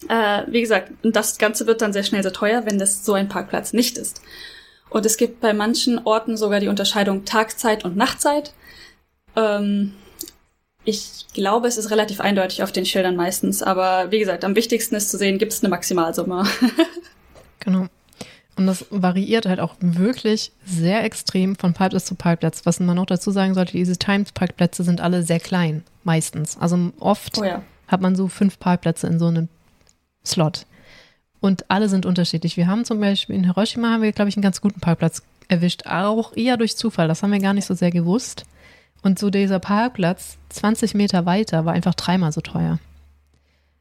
Äh, 0.08 0.42
wie 0.46 0.60
gesagt, 0.60 0.92
das 1.02 1.38
Ganze 1.38 1.66
wird 1.66 1.82
dann 1.82 1.92
sehr 1.92 2.02
schnell 2.02 2.22
sehr 2.22 2.32
teuer, 2.32 2.64
wenn 2.66 2.78
das 2.78 3.04
so 3.04 3.14
ein 3.14 3.28
Parkplatz 3.28 3.72
nicht 3.72 3.98
ist. 3.98 4.22
Und 4.90 5.06
es 5.06 5.16
gibt 5.16 5.40
bei 5.40 5.54
manchen 5.54 6.00
Orten 6.04 6.36
sogar 6.36 6.60
die 6.60 6.68
Unterscheidung 6.68 7.24
Tagzeit 7.24 7.84
und 7.84 7.96
Nachtzeit. 7.96 8.52
Ähm, 9.36 9.94
ich 10.84 11.26
glaube, 11.32 11.68
es 11.68 11.76
ist 11.76 11.90
relativ 11.90 12.20
eindeutig 12.20 12.62
auf 12.62 12.72
den 12.72 12.84
Schildern 12.84 13.16
meistens, 13.16 13.62
aber 13.62 14.10
wie 14.10 14.18
gesagt, 14.18 14.44
am 14.44 14.56
wichtigsten 14.56 14.96
ist 14.96 15.10
zu 15.10 15.16
sehen, 15.16 15.38
gibt 15.38 15.52
es 15.52 15.62
eine 15.62 15.70
Maximalsumme. 15.70 16.44
genau. 17.60 17.86
Und 18.56 18.66
das 18.66 18.84
variiert 18.90 19.46
halt 19.46 19.60
auch 19.60 19.76
wirklich 19.80 20.52
sehr 20.66 21.04
extrem 21.04 21.56
von 21.56 21.72
Parkplatz 21.72 22.04
zu 22.04 22.14
Parkplatz. 22.14 22.66
Was 22.66 22.80
man 22.80 22.96
noch 22.96 23.06
dazu 23.06 23.30
sagen 23.30 23.54
sollte, 23.54 23.72
diese 23.72 23.96
Times-Parkplätze 23.96 24.84
sind 24.84 25.00
alle 25.00 25.22
sehr 25.22 25.40
klein, 25.40 25.84
meistens. 26.04 26.58
Also 26.58 26.92
oft 27.00 27.38
oh 27.38 27.44
ja. 27.44 27.62
hat 27.88 28.02
man 28.02 28.14
so 28.14 28.28
fünf 28.28 28.58
Parkplätze 28.58 29.06
in 29.06 29.18
so 29.18 29.26
einem 29.26 29.48
Slot. 30.24 30.66
Und 31.40 31.68
alle 31.68 31.88
sind 31.88 32.06
unterschiedlich. 32.06 32.56
Wir 32.56 32.68
haben 32.68 32.84
zum 32.84 33.00
Beispiel 33.00 33.34
in 33.34 33.44
Hiroshima 33.44 33.90
haben 33.90 34.02
wir, 34.02 34.12
glaube 34.12 34.28
ich, 34.28 34.36
einen 34.36 34.44
ganz 34.44 34.60
guten 34.60 34.80
Parkplatz 34.80 35.22
erwischt. 35.48 35.86
Auch 35.86 36.36
eher 36.36 36.56
durch 36.56 36.76
Zufall. 36.76 37.08
Das 37.08 37.22
haben 37.22 37.32
wir 37.32 37.40
gar 37.40 37.52
nicht 37.52 37.66
so 37.66 37.74
sehr 37.74 37.90
gewusst. 37.90 38.44
Und 39.02 39.18
so 39.18 39.30
dieser 39.30 39.58
Parkplatz 39.58 40.38
20 40.50 40.94
Meter 40.94 41.26
weiter 41.26 41.64
war 41.64 41.72
einfach 41.72 41.94
dreimal 41.94 42.30
so 42.30 42.40
teuer. 42.40 42.78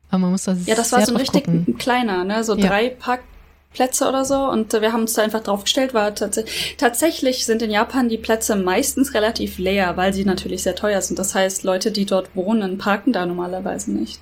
Aber 0.09 0.19
man 0.19 0.31
muss 0.31 0.45
das 0.45 0.65
Ja, 0.65 0.75
das 0.75 0.91
war 0.91 1.05
so 1.05 1.13
ein 1.13 1.17
richtig 1.17 1.45
gucken. 1.45 1.77
kleiner, 1.77 2.23
ne? 2.23 2.43
So 2.43 2.55
ja. 2.55 2.67
drei 2.67 2.89
Parkplätze 2.89 4.09
oder 4.09 4.25
so. 4.25 4.49
Und 4.49 4.73
wir 4.73 4.91
haben 4.91 5.01
uns 5.01 5.13
da 5.13 5.21
einfach 5.21 5.43
draufgestellt. 5.43 5.93
War 5.93 6.15
tats 6.15 6.41
tatsächlich 6.77 7.45
sind 7.45 7.61
in 7.61 7.69
Japan 7.69 8.09
die 8.09 8.17
Plätze 8.17 8.55
meistens 8.55 9.13
relativ 9.13 9.59
leer, 9.59 9.95
weil 9.97 10.13
sie 10.13 10.25
natürlich 10.25 10.63
sehr 10.63 10.75
teuer 10.75 11.01
sind. 11.01 11.19
Das 11.19 11.35
heißt, 11.35 11.63
Leute, 11.63 11.91
die 11.91 12.07
dort 12.07 12.35
wohnen, 12.35 12.79
parken 12.79 13.13
da 13.13 13.27
normalerweise 13.27 13.91
nicht. 13.91 14.19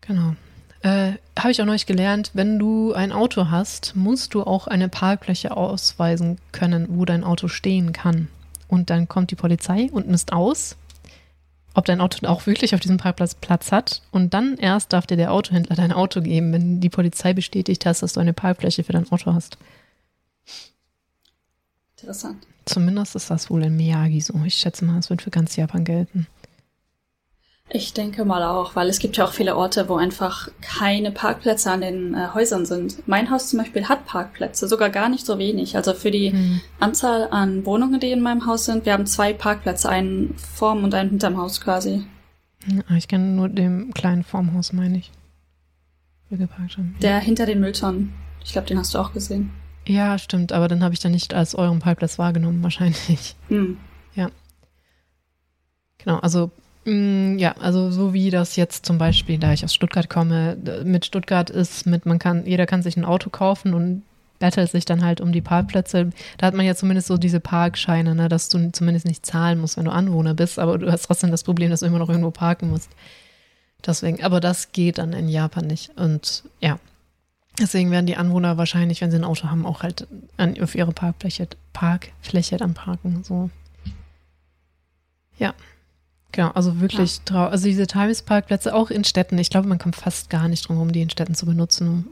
Genau. 0.00 0.36
Äh, 0.82 1.12
Habe 1.38 1.50
ich 1.50 1.60
auch 1.60 1.66
neulich 1.66 1.86
gelernt, 1.86 2.30
wenn 2.34 2.58
du 2.58 2.92
ein 2.92 3.12
Auto 3.12 3.50
hast, 3.50 3.96
musst 3.96 4.34
du 4.34 4.42
auch 4.42 4.66
eine 4.66 4.88
Parkfläche 4.88 5.56
ausweisen 5.56 6.38
können, 6.52 6.86
wo 6.90 7.04
dein 7.04 7.24
Auto 7.24 7.48
stehen 7.48 7.92
kann. 7.92 8.28
Und 8.68 8.90
dann 8.90 9.08
kommt 9.08 9.30
die 9.30 9.36
Polizei 9.36 9.88
und 9.92 10.08
misst 10.08 10.32
aus, 10.32 10.76
ob 11.74 11.84
dein 11.84 12.00
Auto 12.00 12.26
auch 12.26 12.46
wirklich 12.46 12.74
auf 12.74 12.80
diesem 12.80 12.96
Parkplatz 12.96 13.34
Platz 13.34 13.70
hat. 13.70 14.02
Und 14.10 14.34
dann 14.34 14.56
erst 14.56 14.92
darf 14.92 15.06
dir 15.06 15.16
der 15.16 15.32
Autohändler 15.32 15.76
dein 15.76 15.92
Auto 15.92 16.20
geben, 16.20 16.52
wenn 16.52 16.80
die 16.80 16.88
Polizei 16.88 17.32
bestätigt 17.32 17.86
hast, 17.86 18.02
dass 18.02 18.14
du 18.14 18.20
eine 18.20 18.32
Parkfläche 18.32 18.82
für 18.82 18.92
dein 18.92 19.10
Auto 19.10 19.32
hast. 19.32 19.58
Interessant. 21.96 22.46
Zumindest 22.64 23.14
ist 23.14 23.30
das 23.30 23.48
wohl 23.48 23.62
in 23.62 23.76
Miyagi 23.76 24.20
so. 24.20 24.34
Ich 24.44 24.54
schätze 24.54 24.84
mal, 24.84 24.98
es 24.98 25.08
wird 25.08 25.22
für 25.22 25.30
ganz 25.30 25.54
Japan 25.56 25.84
gelten. 25.84 26.26
Ich 27.68 27.92
denke 27.92 28.24
mal 28.24 28.44
auch, 28.44 28.76
weil 28.76 28.88
es 28.88 29.00
gibt 29.00 29.16
ja 29.16 29.24
auch 29.24 29.32
viele 29.32 29.56
Orte, 29.56 29.88
wo 29.88 29.96
einfach 29.96 30.48
keine 30.60 31.10
Parkplätze 31.10 31.70
an 31.70 31.80
den 31.80 32.14
äh, 32.14 32.28
Häusern 32.32 32.64
sind. 32.64 33.06
Mein 33.08 33.28
Haus 33.30 33.48
zum 33.48 33.58
Beispiel 33.58 33.88
hat 33.88 34.06
Parkplätze, 34.06 34.68
sogar 34.68 34.88
gar 34.88 35.08
nicht 35.08 35.26
so 35.26 35.38
wenig. 35.38 35.76
Also 35.76 35.92
für 35.92 36.12
die 36.12 36.30
hm. 36.30 36.60
Anzahl 36.78 37.28
an 37.30 37.66
Wohnungen, 37.66 37.98
die 37.98 38.12
in 38.12 38.20
meinem 38.20 38.46
Haus 38.46 38.66
sind, 38.66 38.86
wir 38.86 38.92
haben 38.92 39.06
zwei 39.06 39.32
Parkplätze, 39.32 39.88
einen 39.88 40.34
vorm 40.36 40.84
und 40.84 40.94
einen 40.94 41.10
hinterm 41.10 41.36
Haus 41.38 41.60
quasi. 41.60 42.04
Ich 42.96 43.08
kenne 43.08 43.24
nur 43.26 43.48
den 43.48 43.92
kleinen 43.94 44.22
Formhaus, 44.22 44.72
meine 44.72 44.98
ich. 44.98 45.10
Wir 46.28 46.38
geparkt 46.38 46.78
haben. 46.78 46.96
Der 47.02 47.18
hinter 47.18 47.46
den 47.46 47.60
Mülltonnen. 47.60 48.12
Ich 48.44 48.52
glaube, 48.52 48.68
den 48.68 48.78
hast 48.78 48.94
du 48.94 48.98
auch 48.98 49.12
gesehen. 49.12 49.50
Ja, 49.86 50.18
stimmt, 50.18 50.52
aber 50.52 50.68
dann 50.68 50.82
habe 50.82 50.94
ich 50.94 51.00
dann 51.00 51.12
nicht 51.12 51.34
als 51.34 51.54
euren 51.54 51.80
Parkplatz 51.80 52.18
wahrgenommen, 52.18 52.62
wahrscheinlich. 52.62 53.34
Hm. 53.48 53.76
Ja. 54.14 54.30
Genau, 55.98 56.18
also 56.18 56.52
ja, 56.86 57.56
also 57.58 57.90
so 57.90 58.14
wie 58.14 58.30
das 58.30 58.54
jetzt 58.54 58.86
zum 58.86 58.96
Beispiel, 58.96 59.38
da 59.38 59.52
ich 59.52 59.64
aus 59.64 59.74
Stuttgart 59.74 60.08
komme, 60.08 60.56
mit 60.84 61.04
Stuttgart 61.04 61.50
ist 61.50 61.84
mit, 61.84 62.06
man 62.06 62.20
kann, 62.20 62.46
jeder 62.46 62.66
kann 62.66 62.82
sich 62.82 62.96
ein 62.96 63.04
Auto 63.04 63.28
kaufen 63.28 63.74
und 63.74 64.02
battelt 64.38 64.70
sich 64.70 64.84
dann 64.84 65.04
halt 65.04 65.20
um 65.20 65.32
die 65.32 65.40
Parkplätze. 65.40 66.10
Da 66.38 66.46
hat 66.46 66.54
man 66.54 66.64
ja 66.64 66.76
zumindest 66.76 67.08
so 67.08 67.16
diese 67.16 67.40
Parkscheine, 67.40 68.14
ne, 68.14 68.28
dass 68.28 68.50
du 68.50 68.70
zumindest 68.70 69.06
nicht 69.06 69.26
zahlen 69.26 69.58
musst, 69.58 69.76
wenn 69.76 69.86
du 69.86 69.90
Anwohner 69.90 70.34
bist, 70.34 70.60
aber 70.60 70.78
du 70.78 70.92
hast 70.92 71.02
trotzdem 71.02 71.32
das 71.32 71.42
Problem, 71.42 71.70
dass 71.70 71.80
du 71.80 71.86
immer 71.86 71.98
noch 71.98 72.08
irgendwo 72.08 72.30
parken 72.30 72.70
musst. 72.70 72.90
Deswegen, 73.84 74.22
aber 74.22 74.38
das 74.38 74.70
geht 74.70 74.98
dann 74.98 75.12
in 75.12 75.28
Japan 75.28 75.66
nicht. 75.66 75.90
Und 75.96 76.44
ja, 76.60 76.78
deswegen 77.58 77.90
werden 77.90 78.06
die 78.06 78.16
Anwohner 78.16 78.58
wahrscheinlich, 78.58 79.00
wenn 79.00 79.10
sie 79.10 79.16
ein 79.16 79.24
Auto 79.24 79.48
haben, 79.48 79.66
auch 79.66 79.82
halt 79.82 80.06
an, 80.36 80.60
auf 80.60 80.76
ihre 80.76 80.92
Parkfläche, 80.92 81.48
Parkfläche 81.72 82.58
dann 82.58 82.74
parken. 82.74 83.24
So. 83.24 83.50
Ja. 85.38 85.52
Genau, 86.36 86.50
also 86.50 86.80
wirklich, 86.82 87.22
ja. 87.30 87.48
also 87.48 87.66
diese 87.66 87.86
Tagesparkplätze 87.86 88.74
auch 88.74 88.90
in 88.90 89.04
Städten. 89.04 89.38
Ich 89.38 89.48
glaube, 89.48 89.68
man 89.68 89.78
kommt 89.78 89.96
fast 89.96 90.28
gar 90.28 90.48
nicht 90.48 90.68
drum 90.68 90.76
herum, 90.76 90.92
die 90.92 91.00
in 91.00 91.08
Städten 91.08 91.34
zu 91.34 91.46
benutzen, 91.46 92.04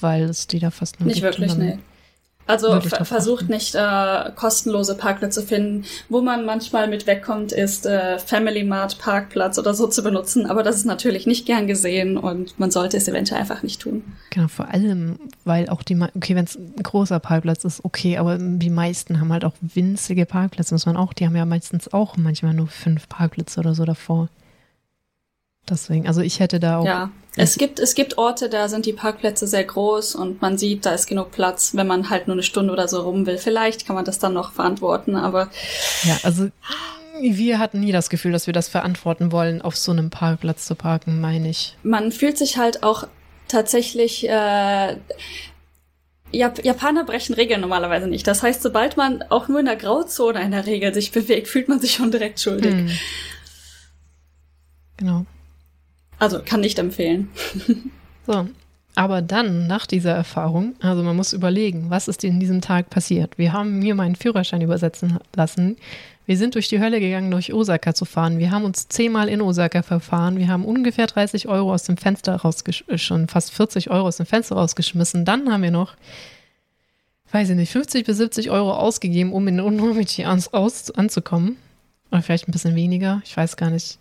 weil 0.00 0.24
es 0.24 0.48
die 0.48 0.58
da 0.58 0.72
fast 0.72 0.98
nur 0.98 1.06
Nicht 1.06 1.22
wirklich, 1.22 1.54
nee. 1.54 1.78
Also 2.48 2.80
versucht 2.80 3.48
nicht 3.50 3.74
äh, 3.74 4.30
kostenlose 4.34 4.96
Parkplätze 4.96 5.40
zu 5.42 5.46
finden. 5.46 5.84
Wo 6.08 6.22
man 6.22 6.46
manchmal 6.46 6.88
mit 6.88 7.06
wegkommt, 7.06 7.52
ist 7.52 7.84
äh, 7.84 8.18
Family 8.18 8.64
Mart 8.64 8.98
Parkplatz 8.98 9.58
oder 9.58 9.74
so 9.74 9.86
zu 9.86 10.02
benutzen. 10.02 10.46
Aber 10.46 10.62
das 10.62 10.76
ist 10.76 10.86
natürlich 10.86 11.26
nicht 11.26 11.44
gern 11.44 11.66
gesehen 11.66 12.16
und 12.16 12.58
man 12.58 12.70
sollte 12.70 12.96
es 12.96 13.06
eventuell 13.06 13.40
einfach 13.40 13.62
nicht 13.62 13.82
tun. 13.82 14.02
Genau, 14.30 14.48
vor 14.48 14.68
allem, 14.68 15.18
weil 15.44 15.68
auch 15.68 15.82
die, 15.82 16.00
okay, 16.16 16.34
wenn 16.34 16.46
es 16.46 16.56
ein 16.56 16.82
großer 16.82 17.20
Parkplatz 17.20 17.64
ist, 17.64 17.84
okay, 17.84 18.16
aber 18.16 18.38
die 18.38 18.70
meisten 18.70 19.20
haben 19.20 19.32
halt 19.32 19.44
auch 19.44 19.54
winzige 19.60 20.24
Parkplätze, 20.24 20.74
muss 20.74 20.86
man 20.86 20.96
auch, 20.96 21.12
die 21.12 21.26
haben 21.26 21.36
ja 21.36 21.44
meistens 21.44 21.92
auch 21.92 22.16
manchmal 22.16 22.54
nur 22.54 22.68
fünf 22.68 23.08
Parkplätze 23.10 23.60
oder 23.60 23.74
so 23.74 23.84
davor. 23.84 24.28
Deswegen, 25.68 26.06
also 26.06 26.20
ich 26.20 26.40
hätte 26.40 26.60
da 26.60 26.78
auch. 26.78 26.84
Ja, 26.84 27.10
es 27.36 27.56
gibt, 27.56 27.78
es 27.78 27.94
gibt 27.94 28.18
Orte, 28.18 28.48
da 28.48 28.68
sind 28.68 28.86
die 28.86 28.92
Parkplätze 28.92 29.46
sehr 29.46 29.64
groß 29.64 30.16
und 30.16 30.42
man 30.42 30.58
sieht, 30.58 30.84
da 30.86 30.92
ist 30.92 31.06
genug 31.06 31.30
Platz, 31.30 31.72
wenn 31.74 31.86
man 31.86 32.10
halt 32.10 32.26
nur 32.26 32.34
eine 32.34 32.42
Stunde 32.42 32.72
oder 32.72 32.88
so 32.88 33.02
rum 33.02 33.26
will. 33.26 33.38
Vielleicht 33.38 33.86
kann 33.86 33.94
man 33.94 34.04
das 34.04 34.18
dann 34.18 34.34
noch 34.34 34.52
verantworten, 34.52 35.14
aber. 35.14 35.48
Ja, 36.02 36.18
also 36.24 36.48
wir 37.20 37.58
hatten 37.58 37.80
nie 37.80 37.92
das 37.92 38.10
Gefühl, 38.10 38.32
dass 38.32 38.46
wir 38.46 38.54
das 38.54 38.68
verantworten 38.68 39.30
wollen, 39.30 39.62
auf 39.62 39.76
so 39.76 39.92
einem 39.92 40.10
Parkplatz 40.10 40.66
zu 40.66 40.74
parken, 40.74 41.20
meine 41.20 41.50
ich. 41.50 41.76
Man 41.82 42.12
fühlt 42.12 42.38
sich 42.38 42.58
halt 42.58 42.82
auch 42.82 43.06
tatsächlich. 43.46 44.28
Äh, 44.28 44.96
Jap 46.30 46.62
Japaner 46.62 47.04
brechen 47.04 47.34
Regeln 47.34 47.62
normalerweise 47.62 48.06
nicht. 48.06 48.26
Das 48.26 48.42
heißt, 48.42 48.62
sobald 48.62 48.98
man 48.98 49.22
auch 49.30 49.48
nur 49.48 49.60
in 49.60 49.64
der 49.64 49.76
Grauzone 49.76 50.42
in 50.42 50.50
der 50.50 50.66
Regel 50.66 50.92
sich 50.92 51.10
bewegt, 51.10 51.48
fühlt 51.48 51.68
man 51.68 51.80
sich 51.80 51.92
schon 51.94 52.10
direkt 52.10 52.38
schuldig. 52.38 52.72
Hm. 52.72 52.90
Genau. 54.98 55.26
Also 56.18 56.40
kann 56.44 56.60
nicht 56.60 56.78
empfehlen. 56.78 57.28
so. 58.26 58.48
Aber 58.94 59.22
dann, 59.22 59.68
nach 59.68 59.86
dieser 59.86 60.10
Erfahrung, 60.10 60.74
also 60.80 61.04
man 61.04 61.14
muss 61.14 61.32
überlegen, 61.32 61.88
was 61.88 62.08
ist 62.08 62.24
in 62.24 62.40
diesem 62.40 62.60
Tag 62.60 62.90
passiert? 62.90 63.38
Wir 63.38 63.52
haben 63.52 63.78
mir 63.78 63.94
meinen 63.94 64.16
Führerschein 64.16 64.60
übersetzen 64.60 65.18
lassen. 65.36 65.76
Wir 66.26 66.36
sind 66.36 66.56
durch 66.56 66.68
die 66.68 66.80
Hölle 66.80 66.98
gegangen, 66.98 67.30
durch 67.30 67.54
Osaka 67.54 67.94
zu 67.94 68.04
fahren. 68.04 68.40
Wir 68.40 68.50
haben 68.50 68.64
uns 68.64 68.88
zehnmal 68.88 69.28
in 69.28 69.40
Osaka 69.40 69.82
verfahren. 69.82 70.36
Wir 70.36 70.48
haben 70.48 70.64
ungefähr 70.64 71.06
30 71.06 71.46
Euro 71.46 71.72
aus 71.72 71.84
dem 71.84 71.96
Fenster 71.96 72.34
rausgeschmissen, 72.34 73.24
äh, 73.24 73.28
fast 73.28 73.52
40 73.52 73.88
Euro 73.90 74.08
aus 74.08 74.16
dem 74.16 74.26
Fenster 74.26 74.56
rausgeschmissen. 74.56 75.24
Dann 75.24 75.50
haben 75.50 75.62
wir 75.62 75.70
noch, 75.70 75.94
weiß 77.30 77.50
ich 77.50 77.56
nicht, 77.56 77.70
50 77.70 78.04
bis 78.04 78.16
70 78.16 78.50
Euro 78.50 78.74
ausgegeben, 78.74 79.32
um 79.32 79.46
in 79.46 79.60
Onomichi 79.60 80.24
anzukommen. 80.24 81.56
Oder 82.10 82.22
vielleicht 82.22 82.48
ein 82.48 82.52
bisschen 82.52 82.74
weniger, 82.74 83.22
ich 83.24 83.36
weiß 83.36 83.56
gar 83.56 83.70
nicht 83.70 83.98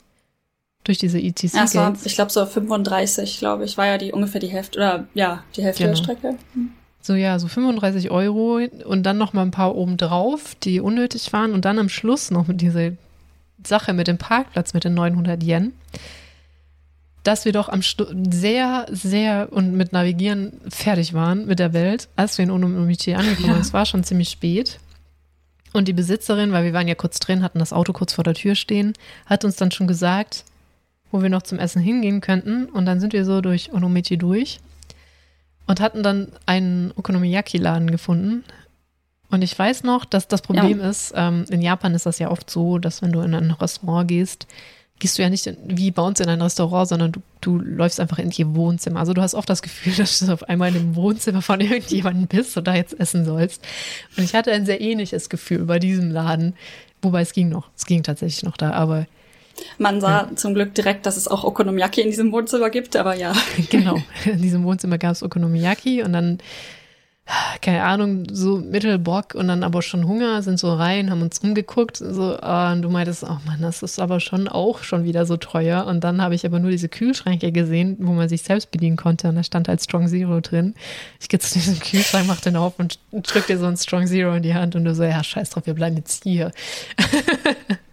durch 0.88 0.97
diese 0.97 1.19
ETC. 1.19 1.53
Ja, 1.53 1.73
war, 1.73 1.95
ich 2.03 2.15
glaube 2.15 2.31
so 2.31 2.45
35, 2.45 3.39
glaube 3.39 3.65
ich, 3.65 3.77
war 3.77 3.85
ja 3.85 3.97
die 3.97 4.11
ungefähr 4.11 4.41
die 4.41 4.47
Hälfte 4.47 4.79
oder 4.79 5.07
ja 5.13 5.43
die 5.55 5.63
Hälfte 5.63 5.83
genau. 5.83 5.95
der 5.95 6.03
Strecke. 6.03 6.35
Hm. 6.53 6.71
So 7.01 7.15
ja, 7.15 7.39
so 7.39 7.47
35 7.47 8.11
Euro 8.11 8.59
und 8.85 9.03
dann 9.03 9.17
noch 9.17 9.33
mal 9.33 9.43
ein 9.43 9.51
paar 9.51 9.75
obendrauf, 9.75 10.55
die 10.55 10.81
unnötig 10.81 11.31
waren 11.31 11.53
und 11.53 11.63
dann 11.65 11.79
am 11.79 11.89
Schluss 11.89 12.31
noch 12.31 12.47
mit 12.47 12.61
dieser 12.61 12.91
Sache 13.65 13.93
mit 13.93 14.07
dem 14.07 14.17
Parkplatz 14.17 14.73
mit 14.73 14.83
den 14.83 14.93
900 14.93 15.41
Yen, 15.43 15.73
dass 17.23 17.45
wir 17.45 17.51
doch 17.51 17.69
am 17.69 17.81
Stu 17.81 18.05
sehr, 18.29 18.85
sehr 18.89 19.49
und 19.51 19.73
mit 19.75 19.93
Navigieren 19.93 20.53
fertig 20.69 21.13
waren 21.13 21.45
mit 21.45 21.59
der 21.59 21.73
Welt, 21.73 22.07
als 22.15 22.38
wir 22.38 22.43
in 22.43 22.51
Onomichi 22.51 23.13
angekommen 23.13 23.47
sind. 23.47 23.55
Ja. 23.55 23.61
Es 23.61 23.73
war 23.73 23.85
schon 23.85 24.03
ziemlich 24.03 24.29
spät. 24.29 24.79
Und 25.73 25.88
die 25.88 25.93
Besitzerin, 25.93 26.53
weil 26.53 26.63
wir 26.63 26.73
waren 26.73 26.88
ja 26.88 26.95
kurz 26.95 27.19
drin, 27.19 27.43
hatten 27.43 27.59
das 27.59 27.73
Auto 27.73 27.93
kurz 27.93 28.13
vor 28.13 28.23
der 28.23 28.33
Tür 28.33 28.55
stehen, 28.55 28.93
hat 29.25 29.43
uns 29.43 29.57
dann 29.57 29.71
schon 29.71 29.88
gesagt, 29.88 30.45
wo 31.12 31.22
wir 31.22 31.30
noch 31.30 31.43
zum 31.43 31.60
Essen 31.60 31.82
hingehen 31.82 32.22
könnten. 32.22 32.66
Und 32.66 32.86
dann 32.86 32.99
sind 32.99 33.14
wir 33.14 33.26
so 33.26 33.41
durch 33.41 33.74
Onomichi 33.74 34.18
durch 34.18 34.60
und 35.68 35.80
hatten 35.82 36.03
dann 36.03 36.30
einen 36.45 36.91
Okonomiyaki-Laden 36.95 37.91
gefunden. 37.91 38.43
Und 39.30 39.41
ich 39.41 39.58
weiß 39.58 39.84
noch, 39.84 40.05
dass 40.05 40.28
das 40.28 40.41
Problem 40.41 40.80
ja. 40.80 40.89
ist, 40.89 41.14
ähm, 41.16 41.45
in 41.49 41.62
Japan 41.62 41.93
ist 41.93 42.05
das 42.05 42.20
ja 42.20 42.32
oft 42.32 42.49
so, 42.49 42.78
dass 42.78 43.01
wenn 43.01 43.12
du 43.12 43.20
in 43.22 43.36
ein 43.36 43.51
Restaurant 43.51 44.08
gehst, 44.08 44.47
gehst 44.99 45.18
du 45.18 45.22
ja 45.22 45.30
nicht 45.30 45.45
in, 45.45 45.58
wie 45.66 45.91
bei 45.91 46.01
uns 46.01 46.20
in 46.20 46.30
ein 46.30 46.41
Restaurant, 46.41 46.88
sondern 46.88 47.12
du, 47.12 47.22
du 47.41 47.60
läufst 47.60 47.99
einfach 47.99 48.20
in 48.20 48.32
ihr 48.32 48.55
Wohnzimmer. 48.55 48.99
Also 49.01 49.14
du 49.14 49.22
hast 49.22 49.36
oft 49.36 49.49
das 49.49 49.62
Gefühl, 49.62 49.93
dass 49.97 50.20
du 50.20 50.32
auf 50.32 50.43
einmal 50.43 50.76
im 50.76 50.95
Wohnzimmer 50.95 51.41
von 51.41 51.60
irgendjemandem 51.60 52.28
bist 52.28 52.55
und 52.58 52.68
da 52.68 52.76
jetzt 52.76 52.97
essen 52.99 53.26
sollst. 53.26 53.64
Und 54.16 54.24
ich 54.24 54.34
hatte 54.34 54.51
ein 54.51 54.66
sehr 54.66 54.82
ähnliches 54.82 55.30
Gefühl 55.30 55.66
bei 55.66 55.80
diesem 55.80 56.10
Laden, 56.10 56.55
wobei 57.01 57.22
es 57.22 57.34
ging 57.34 57.49
noch, 57.49 57.70
es 57.76 57.86
ging 57.86 58.03
tatsächlich 58.03 58.43
noch 58.43 58.58
da, 58.58 58.72
aber 58.72 59.05
man 59.78 60.01
sah 60.01 60.24
ja. 60.24 60.36
zum 60.36 60.53
Glück 60.53 60.74
direkt, 60.76 61.05
dass 61.05 61.18
es 61.18 61.28
auch 61.28 61.43
Okonomiyaki 61.43 62.01
in 62.01 62.10
diesem 62.10 62.32
Wohnzimmer 62.32 62.70
gibt, 62.70 62.95
aber 62.95 63.16
ja. 63.16 63.34
Genau, 63.70 63.97
in 64.26 64.41
diesem 64.41 64.64
Wohnzimmer 64.64 64.97
gab 64.97 65.12
es 65.12 65.24
Okonomiyaki 65.24 66.03
und 66.03 66.14
dann, 66.14 66.39
keine 67.62 67.84
Ahnung, 67.84 68.24
so 68.32 68.58
Mittelbock 68.58 69.36
und 69.36 69.47
dann 69.49 69.64
aber 69.64 69.82
schon 69.82 70.08
Hunger, 70.08 70.41
sind 70.41 70.60
so 70.60 70.74
rein, 70.74 71.12
haben 71.12 71.22
uns 71.22 71.39
umgeguckt, 71.39 71.97
so, 71.97 72.38
uh, 72.38 72.72
und 72.72 72.82
du 72.82 72.89
meintest, 72.89 73.24
oh 73.24 73.38
Mann, 73.45 73.62
das 73.62 73.84
ist 73.84 73.99
aber 73.99 74.20
schon 74.20 74.47
auch 74.47 74.84
schon 74.84 75.03
wieder 75.03 75.26
so 75.26 75.36
teuer. 75.38 75.86
Und 75.86 76.03
dann 76.03 76.22
habe 76.22 76.36
ich 76.36 76.45
aber 76.45 76.60
nur 76.60 76.72
diese 76.72 76.88
Kühlschränke 76.88 77.51
gesehen, 77.51 77.97
wo 77.99 78.14
man 78.14 78.30
sich 78.30 78.43
selbst 78.43 78.72
bedienen 78.72 78.95
konnte 78.95 79.28
und 79.28 79.36
da 79.36 79.43
stand 79.43 79.68
halt 79.68 79.82
Strong 79.82 80.08
Zero 80.08 80.39
drin. 80.39 80.74
Ich 81.20 81.28
gehe 81.28 81.39
zu 81.39 81.53
diesem 81.53 81.80
Kühlschrank, 81.80 82.26
mach 82.28 82.41
den 82.41 82.55
auf 82.55 82.80
und 82.80 82.99
drück 83.12 83.47
dir 83.47 83.58
so 83.58 83.66
ein 83.66 83.78
Strong 83.78 84.08
Zero 84.08 84.34
in 84.36 84.43
die 84.43 84.53
Hand 84.53 84.76
und 84.76 84.86
du 84.86 84.95
so, 84.95 85.03
ja, 85.03 85.24
scheiß 85.24 85.49
drauf, 85.49 85.66
wir 85.66 85.74
bleiben 85.74 85.97
jetzt 85.97 86.24
hier. 86.24 86.51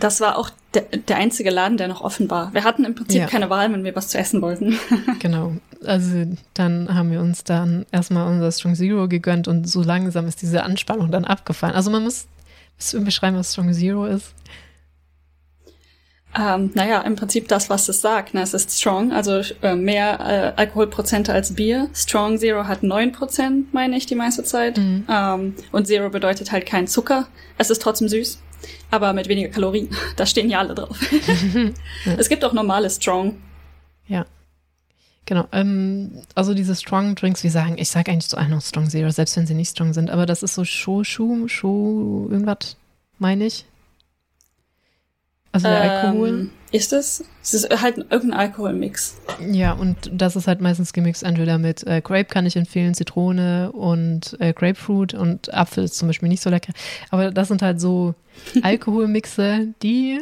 Das 0.00 0.20
war 0.20 0.36
auch 0.36 0.50
der, 0.74 0.82
der 0.82 1.16
einzige 1.16 1.50
Laden, 1.50 1.76
der 1.76 1.88
noch 1.88 2.00
offen 2.00 2.30
war. 2.30 2.52
Wir 2.54 2.64
hatten 2.64 2.84
im 2.84 2.94
Prinzip 2.94 3.20
ja. 3.20 3.26
keine 3.26 3.50
Wahl, 3.50 3.72
wenn 3.72 3.84
wir 3.84 3.94
was 3.96 4.08
zu 4.08 4.18
essen 4.18 4.40
wollten. 4.42 4.78
genau. 5.18 5.54
Also 5.84 6.26
dann 6.54 6.94
haben 6.94 7.10
wir 7.10 7.20
uns 7.20 7.44
dann 7.44 7.86
erstmal 7.90 8.26
unser 8.28 8.52
Strong 8.52 8.74
Zero 8.74 9.08
gegönnt 9.08 9.48
und 9.48 9.68
so 9.68 9.82
langsam 9.82 10.26
ist 10.26 10.42
diese 10.42 10.62
Anspannung 10.62 11.10
dann 11.10 11.24
abgefallen. 11.24 11.74
Also 11.74 11.90
man 11.90 12.04
muss, 12.04 12.26
willst 12.76 12.92
du 12.92 13.04
beschreiben, 13.04 13.36
was 13.36 13.52
Strong 13.52 13.72
Zero 13.72 14.06
ist? 14.06 14.34
Ähm, 16.38 16.70
naja, 16.74 17.00
im 17.00 17.16
Prinzip 17.16 17.48
das, 17.48 17.70
was 17.70 17.88
es 17.88 18.00
sagt. 18.00 18.34
Ne? 18.34 18.42
Es 18.42 18.54
ist 18.54 18.78
strong, 18.78 19.12
also 19.12 19.40
äh, 19.62 19.74
mehr 19.74 20.54
äh, 20.56 20.60
Alkoholprozente 20.60 21.32
als 21.32 21.54
Bier. 21.54 21.88
Strong 21.92 22.38
Zero 22.38 22.68
hat 22.68 22.82
neun 22.82 23.12
Prozent, 23.12 23.74
meine 23.74 23.96
ich, 23.96 24.06
die 24.06 24.14
meiste 24.14 24.44
Zeit. 24.44 24.78
Mhm. 24.78 25.06
Ähm, 25.08 25.54
und 25.72 25.86
Zero 25.86 26.08
bedeutet 26.08 26.52
halt 26.52 26.66
kein 26.66 26.86
Zucker. 26.86 27.26
Es 27.58 27.70
ist 27.70 27.82
trotzdem 27.82 28.08
süß 28.08 28.38
aber 28.90 29.12
mit 29.12 29.28
weniger 29.28 29.48
Kalorien. 29.48 29.88
Da 30.16 30.26
stehen 30.26 30.50
ja 30.50 30.58
alle 30.58 30.74
drauf. 30.74 30.98
ja. 32.04 32.12
Es 32.18 32.28
gibt 32.28 32.44
auch 32.44 32.52
normale 32.52 32.90
Strong. 32.90 33.36
Ja. 34.06 34.26
Genau. 35.26 35.46
Ähm, 35.52 36.22
also 36.34 36.54
diese 36.54 36.74
Strong 36.74 37.14
Drinks, 37.14 37.44
wir 37.44 37.50
sagen, 37.50 37.76
ich 37.78 37.88
sage 37.88 38.10
eigentlich 38.10 38.28
zu 38.28 38.36
einem 38.36 38.60
Strong 38.60 38.90
Zero, 38.90 39.10
selbst 39.10 39.36
wenn 39.36 39.46
sie 39.46 39.54
nicht 39.54 39.70
strong 39.70 39.92
sind, 39.92 40.10
aber 40.10 40.26
das 40.26 40.42
ist 40.42 40.54
so 40.54 40.64
Shoshu, 40.64 41.46
Sho, 41.46 42.26
irgendwas, 42.30 42.76
meine 43.18 43.46
ich. 43.46 43.64
Also 45.52 45.68
der 45.68 45.82
ähm, 45.82 45.90
Alkohol. 45.90 46.50
Ist 46.72 46.92
es? 46.92 47.24
Es 47.42 47.54
ist 47.54 47.82
halt 47.82 47.98
irgendein 47.98 48.34
Alkoholmix. 48.34 49.16
Ja, 49.50 49.72
und 49.72 49.96
das 50.12 50.36
ist 50.36 50.46
halt 50.46 50.60
meistens 50.60 50.92
gemixt 50.92 51.24
entweder 51.24 51.58
mit 51.58 51.84
äh, 51.84 52.00
Grape 52.00 52.26
kann 52.26 52.46
ich 52.46 52.56
empfehlen, 52.56 52.94
Zitrone 52.94 53.72
und 53.72 54.36
äh, 54.38 54.52
Grapefruit 54.52 55.14
und 55.14 55.52
Apfel 55.52 55.84
ist 55.84 55.96
zum 55.96 56.08
Beispiel 56.08 56.28
nicht 56.28 56.42
so 56.42 56.50
lecker. 56.50 56.72
Aber 57.10 57.32
das 57.32 57.48
sind 57.48 57.62
halt 57.62 57.80
so 57.80 58.14
Alkoholmixe, 58.62 59.74
die 59.82 60.20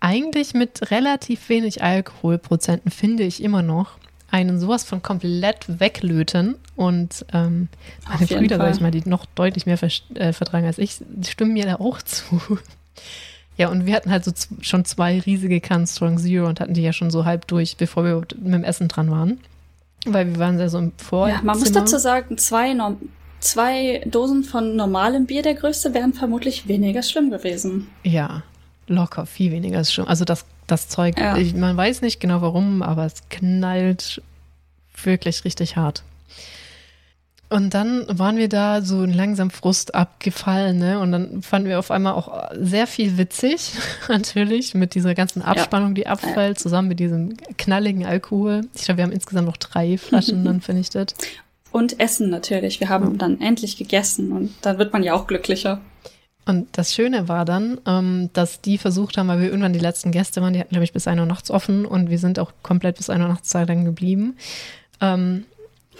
eigentlich 0.00 0.54
mit 0.54 0.90
relativ 0.90 1.50
wenig 1.50 1.82
Alkoholprozenten, 1.82 2.90
finde 2.90 3.24
ich 3.24 3.42
immer 3.42 3.60
noch, 3.60 3.98
einen 4.30 4.58
sowas 4.58 4.84
von 4.84 5.02
komplett 5.02 5.80
weglöten. 5.80 6.56
Und 6.76 7.26
ähm, 7.34 7.68
meine 8.08 8.26
Brüder, 8.26 8.56
sag 8.56 8.74
ich 8.74 8.80
mal, 8.80 8.90
die 8.90 9.06
noch 9.06 9.26
deutlich 9.26 9.66
mehr 9.66 9.78
äh, 10.14 10.32
vertragen 10.32 10.66
als 10.66 10.78
ich, 10.78 10.96
stimmen 11.26 11.52
mir 11.52 11.66
da 11.66 11.74
auch 11.76 12.00
zu. 12.02 12.24
Ja, 13.60 13.68
und 13.68 13.84
wir 13.84 13.94
hatten 13.94 14.10
halt 14.10 14.24
so 14.24 14.32
schon 14.62 14.86
zwei 14.86 15.20
riesige 15.20 15.60
Cannen 15.60 15.86
Strong 15.86 16.16
Zero 16.16 16.48
und 16.48 16.60
hatten 16.60 16.72
die 16.72 16.80
ja 16.80 16.94
schon 16.94 17.10
so 17.10 17.26
halb 17.26 17.46
durch, 17.46 17.76
bevor 17.76 18.04
wir 18.06 18.16
mit 18.16 18.54
dem 18.54 18.64
Essen 18.64 18.88
dran 18.88 19.10
waren. 19.10 19.38
Weil 20.06 20.28
wir 20.28 20.38
waren 20.38 20.58
ja 20.58 20.70
so 20.70 20.78
im 20.78 20.92
Vorzimmer. 20.96 21.40
Ja, 21.40 21.44
man 21.44 21.58
muss 21.58 21.70
dazu 21.70 21.98
sagen, 21.98 22.38
zwei, 22.38 22.74
zwei 23.40 24.00
Dosen 24.06 24.44
von 24.44 24.76
normalem 24.76 25.26
Bier, 25.26 25.42
der 25.42 25.52
größte, 25.52 25.92
wären 25.92 26.14
vermutlich 26.14 26.68
weniger 26.68 27.02
schlimm 27.02 27.30
gewesen. 27.30 27.88
Ja, 28.02 28.44
locker, 28.86 29.26
viel 29.26 29.52
weniger 29.52 29.84
schlimm. 29.84 30.08
Also 30.08 30.24
das, 30.24 30.46
das 30.66 30.88
Zeug, 30.88 31.20
ja. 31.20 31.36
ich, 31.36 31.54
man 31.54 31.76
weiß 31.76 32.00
nicht 32.00 32.18
genau 32.18 32.40
warum, 32.40 32.80
aber 32.80 33.04
es 33.04 33.28
knallt 33.28 34.22
wirklich 35.02 35.44
richtig 35.44 35.76
hart. 35.76 36.02
Und 37.50 37.74
dann 37.74 38.06
waren 38.08 38.36
wir 38.36 38.48
da 38.48 38.80
so 38.80 39.04
langsam 39.04 39.50
Frust 39.50 39.96
abgefallen, 39.96 40.78
ne? 40.78 41.00
Und 41.00 41.10
dann 41.10 41.42
fanden 41.42 41.68
wir 41.68 41.80
auf 41.80 41.90
einmal 41.90 42.12
auch 42.12 42.48
sehr 42.52 42.86
viel 42.86 43.18
witzig, 43.18 43.72
natürlich, 44.08 44.74
mit 44.74 44.94
dieser 44.94 45.16
ganzen 45.16 45.42
Abspannung, 45.42 45.96
die 45.96 46.06
abfällt, 46.06 46.60
zusammen 46.60 46.86
mit 46.86 47.00
diesem 47.00 47.36
knalligen 47.58 48.06
Alkohol. 48.06 48.62
Ich 48.74 48.84
glaube, 48.84 48.98
wir 48.98 49.04
haben 49.04 49.12
insgesamt 49.12 49.48
noch 49.48 49.56
drei 49.56 49.98
Flaschen 49.98 50.44
dann 50.44 50.60
vernichtet. 50.60 51.14
Und 51.72 51.98
Essen 51.98 52.30
natürlich. 52.30 52.78
Wir 52.78 52.88
haben 52.88 53.18
dann 53.18 53.40
endlich 53.40 53.76
gegessen 53.76 54.30
und 54.30 54.54
dann 54.62 54.78
wird 54.78 54.92
man 54.92 55.02
ja 55.02 55.14
auch 55.14 55.26
glücklicher. 55.26 55.80
Und 56.46 56.68
das 56.78 56.94
Schöne 56.94 57.28
war 57.28 57.44
dann, 57.44 57.80
ähm, 57.86 58.30
dass 58.32 58.60
die 58.60 58.78
versucht 58.78 59.18
haben, 59.18 59.28
weil 59.28 59.40
wir 59.40 59.48
irgendwann 59.48 59.72
die 59.72 59.78
letzten 59.80 60.12
Gäste 60.12 60.40
waren, 60.40 60.52
die 60.52 60.60
hatten, 60.60 60.70
glaube 60.70 60.84
ich, 60.84 60.92
bis 60.92 61.08
1 61.08 61.18
Uhr 61.18 61.26
nachts 61.26 61.50
offen 61.50 61.84
und 61.84 62.10
wir 62.10 62.18
sind 62.18 62.38
auch 62.38 62.52
komplett 62.62 62.96
bis 62.96 63.10
1 63.10 63.20
Uhr 63.20 63.28
nachts 63.28 63.50
da 63.50 63.66
dann 63.66 63.84
geblieben. 63.84 64.36
Ähm, 65.00 65.46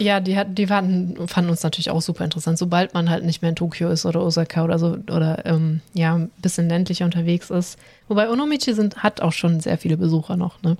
Ja, 0.01 0.19
die, 0.19 0.35
hat, 0.35 0.57
die 0.57 0.69
waren, 0.69 1.15
fanden 1.27 1.51
uns 1.51 1.61
natürlich 1.61 1.91
auch 1.91 2.01
super 2.01 2.23
interessant. 2.23 2.57
Sobald 2.57 2.95
man 2.95 3.09
halt 3.09 3.23
nicht 3.23 3.43
mehr 3.43 3.49
in 3.49 3.55
Tokio 3.55 3.89
ist 3.89 4.05
oder 4.05 4.23
Osaka 4.23 4.63
oder 4.63 4.79
so 4.79 4.97
oder 5.11 5.45
ähm, 5.45 5.81
ja, 5.93 6.15
ein 6.15 6.31
bisschen 6.41 6.67
ländlicher 6.67 7.05
unterwegs 7.05 7.51
ist. 7.51 7.77
Wobei 8.07 8.27
Onomichi 8.29 8.73
sind, 8.73 9.03
hat 9.03 9.21
auch 9.21 9.31
schon 9.31 9.59
sehr 9.59 9.77
viele 9.77 9.97
Besucher 9.97 10.37
noch, 10.37 10.61
ne? 10.63 10.77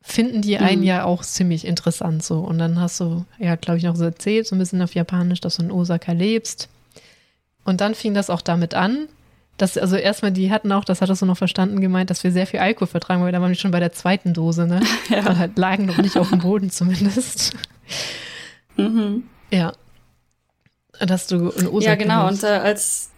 Finden 0.00 0.40
die 0.40 0.56
einen 0.58 0.82
mhm. 0.82 0.86
ja 0.86 1.04
auch 1.04 1.24
ziemlich 1.24 1.66
interessant 1.66 2.22
so. 2.22 2.38
Und 2.38 2.58
dann 2.58 2.80
hast 2.80 3.00
du, 3.00 3.24
ja, 3.40 3.56
glaube 3.56 3.78
ich, 3.78 3.84
noch 3.84 3.96
so 3.96 4.04
erzählt, 4.04 4.46
so 4.46 4.54
ein 4.54 4.60
bisschen 4.60 4.80
auf 4.80 4.94
Japanisch, 4.94 5.40
dass 5.40 5.56
du 5.56 5.64
in 5.64 5.72
Osaka 5.72 6.12
lebst. 6.12 6.68
Und 7.64 7.80
dann 7.80 7.96
fing 7.96 8.14
das 8.14 8.30
auch 8.30 8.42
damit 8.42 8.74
an, 8.74 9.08
dass, 9.56 9.76
also 9.76 9.96
erstmal, 9.96 10.30
die 10.30 10.52
hatten 10.52 10.70
auch, 10.70 10.84
das 10.84 11.00
hattest 11.00 11.22
du 11.22 11.26
noch 11.26 11.36
verstanden, 11.36 11.80
gemeint, 11.80 12.10
dass 12.10 12.22
wir 12.22 12.30
sehr 12.30 12.46
viel 12.46 12.60
Alkohol 12.60 12.86
vertragen, 12.86 13.22
weil 13.24 13.32
da 13.32 13.40
waren 13.40 13.50
wir 13.50 13.56
schon 13.56 13.72
bei 13.72 13.80
der 13.80 13.92
zweiten 13.92 14.32
Dose, 14.32 14.68
ne? 14.68 14.80
Ja. 15.08 15.36
Halt 15.36 15.58
lagen 15.58 15.86
noch 15.86 15.98
nicht 15.98 16.16
auf 16.16 16.28
dem 16.28 16.38
Boden 16.38 16.70
zumindest. 16.70 17.56
Mhm. 18.76 19.24
Ja. 19.50 19.72
Dass 20.98 21.26
du 21.26 21.50
in 21.50 21.68
Osaka 21.68 21.92
Ja, 21.92 21.94
genau. 21.94 22.26
Und 22.28 22.42
äh, 22.42 22.46
als, 22.46 23.10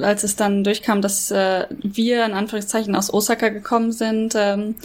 als 0.00 0.24
es 0.24 0.36
dann 0.36 0.64
durchkam, 0.64 1.02
dass 1.02 1.30
äh, 1.30 1.66
wir 1.82 2.24
in 2.24 2.32
Anführungszeichen 2.32 2.94
aus 2.94 3.12
Osaka 3.12 3.50
gekommen 3.50 3.92
sind, 3.92 4.34
ähm, 4.36 4.76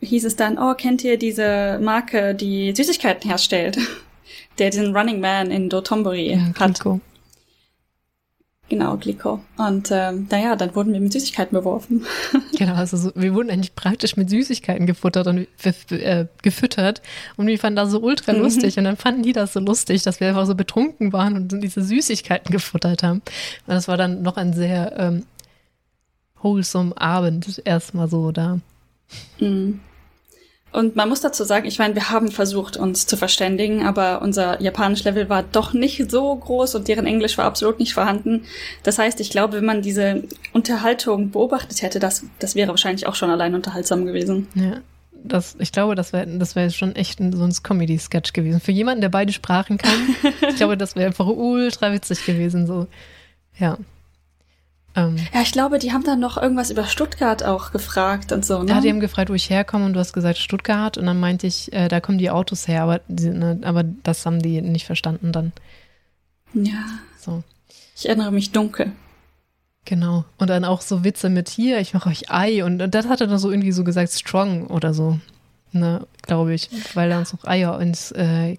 hieß 0.00 0.24
es 0.24 0.36
dann, 0.36 0.58
oh, 0.58 0.74
kennt 0.74 1.04
ihr 1.04 1.18
diese 1.18 1.78
Marke, 1.80 2.34
die 2.34 2.74
Süßigkeiten 2.74 3.28
herstellt? 3.28 3.78
Der 4.58 4.70
diesen 4.70 4.96
Running 4.96 5.20
Man 5.20 5.50
in 5.50 5.68
Dotonbori 5.68 6.32
ja, 6.32 6.38
hat. 6.58 6.80
Kliko. 6.80 7.00
Genau, 8.68 8.96
Glico. 8.96 9.40
Und 9.58 9.90
ähm, 9.92 10.26
naja, 10.28 10.56
dann 10.56 10.74
wurden 10.74 10.92
wir 10.92 10.98
mit 10.98 11.12
Süßigkeiten 11.12 11.56
beworfen. 11.56 12.04
genau, 12.58 12.74
also 12.74 12.96
so, 12.96 13.12
wir 13.14 13.32
wurden 13.32 13.48
eigentlich 13.48 13.76
praktisch 13.76 14.16
mit 14.16 14.28
Süßigkeiten 14.28 14.86
gefuttert 14.86 15.28
und 15.28 15.46
äh, 15.92 16.26
gefüttert. 16.42 17.00
Und 17.36 17.46
wir 17.46 17.58
fanden 17.60 17.76
das 17.76 17.92
so 17.92 18.00
ultra 18.00 18.32
mhm. 18.32 18.40
lustig. 18.40 18.76
Und 18.76 18.84
dann 18.84 18.96
fanden 18.96 19.22
die 19.22 19.32
das 19.32 19.52
so 19.52 19.60
lustig, 19.60 20.02
dass 20.02 20.18
wir 20.18 20.28
einfach 20.28 20.46
so 20.46 20.56
betrunken 20.56 21.12
waren 21.12 21.36
und 21.36 21.60
diese 21.60 21.82
Süßigkeiten 21.82 22.50
gefuttert 22.50 23.04
haben. 23.04 23.18
Und 23.18 23.74
das 23.74 23.86
war 23.86 23.96
dann 23.96 24.22
noch 24.22 24.36
ein 24.36 24.52
sehr 24.52 24.98
ähm, 24.98 25.22
wholesome 26.42 27.00
Abend 27.00 27.62
erstmal 27.64 28.08
so 28.08 28.32
da. 28.32 28.58
Mhm. 29.38 29.80
Und 30.76 30.94
man 30.94 31.08
muss 31.08 31.22
dazu 31.22 31.42
sagen, 31.42 31.66
ich 31.66 31.78
meine, 31.78 31.94
wir 31.94 32.10
haben 32.10 32.30
versucht, 32.30 32.76
uns 32.76 33.06
zu 33.06 33.16
verständigen, 33.16 33.86
aber 33.86 34.20
unser 34.20 34.60
Japanisch-Level 34.60 35.30
war 35.30 35.42
doch 35.42 35.72
nicht 35.72 36.10
so 36.10 36.36
groß 36.36 36.74
und 36.74 36.86
deren 36.86 37.06
Englisch 37.06 37.38
war 37.38 37.46
absolut 37.46 37.78
nicht 37.78 37.94
vorhanden. 37.94 38.44
Das 38.82 38.98
heißt, 38.98 39.18
ich 39.20 39.30
glaube, 39.30 39.56
wenn 39.56 39.64
man 39.64 39.80
diese 39.80 40.24
Unterhaltung 40.52 41.30
beobachtet 41.30 41.80
hätte, 41.80 41.98
das, 41.98 42.26
das 42.40 42.56
wäre 42.56 42.68
wahrscheinlich 42.68 43.06
auch 43.06 43.14
schon 43.14 43.30
allein 43.30 43.54
unterhaltsam 43.54 44.04
gewesen. 44.04 44.48
Ja. 44.54 44.82
Das, 45.24 45.56
ich 45.58 45.72
glaube, 45.72 45.94
das 45.94 46.12
wäre 46.12 46.26
das 46.26 46.54
wär 46.56 46.68
schon 46.68 46.94
echt 46.94 47.20
ein, 47.20 47.32
so 47.32 47.42
ein 47.42 47.54
Comedy-Sketch 47.54 48.34
gewesen. 48.34 48.60
Für 48.60 48.72
jemanden, 48.72 49.00
der 49.00 49.08
beide 49.08 49.32
Sprachen 49.32 49.78
kann, 49.78 50.14
ich 50.46 50.56
glaube, 50.56 50.76
das 50.76 50.94
wäre 50.94 51.06
einfach 51.06 51.26
ultra 51.26 51.90
witzig 51.90 52.26
gewesen. 52.26 52.66
So. 52.66 52.86
Ja. 53.58 53.78
Ähm, 54.96 55.16
ja, 55.32 55.42
ich 55.42 55.52
glaube, 55.52 55.78
die 55.78 55.92
haben 55.92 56.04
dann 56.04 56.20
noch 56.20 56.38
irgendwas 56.38 56.70
über 56.70 56.86
Stuttgart 56.86 57.44
auch 57.44 57.70
gefragt 57.70 58.32
und 58.32 58.44
so. 58.44 58.62
Ne? 58.62 58.70
Ja, 58.70 58.80
die 58.80 58.88
haben 58.88 59.00
gefragt, 59.00 59.28
wo 59.28 59.34
ich 59.34 59.50
herkomme 59.50 59.84
und 59.84 59.92
du 59.92 60.00
hast 60.00 60.14
gesagt 60.14 60.38
Stuttgart 60.38 60.96
und 60.96 61.04
dann 61.04 61.20
meinte 61.20 61.46
ich, 61.46 61.72
äh, 61.74 61.88
da 61.88 62.00
kommen 62.00 62.16
die 62.16 62.30
Autos 62.30 62.66
her, 62.66 62.82
aber, 62.82 63.00
die, 63.06 63.28
ne, 63.28 63.60
aber 63.62 63.84
das 63.84 64.24
haben 64.24 64.40
die 64.40 64.62
nicht 64.62 64.86
verstanden 64.86 65.32
dann. 65.32 65.52
Ja. 66.54 66.82
So. 67.20 67.44
Ich 67.94 68.08
erinnere 68.08 68.32
mich 68.32 68.52
dunkel. 68.52 68.92
Genau. 69.84 70.24
Und 70.38 70.48
dann 70.48 70.64
auch 70.64 70.80
so 70.80 71.04
Witze 71.04 71.28
mit 71.28 71.48
hier, 71.50 71.78
ich 71.78 71.92
mache 71.92 72.08
euch 72.08 72.30
Ei 72.30 72.64
und, 72.64 72.80
und 72.80 72.94
das 72.94 73.06
hat 73.06 73.20
er 73.20 73.26
dann 73.26 73.38
so 73.38 73.50
irgendwie 73.50 73.72
so 73.72 73.84
gesagt, 73.84 74.12
strong 74.12 74.66
oder 74.66 74.94
so. 74.94 75.20
Ne, 75.72 76.06
glaube 76.22 76.54
ich, 76.54 76.70
weil 76.94 77.10
er 77.10 77.18
uns 77.18 77.34
noch 77.34 77.44
Eier 77.44 77.78
ins 77.80 78.10
äh, 78.12 78.56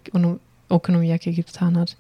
Okonomiyaki 0.70 1.34
getan 1.34 1.78
hat. 1.78 1.96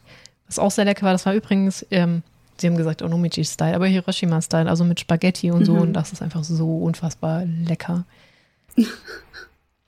Was 0.46 0.60
auch 0.60 0.70
sehr 0.70 0.86
lecker 0.86 1.06
war, 1.06 1.14
das 1.14 1.26
war 1.26 1.34
übrigens, 1.34 1.86
ähm, 1.90 2.22
Sie 2.62 2.68
haben 2.68 2.78
gesagt 2.78 3.02
Onomichi-Style, 3.02 3.76
aber 3.76 3.88
Hiroshima-Style, 3.88 4.70
also 4.70 4.84
mit 4.84 5.00
Spaghetti 5.00 5.52
und 5.52 5.66
so. 5.66 5.74
Mhm. 5.74 5.82
Und 5.82 5.94
das 5.94 6.14
ist 6.14 6.22
einfach 6.22 6.44
so 6.44 6.78
unfassbar 6.78 7.46
lecker. 7.46 8.06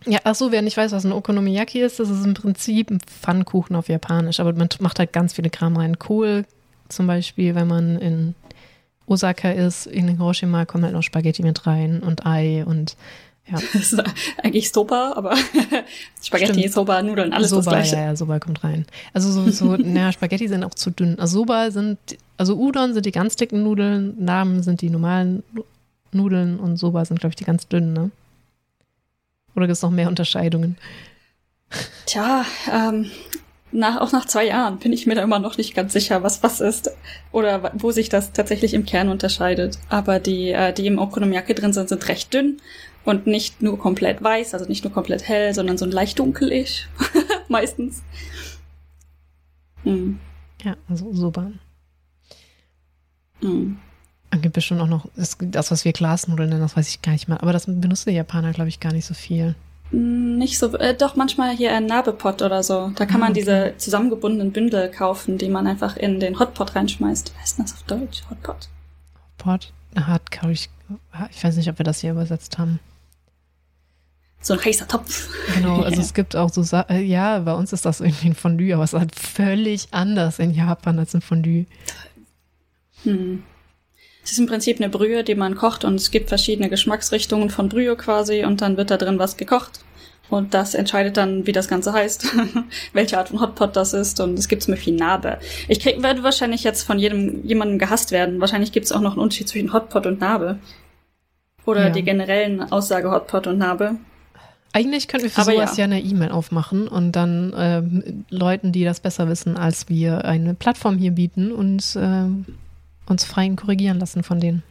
ja, 0.05 0.19
ach 0.23 0.35
so, 0.35 0.51
wer 0.51 0.61
nicht 0.61 0.77
weiß, 0.77 0.91
was 0.91 1.05
ein 1.05 1.11
Okonomiyaki 1.11 1.81
ist, 1.81 1.99
das 1.99 2.09
ist 2.09 2.25
im 2.25 2.33
Prinzip 2.33 2.91
ein 2.91 2.99
Pfannkuchen 2.99 3.75
auf 3.75 3.89
Japanisch. 3.89 4.39
Aber 4.39 4.53
man 4.53 4.69
macht 4.79 4.99
halt 4.99 5.13
ganz 5.13 5.33
viele 5.33 5.49
Kram 5.49 5.77
rein. 5.77 5.99
Kohl 5.99 6.45
zum 6.89 7.07
Beispiel, 7.07 7.55
wenn 7.55 7.67
man 7.67 7.97
in 7.99 8.35
Osaka 9.05 9.51
ist, 9.51 9.87
in 9.87 10.07
Hiroshima 10.07 10.65
kommen 10.65 10.83
halt 10.83 10.93
noch 10.93 11.03
Spaghetti 11.03 11.41
mit 11.41 11.65
rein 11.65 12.01
und 12.01 12.25
Ei 12.25 12.63
und 12.65 12.95
ja. 13.51 13.59
Das 13.73 13.93
ist 13.93 14.03
eigentlich 14.43 14.71
Soba, 14.71 15.13
aber 15.15 15.35
Spaghetti, 16.21 16.53
Stimmt. 16.53 16.73
Soba, 16.73 17.01
Nudeln, 17.01 17.33
alles 17.33 17.49
Soba, 17.49 17.63
das 17.63 17.71
gleiche. 17.71 17.95
Ja, 17.95 18.01
ja, 18.05 18.15
Soba 18.15 18.39
kommt 18.39 18.63
rein. 18.63 18.85
Also 19.13 19.31
so, 19.31 19.49
so 19.49 19.75
naja, 19.77 20.11
Spaghetti 20.11 20.47
sind 20.47 20.63
auch 20.63 20.73
zu 20.73 20.91
dünn. 20.91 21.19
Also 21.19 21.39
Soba 21.39 21.71
sind, 21.71 21.97
also 22.37 22.55
Udon 22.55 22.93
sind 22.93 23.05
die 23.05 23.11
ganz 23.11 23.35
dicken 23.35 23.63
Nudeln, 23.63 24.15
Namen 24.23 24.63
sind 24.63 24.81
die 24.81 24.89
normalen 24.89 25.43
Nudeln 26.11 26.59
und 26.59 26.77
Soba 26.77 27.05
sind, 27.05 27.19
glaube 27.19 27.31
ich, 27.31 27.37
die 27.37 27.45
ganz 27.45 27.67
dünnen, 27.67 27.93
ne? 27.93 28.11
Oder 29.55 29.67
gibt 29.67 29.75
es 29.75 29.81
noch 29.81 29.91
mehr 29.91 30.07
Unterscheidungen? 30.07 30.77
Tja, 32.05 32.45
ähm, 32.71 33.11
nach, 33.71 34.01
auch 34.01 34.11
nach 34.11 34.25
zwei 34.25 34.47
Jahren 34.47 34.79
bin 34.79 34.93
ich 34.93 35.05
mir 35.05 35.15
da 35.15 35.21
immer 35.21 35.39
noch 35.39 35.57
nicht 35.57 35.75
ganz 35.75 35.93
sicher, 35.93 36.23
was 36.23 36.41
was 36.41 36.59
ist 36.59 36.91
oder 37.31 37.71
wo 37.75 37.91
sich 37.91 38.09
das 38.09 38.31
tatsächlich 38.33 38.73
im 38.73 38.85
Kern 38.85 39.09
unterscheidet. 39.09 39.77
Aber 39.89 40.19
die, 40.19 40.51
äh, 40.51 40.73
die 40.73 40.87
im 40.87 40.97
Okonomiyaki 40.97 41.53
drin 41.53 41.73
sind, 41.73 41.89
sind 41.89 42.07
recht 42.07 42.33
dünn 42.33 42.57
und 43.05 43.27
nicht 43.27 43.61
nur 43.61 43.79
komplett 43.79 44.21
weiß, 44.23 44.53
also 44.53 44.65
nicht 44.65 44.83
nur 44.83 44.93
komplett 44.93 45.27
hell, 45.27 45.53
sondern 45.53 45.77
so 45.77 45.85
ein 45.85 45.91
leicht 45.91 46.19
dunkelig 46.19 46.87
meistens. 47.47 48.03
Hm. 49.83 50.19
Ja, 50.63 50.75
also 50.89 51.13
super. 51.13 51.51
Hm. 53.41 53.77
Dann 54.31 54.41
gibt 54.41 54.57
es 54.57 54.65
schon 54.65 54.79
auch 54.79 54.87
noch 54.87 55.07
das, 55.15 55.71
was 55.71 55.85
wir 55.85 55.93
Glasnudeln 55.93 56.49
nennen, 56.49 56.61
das 56.61 56.77
weiß 56.77 56.89
ich 56.89 57.01
gar 57.01 57.13
nicht 57.13 57.27
mehr. 57.27 57.41
Aber 57.41 57.53
das 57.53 57.65
benutzen 57.65 58.09
die 58.09 58.15
Japaner, 58.15 58.51
glaube 58.51 58.69
ich, 58.69 58.79
gar 58.79 58.93
nicht 58.93 59.05
so 59.05 59.13
viel. 59.13 59.55
Hm, 59.91 60.37
nicht 60.37 60.59
so, 60.59 60.77
äh, 60.77 60.93
doch 60.93 61.15
manchmal 61.15 61.55
hier 61.55 61.73
ein 61.73 61.87
Nabepot 61.87 62.41
oder 62.41 62.61
so. 62.61 62.91
Da 62.95 63.05
kann 63.05 63.19
man 63.19 63.29
ah, 63.29 63.31
okay. 63.31 63.39
diese 63.39 63.73
zusammengebundenen 63.77 64.51
Bündel 64.51 64.89
kaufen, 64.91 65.37
die 65.39 65.49
man 65.49 65.65
einfach 65.65 65.97
in 65.97 66.19
den 66.19 66.37
Hotpot 66.37 66.75
reinschmeißt. 66.75 67.33
Wie 67.33 67.39
heißt 67.39 67.59
das 67.59 67.73
auf 67.73 67.83
Deutsch? 67.83 68.23
Hotpot? 68.29 68.69
Hotpot? 69.39 69.73
Glaube 69.93 70.53
ich, 70.53 70.69
ich 71.31 71.43
weiß 71.43 71.55
nicht, 71.57 71.69
ob 71.69 71.79
wir 71.79 71.83
das 71.83 71.99
hier 71.99 72.11
übersetzt 72.11 72.57
haben 72.57 72.79
so 74.41 74.53
ein 74.53 74.63
heißer 74.63 74.87
Topf. 74.87 75.29
Genau, 75.55 75.81
also 75.83 76.01
es 76.01 76.13
gibt 76.13 76.35
auch 76.35 76.49
so, 76.49 76.63
äh, 76.89 77.01
ja, 77.01 77.39
bei 77.39 77.53
uns 77.53 77.73
ist 77.73 77.85
das 77.85 78.01
irgendwie 78.01 78.27
ein 78.29 78.35
Fondue, 78.35 78.73
aber 78.73 78.83
es 78.83 78.93
ist 78.93 78.99
halt 78.99 79.15
völlig 79.15 79.87
anders 79.91 80.39
in 80.39 80.53
Japan 80.53 80.99
als 80.99 81.13
ein 81.13 81.21
Fondue. 81.21 81.65
Hm. 83.03 83.43
Es 84.23 84.33
ist 84.33 84.39
im 84.39 84.47
Prinzip 84.47 84.77
eine 84.77 84.89
Brühe, 84.89 85.23
die 85.23 85.35
man 85.35 85.55
kocht 85.55 85.85
und 85.85 85.95
es 85.95 86.11
gibt 86.11 86.29
verschiedene 86.29 86.69
Geschmacksrichtungen 86.69 87.49
von 87.49 87.69
Brühe 87.69 87.95
quasi 87.95 88.43
und 88.43 88.61
dann 88.61 88.77
wird 88.77 88.91
da 88.91 88.97
drin 88.97 89.17
was 89.17 89.37
gekocht. 89.37 89.83
Und 90.29 90.53
das 90.53 90.75
entscheidet 90.75 91.17
dann, 91.17 91.47
wie 91.47 91.51
das 91.51 91.67
Ganze 91.67 91.93
heißt, 91.93 92.27
welche 92.93 93.17
Art 93.17 93.29
von 93.29 93.41
Hotpot 93.41 93.75
das 93.75 93.93
ist. 93.93 94.19
Und 94.19 94.37
es 94.37 94.47
gibt 94.47 94.63
zum 94.63 94.75
Beispiel 94.75 94.95
Nabe. 94.95 95.39
Ich 95.67 95.79
krieg, 95.79 96.01
werde 96.03 96.23
wahrscheinlich 96.23 96.63
jetzt 96.63 96.83
von 96.83 96.99
jedem 96.99 97.45
jemandem 97.45 97.79
gehasst 97.79 98.11
werden. 98.11 98.39
Wahrscheinlich 98.39 98.71
gibt 98.71 98.85
es 98.85 98.91
auch 98.91 99.01
noch 99.01 99.13
einen 99.13 99.21
Unterschied 99.21 99.49
zwischen 99.49 99.73
Hotpot 99.73 100.05
und 100.05 100.21
Nabe. 100.21 100.59
Oder 101.65 101.85
ja. 101.85 101.89
die 101.89 102.03
generellen 102.03 102.71
Aussage 102.71 103.11
Hotpot 103.11 103.47
und 103.47 103.57
Nabe. 103.57 103.95
Eigentlich 104.71 105.07
könnten 105.07 105.25
wir 105.25 105.31
für 105.31 105.41
Aber 105.41 105.51
sowas 105.51 105.77
ja, 105.77 105.85
ja 105.85 105.95
eine 105.95 106.01
E-Mail 106.01 106.29
aufmachen 106.29 106.87
und 106.87 107.11
dann 107.13 107.53
äh, 107.53 107.81
Leuten, 108.29 108.71
die 108.71 108.83
das 108.83 108.99
besser 108.99 109.27
wissen 109.27 109.57
als 109.57 109.89
wir, 109.89 110.25
eine 110.25 110.53
Plattform 110.53 110.97
hier 110.97 111.11
bieten 111.11 111.51
und 111.51 111.95
äh, 111.95 112.25
uns 113.09 113.25
freien 113.25 113.55
korrigieren 113.55 113.99
lassen 113.99 114.21
von 114.21 114.39
denen. 114.39 114.61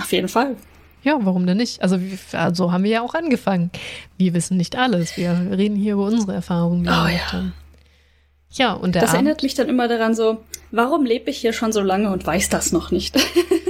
Auf 0.00 0.12
jeden 0.12 0.28
Fall. 0.28 0.56
Ja, 1.02 1.18
warum 1.22 1.46
denn 1.46 1.56
nicht? 1.56 1.82
Also, 1.82 1.98
also 2.32 2.72
haben 2.72 2.84
wir 2.84 2.90
ja 2.90 3.02
auch 3.02 3.14
angefangen. 3.14 3.70
Wir 4.16 4.34
wissen 4.34 4.56
nicht 4.56 4.76
alles. 4.76 5.16
Wir 5.16 5.32
reden 5.50 5.76
hier 5.76 5.94
über 5.94 6.06
unsere 6.06 6.32
Erfahrungen. 6.32 6.86
Oh, 6.86 7.08
ja. 7.08 7.52
ja, 8.50 8.72
und 8.72 8.94
der 8.94 9.02
Das 9.02 9.10
Abend, 9.10 9.26
erinnert 9.26 9.42
mich 9.42 9.54
dann 9.54 9.68
immer 9.68 9.88
daran 9.88 10.14
so, 10.14 10.42
warum 10.70 11.04
lebe 11.04 11.30
ich 11.30 11.38
hier 11.38 11.52
schon 11.52 11.72
so 11.72 11.80
lange 11.80 12.10
und 12.10 12.24
weiß 12.24 12.50
das 12.50 12.70
noch 12.70 12.92
nicht? 12.92 13.16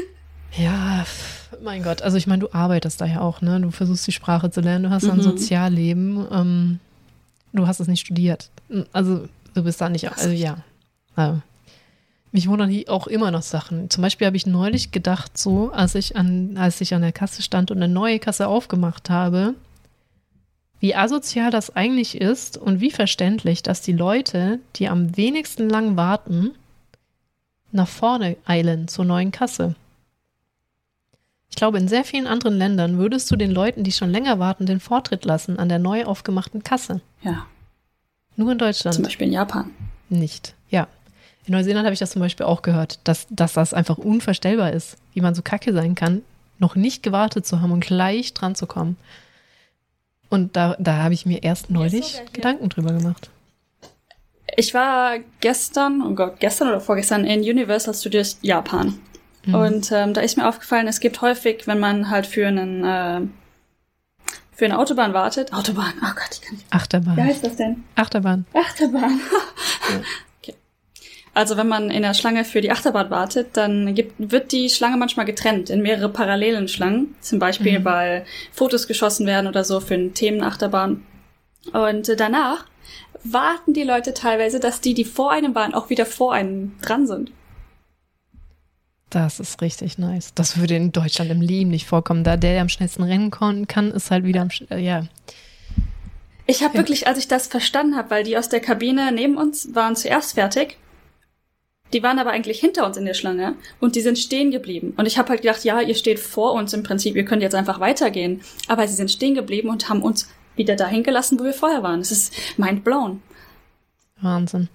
ja, 0.59 1.05
mein 1.63 1.83
Gott, 1.83 2.03
also 2.03 2.17
ich 2.17 2.27
meine, 2.27 2.41
du 2.41 2.53
arbeitest 2.53 3.01
da 3.01 3.07
ja 3.07 3.21
auch, 3.21 3.41
ne? 3.41 3.61
Du 3.61 3.71
versuchst 3.71 4.07
die 4.07 4.13
Sprache 4.13 4.51
zu 4.51 4.61
lernen, 4.61 4.85
du 4.85 4.91
hast 4.91 5.05
mhm. 5.05 5.13
ein 5.13 5.21
Sozialleben, 5.23 6.27
ähm, 6.31 6.81
du 7.53 7.67
hast 7.67 7.81
es 7.81 7.89
nicht 7.89 8.01
studiert. 8.01 8.51
Also 8.93 9.29
du 9.55 9.63
bist 9.63 9.81
da 9.81 9.89
nicht, 9.89 10.11
also 10.11 10.31
ja. 10.31 10.59
Also, 11.15 11.41
mich 12.33 12.49
wundern 12.49 12.75
auch 12.89 13.07
immer 13.07 13.31
noch 13.31 13.43
Sachen. 13.43 13.91
Zum 13.91 14.03
Beispiel 14.03 14.27
habe 14.27 14.37
ich 14.37 14.47
neulich 14.47 14.91
gedacht, 14.91 15.37
so, 15.37 15.71
als 15.71 15.95
ich 15.95 16.17
an, 16.17 16.57
als 16.57 16.81
ich 16.81 16.95
an 16.95 17.03
der 17.03 17.13
Kasse 17.13 17.43
stand 17.43 17.71
und 17.71 17.77
eine 17.77 17.93
neue 17.93 18.19
Kasse 18.19 18.49
aufgemacht 18.49 19.11
habe, 19.11 19.55
wie 20.81 20.97
asozial 20.97 21.51
das 21.51 21.77
eigentlich 21.77 22.21
ist 22.21 22.57
und 22.57 22.81
wie 22.81 22.91
verständlich, 22.91 23.63
dass 23.63 23.83
die 23.83 23.93
Leute, 23.93 24.59
die 24.77 24.89
am 24.89 25.17
wenigsten 25.17 25.69
lang 25.69 25.97
warten, 25.97 26.53
nach 27.71 27.87
vorne 27.87 28.37
eilen 28.47 28.89
zur 28.89 29.05
neuen 29.05 29.31
Kasse. 29.31 29.75
Ich 31.51 31.57
glaube, 31.57 31.79
in 31.79 31.87
sehr 31.87 32.05
vielen 32.05 32.27
anderen 32.27 32.57
Ländern 32.57 32.97
würdest 32.97 33.31
du 33.31 33.37
den 33.37 33.51
Leuten, 33.51 33.85
die 33.85 33.93
schon 33.93 34.11
länger 34.11 34.39
warten, 34.39 34.65
den 34.65 34.81
Vortritt 34.81 35.27
lassen 35.27 35.59
an 35.59 35.69
der 35.69 35.79
neu 35.79 36.07
aufgemachten 36.07 36.63
Kasse. 36.63 37.03
Ja. 37.23 37.47
Nur 38.37 38.53
in 38.53 38.59
Deutschland. 38.59 38.95
Zum 38.95 39.05
Beispiel 39.05 39.27
in 39.27 39.35
Japan. 39.35 39.71
Nicht, 40.09 40.55
ja. 40.71 40.89
In 41.44 41.52
Neuseeland 41.52 41.85
habe 41.85 41.93
ich 41.93 41.98
das 41.98 42.12
zum 42.12 42.20
Beispiel 42.20 42.47
auch 42.47 42.62
gehört, 42.62 43.01
dass, 43.05 43.27
dass 43.31 43.55
das 43.55 43.74
einfach 43.74 43.98
unvorstellbar 43.98 44.73
ist, 44.73 44.97
wie 45.12 45.20
man 45.20 45.35
so 45.35 45.43
kacke 45.43 45.73
sein 45.73 45.94
kann, 45.94 46.23
noch 46.59 46.77
nicht 46.77 47.02
gewartet 47.02 47.47
zu 47.47 47.60
haben 47.60 47.73
und 47.73 47.85
gleich 47.85 48.32
dran 48.32 48.55
zu 48.55 48.66
kommen. 48.66 48.97
Und 50.28 50.56
da, 50.56 50.77
da 50.78 51.02
habe 51.02 51.14
ich 51.14 51.27
mir 51.27 51.43
erst 51.43 51.69
neulich 51.69 52.14
ja, 52.14 52.20
Gedanken 52.32 52.69
drüber 52.69 52.93
gemacht. 52.93 53.28
Ich 54.56 54.73
war 54.73 55.16
gestern, 55.40 56.02
oh 56.02 56.14
Gott, 56.14 56.39
gestern 56.39 56.69
oder 56.69 56.81
vorgestern 56.81 57.24
in 57.24 57.40
Universal 57.40 57.94
Studios 57.94 58.39
Japan. 58.40 58.98
Mhm. 59.44 59.55
Und 59.55 59.93
ähm, 59.93 60.14
da 60.14 60.20
ist 60.20 60.36
mir 60.36 60.48
aufgefallen, 60.48 60.86
es 60.86 61.01
gibt 61.01 61.20
häufig, 61.20 61.66
wenn 61.66 61.81
man 61.81 62.09
halt 62.09 62.27
für 62.27 62.47
einen 62.47 62.85
äh, 62.85 63.20
für 64.52 64.66
eine 64.66 64.78
Autobahn 64.78 65.12
wartet. 65.12 65.52
Autobahn, 65.52 65.94
oh 66.02 66.14
Gott, 66.14 66.28
ich 66.31 66.40
kann 66.40 66.55
nicht. 66.55 66.66
Achterbahn. 66.70 67.16
Wie 67.16 67.23
heißt 67.23 67.44
das 67.44 67.56
denn? 67.56 67.82
Achterbahn. 67.97 68.47
Achterbahn. 68.55 69.20
ja. 69.90 70.01
Also 71.35 71.57
wenn 71.57 71.69
man 71.69 71.91
in 71.91 72.03
der 72.03 72.13
Schlange 72.13 72.45
für 72.45 72.61
die 72.61 72.71
Achterbahn 72.71 73.11
wartet, 73.11 73.57
dann 73.57 73.95
gibt, 73.95 74.15
wird 74.19 74.53
die 74.53 74.69
Schlange 74.69 74.99
manchmal 74.99 75.25
getrennt 75.25 75.71
in 75.71 75.81
mehrere 75.81 76.11
parallelen 76.11 76.69
Schlangen. 76.69 77.15
Zum 77.21 77.39
Beispiel, 77.39 77.81
mhm. 77.81 77.85
weil 77.85 78.27
Fotos 78.53 78.87
geschossen 78.87 79.27
werden 79.27 79.47
oder 79.47 79.65
so 79.65 79.81
für 79.81 79.95
eine 79.95 80.11
Themenachterbahn. 80.11 81.03
Und 81.73 82.09
äh, 82.09 82.17
danach 82.17 82.67
warten 83.25 83.73
die 83.73 83.85
Leute 83.85 84.13
teilweise, 84.15 84.61
dass 84.61 84.81
die, 84.81 84.95
die 84.95 85.05
vor 85.05 85.31
einem 85.31 85.55
waren, 85.55 85.75
auch 85.75 85.89
wieder 85.91 86.05
vor 86.05 86.35
einem 86.35 86.75
dran 86.83 87.07
sind. 87.07 87.33
Das 89.09 89.41
ist 89.41 89.61
richtig 89.61 89.99
nice. 89.99 90.33
Das 90.35 90.59
würde 90.59 90.75
in 90.75 90.91
Deutschland 90.91 91.31
im 91.31 91.41
Leben 91.41 91.71
nicht 91.71 91.87
vorkommen. 91.87 92.25
Da 92.25 92.37
der, 92.37 92.53
der 92.53 92.63
am 92.63 92.69
schnellsten 92.69 93.03
rennen 93.03 93.31
kann, 93.31 93.91
ist 93.91 94.11
halt 94.11 94.25
wieder 94.25 94.41
am, 94.41 94.49
äh, 94.71 94.79
ja. 94.79 95.05
Ich 96.47 96.63
habe 96.63 96.75
ja. 96.75 96.81
wirklich, 96.81 97.07
als 97.07 97.19
ich 97.19 97.29
das 97.29 97.47
verstanden 97.47 97.97
habe, 97.97 98.11
weil 98.11 98.25
die 98.25 98.37
aus 98.37 98.49
der 98.49 98.61
Kabine 98.61 99.13
neben 99.13 99.37
uns 99.37 99.75
waren 99.75 99.97
zuerst 99.97 100.35
fertig. 100.35 100.79
Die 101.93 102.02
waren 102.02 102.19
aber 102.19 102.31
eigentlich 102.31 102.60
hinter 102.60 102.86
uns 102.86 102.97
in 102.97 103.05
der 103.05 103.14
Schlange 103.14 103.55
und 103.81 103.97
die 103.97 104.01
sind 104.01 104.19
stehen 104.19 104.51
geblieben. 104.51 104.94
Und 104.97 105.06
ich 105.06 105.19
habe 105.19 105.28
halt 105.28 105.43
gedacht, 105.43 105.64
ja, 105.64 105.81
ihr 105.81 105.94
steht 105.94 106.19
vor 106.19 106.52
uns 106.55 106.73
im 106.73 106.82
Prinzip, 106.82 107.16
ihr 107.16 107.24
könnt 107.24 107.43
jetzt 107.43 107.55
einfach 107.55 107.81
weitergehen. 107.81 108.40
Aber 108.69 108.86
sie 108.89 108.94
sind 108.94 109.10
stehen 109.10 109.35
geblieben 109.35 109.69
und 109.69 109.89
haben 109.89 110.02
uns 110.02 110.28
wieder 110.56 110.77
dahin 110.77 111.02
gelassen, 111.02 111.39
wo 111.39 111.44
wir 111.44 111.52
vorher 111.52 111.82
waren. 111.82 112.01
Es 112.01 112.10
ist 112.10 112.35
mind 112.59 112.85
blown. 112.85 113.23
Wahnsinn. 114.20 114.69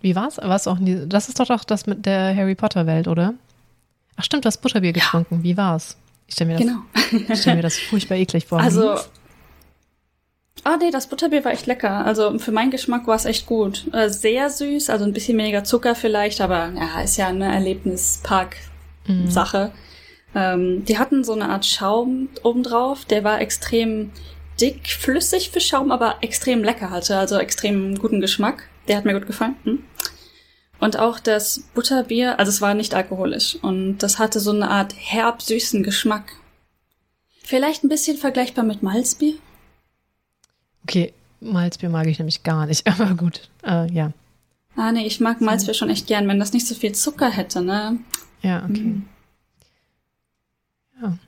Wie 0.00 0.14
war's? 0.14 0.38
War's 0.38 0.66
auch 0.66 0.78
die, 0.80 1.08
das 1.08 1.28
ist 1.28 1.40
doch 1.40 1.46
doch 1.46 1.64
das 1.64 1.86
mit 1.86 2.06
der 2.06 2.34
Harry 2.34 2.54
Potter 2.54 2.86
Welt, 2.86 3.08
oder? 3.08 3.34
Ach 4.16 4.24
stimmt, 4.24 4.44
du 4.44 4.48
hast 4.48 4.58
Butterbier 4.58 4.92
getrunken. 4.92 5.36
Ja. 5.36 5.42
Wie 5.42 5.56
war's? 5.56 5.96
Ich 6.26 6.34
stelle 6.34 6.52
mir, 6.52 6.58
das, 6.58 7.10
genau. 7.10 7.34
stell 7.34 7.56
mir 7.56 7.62
das 7.62 7.78
furchtbar 7.78 8.16
eklig 8.16 8.46
vor. 8.46 8.60
Also, 8.60 8.96
ah 10.64 10.76
nee, 10.76 10.90
das 10.90 11.06
Butterbier 11.06 11.44
war 11.44 11.52
echt 11.52 11.66
lecker. 11.66 12.04
Also 12.04 12.38
für 12.38 12.52
meinen 12.52 12.70
Geschmack 12.70 13.06
war 13.06 13.16
es 13.16 13.24
echt 13.24 13.46
gut. 13.46 13.86
Äh, 13.92 14.10
sehr 14.10 14.50
süß, 14.50 14.90
also 14.90 15.04
ein 15.04 15.12
bisschen 15.12 15.38
weniger 15.38 15.64
Zucker 15.64 15.94
vielleicht, 15.94 16.40
aber 16.40 16.72
ja, 16.76 17.00
ist 17.02 17.16
ja 17.16 17.28
eine 17.28 17.52
Erlebnispark-Sache. 17.52 19.66
Mhm. 19.66 19.72
Ähm, 20.34 20.84
die 20.84 20.98
hatten 20.98 21.24
so 21.24 21.32
eine 21.32 21.48
Art 21.48 21.66
Schaum 21.66 22.28
obendrauf, 22.42 23.04
der 23.04 23.24
war 23.24 23.40
extrem 23.40 24.12
dick, 24.60 24.88
flüssig 24.88 25.50
für 25.50 25.60
Schaum, 25.60 25.90
aber 25.90 26.18
extrem 26.20 26.62
lecker 26.62 26.90
hatte, 26.90 27.16
also 27.16 27.38
extrem 27.38 27.98
guten 27.98 28.20
Geschmack. 28.20 28.68
Der 28.86 28.96
hat 28.96 29.04
mir 29.04 29.14
gut 29.14 29.26
gefallen. 29.26 29.56
Hm? 29.64 29.82
Und 30.78 30.98
auch 30.98 31.20
das 31.20 31.64
Butterbier, 31.74 32.38
also 32.38 32.50
es 32.50 32.60
war 32.60 32.74
nicht 32.74 32.94
alkoholisch 32.94 33.58
und 33.60 33.98
das 33.98 34.18
hatte 34.18 34.40
so 34.40 34.50
eine 34.50 34.70
Art 34.70 34.94
herb-süßen 34.96 35.82
Geschmack. 35.82 36.32
Vielleicht 37.42 37.84
ein 37.84 37.88
bisschen 37.88 38.16
vergleichbar 38.16 38.64
mit 38.64 38.82
Malzbier? 38.82 39.34
Okay, 40.84 41.12
Malzbier 41.40 41.88
mag 41.88 42.06
ich 42.06 42.18
nämlich 42.18 42.42
gar 42.42 42.66
nicht, 42.66 42.86
aber 43.00 43.14
gut, 43.14 43.48
äh, 43.64 43.90
ja. 43.92 44.12
Ah, 44.76 44.92
nee, 44.92 45.06
ich 45.06 45.20
mag 45.20 45.40
Malzbier 45.40 45.74
schon 45.74 45.90
echt 45.90 46.06
gern, 46.06 46.28
wenn 46.28 46.38
das 46.38 46.52
nicht 46.52 46.66
so 46.66 46.74
viel 46.74 46.92
Zucker 46.92 47.30
hätte, 47.30 47.62
ne? 47.62 47.98
Ja, 48.42 48.64
okay. 48.64 48.80
Mhm. 48.80 49.04
Ja. 51.02 51.18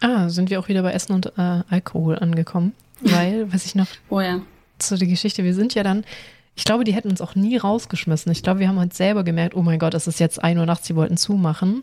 Ah, 0.00 0.28
sind 0.28 0.50
wir 0.50 0.60
auch 0.60 0.68
wieder 0.68 0.82
bei 0.82 0.92
Essen 0.92 1.12
und 1.12 1.26
äh, 1.26 1.62
Alkohol 1.68 2.18
angekommen, 2.18 2.72
weil, 3.00 3.52
was 3.52 3.66
ich 3.66 3.74
noch 3.74 3.88
oh 4.08 4.20
ja. 4.20 4.40
zu 4.78 4.96
der 4.96 5.08
Geschichte, 5.08 5.44
wir 5.44 5.54
sind 5.54 5.74
ja 5.74 5.82
dann 5.82 6.04
ich 6.60 6.64
glaube, 6.64 6.84
die 6.84 6.92
hätten 6.92 7.08
uns 7.08 7.22
auch 7.22 7.34
nie 7.34 7.56
rausgeschmissen. 7.56 8.30
Ich 8.32 8.42
glaube, 8.42 8.60
wir 8.60 8.68
haben 8.68 8.76
uns 8.76 8.96
selber 8.96 9.24
gemerkt, 9.24 9.54
oh 9.54 9.62
mein 9.62 9.78
Gott, 9.78 9.94
es 9.94 10.06
ist 10.06 10.20
jetzt 10.20 10.44
1 10.44 10.58
Uhr 10.60 10.66
nachts, 10.66 10.86
sie 10.86 10.94
wollten 10.94 11.16
zumachen. 11.16 11.82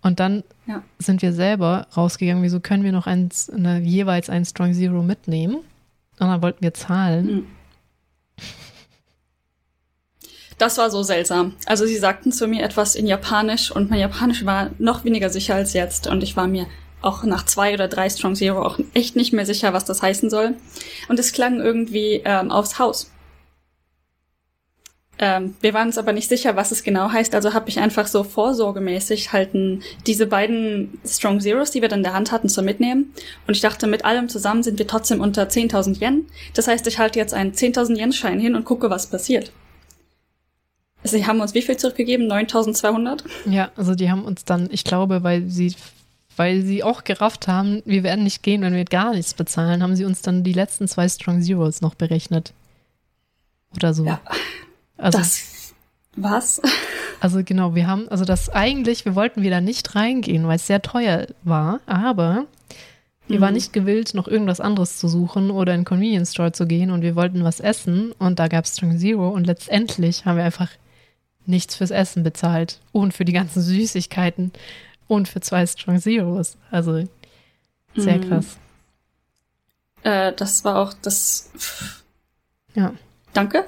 Und 0.00 0.18
dann 0.18 0.44
ja. 0.66 0.82
sind 0.98 1.20
wir 1.20 1.34
selber 1.34 1.86
rausgegangen, 1.94 2.42
wieso 2.42 2.58
können 2.58 2.84
wir 2.84 2.92
noch 2.92 3.06
eins, 3.06 3.50
eine, 3.50 3.80
jeweils 3.80 4.30
ein 4.30 4.46
Strong 4.46 4.72
Zero 4.72 5.02
mitnehmen? 5.02 5.58
Dann 6.30 6.42
wollten 6.42 6.62
wir 6.62 6.74
zahlen. 6.74 7.28
Hm. 7.28 7.46
Das 10.58 10.78
war 10.78 10.90
so 10.90 11.02
seltsam. 11.02 11.54
Also 11.66 11.86
sie 11.86 11.96
sagten 11.96 12.30
zu 12.30 12.46
mir 12.46 12.62
etwas 12.62 12.94
in 12.94 13.06
Japanisch 13.06 13.72
und 13.72 13.90
mein 13.90 13.98
Japanisch 13.98 14.44
war 14.44 14.70
noch 14.78 15.04
weniger 15.04 15.30
sicher 15.30 15.56
als 15.56 15.72
jetzt. 15.72 16.06
Und 16.06 16.22
ich 16.22 16.36
war 16.36 16.46
mir 16.46 16.66
auch 17.00 17.24
nach 17.24 17.44
zwei 17.44 17.74
oder 17.74 17.88
drei 17.88 18.08
Strong 18.08 18.36
Zero 18.36 18.64
auch 18.64 18.78
echt 18.94 19.16
nicht 19.16 19.32
mehr 19.32 19.46
sicher, 19.46 19.72
was 19.72 19.84
das 19.84 20.02
heißen 20.02 20.30
soll. 20.30 20.54
Und 21.08 21.18
es 21.18 21.32
klang 21.32 21.60
irgendwie 21.60 22.22
ähm, 22.24 22.52
aufs 22.52 22.78
Haus. 22.78 23.11
Ähm, 25.22 25.54
wir 25.60 25.72
waren 25.72 25.86
uns 25.86 25.98
aber 25.98 26.12
nicht 26.12 26.28
sicher, 26.28 26.56
was 26.56 26.72
es 26.72 26.82
genau 26.82 27.12
heißt, 27.12 27.36
also 27.36 27.54
habe 27.54 27.68
ich 27.68 27.78
einfach 27.78 28.08
so 28.08 28.24
vorsorgemäßig 28.24 29.32
halten 29.32 29.80
diese 30.04 30.26
beiden 30.26 30.98
Strong 31.06 31.38
Zeros, 31.40 31.70
die 31.70 31.80
wir 31.80 31.88
dann 31.88 32.00
in 32.00 32.02
der 32.02 32.12
Hand 32.12 32.32
hatten, 32.32 32.48
zu 32.48 32.60
mitnehmen. 32.60 33.12
Und 33.46 33.54
ich 33.54 33.60
dachte, 33.60 33.86
mit 33.86 34.04
allem 34.04 34.28
zusammen 34.28 34.64
sind 34.64 34.80
wir 34.80 34.86
trotzdem 34.88 35.20
unter 35.20 35.44
10.000 35.44 36.02
Yen. 36.02 36.26
Das 36.54 36.66
heißt, 36.66 36.88
ich 36.88 36.98
halte 36.98 37.20
jetzt 37.20 37.34
einen 37.34 37.52
10.000 37.52 38.00
Yen 38.00 38.12
Schein 38.12 38.40
hin 38.40 38.56
und 38.56 38.64
gucke, 38.64 38.90
was 38.90 39.06
passiert. 39.06 39.52
Sie 41.04 41.24
haben 41.24 41.40
uns 41.40 41.54
wie 41.54 41.62
viel 41.62 41.76
zurückgegeben? 41.76 42.26
9.200? 42.26 43.22
Ja, 43.46 43.70
also 43.76 43.94
die 43.94 44.10
haben 44.10 44.24
uns 44.24 44.44
dann, 44.44 44.70
ich 44.72 44.82
glaube, 44.82 45.22
weil 45.22 45.48
sie 45.48 45.76
weil 46.36 46.62
sie 46.62 46.82
auch 46.82 47.04
gerafft 47.04 47.46
haben, 47.46 47.82
wir 47.84 48.02
werden 48.02 48.24
nicht 48.24 48.42
gehen, 48.42 48.62
wenn 48.62 48.74
wir 48.74 48.86
gar 48.86 49.12
nichts 49.14 49.34
bezahlen, 49.34 49.82
haben 49.82 49.94
sie 49.94 50.06
uns 50.06 50.22
dann 50.22 50.42
die 50.42 50.54
letzten 50.54 50.88
zwei 50.88 51.08
Strong 51.08 51.42
Zeros 51.42 51.80
noch 51.80 51.94
berechnet. 51.94 52.54
Oder 53.76 53.94
so. 53.94 54.06
Ja. 54.06 54.20
Also, 55.02 55.18
das 55.18 55.52
was? 56.16 56.60
Also 57.20 57.42
genau, 57.44 57.74
wir 57.74 57.86
haben, 57.86 58.08
also 58.08 58.24
das 58.24 58.48
eigentlich, 58.50 59.04
wir 59.04 59.14
wollten 59.14 59.42
wieder 59.42 59.60
nicht 59.60 59.94
reingehen, 59.94 60.46
weil 60.46 60.56
es 60.56 60.66
sehr 60.66 60.82
teuer 60.82 61.26
war, 61.42 61.80
aber 61.86 62.46
wir 63.28 63.38
mhm. 63.38 63.42
waren 63.42 63.54
nicht 63.54 63.72
gewillt, 63.72 64.14
noch 64.14 64.28
irgendwas 64.28 64.60
anderes 64.60 64.98
zu 64.98 65.08
suchen 65.08 65.50
oder 65.50 65.72
in 65.72 65.80
den 65.80 65.86
Convenience 65.86 66.32
Store 66.32 66.52
zu 66.52 66.66
gehen 66.66 66.90
und 66.90 67.02
wir 67.02 67.16
wollten 67.16 67.44
was 67.44 67.60
essen 67.60 68.12
und 68.18 68.38
da 68.38 68.48
gab 68.48 68.64
es 68.64 68.76
Strong 68.76 68.98
Zero 68.98 69.28
und 69.30 69.46
letztendlich 69.46 70.24
haben 70.24 70.36
wir 70.36 70.44
einfach 70.44 70.68
nichts 71.46 71.76
fürs 71.76 71.90
Essen 71.90 72.22
bezahlt 72.22 72.80
und 72.92 73.14
für 73.14 73.24
die 73.24 73.32
ganzen 73.32 73.62
Süßigkeiten 73.62 74.52
und 75.08 75.28
für 75.28 75.40
zwei 75.40 75.66
Strong 75.66 76.00
Zeros. 76.00 76.56
Also 76.70 77.04
sehr 77.94 78.18
mhm. 78.18 78.28
krass. 78.28 78.58
Äh, 80.02 80.32
das 80.34 80.64
war 80.64 80.78
auch 80.78 80.92
das. 81.02 81.50
Ja. 82.74 82.92
Danke. 83.32 83.64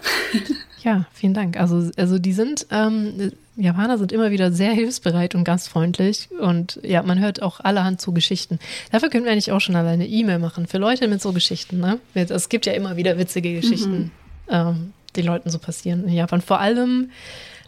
Ja, 0.84 1.06
vielen 1.12 1.32
Dank. 1.32 1.58
Also, 1.58 1.90
also 1.96 2.18
die 2.18 2.34
sind, 2.34 2.66
ähm, 2.70 3.32
Japaner 3.56 3.96
sind 3.96 4.12
immer 4.12 4.30
wieder 4.30 4.52
sehr 4.52 4.72
hilfsbereit 4.72 5.34
und 5.34 5.44
gastfreundlich 5.44 6.28
und 6.38 6.78
ja, 6.82 7.02
man 7.02 7.18
hört 7.20 7.42
auch 7.42 7.60
allerhand 7.60 8.02
zu 8.02 8.12
Geschichten. 8.12 8.58
Dafür 8.92 9.08
können 9.08 9.24
wir 9.24 9.32
eigentlich 9.32 9.50
auch 9.50 9.60
schon 9.60 9.76
alleine 9.76 10.06
E-Mail 10.06 10.38
machen 10.38 10.66
für 10.66 10.76
Leute 10.76 11.08
mit 11.08 11.22
so 11.22 11.32
Geschichten. 11.32 11.80
Ne? 11.80 12.00
Es 12.14 12.50
gibt 12.50 12.66
ja 12.66 12.74
immer 12.74 12.98
wieder 12.98 13.16
witzige 13.16 13.54
Geschichten, 13.54 13.96
mhm. 13.98 14.10
ähm, 14.50 14.92
die 15.16 15.22
Leuten 15.22 15.48
so 15.48 15.58
passieren 15.58 16.04
in 16.04 16.12
Japan. 16.12 16.42
Vor 16.42 16.60
allem 16.60 17.10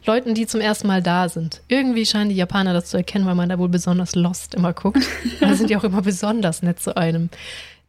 Leuten, 0.04 0.34
die 0.34 0.46
zum 0.46 0.60
ersten 0.60 0.86
Mal 0.86 1.02
da 1.02 1.30
sind. 1.30 1.62
Irgendwie 1.68 2.04
scheinen 2.04 2.28
die 2.28 2.36
Japaner 2.36 2.74
das 2.74 2.86
zu 2.86 2.98
erkennen, 2.98 3.24
weil 3.24 3.34
man 3.34 3.48
da 3.48 3.58
wohl 3.58 3.68
besonders 3.70 4.14
lost 4.14 4.54
immer 4.54 4.74
guckt. 4.74 5.02
da 5.40 5.54
sind 5.54 5.70
die 5.70 5.76
auch 5.76 5.84
immer 5.84 6.02
besonders 6.02 6.62
nett 6.62 6.80
zu 6.80 6.96
einem. 6.96 7.30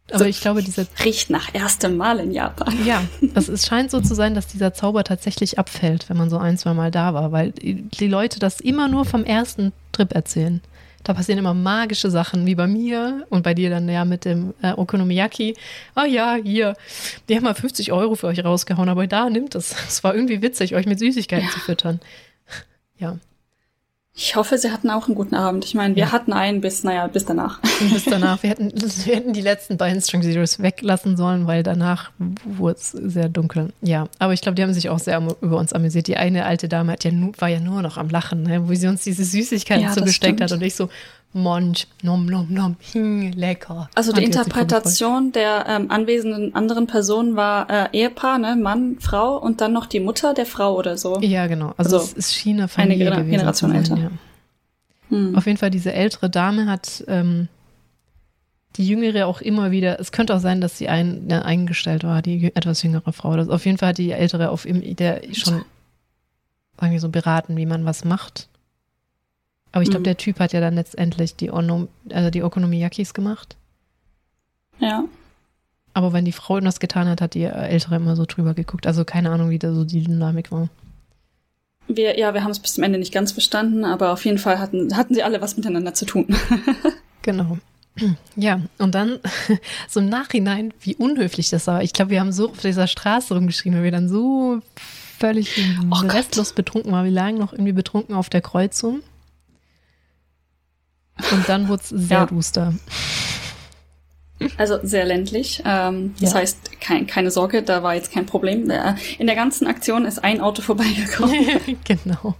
Aber 0.10 0.20
so, 0.20 0.26
ich 0.26 0.40
glaube, 0.40 0.64
diese. 0.64 0.88
Riecht 1.04 1.30
nach 1.30 1.54
erstem 1.54 1.98
Mal 1.98 2.20
in 2.20 2.32
Japan. 2.32 2.74
Ja, 2.86 3.04
das, 3.22 3.50
es 3.50 3.68
scheint 3.68 3.92
so 3.92 4.00
zu 4.00 4.16
sein, 4.16 4.36
dass 4.36 4.48
dieser 4.48 4.74
Zauber 4.74 5.04
tatsächlich 5.04 5.60
abfällt, 5.60 6.10
wenn 6.10 6.18
man 6.18 6.30
so 6.30 6.38
ein, 6.38 6.58
zwei 6.58 6.74
Mal 6.74 6.92
da 6.92 7.14
war, 7.14 7.32
weil 7.32 7.52
die 7.52 8.08
Leute 8.08 8.40
das 8.40 8.62
immer 8.62 8.88
nur 8.88 9.06
vom 9.06 9.26
ersten 9.26 9.74
Trip 9.92 10.14
erzählen. 10.14 10.62
Da 11.04 11.14
passieren 11.14 11.40
immer 11.40 11.54
magische 11.54 12.10
Sachen, 12.10 12.46
wie 12.46 12.56
bei 12.56 12.68
mir 12.68 13.26
und 13.30 13.44
bei 13.44 13.54
dir 13.54 13.70
dann 13.70 13.88
ja 13.88 14.04
mit 14.04 14.26
dem 14.26 14.54
äh, 14.62 14.74
Okonomiyaki. 14.74 15.56
Ah 15.96 16.06
ja, 16.06 16.36
hier, 16.36 16.76
die 17.30 17.36
haben 17.36 17.44
mal 17.44 17.54
50 17.54 17.94
Euro 17.94 18.16
für 18.16 18.28
euch 18.28 18.44
rausgehauen, 18.44 18.90
aber 18.90 19.08
da 19.08 19.30
nimmt 19.30 19.56
es. 19.56 19.74
Es 19.88 20.04
war 20.04 20.16
irgendwie 20.16 20.42
witzig, 20.42 20.76
euch 20.76 20.86
mit 20.86 21.00
Süßigkeiten 21.00 21.48
ja. 21.48 21.54
zu 21.54 21.60
füttern. 21.60 22.02
Ja. 22.98 23.18
Ich 24.19 24.35
hoffe, 24.35 24.57
Sie 24.57 24.72
hatten 24.72 24.89
auch 24.89 25.06
einen 25.06 25.14
guten 25.14 25.35
Abend. 25.35 25.64
Ich 25.64 25.76
meine, 25.76 25.95
wir 25.95 26.06
ja. 26.06 26.11
hatten 26.11 26.34
einen 26.34 26.60
bis, 26.60 26.84
naja, 26.84 27.06
bis 27.06 27.26
danach. 27.26 27.60
Bis 27.94 28.06
danach. 28.06 28.41
Wir 28.41 28.49
hätten, 28.49 28.72
wir 29.06 29.15
hätten 29.15 29.31
die 29.31 29.41
letzten 29.41 29.77
beiden 29.77 30.02
String 30.02 30.23
Zeros 30.23 30.60
weglassen 30.60 31.15
sollen, 31.15 31.45
weil 31.45 31.61
danach 31.61 32.10
wurde 32.44 32.80
es 32.80 32.89
sehr 32.89 33.30
dunkel. 33.30 33.72
Ja, 33.81 34.07
aber 34.18 34.34
ich 34.34 34.41
glaube, 34.41 34.56
die 34.56 34.64
haben 34.64 34.73
sich 34.73 34.89
auch 34.89 34.98
sehr 34.98 35.22
über 35.41 35.57
uns 35.57 35.72
amüsiert. 35.72 36.07
Die 36.07 36.18
eine 36.18 36.45
alte 36.45 36.68
Dame 36.68 36.94
hat 36.94 37.03
ja 37.03 37.11
nur, 37.11 37.34
war 37.38 37.48
ja 37.48 37.60
nur 37.60 37.84
noch 37.84 37.98
am 37.98 38.10
Lachen, 38.10 38.41
ne, 38.41 38.68
wo 38.68 38.73
sie 38.73 38.88
uns 38.88 39.03
diese 39.03 39.23
Süßigkeiten 39.23 39.84
ja, 39.84 39.91
zugesteckt 39.91 40.41
hat 40.41 40.52
und 40.52 40.64
ich 40.64 40.73
so, 40.73 40.89
Monch, 41.34 41.88
nom 42.02 42.26
nom 42.26 42.48
nom, 42.49 42.76
hm, 42.94 43.32
lecker. 43.34 43.90
Also 43.95 44.12
die 44.12 44.24
Interpretation 44.24 45.32
der 45.32 45.66
ähm, 45.68 45.91
anwesenden 45.91 46.56
anderen 46.56 46.88
Personen 46.88 47.36
war 47.36 47.70
äh, 47.70 47.98
Ehepaar, 47.98 48.40
ne, 48.40 48.56
Mann, 48.56 48.98
Frau 48.99 49.38
und 49.38 49.62
dann 49.62 49.74
noch 49.74 49.86
die 49.86 49.99
Mutter 49.99 50.34
der 50.34 50.45
Frau 50.45 50.76
oder 50.76 50.98
so. 50.98 51.20
Ja, 51.20 51.48
genau. 51.48 51.74
Also, 51.78 51.98
also 51.98 51.98
es 51.98 52.14
ist 52.14 52.34
China 52.34 52.68
Familie 52.68 53.12
eine 53.12 53.26
Generation 53.26 53.72
sein, 53.72 53.80
älter. 53.80 53.98
Ja. 53.98 54.10
Hm. 55.10 55.36
Auf 55.36 55.45
jeden 55.45 55.58
Fall 55.58 55.70
diese 55.70 55.94
ältere 55.94 56.30
Dame 56.30 56.66
hat 56.66 57.04
ähm, 57.08 57.48
die 58.78 58.88
jüngere 58.88 59.28
auch 59.28 59.41
immer 59.41 59.72
wieder, 59.72 59.99
es 59.99 60.12
könnte 60.12 60.36
auch 60.36 60.40
sein, 60.40 60.62
dass 60.62 60.78
sie 60.78 60.88
ein, 60.88 61.28
ja, 61.30 61.41
eingestellt 61.41 62.04
war, 62.04 62.22
die 62.22 62.52
etwas 62.56 62.84
jüngere 62.84 63.12
Frau. 63.12 63.36
Das, 63.36 63.49
auf 63.49 63.66
jeden 63.66 63.78
Fall 63.78 63.90
hat 63.90 63.98
die 63.98 64.12
ältere 64.12 64.49
auf 64.49 64.66
der 64.68 65.22
schon 65.34 65.64
sagen 66.80 66.94
wir 66.94 66.99
so 66.99 67.10
beraten, 67.10 67.58
wie 67.58 67.66
man 67.66 67.86
was 67.86 68.06
macht. 68.06 68.49
Aber 69.78 69.84
ich 69.84 69.91
glaube, 69.91 69.99
mhm. 69.99 70.06
der 70.06 70.18
Typ 70.18 70.40
hat 70.40 70.54
ja 70.54 70.60
dann 70.60 70.74
letztendlich 70.74 71.36
die, 71.36 71.52
Onom, 71.52 71.88
also 72.10 72.32
die 72.32 72.41
Okonomiyakis 72.41 73.14
gemacht. 73.14 73.58
Ja. 74.80 75.04
Aber 75.94 76.14
wenn 76.14 76.26
die 76.26 76.32
Frau 76.32 76.60
das 76.60 76.80
getan 76.80 77.08
hat, 77.08 77.22
hat 77.22 77.36
die 77.36 77.44
Ältere 77.44 77.98
immer 77.98 78.16
so 78.16 78.26
drüber 78.26 78.56
geguckt. 78.56 78.88
Also 78.88 79.06
keine 79.06 79.30
Ahnung, 79.30 79.52
wie 79.52 79.60
da 79.60 79.72
so 79.76 79.84
die 79.84 80.02
Dynamik 80.02 80.52
war. 80.52 80.70
Wir, 81.88 82.18
ja, 82.18 82.34
wir 82.34 82.44
haben 82.44 82.49
es 82.49 82.58
bis 82.58 82.74
zum 82.74 82.86
Ende 82.86 82.98
nicht 82.98 83.14
ganz 83.14 83.34
verstanden, 83.34 83.86
aber 83.86 84.14
auf 84.14 84.26
jeden 84.26 84.40
Fall 84.40 84.58
hatten, 84.58 84.98
hatten 84.98 85.14
sie 85.14 85.22
alle 85.22 85.41
was 85.41 85.58
miteinander 85.58 85.94
zu 85.94 86.06
tun. 86.06 86.26
genau. 87.22 87.60
Ja, 88.36 88.62
und 88.80 88.95
dann 88.95 89.20
so 89.88 89.99
im 89.99 90.10
Nachhinein, 90.10 90.74
wie 90.82 90.95
unhöflich 90.95 91.52
das 91.52 91.68
war. 91.68 91.84
Ich 91.84 91.94
glaube, 91.94 92.10
wir 92.10 92.20
haben 92.20 92.32
so 92.32 92.49
auf 92.49 92.62
dieser 92.62 92.88
Straße 92.88 93.36
rumgeschrieben, 93.36 93.78
weil 93.78 93.84
wir 93.86 93.91
dann 93.91 94.10
so 94.10 94.60
völlig 95.20 95.64
oh 95.91 95.95
restlos 96.08 96.54
betrunken 96.54 96.91
waren. 96.91 97.06
Wir 97.06 97.12
lagen 97.12 97.38
noch 97.38 97.54
irgendwie 97.54 97.74
betrunken 97.74 98.16
auf 98.16 98.30
der 98.30 98.41
Kreuzung. 98.41 99.04
Und 101.31 101.48
dann 101.48 101.68
wurde 101.68 101.84
es 101.84 101.89
sehr 101.89 102.18
ja. 102.19 102.26
duster. 102.26 102.73
Also 104.57 104.80
sehr 104.84 105.06
ländlich. 105.06 105.64
Ähm, 105.65 106.14
das 106.19 106.34
ja. 106.34 106.39
heißt, 106.39 106.80
kein, 106.80 107.07
keine 107.07 107.31
Sorge, 107.31 107.64
da 107.64 107.81
war 107.81 107.95
jetzt 107.95 108.11
kein 108.11 108.26
Problem. 108.26 108.69
Äh, 108.69 108.95
in 109.18 109.27
der 109.27 109.35
ganzen 109.35 109.68
Aktion 109.68 110.06
ist 110.06 110.23
ein 110.23 110.41
Auto 110.41 110.61
vorbeigekommen. 110.64 111.77
genau. 111.84 112.35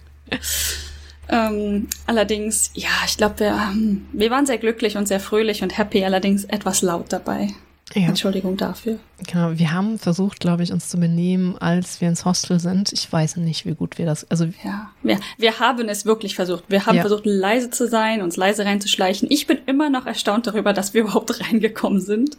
Ähm, 1.28 1.88
allerdings, 2.06 2.70
ja, 2.74 2.88
ich 3.06 3.16
glaube, 3.16 3.40
wir, 3.40 3.48
ähm, 3.48 4.06
wir 4.12 4.30
waren 4.30 4.46
sehr 4.46 4.58
glücklich 4.58 4.96
und 4.96 5.08
sehr 5.08 5.20
fröhlich 5.20 5.62
und 5.62 5.76
happy, 5.76 6.04
allerdings 6.04 6.44
etwas 6.44 6.82
laut 6.82 7.12
dabei. 7.12 7.48
Ja. 7.94 8.08
Entschuldigung 8.08 8.56
dafür. 8.56 8.98
Genau, 9.26 9.58
wir 9.58 9.72
haben 9.72 9.98
versucht, 9.98 10.40
glaube 10.40 10.62
ich, 10.62 10.72
uns 10.72 10.88
zu 10.88 10.98
benehmen, 10.98 11.56
als 11.58 12.00
wir 12.00 12.08
ins 12.08 12.24
Hostel 12.24 12.60
sind. 12.60 12.92
Ich 12.92 13.10
weiß 13.10 13.36
nicht, 13.38 13.64
wie 13.64 13.74
gut 13.74 13.98
wir 13.98 14.04
das. 14.04 14.30
Also 14.30 14.44
ja, 14.62 14.90
wir, 15.02 15.18
wir 15.38 15.58
haben 15.58 15.88
es 15.88 16.04
wirklich 16.04 16.34
versucht. 16.34 16.64
Wir 16.68 16.86
haben 16.86 16.96
ja. 16.96 17.00
versucht, 17.00 17.24
leise 17.24 17.70
zu 17.70 17.88
sein, 17.88 18.20
uns 18.20 18.36
leise 18.36 18.64
reinzuschleichen. 18.64 19.30
Ich 19.30 19.46
bin 19.46 19.58
immer 19.66 19.88
noch 19.88 20.06
erstaunt 20.06 20.46
darüber, 20.46 20.72
dass 20.72 20.92
wir 20.92 21.00
überhaupt 21.04 21.40
reingekommen 21.40 22.00
sind. 22.00 22.36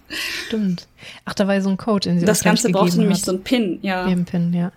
Stimmt. 0.48 0.88
Ach, 1.26 1.34
da 1.34 1.48
war 1.48 1.60
so 1.62 1.70
ein 1.70 1.78
Code, 1.78 2.10
in 2.10 2.20
sie 2.20 2.26
Das 2.26 2.44
Ganze 2.44 2.70
braucht 2.70 2.96
nämlich 2.96 3.22
so 3.22 3.32
ein 3.32 3.42
Pin, 3.42 3.80
ja. 3.82 4.06
Ein 4.06 4.26
Pin, 4.26 4.54
ja. 4.54 4.72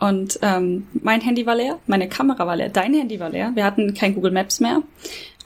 Und 0.00 0.38
ähm, 0.42 0.86
mein 1.02 1.20
Handy 1.20 1.44
war 1.44 1.56
leer, 1.56 1.78
meine 1.86 2.08
Kamera 2.08 2.46
war 2.46 2.56
leer, 2.56 2.68
dein 2.68 2.94
Handy 2.94 3.18
war 3.18 3.30
leer. 3.30 3.50
Wir 3.54 3.64
hatten 3.64 3.94
kein 3.94 4.14
Google 4.14 4.30
Maps 4.30 4.60
mehr. 4.60 4.82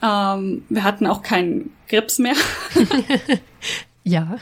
Ähm, 0.03 0.63
wir 0.69 0.83
hatten 0.83 1.07
auch 1.07 1.23
keinen 1.23 1.71
Grips 1.93 2.17
mehr. 2.17 2.33
ja. 4.03 4.37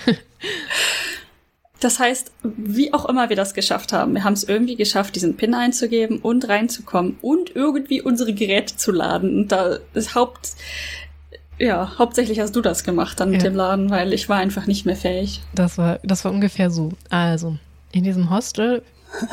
Das 1.82 2.00
heißt, 2.00 2.32
wie 2.44 2.94
auch 2.94 3.06
immer 3.06 3.28
wir 3.28 3.36
das 3.36 3.54
geschafft 3.54 3.92
haben, 3.92 4.14
wir 4.14 4.24
haben 4.24 4.34
es 4.34 4.46
irgendwie 4.46 4.78
geschafft, 4.78 5.16
diesen 5.16 5.36
PIN 5.36 5.54
einzugeben 5.54 6.20
und 6.20 6.48
reinzukommen 6.48 7.18
und 7.22 7.54
irgendwie 7.54 8.02
unsere 8.02 8.34
Geräte 8.34 8.78
zu 8.78 8.94
laden. 8.94 9.36
Und 9.36 9.52
da 9.52 9.80
ist 9.94 10.16
Haupt, 10.16 10.52
ja, 11.60 11.98
hauptsächlich 11.98 12.40
hast 12.40 12.56
du 12.56 12.62
das 12.62 12.86
gemacht 12.86 13.20
dann 13.20 13.32
mit 13.32 13.44
ja. 13.44 13.50
dem 13.50 13.58
Laden, 13.58 13.90
weil 13.90 14.14
ich 14.14 14.30
war 14.30 14.38
einfach 14.38 14.66
nicht 14.66 14.86
mehr 14.86 14.96
fähig. 14.96 15.42
Das 15.54 15.78
war, 15.78 16.00
das 16.04 16.24
war 16.24 16.32
ungefähr 16.32 16.72
so. 16.72 16.94
Also, 17.10 17.58
in 17.92 18.06
diesem 18.06 18.30
Hostel, 18.30 18.82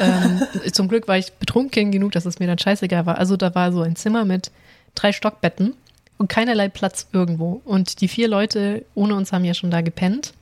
ähm, 0.01 0.43
zum 0.73 0.89
Glück 0.89 1.07
war 1.07 1.19
ich 1.19 1.33
betrunken 1.35 1.93
genug, 1.93 2.11
dass 2.13 2.27
es 2.27 2.41
mir 2.41 2.49
dann 2.49 2.59
scheißegal 2.59 3.07
war. 3.07 3.19
Also 3.19 3.37
da 3.37 3.55
war 3.55 3.71
so 3.73 3.83
ein 3.83 3.95
Zimmer 3.95 4.25
mit 4.25 4.51
drei 4.97 5.13
Stockbetten 5.13 5.75
und 6.19 6.29
keinerlei 6.29 6.69
Platz 6.69 7.09
irgendwo. 7.13 7.63
Und 7.65 8.01
die 8.01 8.09
vier 8.09 8.29
Leute 8.29 8.85
ohne 8.95 9.15
uns 9.15 9.33
haben 9.33 9.45
ja 9.45 9.55
schon 9.55 9.71
da 9.71 9.81
gepennt. 9.81 10.35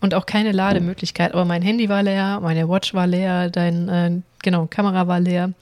Und 0.00 0.14
auch 0.14 0.26
keine 0.26 0.50
Lademöglichkeit. 0.50 1.32
Aber 1.32 1.44
mein 1.44 1.62
Handy 1.62 1.88
war 1.88 2.02
leer, 2.02 2.40
meine 2.40 2.68
Watch 2.68 2.92
war 2.92 3.06
leer, 3.06 3.50
dein, 3.50 3.88
äh, 3.88 4.10
genau, 4.42 4.66
Kamera 4.66 5.06
war 5.06 5.20
leer. 5.20 5.52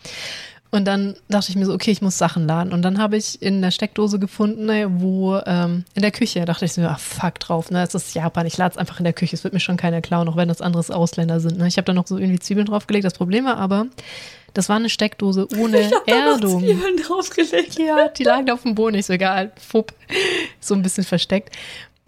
Und 0.72 0.84
dann 0.84 1.16
dachte 1.28 1.50
ich 1.50 1.56
mir 1.56 1.66
so, 1.66 1.74
okay, 1.74 1.90
ich 1.90 2.00
muss 2.00 2.16
Sachen 2.16 2.46
laden. 2.46 2.72
Und 2.72 2.82
dann 2.82 2.98
habe 2.98 3.16
ich 3.16 3.42
in 3.42 3.60
der 3.60 3.72
Steckdose 3.72 4.20
gefunden, 4.20 4.66
ne, 4.66 4.86
wo 4.88 5.40
ähm, 5.44 5.84
in 5.94 6.02
der 6.02 6.12
Küche, 6.12 6.44
dachte 6.44 6.64
ich 6.64 6.72
so, 6.72 6.82
ach 6.82 7.00
fuck 7.00 7.40
drauf, 7.40 7.70
ne, 7.72 7.82
es 7.82 7.94
ist 7.94 8.14
Japan, 8.14 8.46
ich 8.46 8.56
lade 8.56 8.72
es 8.72 8.78
einfach 8.78 9.00
in 9.00 9.04
der 9.04 9.12
Küche, 9.12 9.34
es 9.34 9.42
wird 9.42 9.52
mir 9.52 9.60
schon 9.60 9.76
keiner 9.76 10.00
klauen, 10.00 10.28
auch 10.28 10.36
wenn 10.36 10.48
das 10.48 10.60
anderes 10.60 10.92
Ausländer 10.92 11.40
sind. 11.40 11.58
Ne. 11.58 11.66
Ich 11.66 11.76
habe 11.76 11.86
da 11.86 11.92
noch 11.92 12.06
so 12.06 12.18
irgendwie 12.18 12.38
Zwiebeln 12.38 12.66
draufgelegt. 12.66 13.04
Das 13.04 13.14
Problem 13.14 13.46
war 13.46 13.56
aber, 13.56 13.86
das 14.54 14.68
war 14.68 14.76
eine 14.76 14.88
Steckdose 14.88 15.48
ohne 15.58 15.80
ich 15.80 15.92
hab 15.92 16.06
Erdung. 16.06 16.64
Da 16.64 16.74
noch 16.74 17.06
draufgelegt. 17.06 17.78
Ja, 17.78 18.08
die 18.08 18.24
lagen 18.24 18.50
auf 18.50 18.62
dem 18.62 18.76
Boden, 18.76 18.94
ist 18.94 19.08
so 19.08 19.12
egal, 19.12 19.50
fupp, 19.56 19.92
so 20.60 20.74
ein 20.74 20.82
bisschen 20.82 21.04
versteckt. 21.04 21.56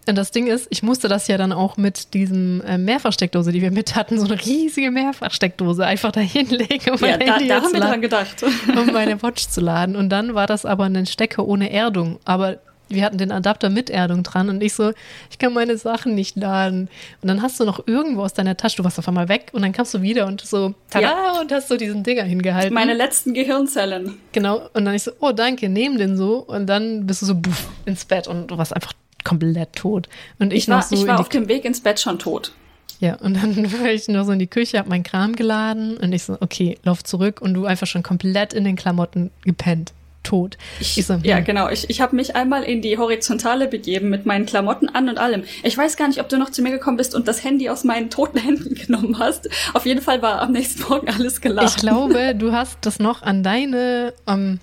Und 0.09 0.17
das 0.19 0.33
Ding 0.33 0.49
ist, 0.49 0.67
ich 0.71 0.83
musste 0.83 1.09
das 1.09 1.29
ja 1.29 1.39
dann 1.39 1.53
auch 1.53 1.77
mit 1.77 2.15
diesem 2.15 2.61
äh, 2.63 2.77
Mehrfachsteckdose, 2.77 3.53
die 3.53 3.63
wir 3.63 3.71
mit 3.71 3.95
hatten, 3.95 4.19
so 4.19 4.27
eine 4.27 4.41
riesige 4.41 4.91
Mehrfachsteckdose 4.91 5.87
einfach 5.87 6.11
da 6.11 6.21
hinlegen, 6.21 6.93
um 6.93 6.99
ja, 7.07 7.17
da, 7.17 7.39
da 7.39 7.63
haben 7.63 7.73
wir 7.73 7.81
dran 7.81 8.01
gedacht. 8.01 8.43
um 8.77 8.93
meine 8.93 9.23
Watch 9.23 9.49
zu 9.49 9.61
laden. 9.61 9.95
Und 9.95 10.09
dann 10.09 10.35
war 10.35 10.47
das 10.47 10.67
aber 10.67 10.85
ein 10.85 11.07
Stecker 11.07 11.47
ohne 11.47 11.73
Erdung. 11.73 12.19
Aber 12.25 12.59
wir 12.89 13.05
hatten 13.05 13.19
den 13.19 13.33
Adapter 13.33 13.71
mit 13.71 13.91
Erdung 13.91 14.23
dran 14.23 14.49
und 14.49 14.63
ich 14.63 14.75
so, 14.75 14.93
ich 15.31 15.39
kann 15.39 15.53
meine 15.53 15.77
Sachen 15.77 16.15
nicht 16.15 16.37
laden. 16.37 16.89
Und 17.23 17.29
dann 17.29 17.43
hast 17.43 17.59
du 17.59 17.65
noch 17.65 17.87
irgendwo 17.87 18.23
aus 18.23 18.35
deiner 18.35 18.57
Tasche, 18.57 18.79
du 18.79 18.85
warst 18.85 18.99
auf 18.99 19.09
einmal 19.09 19.29
weg 19.29 19.51
und 19.53 19.63
dann 19.63 19.73
kamst 19.73 19.95
du 19.95 20.03
wieder 20.03 20.27
und 20.27 20.41
so, 20.41 20.75
tada, 20.91 21.07
ja. 21.07 21.41
und 21.41 21.51
hast 21.53 21.69
so 21.69 21.77
diesen 21.77 22.03
Dinger 22.03 22.25
hingehalten. 22.25 22.75
Meine 22.75 22.95
letzten 22.95 23.35
Gehirnzellen. 23.35 24.19
Genau. 24.33 24.69
Und 24.75 24.85
dann 24.85 24.95
ich 24.95 25.05
so, 25.05 25.13
oh 25.21 25.33
danke, 25.33 25.69
nehm 25.69 25.97
den 25.97 26.17
so. 26.17 26.39
Und 26.39 26.67
dann 26.67 27.07
bist 27.07 27.23
du 27.23 27.27
so 27.27 27.35
buff, 27.35 27.69
ins 27.87 28.05
Bett 28.05 28.27
und 28.29 28.49
du 28.49 28.59
warst 28.59 28.75
einfach 28.75 28.93
komplett 29.25 29.75
tot. 29.75 30.09
Und 30.39 30.53
ich, 30.53 30.65
ich 30.65 30.69
war, 30.69 30.79
noch 30.79 30.85
so 30.85 30.97
ich 30.97 31.07
war 31.07 31.21
auf 31.21 31.29
dem 31.29 31.49
Weg 31.49 31.65
ins 31.65 31.81
Bett 31.81 32.01
schon 32.01 32.19
tot. 32.19 32.53
Ja, 33.01 33.17
und 33.17 33.35
dann 33.35 33.73
war 33.81 33.91
ich 33.91 34.09
noch 34.09 34.25
so 34.25 34.33
in 34.33 34.39
die 34.39 34.47
Küche, 34.47 34.79
hab 34.79 34.89
meinen 34.89 35.03
Kram 35.03 35.35
geladen 35.35 35.97
und 35.97 36.13
ich 36.13 36.23
so, 36.23 36.37
okay, 36.41 36.79
lauf 36.85 37.03
zurück 37.03 37.41
und 37.41 37.55
du 37.55 37.67
einfach 37.67 37.87
schon 37.87 38.03
komplett 38.03 38.53
in 38.53 38.65
den 38.65 38.77
Klamotten 38.77 39.31
gepennt 39.45 39.93
tot. 40.23 40.57
Ich, 40.81 40.99
ich 40.99 41.07
so, 41.07 41.15
ja, 41.23 41.39
hm. 41.39 41.45
genau. 41.45 41.69
Ich, 41.69 41.89
ich 41.91 42.01
habe 42.01 42.17
mich 42.17 42.37
einmal 42.37 42.63
in 42.63 42.81
die 42.81 42.97
Horizontale 42.99 43.69
begeben 43.69 44.09
mit 44.09 44.27
meinen 44.27 44.47
Klamotten 44.47 44.89
an 44.89 45.09
und 45.09 45.19
allem. 45.19 45.45
Ich 45.63 45.77
weiß 45.77 45.97
gar 45.97 46.09
nicht, 46.09 46.21
ob 46.21 46.29
du 46.29 46.39
noch 46.39 46.51
zu 46.51 46.63
mir 46.63 46.71
gekommen 46.71 46.97
bist 46.97 47.15
und 47.15 47.29
das 47.29 47.45
Handy 47.45 47.69
aus 47.69 47.85
meinen 47.85 48.11
toten 48.11 48.39
Händen 48.39 48.75
genommen 48.87 49.19
hast. 49.19 49.49
Auf 49.75 49.87
jeden 49.87 50.01
Fall 50.01 50.23
war 50.23 50.41
am 50.41 50.53
nächsten 50.53 50.83
Morgen 50.83 51.09
alles 51.09 51.41
geladen. 51.41 51.69
Ich 51.69 51.77
glaube, 51.77 52.35
du 52.35 52.53
hast 52.53 52.79
das 52.83 52.99
noch 52.99 53.23
an 53.23 53.43
deine. 53.43 54.15
Ähm, 54.27 54.61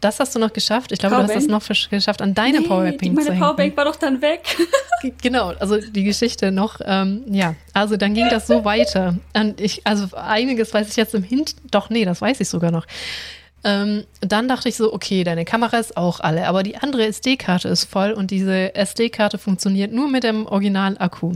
das 0.00 0.20
hast 0.20 0.34
du 0.34 0.38
noch 0.38 0.52
geschafft. 0.52 0.92
Ich 0.92 0.98
glaube, 0.98 1.16
Powerbank? 1.16 1.32
du 1.32 1.36
hast 1.36 1.68
das 1.68 1.70
noch 1.70 1.90
geschafft, 1.90 2.22
an 2.22 2.34
deine 2.34 2.60
nee, 2.60 2.66
Powerbank 2.66 2.98
die, 3.00 3.10
meine 3.10 3.32
Powerbank 3.32 3.76
war 3.76 3.84
doch 3.84 3.96
dann 3.96 4.22
weg. 4.22 4.42
genau, 5.22 5.54
also 5.58 5.78
die 5.78 6.04
Geschichte 6.04 6.52
noch, 6.52 6.80
ähm, 6.84 7.24
ja. 7.28 7.54
Also 7.72 7.96
dann 7.96 8.14
ging 8.14 8.28
das 8.28 8.46
so 8.46 8.64
weiter. 8.64 9.16
Und 9.34 9.60
ich, 9.60 9.86
also 9.86 10.16
einiges 10.16 10.72
weiß 10.72 10.88
ich 10.88 10.96
jetzt 10.96 11.14
im 11.14 11.22
Hint, 11.22 11.56
doch, 11.70 11.90
nee, 11.90 12.04
das 12.04 12.20
weiß 12.20 12.40
ich 12.40 12.48
sogar 12.48 12.70
noch. 12.70 12.86
Ähm, 13.64 14.04
dann 14.20 14.46
dachte 14.46 14.68
ich 14.68 14.76
so, 14.76 14.92
okay, 14.92 15.24
deine 15.24 15.44
Kamera 15.44 15.78
ist 15.78 15.96
auch 15.96 16.20
alle, 16.20 16.46
aber 16.46 16.62
die 16.62 16.76
andere 16.76 17.06
SD-Karte 17.06 17.68
ist 17.68 17.84
voll 17.84 18.12
und 18.12 18.30
diese 18.30 18.74
SD-Karte 18.76 19.36
funktioniert 19.36 19.92
nur 19.92 20.08
mit 20.08 20.22
dem 20.22 20.46
Original-Akku. 20.46 21.32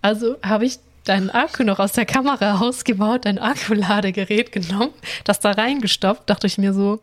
Also 0.00 0.36
habe 0.42 0.66
ich 0.66 0.78
deinen 1.04 1.30
Akku 1.30 1.64
noch 1.64 1.80
aus 1.80 1.92
der 1.92 2.06
Kamera 2.06 2.52
rausgebaut, 2.60 3.24
dein 3.24 3.38
Akkuladegerät 3.38 4.52
genommen, 4.52 4.92
das 5.24 5.40
da 5.40 5.50
reingestopft, 5.50 6.30
dachte 6.30 6.46
ich 6.46 6.58
mir 6.58 6.72
so, 6.72 7.00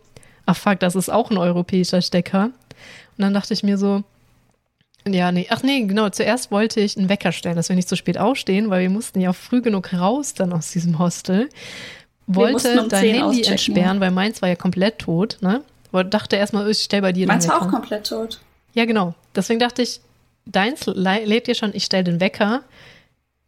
ach 0.51 0.57
fuck, 0.57 0.79
das 0.79 0.95
ist 0.95 1.09
auch 1.09 1.31
ein 1.31 1.37
europäischer 1.37 2.01
Stecker. 2.01 2.45
Und 2.45 2.53
dann 3.17 3.33
dachte 3.33 3.53
ich 3.53 3.63
mir 3.63 3.77
so, 3.77 4.03
ja, 5.07 5.31
nee, 5.31 5.47
ach 5.49 5.63
nee, 5.63 5.81
genau, 5.83 6.09
zuerst 6.09 6.51
wollte 6.51 6.79
ich 6.79 6.97
einen 6.97 7.09
Wecker 7.09 7.31
stellen, 7.31 7.55
dass 7.55 7.69
wir 7.69 7.75
nicht 7.75 7.89
so 7.89 7.95
spät 7.95 8.17
aufstehen, 8.17 8.69
weil 8.69 8.81
wir 8.81 8.89
mussten 8.89 9.19
ja 9.19 9.33
früh 9.33 9.61
genug 9.61 9.93
raus 9.93 10.33
dann 10.33 10.53
aus 10.53 10.71
diesem 10.71 10.99
Hostel 10.99 11.49
wollte 12.27 12.81
um 12.81 12.89
dein 12.89 13.15
Handy 13.15 13.43
entsperren, 13.43 13.99
weil 13.99 14.11
meins 14.11 14.41
war 14.41 14.49
ja 14.49 14.55
komplett 14.55 14.99
tot, 14.99 15.37
ne? 15.41 15.63
Aber 15.91 16.03
dachte 16.03 16.35
erstmal, 16.35 16.69
ich 16.69 16.83
stell 16.83 17.01
bei 17.01 17.11
dir 17.11 17.27
Meins 17.27 17.47
war 17.47 17.61
auch 17.61 17.67
komplett 17.67 18.07
tot. 18.07 18.39
Ja, 18.73 18.85
genau. 18.85 19.13
Deswegen 19.35 19.59
dachte 19.59 19.81
ich, 19.81 19.99
deins 20.45 20.85
lädt 20.85 21.47
dir 21.47 21.55
schon, 21.55 21.71
ich 21.73 21.83
stell 21.83 22.03
den 22.03 22.19
Wecker, 22.19 22.61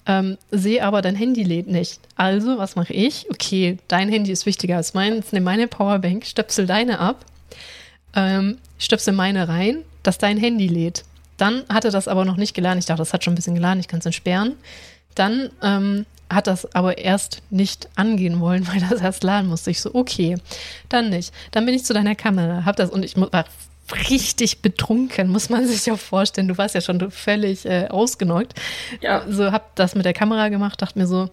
ähm, 0.06 0.38
sehe 0.52 0.84
aber 0.84 1.02
dein 1.02 1.16
Handy 1.16 1.44
lädt 1.44 1.68
nicht. 1.68 2.00
Also, 2.16 2.58
was 2.58 2.76
mache 2.76 2.94
ich? 2.94 3.28
Okay, 3.30 3.78
dein 3.88 4.10
Handy 4.10 4.32
ist 4.32 4.46
wichtiger 4.46 4.78
als 4.78 4.94
meins, 4.94 5.32
nehme 5.32 5.46
meine 5.46 5.68
Powerbank, 5.68 6.26
stöpsel 6.26 6.66
deine 6.66 7.00
ab, 7.00 7.26
ähm, 8.16 8.58
stöpsel 8.78 9.14
meine 9.14 9.48
rein, 9.48 9.84
dass 10.04 10.18
dein 10.18 10.38
Handy 10.38 10.68
lädt. 10.68 11.04
Dann 11.38 11.64
hatte 11.70 11.90
das 11.90 12.08
aber 12.08 12.26
noch 12.26 12.38
nicht 12.38 12.54
geladen. 12.54 12.80
Ich 12.80 12.86
dachte, 12.86 13.02
das 13.02 13.14
hat 13.14 13.24
schon 13.24 13.34
ein 13.34 13.36
bisschen 13.36 13.56
geladen, 13.56 13.80
ich 13.80 13.88
kann 13.88 14.00
es 14.00 14.06
entsperren. 14.06 14.56
Dann 15.16 15.50
ähm, 15.62 16.06
hat 16.30 16.48
das 16.48 16.74
aber 16.76 16.98
erst 16.98 17.42
nicht 17.50 17.90
angehen 17.96 18.40
wollen, 18.40 18.68
weil 18.72 18.80
das 18.80 19.02
erst 19.02 19.24
laden 19.24 19.50
musste. 19.50 19.72
Ich 19.72 19.82
so, 19.82 19.94
okay, 19.94 20.38
dann 20.90 21.10
nicht. 21.10 21.34
Dann 21.52 21.66
bin 21.66 21.76
ich 21.76 21.86
zu 21.86 21.94
deiner 21.94 22.16
Kamera, 22.16 22.66
hab 22.66 22.76
das 22.76 22.90
und 22.90 23.04
ich 23.04 23.16
war 23.18 23.46
richtig 23.92 24.62
betrunken, 24.62 25.30
muss 25.30 25.50
man 25.50 25.68
sich 25.68 25.86
ja 25.86 25.98
vorstellen. 25.98 26.48
Du 26.48 26.58
warst 26.58 26.76
ja 26.76 26.82
schon 26.82 27.12
völlig 27.12 27.66
äh, 27.66 27.88
ausgenockt. 27.90 28.54
Ja. 29.02 29.26
So 29.30 29.52
hab 29.52 29.76
das 29.76 29.96
mit 29.96 30.06
der 30.06 30.14
Kamera 30.14 30.50
gemacht, 30.50 30.82
dachte 30.82 30.98
mir 30.98 31.08
so, 31.08 31.30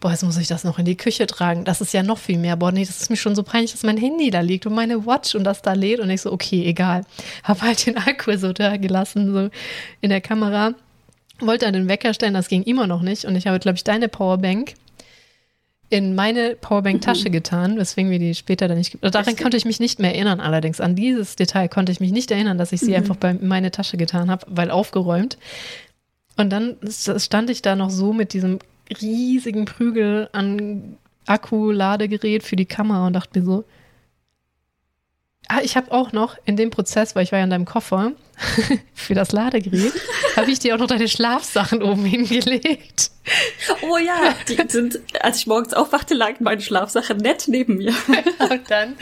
boah, 0.00 0.10
jetzt 0.10 0.22
muss 0.22 0.36
ich 0.36 0.48
das 0.48 0.64
noch 0.64 0.78
in 0.78 0.84
die 0.84 0.96
Küche 0.96 1.26
tragen. 1.26 1.64
Das 1.64 1.80
ist 1.80 1.94
ja 1.94 2.02
noch 2.02 2.18
viel 2.18 2.38
mehr. 2.38 2.56
Boah, 2.56 2.72
nee, 2.72 2.84
das 2.84 3.00
ist 3.00 3.10
mir 3.10 3.16
schon 3.16 3.34
so 3.34 3.42
peinlich, 3.42 3.72
dass 3.72 3.84
mein 3.84 3.96
Handy 3.96 4.30
da 4.30 4.40
liegt 4.40 4.66
und 4.66 4.74
meine 4.74 5.06
Watch 5.06 5.34
und 5.34 5.44
das 5.44 5.62
da 5.62 5.72
lädt. 5.72 6.00
Und 6.00 6.10
ich 6.10 6.22
so, 6.22 6.32
okay, 6.32 6.64
egal. 6.66 7.04
Hab 7.42 7.62
halt 7.62 7.86
den 7.86 7.96
Akku 7.96 8.36
so 8.36 8.52
da 8.52 8.76
gelassen, 8.76 9.32
so 9.32 9.50
in 10.00 10.10
der 10.10 10.20
Kamera. 10.20 10.74
Wollte 11.40 11.64
dann 11.64 11.74
den 11.74 11.88
Wecker 11.88 12.14
stellen, 12.14 12.34
das 12.34 12.48
ging 12.48 12.62
immer 12.64 12.86
noch 12.86 13.02
nicht. 13.02 13.24
Und 13.24 13.34
ich 13.34 13.46
habe, 13.46 13.58
glaube 13.58 13.76
ich, 13.76 13.84
deine 13.84 14.08
Powerbank 14.08 14.74
in 15.90 16.14
meine 16.14 16.56
Powerbank-Tasche 16.56 17.28
mhm. 17.28 17.32
getan, 17.32 17.78
weswegen 17.78 18.10
wir 18.10 18.18
die 18.18 18.34
später 18.34 18.68
dann 18.68 18.78
nicht. 18.78 18.98
Daran 19.00 19.36
konnte 19.36 19.56
ich 19.56 19.64
mich 19.64 19.80
nicht 19.80 19.98
mehr 19.98 20.14
erinnern, 20.14 20.40
allerdings. 20.40 20.80
An 20.80 20.96
dieses 20.96 21.36
Detail 21.36 21.68
konnte 21.68 21.92
ich 21.92 22.00
mich 22.00 22.10
nicht 22.10 22.30
erinnern, 22.30 22.58
dass 22.58 22.72
ich 22.72 22.80
sie 22.80 22.90
mhm. 22.90 22.96
einfach 22.96 23.16
bei 23.16 23.34
meine 23.34 23.70
Tasche 23.70 23.96
getan 23.96 24.30
habe, 24.30 24.46
weil 24.48 24.70
aufgeräumt. 24.70 25.38
Und 26.36 26.50
dann 26.50 26.76
stand 26.88 27.50
ich 27.50 27.62
da 27.62 27.76
noch 27.76 27.90
so 27.90 28.12
mit 28.12 28.32
diesem 28.32 28.58
riesigen 29.00 29.66
Prügel 29.66 30.28
an 30.32 30.96
Akku-Ladegerät 31.26 32.42
für 32.42 32.56
die 32.56 32.66
Kamera 32.66 33.06
und 33.06 33.12
dachte 33.12 33.38
mir 33.38 33.44
so, 33.44 33.64
Ah, 35.48 35.60
ich 35.62 35.76
habe 35.76 35.92
auch 35.92 36.12
noch 36.12 36.36
in 36.44 36.56
dem 36.56 36.70
Prozess, 36.70 37.14
weil 37.14 37.24
ich 37.24 37.32
war 37.32 37.38
ja 37.38 37.44
in 37.44 37.50
deinem 37.50 37.66
Koffer 37.66 38.12
für 38.94 39.14
das 39.14 39.32
Ladegerät, 39.32 39.92
habe 40.36 40.50
ich 40.50 40.58
dir 40.58 40.74
auch 40.74 40.78
noch 40.78 40.86
deine 40.86 41.08
Schlafsachen 41.08 41.82
oben 41.82 42.04
hingelegt. 42.04 43.10
Oh 43.82 43.96
ja, 43.98 44.34
die 44.48 44.58
sind, 44.68 45.00
als 45.20 45.38
ich 45.38 45.46
morgens 45.46 45.74
aufwachte, 45.74 46.14
lagen 46.14 46.44
meine 46.44 46.60
Schlafsachen 46.60 47.18
nett 47.18 47.44
neben 47.46 47.76
mir. 47.76 47.94
Und 48.50 48.70
dann 48.70 48.96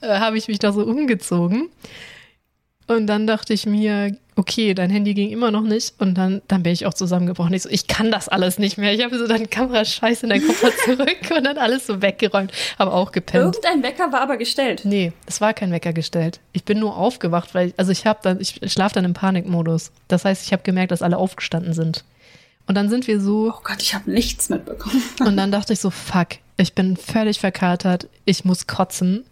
äh, 0.00 0.18
habe 0.18 0.38
ich 0.38 0.48
mich 0.48 0.58
da 0.58 0.72
so 0.72 0.82
umgezogen 0.82 1.68
und 2.88 3.06
dann 3.06 3.26
dachte 3.26 3.52
ich 3.52 3.66
mir, 3.66 4.16
okay, 4.34 4.72
dein 4.72 4.88
Handy 4.88 5.12
ging 5.12 5.30
immer 5.30 5.50
noch 5.50 5.62
nicht. 5.62 5.94
Und 5.98 6.14
dann, 6.14 6.40
dann 6.48 6.62
bin 6.62 6.72
ich 6.72 6.86
auch 6.86 6.94
zusammengebrochen. 6.94 7.52
Ich 7.52 7.64
so, 7.64 7.68
ich 7.68 7.86
kann 7.86 8.10
das 8.10 8.28
alles 8.28 8.58
nicht 8.58 8.78
mehr. 8.78 8.94
Ich 8.94 9.04
habe 9.04 9.18
so 9.18 9.26
deine 9.26 9.46
Kamera 9.46 9.84
scheiße 9.84 10.24
in 10.24 10.30
deinen 10.30 10.46
Koffer 10.46 10.70
zurück 10.84 11.36
und 11.36 11.44
dann 11.44 11.58
alles 11.58 11.86
so 11.86 12.00
weggeräumt. 12.00 12.50
Aber 12.78 12.94
auch 12.94 13.12
gepennt. 13.12 13.56
Irgendein 13.56 13.82
Wecker 13.82 14.10
war 14.10 14.22
aber 14.22 14.38
gestellt. 14.38 14.82
Nee, 14.84 15.12
es 15.26 15.42
war 15.42 15.52
kein 15.52 15.70
Wecker 15.70 15.92
gestellt. 15.92 16.40
Ich 16.52 16.64
bin 16.64 16.78
nur 16.78 16.96
aufgewacht, 16.96 17.54
weil, 17.54 17.68
ich, 17.68 17.74
also 17.76 17.92
ich 17.92 18.06
habe 18.06 18.20
dann, 18.22 18.40
ich 18.40 18.58
schlafe 18.66 18.94
dann 18.94 19.04
im 19.04 19.12
Panikmodus. 19.12 19.90
Das 20.08 20.24
heißt, 20.24 20.46
ich 20.46 20.52
habe 20.52 20.62
gemerkt, 20.62 20.92
dass 20.92 21.02
alle 21.02 21.18
aufgestanden 21.18 21.74
sind. 21.74 22.04
Und 22.66 22.74
dann 22.74 22.88
sind 22.88 23.06
wir 23.06 23.20
so. 23.20 23.52
Oh 23.54 23.60
Gott, 23.64 23.82
ich 23.82 23.94
habe 23.94 24.10
nichts 24.10 24.48
mitbekommen. 24.48 25.02
Und 25.20 25.36
dann 25.36 25.52
dachte 25.52 25.74
ich 25.74 25.80
so, 25.80 25.90
fuck, 25.90 26.28
ich 26.56 26.74
bin 26.74 26.96
völlig 26.96 27.38
verkatert. 27.38 28.08
Ich 28.24 28.46
muss 28.46 28.66
kotzen. 28.66 29.24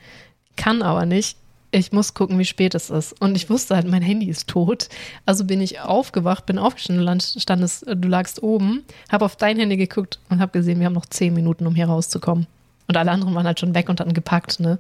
Kann 0.57 0.83
aber 0.83 1.07
nicht 1.07 1.37
ich 1.70 1.93
muss 1.93 2.14
gucken, 2.14 2.38
wie 2.38 2.44
spät 2.44 2.74
es 2.74 2.90
ist. 2.90 3.20
Und 3.20 3.36
ich 3.36 3.51
wusste 3.51 3.76
halt, 3.76 3.86
mein 3.86 4.02
Handy 4.02 4.28
ist 4.28 4.48
tot. 4.48 4.88
Also 5.24 5.44
bin 5.44 5.60
ich 5.60 5.80
aufgewacht, 5.80 6.47
bin 6.47 6.59
aufgestanden, 6.59 7.20
standest, 7.20 7.84
du 7.86 8.09
lagst 8.09 8.43
oben, 8.43 8.84
habe 9.10 9.24
auf 9.24 9.36
dein 9.36 9.59
Handy 9.59 9.76
geguckt 9.76 10.18
und 10.28 10.40
habe 10.40 10.52
gesehen, 10.52 10.78
wir 10.78 10.86
haben 10.86 10.94
noch 10.94 11.06
zehn 11.06 11.34
Minuten, 11.34 11.66
um 11.66 11.74
hier 11.74 11.86
rauszukommen. 11.86 12.47
Und 12.88 12.97
alle 12.97 13.10
anderen 13.10 13.34
waren 13.34 13.47
halt 13.47 13.60
schon 13.60 13.74
weg 13.74 13.88
und 13.88 14.01
hatten 14.01 14.14
gepackt, 14.14 14.60
ne? 14.60 14.78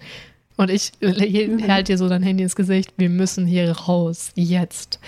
Und 0.56 0.70
ich 0.70 0.92
halte 1.02 1.92
dir 1.92 1.98
so 1.98 2.08
dein 2.08 2.22
Handy 2.22 2.42
ins 2.42 2.56
Gesicht, 2.56 2.92
wir 2.96 3.10
müssen 3.10 3.46
hier 3.46 3.70
raus, 3.72 4.30
jetzt. 4.34 5.00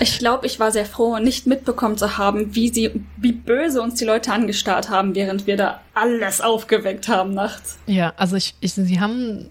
Ich 0.00 0.18
glaube, 0.18 0.46
ich 0.46 0.58
war 0.60 0.72
sehr 0.72 0.86
froh, 0.86 1.18
nicht 1.18 1.46
mitbekommen 1.46 1.98
zu 1.98 2.16
haben, 2.16 2.54
wie 2.54 2.68
sie, 2.68 3.04
wie 3.18 3.32
böse 3.32 3.82
uns 3.82 3.96
die 3.96 4.06
Leute 4.06 4.32
angestarrt 4.32 4.88
haben, 4.88 5.14
während 5.14 5.46
wir 5.46 5.56
da 5.56 5.82
alles 5.94 6.40
aufgeweckt 6.40 7.08
haben 7.08 7.34
nachts. 7.34 7.76
Ja, 7.86 8.14
also 8.16 8.36
ich, 8.36 8.54
ich 8.60 8.72
sie 8.72 9.00
haben 9.00 9.50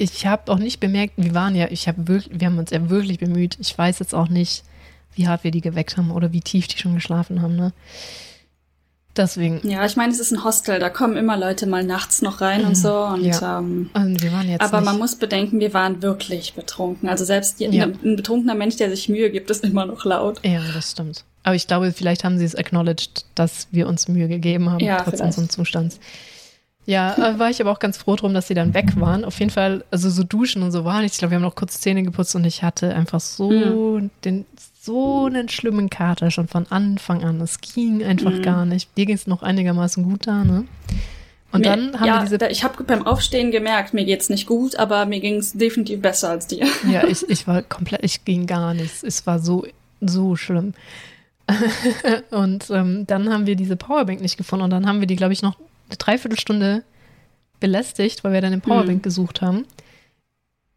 ich 0.00 0.26
habe 0.26 0.50
auch 0.50 0.58
nicht 0.58 0.80
bemerkt, 0.80 1.14
wir 1.16 1.34
waren 1.34 1.54
ja, 1.54 1.68
ich 1.70 1.86
habe 1.86 2.08
wirklich, 2.08 2.40
wir 2.40 2.46
haben 2.46 2.58
uns 2.58 2.70
ja 2.70 2.88
wirklich 2.88 3.18
bemüht. 3.18 3.58
Ich 3.60 3.76
weiß 3.76 3.98
jetzt 3.98 4.14
auch 4.14 4.28
nicht, 4.28 4.64
wie 5.14 5.28
hart 5.28 5.44
wir 5.44 5.50
die 5.50 5.60
geweckt 5.60 5.96
haben 5.98 6.10
oder 6.10 6.32
wie 6.32 6.40
tief 6.40 6.68
die 6.68 6.78
schon 6.78 6.94
geschlafen 6.94 7.42
haben, 7.42 7.56
ne? 7.56 7.72
Deswegen. 9.16 9.60
Ja, 9.68 9.84
ich 9.84 9.96
meine, 9.96 10.12
es 10.12 10.20
ist 10.20 10.30
ein 10.30 10.44
Hostel, 10.44 10.78
da 10.78 10.88
kommen 10.88 11.16
immer 11.16 11.36
Leute 11.36 11.66
mal 11.66 11.84
nachts 11.84 12.22
noch 12.22 12.40
rein 12.40 12.62
und 12.62 12.70
mhm. 12.70 12.74
so. 12.76 12.94
Und, 12.94 13.24
ja. 13.24 13.58
ähm, 13.58 13.90
und 13.92 14.22
wir 14.22 14.32
waren 14.32 14.48
jetzt 14.48 14.62
aber 14.62 14.80
nicht. 14.80 14.86
man 14.86 14.98
muss 14.98 15.16
bedenken, 15.16 15.58
wir 15.60 15.74
waren 15.74 16.00
wirklich 16.00 16.54
betrunken. 16.54 17.08
Also 17.08 17.24
selbst 17.24 17.60
die, 17.60 17.64
ja. 17.66 17.86
ein 17.86 18.16
betrunkener 18.16 18.54
Mensch, 18.54 18.76
der 18.76 18.88
sich 18.88 19.08
Mühe 19.08 19.30
gibt, 19.30 19.50
ist 19.50 19.64
immer 19.64 19.84
noch 19.84 20.04
laut. 20.04 20.40
Ja, 20.46 20.60
das 20.72 20.92
stimmt. 20.92 21.24
Aber 21.42 21.56
ich 21.56 21.66
glaube, 21.66 21.92
vielleicht 21.92 22.24
haben 22.24 22.38
sie 22.38 22.44
es 22.44 22.54
acknowledged, 22.54 23.26
dass 23.34 23.66
wir 23.72 23.88
uns 23.88 24.08
Mühe 24.08 24.28
gegeben 24.28 24.70
haben, 24.70 24.80
ja, 24.80 24.98
trotz 24.98 25.16
vielleicht. 25.16 25.24
unseres 25.24 25.48
Zustands. 25.48 26.00
Ja, 26.90 27.14
äh, 27.14 27.38
war 27.38 27.50
ich 27.50 27.60
aber 27.60 27.70
auch 27.70 27.78
ganz 27.78 27.98
froh 27.98 28.16
drum, 28.16 28.34
dass 28.34 28.48
sie 28.48 28.54
dann 28.54 28.74
weg 28.74 28.98
waren. 28.98 29.24
Auf 29.24 29.38
jeden 29.38 29.52
Fall, 29.52 29.84
also 29.92 30.10
so 30.10 30.24
duschen 30.24 30.64
und 30.64 30.72
so 30.72 30.84
war 30.84 31.02
nicht. 31.02 31.12
Ich 31.12 31.18
glaube, 31.18 31.30
wir 31.30 31.36
haben 31.36 31.44
noch 31.44 31.54
kurz 31.54 31.80
Zähne 31.80 32.02
geputzt 32.02 32.34
und 32.34 32.44
ich 32.44 32.64
hatte 32.64 32.92
einfach 32.92 33.20
so 33.20 33.48
mhm. 33.48 34.10
den 34.24 34.44
so 34.80 35.26
einen 35.26 35.48
schlimmen 35.48 35.88
Kater 35.88 36.32
schon 36.32 36.48
von 36.48 36.66
Anfang 36.68 37.22
an. 37.22 37.40
Es 37.40 37.60
ging 37.60 38.02
einfach 38.02 38.32
mhm. 38.32 38.42
gar 38.42 38.64
nicht. 38.64 38.96
Dir 38.96 39.06
ging 39.06 39.14
es 39.14 39.28
noch 39.28 39.44
einigermaßen 39.44 40.02
gut 40.02 40.26
da, 40.26 40.42
ne? 40.42 40.64
Und 41.52 41.60
mir, 41.60 41.68
dann 41.68 42.00
haben 42.00 42.06
ja, 42.08 42.14
wir 42.16 42.22
diese. 42.22 42.38
Da, 42.38 42.48
ich 42.48 42.64
habe 42.64 42.82
beim 42.82 43.06
Aufstehen 43.06 43.52
gemerkt, 43.52 43.94
mir 43.94 44.04
geht's 44.04 44.28
nicht 44.28 44.48
gut, 44.48 44.74
aber 44.74 45.06
mir 45.06 45.20
ging 45.20 45.36
es 45.36 45.52
definitiv 45.52 46.02
besser 46.02 46.30
als 46.30 46.48
dir. 46.48 46.66
Ja, 46.90 47.04
ich, 47.08 47.22
ich 47.28 47.46
war 47.46 47.62
komplett, 47.62 48.02
ich 48.02 48.24
ging 48.24 48.48
gar 48.48 48.74
nichts. 48.74 49.04
Es 49.04 49.28
war 49.28 49.38
so, 49.38 49.64
so 50.00 50.34
schlimm. 50.34 50.74
und 52.30 52.68
ähm, 52.70 53.06
dann 53.06 53.32
haben 53.32 53.46
wir 53.46 53.54
diese 53.54 53.76
Powerbank 53.76 54.20
nicht 54.20 54.36
gefunden 54.36 54.64
und 54.64 54.70
dann 54.70 54.88
haben 54.88 54.98
wir 54.98 55.06
die, 55.06 55.16
glaube 55.16 55.32
ich, 55.32 55.42
noch 55.42 55.56
eine 55.90 55.96
Dreiviertelstunde 55.96 56.84
belästigt, 57.60 58.24
weil 58.24 58.32
wir 58.32 58.40
dann 58.40 58.52
den 58.52 58.60
Powerbank 58.60 58.98
mhm. 58.98 59.02
gesucht 59.02 59.42
haben, 59.42 59.66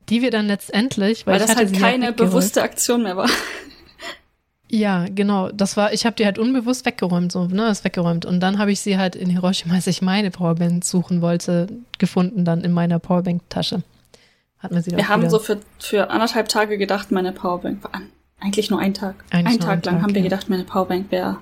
die 0.09 0.21
wir 0.21 0.31
dann 0.31 0.47
letztendlich, 0.47 1.25
weil, 1.25 1.39
weil 1.39 1.47
das 1.47 1.55
halt 1.55 1.73
keine 1.73 2.11
bewusste 2.11 2.61
Aktion 2.61 3.03
mehr 3.03 3.17
war. 3.17 3.29
Ja, 4.69 5.05
genau. 5.07 5.49
Das 5.51 5.77
war, 5.77 5.93
ich 5.93 6.03
habe 6.03 6.15
die 6.15 6.25
halt 6.25 6.39
unbewusst 6.39 6.87
weggeräumt, 6.87 7.31
so, 7.31 7.45
ne, 7.45 7.69
ist 7.69 7.83
weggeräumt. 7.83 8.25
Und 8.25 8.39
dann 8.39 8.57
habe 8.57 8.71
ich 8.71 8.81
sie 8.81 8.97
halt 8.97 9.15
in 9.15 9.29
Hiroshima, 9.29 9.75
als 9.75 9.85
ich 9.85 10.01
meine 10.01 10.31
Powerbank 10.31 10.83
suchen 10.83 11.21
wollte, 11.21 11.67
gefunden, 11.99 12.43
dann 12.43 12.61
in 12.61 12.71
meiner 12.71 12.97
Powerbank-Tasche. 12.97 13.83
Hat 14.57 14.71
man 14.71 14.81
sie 14.81 14.95
Wir 14.95 15.09
haben 15.09 15.21
wieder. 15.21 15.29
so 15.29 15.37
für, 15.37 15.59
für 15.77 16.09
anderthalb 16.09 16.47
Tage 16.47 16.79
gedacht, 16.79 17.11
meine 17.11 17.33
Powerbank 17.33 17.83
war 17.83 17.93
an. 17.93 18.09
Eigentlich 18.39 18.71
nur 18.71 18.79
ein 18.79 18.95
Tag. 18.95 19.23
Eigentlich 19.29 19.53
ein 19.53 19.59
Tag 19.59 19.85
lang 19.85 19.95
Tag, 19.95 20.03
haben 20.03 20.15
wir 20.15 20.23
gedacht, 20.23 20.49
meine 20.49 20.63
Powerbank 20.63 21.11
wäre 21.11 21.37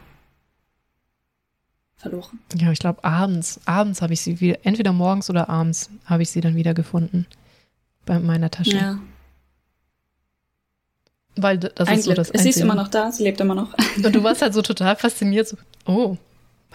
verloren. 2.01 2.39
Ja, 2.57 2.71
ich 2.71 2.79
glaube 2.79 3.03
abends, 3.03 3.59
abends 3.65 4.01
habe 4.01 4.13
ich 4.13 4.21
sie 4.21 4.39
wieder, 4.39 4.59
entweder 4.63 4.91
morgens 4.91 5.29
oder 5.29 5.49
abends 5.49 5.89
habe 6.05 6.23
ich 6.23 6.31
sie 6.31 6.41
dann 6.41 6.55
wieder 6.55 6.73
gefunden 6.73 7.25
bei 8.05 8.19
meiner 8.19 8.51
Tasche. 8.51 8.75
Ja. 8.75 8.99
Weil 11.35 11.57
das 11.59 11.87
Ein 11.87 11.99
ist 11.99 12.05
Glück. 12.05 12.15
so 12.17 12.21
das 12.21 12.31
Einzige. 12.31 12.43
Sie 12.43 12.49
ist 12.49 12.63
immer 12.63 12.75
noch 12.75 12.89
da, 12.89 13.11
sie 13.11 13.23
lebt 13.23 13.39
immer 13.39 13.55
noch. 13.55 13.73
Und 13.95 14.13
du 14.13 14.23
warst 14.23 14.41
halt 14.41 14.53
so 14.53 14.61
total 14.61 14.95
fasziniert, 14.95 15.47
so, 15.47 15.57
oh, 15.85 16.17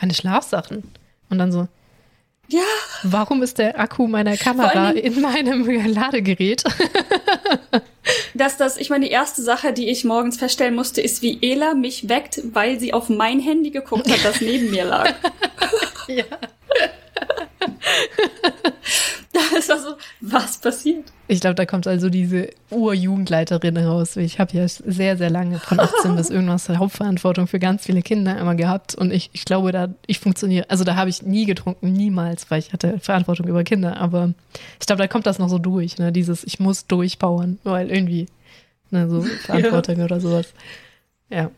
meine 0.00 0.14
Schlafsachen. 0.14 0.82
Und 1.28 1.38
dann 1.38 1.52
so, 1.52 1.68
ja. 2.48 2.62
Warum 3.02 3.42
ist 3.42 3.58
der 3.58 3.78
Akku 3.78 4.06
meiner 4.06 4.36
Kamera 4.36 4.90
in 4.90 5.20
meinem 5.20 5.66
Ladegerät? 5.86 6.62
dass 8.34 8.56
das, 8.56 8.76
ich 8.76 8.90
meine, 8.90 9.06
die 9.06 9.10
erste 9.10 9.42
Sache, 9.42 9.72
die 9.72 9.88
ich 9.88 10.04
morgens 10.04 10.36
feststellen 10.36 10.74
musste, 10.74 11.00
ist, 11.00 11.22
wie 11.22 11.38
Ela 11.42 11.74
mich 11.74 12.08
weckt, 12.08 12.40
weil 12.52 12.78
sie 12.78 12.92
auf 12.92 13.08
mein 13.08 13.40
Handy 13.40 13.70
geguckt 13.70 14.10
hat, 14.10 14.24
das 14.24 14.40
neben 14.40 14.70
mir 14.70 14.84
lag. 14.84 15.14
ja. 16.08 16.24
Das 19.32 19.68
war 19.68 19.78
so, 19.78 19.96
was 20.20 20.58
passiert? 20.58 21.12
Ich 21.28 21.40
glaube, 21.40 21.54
da 21.54 21.66
kommt 21.66 21.86
also 21.86 22.08
diese 22.08 22.50
Urjugendleiterin 22.70 23.76
raus. 23.76 24.16
Ich 24.16 24.38
habe 24.38 24.56
ja 24.56 24.66
sehr, 24.68 25.16
sehr 25.16 25.30
lange 25.30 25.58
von 25.58 25.80
18 25.80 26.16
bis 26.16 26.30
irgendwas 26.30 26.68
Hauptverantwortung 26.68 27.46
für 27.46 27.58
ganz 27.58 27.84
viele 27.84 28.02
Kinder 28.02 28.38
immer 28.38 28.54
gehabt. 28.54 28.94
Und 28.94 29.12
ich, 29.12 29.30
ich 29.32 29.44
glaube, 29.44 29.72
da 29.72 29.88
ich 30.06 30.20
funktioniere, 30.20 30.70
also 30.70 30.84
da 30.84 30.96
habe 30.96 31.10
ich 31.10 31.22
nie 31.22 31.46
getrunken, 31.46 31.92
niemals, 31.92 32.50
weil 32.50 32.60
ich 32.60 32.72
hatte 32.72 32.98
Verantwortung 33.00 33.46
über 33.46 33.64
Kinder. 33.64 33.98
Aber 33.98 34.32
ich 34.80 34.86
glaube, 34.86 35.02
da 35.02 35.08
kommt 35.08 35.26
das 35.26 35.38
noch 35.38 35.48
so 35.48 35.58
durch, 35.58 35.98
ne? 35.98 36.12
Dieses, 36.12 36.44
ich 36.44 36.60
muss 36.60 36.86
durchpowern, 36.86 37.58
weil 37.64 37.90
irgendwie, 37.90 38.26
ne, 38.90 39.08
so 39.08 39.22
Verantwortung 39.22 39.98
ja. 39.98 40.04
oder 40.04 40.20
sowas. 40.20 40.52
Ja. 41.28 41.50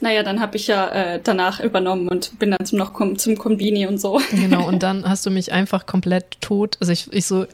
Naja, 0.00 0.22
dann 0.22 0.40
habe 0.40 0.56
ich 0.56 0.66
ja 0.66 0.88
äh, 0.88 1.20
danach 1.22 1.60
übernommen 1.60 2.08
und 2.08 2.38
bin 2.38 2.50
dann 2.50 2.64
zum 2.64 2.78
noch 2.78 2.92
zum 3.16 3.36
Kombini 3.36 3.86
und 3.86 4.00
so. 4.00 4.20
Genau, 4.30 4.66
und 4.66 4.82
dann 4.82 5.08
hast 5.08 5.26
du 5.26 5.30
mich 5.30 5.52
einfach 5.52 5.86
komplett 5.86 6.40
tot. 6.40 6.76
Also 6.80 6.92
ich, 6.92 7.12
ich 7.12 7.26
so, 7.26 7.46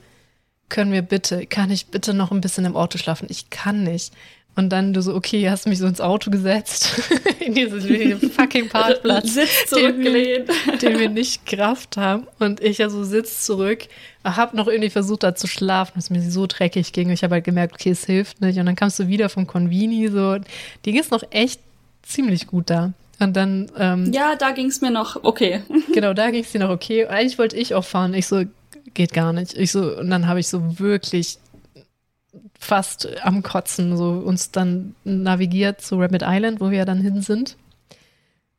können 0.69 0.93
wir 0.93 1.03
bitte, 1.03 1.47
kann 1.47 1.71
ich 1.71 1.87
bitte 1.87 2.15
noch 2.15 2.31
ein 2.31 2.41
bisschen 2.41 2.65
im 2.65 2.77
Auto 2.77 2.99
schlafen? 2.99 3.27
Ich 3.31 3.51
kann 3.51 3.83
nicht. 3.85 4.13
Und 4.57 4.71
dann 4.71 4.95
du 4.95 5.03
so, 5.03 5.15
okay, 5.15 5.51
hast 5.51 5.67
mich 5.67 5.79
so 5.79 5.87
ins 5.87 6.01
Auto 6.01 6.31
gesetzt, 6.31 7.03
in 7.41 7.55
diesen 7.55 8.19
fucking 8.31 8.71
Parkplatz, 8.71 9.35
Sitz 9.35 9.67
zurückgelehnt, 9.67 10.49
den, 10.49 10.67
wir, 10.67 10.79
den 10.79 10.99
wir 10.99 11.09
nicht 11.11 11.45
Kraft 11.45 11.99
haben. 11.99 12.27
Und 12.39 12.63
ich 12.63 12.79
ja 12.79 12.89
so 12.89 13.05
sitz 13.05 13.45
zurück, 13.45 13.87
hab 14.25 14.55
noch 14.55 14.67
irgendwie 14.67 14.89
versucht, 14.89 15.25
da 15.25 15.35
zu 15.35 15.47
schlafen, 15.47 15.93
dass 15.97 16.09
mir 16.09 16.23
so 16.23 16.47
dreckig 16.47 16.95
ging. 16.95 17.11
Ich 17.11 17.23
habe 17.23 17.35
halt 17.35 17.45
gemerkt, 17.45 17.75
okay, 17.75 17.91
es 17.91 18.07
hilft 18.07 18.41
nicht. 18.41 18.59
Und 18.59 18.65
dann 18.65 18.77
kamst 18.77 18.99
du 18.99 19.09
wieder 19.09 19.29
vom 19.29 19.47
Convini, 19.47 20.09
so, 20.09 20.39
die 20.87 20.97
ist 20.97 21.11
noch 21.11 21.23
echt 21.31 21.61
ziemlich 22.07 22.47
gut 22.47 22.71
da. 22.71 22.93
Und 23.19 23.37
dann. 23.37 23.71
Ähm, 23.79 24.13
ja, 24.13 24.37
da 24.37 24.51
ging 24.53 24.67
es 24.67 24.81
mir 24.81 24.91
noch 24.91 25.25
okay. 25.25 25.63
genau, 25.95 26.13
da 26.13 26.31
ging 26.31 26.43
es 26.45 26.53
dir 26.53 26.61
noch 26.61 26.71
okay. 26.71 27.07
Eigentlich 27.07 27.39
wollte 27.39 27.57
ich 27.57 27.75
auch 27.75 27.85
fahren. 27.85 28.15
Ich 28.15 28.27
so, 28.27 28.45
geht 28.95 29.13
gar 29.13 29.33
nicht. 29.33 29.57
Ich 29.57 29.73
so, 29.73 29.97
und 29.99 30.11
dann 30.11 30.27
habe 30.27 30.41
ich 30.41 30.49
so 30.49 30.79
wirklich 30.79 31.39
fast 32.59 33.09
am 33.23 33.43
Kotzen 33.43 33.97
so 33.97 34.11
uns 34.11 34.51
dann 34.51 34.95
navigiert 35.05 35.81
zu 35.81 35.99
Rabbit 35.99 36.23
Island, 36.25 36.61
wo 36.61 36.71
wir 36.71 36.79
ja 36.79 36.85
dann 36.85 37.01
hin 37.01 37.23
sind 37.23 37.57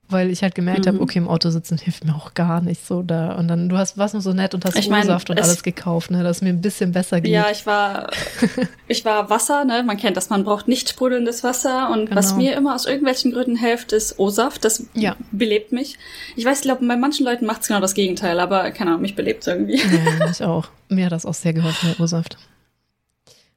weil 0.09 0.29
ich 0.29 0.41
halt 0.41 0.55
gemerkt 0.55 0.85
mhm. 0.85 0.89
habe, 0.89 1.01
okay, 1.01 1.17
im 1.17 1.27
Auto 1.27 1.49
sitzen 1.49 1.77
hilft 1.77 2.05
mir 2.05 2.15
auch 2.15 2.33
gar 2.33 2.61
nicht 2.61 2.85
so 2.85 3.01
da. 3.01 3.33
Und 3.33 3.47
dann, 3.47 3.67
du 3.67 3.77
hast 3.77 3.97
was 3.97 4.13
noch 4.13 4.21
so 4.21 4.31
nett 4.31 4.53
und 4.53 4.63
hast 4.63 4.77
ich 4.77 4.89
mein, 4.89 5.09
und 5.09 5.29
alles 5.29 5.63
gekauft, 5.63 6.11
ne, 6.11 6.23
dass 6.23 6.37
es 6.37 6.41
mir 6.41 6.49
ein 6.49 6.61
bisschen 6.61 6.93
besser 6.93 7.19
geht. 7.19 7.33
Ja, 7.33 7.47
ich 7.51 7.65
war, 7.65 8.09
ich 8.87 9.03
war 9.03 9.29
Wasser, 9.29 9.65
ne, 9.65 9.83
man 9.83 9.97
kennt 9.97 10.15
das, 10.15 10.29
man 10.29 10.43
braucht 10.45 10.67
nicht 10.67 10.89
sprudelndes 10.89 11.43
Wasser 11.43 11.89
und 11.91 12.05
genau. 12.05 12.15
was 12.15 12.35
mir 12.35 12.55
immer 12.55 12.73
aus 12.73 12.85
irgendwelchen 12.85 13.33
Gründen 13.33 13.57
hilft, 13.57 13.91
ist 13.91 14.17
O-Saft, 14.17 14.63
das 14.63 14.85
ja. 14.93 15.15
belebt 15.31 15.73
mich. 15.73 15.97
Ich 16.35 16.45
weiß, 16.45 16.59
ich 16.59 16.63
glaube, 16.63 16.85
bei 16.85 16.95
manchen 16.95 17.25
Leuten 17.25 17.45
macht 17.45 17.61
es 17.61 17.67
genau 17.67 17.81
das 17.81 17.93
Gegenteil, 17.93 18.39
aber 18.39 18.71
keine 18.71 18.91
Ahnung, 18.91 19.01
mich 19.01 19.15
belebt 19.15 19.45
irgendwie. 19.45 19.77
Ja, 19.77 20.29
ich 20.31 20.43
auch. 20.43 20.69
Mir 20.89 21.05
hat 21.05 21.11
das 21.11 21.25
auch 21.25 21.33
sehr 21.33 21.53
geholfen, 21.53 21.89
der 21.91 22.03
O-Saft. 22.03 22.37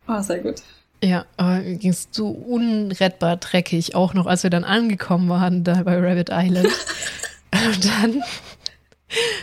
Oh, 0.08 0.20
sehr 0.20 0.40
gut. 0.40 0.56
Ja, 1.02 1.24
aber 1.36 1.60
mir 1.60 1.76
ging 1.76 1.90
es 1.90 2.08
so 2.10 2.28
unrettbar 2.28 3.36
dreckig, 3.36 3.94
auch 3.94 4.12
noch 4.12 4.26
als 4.26 4.42
wir 4.42 4.50
dann 4.50 4.64
angekommen 4.64 5.28
waren, 5.28 5.64
da 5.64 5.82
bei 5.82 5.98
Rabbit 5.98 6.28
Island. 6.30 6.68
Und 7.52 7.84
dann 7.84 8.22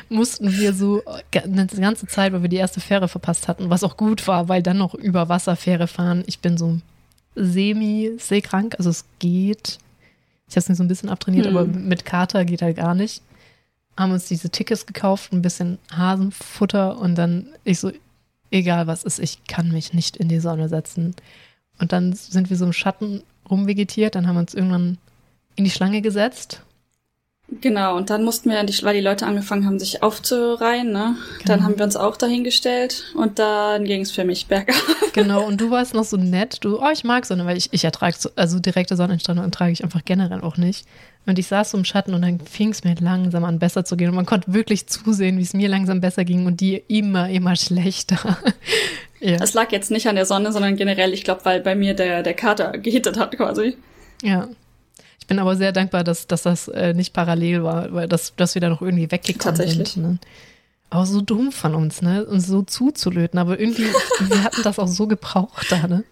mussten 0.10 0.52
wir 0.58 0.74
so 0.74 1.02
eine 1.34 1.68
ganze 1.68 2.08
Zeit, 2.08 2.32
weil 2.32 2.42
wir 2.42 2.50
die 2.50 2.58
erste 2.58 2.80
Fähre 2.80 3.08
verpasst 3.08 3.48
hatten, 3.48 3.70
was 3.70 3.84
auch 3.84 3.98
gut 3.98 4.28
war, 4.28 4.48
weil 4.50 4.64
dann 4.64 4.78
noch 4.78 4.94
über 4.94 5.30
Wasserfähre 5.30 5.88
fahren. 5.88 6.24
Ich 6.28 6.40
bin 6.40 6.58
so 6.58 6.80
semi-seekrank, 7.36 8.76
also 8.78 8.90
es 8.90 9.06
geht. 9.20 9.80
Ich 10.48 10.56
habe 10.56 10.60
es 10.60 10.70
mir 10.70 10.76
so 10.76 10.84
ein 10.84 10.88
bisschen 10.88 11.10
abtrainiert, 11.10 11.48
hm. 11.48 11.58
aber 11.58 11.68
mit 11.68 12.06
Kater 12.06 12.46
geht 12.46 12.62
halt 12.62 12.78
gar 12.78 12.96
nicht. 12.96 13.22
Haben 13.98 14.12
uns 14.12 14.28
diese 14.28 14.50
Tickets 14.50 14.86
gekauft, 14.86 15.34
ein 15.34 15.42
bisschen 15.42 15.80
Hasenfutter 15.92 16.98
und 16.98 17.16
dann 17.16 17.48
ich 17.64 17.80
so, 17.80 17.92
egal 18.52 18.88
was 18.88 19.04
ist, 19.04 19.20
ich 19.20 19.44
kann 19.46 19.72
mich 19.72 19.94
nicht 19.94 20.18
in 20.18 20.30
die 20.30 20.40
Sonne 20.40 20.70
setzen. 20.70 21.16
Und 21.80 21.92
dann 21.92 22.14
sind 22.14 22.50
wir 22.50 22.58
so 22.58 22.66
im 22.66 22.74
Schatten 22.74 23.24
rumvegetiert, 23.50 24.16
dann 24.16 24.28
haben 24.28 24.36
wir 24.36 24.42
uns 24.42 24.54
irgendwann 24.54 24.98
in 25.56 25.64
die 25.64 25.72
Schlange 25.72 26.02
gesetzt. 26.02 26.62
Genau, 27.62 27.96
und 27.96 28.10
dann 28.10 28.26
mussten 28.26 28.50
wir, 28.50 28.58
weil 28.58 28.96
die 28.96 29.02
Leute 29.02 29.26
angefangen 29.26 29.66
haben, 29.66 29.80
sich 29.80 30.04
aufzureihen, 30.04 30.92
ne? 30.92 31.16
Genau. 31.40 31.46
Dann 31.46 31.64
haben 31.64 31.78
wir 31.78 31.86
uns 31.86 31.96
auch 31.96 32.18
dahingestellt 32.18 33.06
und 33.16 33.40
dann 33.40 33.86
ging 33.86 34.02
es 34.02 34.12
für 34.12 34.26
mich 34.26 34.48
bergab. 34.48 34.76
Genau, 35.14 35.48
und 35.48 35.60
du 35.60 35.72
warst 35.72 35.96
noch 35.96 36.04
so 36.04 36.16
nett. 36.16 36.64
Du, 36.64 36.80
oh, 36.80 36.90
ich 36.94 37.04
mag 37.04 37.26
Sonne, 37.26 37.48
weil 37.48 37.58
ich, 37.58 37.70
ich 37.72 37.84
ertrage, 37.84 38.16
so, 38.20 38.30
also 38.36 38.60
direkte 38.60 38.96
Sonnenstrahlung 38.96 39.46
ertrage 39.46 39.72
ich 39.72 39.84
einfach 39.84 40.06
generell 40.06 40.42
auch 40.42 40.58
nicht. 40.58 40.86
Und 41.26 41.40
ich 41.40 41.48
saß 41.48 41.72
so 41.72 41.78
im 41.80 41.86
Schatten 41.86 42.14
und 42.14 42.22
dann 42.22 42.40
fing 42.40 42.70
es 42.70 42.84
mir 42.84 42.94
langsam 43.00 43.44
an, 43.44 43.58
besser 43.58 43.84
zu 43.84 43.98
gehen. 43.98 44.10
Und 44.10 44.16
man 44.16 44.28
konnte 44.28 44.54
wirklich 44.54 44.86
zusehen, 44.86 45.40
wie 45.40 45.42
es 45.42 45.56
mir 45.56 45.70
langsam 45.70 46.02
besser 46.02 46.24
ging 46.24 46.46
und 46.46 46.62
die 46.62 46.76
immer, 46.88 47.30
immer 47.30 47.56
schlechter. 47.56 48.38
Ja. 49.20 49.38
Das 49.38 49.54
lag 49.54 49.72
jetzt 49.72 49.92
nicht 49.92 50.08
an 50.08 50.16
der 50.16 50.26
Sonne, 50.26 50.52
sondern 50.52 50.76
generell, 50.76 51.14
ich 51.14 51.24
glaube, 51.24 51.46
weil 51.46 51.62
bei 51.62 51.76
mir 51.76 51.94
der, 51.94 52.24
der 52.24 52.34
Kater 52.34 52.72
gehittet 52.78 53.18
hat 53.18 53.36
quasi. 53.36 53.76
Ja. 54.22 54.48
Ich 55.20 55.28
bin 55.28 55.40
aber 55.40 55.56
sehr 55.56 55.72
dankbar, 55.72 56.04
dass, 56.04 56.28
dass 56.28 56.44
das 56.44 56.68
äh, 56.70 56.94
nicht 56.94 57.14
parallel 57.14 57.64
war, 57.64 57.92
weil 57.94 58.08
das, 58.08 58.34
dass 58.36 58.56
wir 58.56 58.62
da 58.62 58.70
noch 58.70 58.82
irgendwie 58.82 59.12
weggekommen 59.12 59.58
Tatsächlich. 59.58 59.90
sind. 59.90 60.04
Ne? 60.04 60.20
Aber 60.90 61.06
so 61.06 61.22
dumm 61.22 61.52
von 61.52 61.76
uns, 61.76 62.02
ne? 62.02 62.26
Uns 62.26 62.48
so 62.48 62.62
zuzulöten. 62.62 63.38
Aber 63.40 63.60
irgendwie, 63.60 63.88
wir 64.20 64.44
hatten 64.44 64.64
das 64.64 64.80
auch 64.80 64.88
so 64.88 65.08
gebraucht 65.08 65.68
da, 65.70 65.88
ne? 65.88 66.04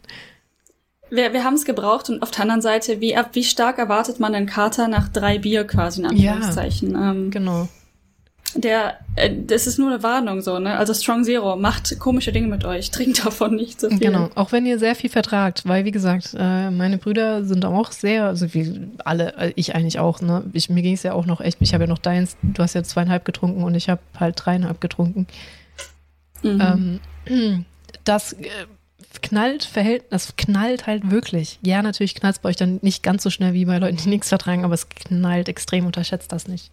Wir, 1.09 1.31
wir 1.31 1.43
haben 1.43 1.53
es 1.53 1.65
gebraucht 1.65 2.09
und 2.09 2.23
auf 2.23 2.31
der 2.31 2.41
anderen 2.41 2.61
Seite, 2.61 2.99
wie, 2.99 3.15
wie 3.31 3.43
stark 3.43 3.77
erwartet 3.77 4.19
man 4.19 4.35
einen 4.35 4.47
Kater 4.47 4.87
nach 4.87 5.07
drei 5.07 5.37
Bier 5.37 5.65
quasi, 5.65 6.01
in 6.01 6.07
Anführungszeichen? 6.07 6.91
Ja, 6.91 7.11
ähm, 7.11 7.31
genau 7.31 7.69
der, 8.55 8.99
äh, 9.15 9.29
das 9.45 9.67
ist 9.67 9.77
nur 9.77 9.91
eine 9.91 10.01
Warnung 10.03 10.41
so, 10.41 10.59
ne? 10.59 10.77
Also 10.77 10.93
Strong 10.93 11.23
Zero, 11.23 11.55
macht 11.55 11.99
komische 11.99 12.31
Dinge 12.31 12.47
mit 12.47 12.65
euch, 12.65 12.91
trinkt 12.91 13.25
davon 13.25 13.55
nicht 13.55 13.79
so 13.79 13.89
viel. 13.89 13.99
Genau, 13.99 14.29
auch 14.35 14.51
wenn 14.51 14.65
ihr 14.65 14.79
sehr 14.79 14.95
viel 14.95 15.09
vertragt, 15.09 15.63
weil 15.65 15.85
wie 15.85 15.91
gesagt, 15.91 16.35
äh, 16.37 16.71
meine 16.71 16.97
Brüder 16.97 17.43
sind 17.43 17.65
auch 17.65 17.91
sehr, 17.91 18.25
also 18.25 18.53
wie 18.53 18.87
alle, 19.03 19.35
äh, 19.37 19.53
ich 19.55 19.75
eigentlich 19.75 19.99
auch, 19.99 20.21
ne? 20.21 20.43
Ich, 20.53 20.69
mir 20.69 20.81
ging 20.81 20.93
es 20.93 21.03
ja 21.03 21.13
auch 21.13 21.25
noch 21.25 21.41
echt, 21.41 21.57
ich 21.61 21.73
habe 21.73 21.83
ja 21.83 21.89
noch 21.89 21.99
deins, 21.99 22.37
du 22.41 22.63
hast 22.63 22.73
ja 22.73 22.83
zweieinhalb 22.83 23.25
getrunken 23.25 23.63
und 23.63 23.75
ich 23.75 23.89
habe 23.89 24.01
halt 24.19 24.35
dreieinhalb 24.37 24.81
getrunken. 24.81 25.27
Mhm. 26.41 26.99
Ähm, 27.27 27.65
das 28.03 28.33
äh, 28.33 28.47
knallt 29.21 29.63
verhält, 29.63 30.03
das 30.09 30.35
knallt 30.37 30.87
halt 30.87 31.11
wirklich. 31.11 31.59
Ja, 31.61 31.81
natürlich 31.81 32.15
knallt 32.15 32.35
es 32.35 32.39
bei 32.39 32.49
euch 32.49 32.55
dann 32.55 32.79
nicht 32.81 33.03
ganz 33.03 33.23
so 33.23 33.29
schnell 33.29 33.53
wie 33.53 33.65
bei 33.65 33.77
Leuten, 33.77 33.97
die 33.97 34.09
nichts 34.09 34.29
vertragen, 34.29 34.63
aber 34.63 34.73
es 34.73 34.89
knallt 34.89 35.49
extrem, 35.49 35.85
unterschätzt 35.85 36.31
das 36.31 36.47
nicht. 36.47 36.71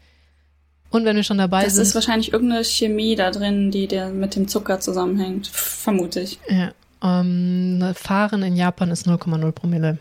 Und 0.93 1.05
wenn 1.05 1.17
wir 1.17 1.25
schon 1.25 1.39
dabei 1.39 1.65
das 1.65 1.75
sind. 1.75 1.81
Das 1.81 1.89
ist 1.89 1.95
wahrscheinlich 1.95 2.33
irgendeine 2.33 2.65
Chemie 2.65 3.17
da 3.17 3.31
drin, 3.31 3.71
die 3.71 3.89
der 3.89 4.11
mit 4.11 4.37
dem 4.37 4.47
Zucker 4.47 4.79
zusammenhängt. 4.79 5.49
Vermute 5.49 6.21
ich. 6.21 6.39
Ja. 6.49 6.73
Ähm, 7.03 7.83
Fahren 7.95 8.43
in 8.43 8.55
Japan 8.57 8.91
ist 8.91 9.09
0,0 9.09 9.53
Promille. 9.53 9.99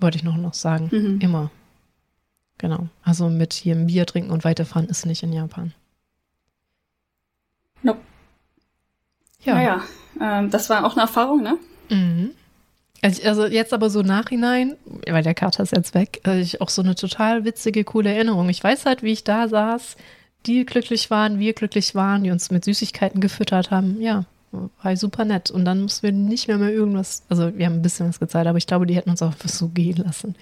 Wollte 0.00 0.16
ich 0.16 0.24
noch, 0.24 0.36
noch 0.36 0.54
sagen. 0.54 0.88
Mhm. 0.90 1.20
Immer. 1.20 1.50
Genau. 2.58 2.88
Also 3.02 3.28
mit 3.28 3.52
hier 3.52 3.74
Bier 3.74 4.06
trinken 4.06 4.30
und 4.30 4.44
weiterfahren 4.44 4.88
ist 4.88 5.04
nicht 5.04 5.22
in 5.22 5.32
Japan. 5.32 5.74
Nope. 7.82 8.00
Ja. 9.44 9.54
Naja, 9.54 9.82
ähm, 10.20 10.50
das 10.50 10.70
war 10.70 10.84
auch 10.84 10.92
eine 10.92 11.02
Erfahrung, 11.02 11.42
ne? 11.42 11.58
Mhm. 11.90 12.30
Also, 13.02 13.22
also 13.24 13.46
jetzt 13.46 13.72
aber 13.72 13.90
so 13.90 14.02
nachhinein, 14.02 14.76
weil 15.10 15.24
der 15.24 15.34
Kater 15.34 15.64
ist 15.64 15.72
jetzt 15.72 15.94
weg, 15.94 16.20
ich 16.40 16.60
auch 16.60 16.68
so 16.68 16.82
eine 16.82 16.94
total 16.94 17.44
witzige, 17.44 17.82
coole 17.82 18.14
Erinnerung. 18.14 18.48
Ich 18.48 18.62
weiß 18.62 18.86
halt, 18.86 19.02
wie 19.02 19.12
ich 19.12 19.24
da 19.24 19.48
saß, 19.48 19.96
die 20.46 20.64
glücklich 20.64 21.10
waren, 21.10 21.38
wir 21.40 21.52
glücklich 21.52 21.94
waren, 21.94 22.22
die 22.22 22.30
uns 22.30 22.50
mit 22.50 22.64
Süßigkeiten 22.64 23.20
gefüttert 23.20 23.72
haben. 23.72 24.00
Ja, 24.00 24.24
war 24.52 24.96
super 24.96 25.24
nett. 25.24 25.50
Und 25.50 25.64
dann 25.64 25.82
mussten 25.82 26.04
wir 26.04 26.12
nicht 26.12 26.46
mehr 26.46 26.58
mehr 26.58 26.72
irgendwas, 26.72 27.24
also 27.28 27.56
wir 27.56 27.66
haben 27.66 27.74
ein 27.74 27.82
bisschen 27.82 28.08
was 28.08 28.20
gezeigt, 28.20 28.46
aber 28.46 28.58
ich 28.58 28.66
glaube, 28.68 28.86
die 28.86 28.94
hätten 28.94 29.10
uns 29.10 29.22
auch 29.22 29.34
so 29.44 29.68
gehen 29.68 29.96
lassen. 29.96 30.36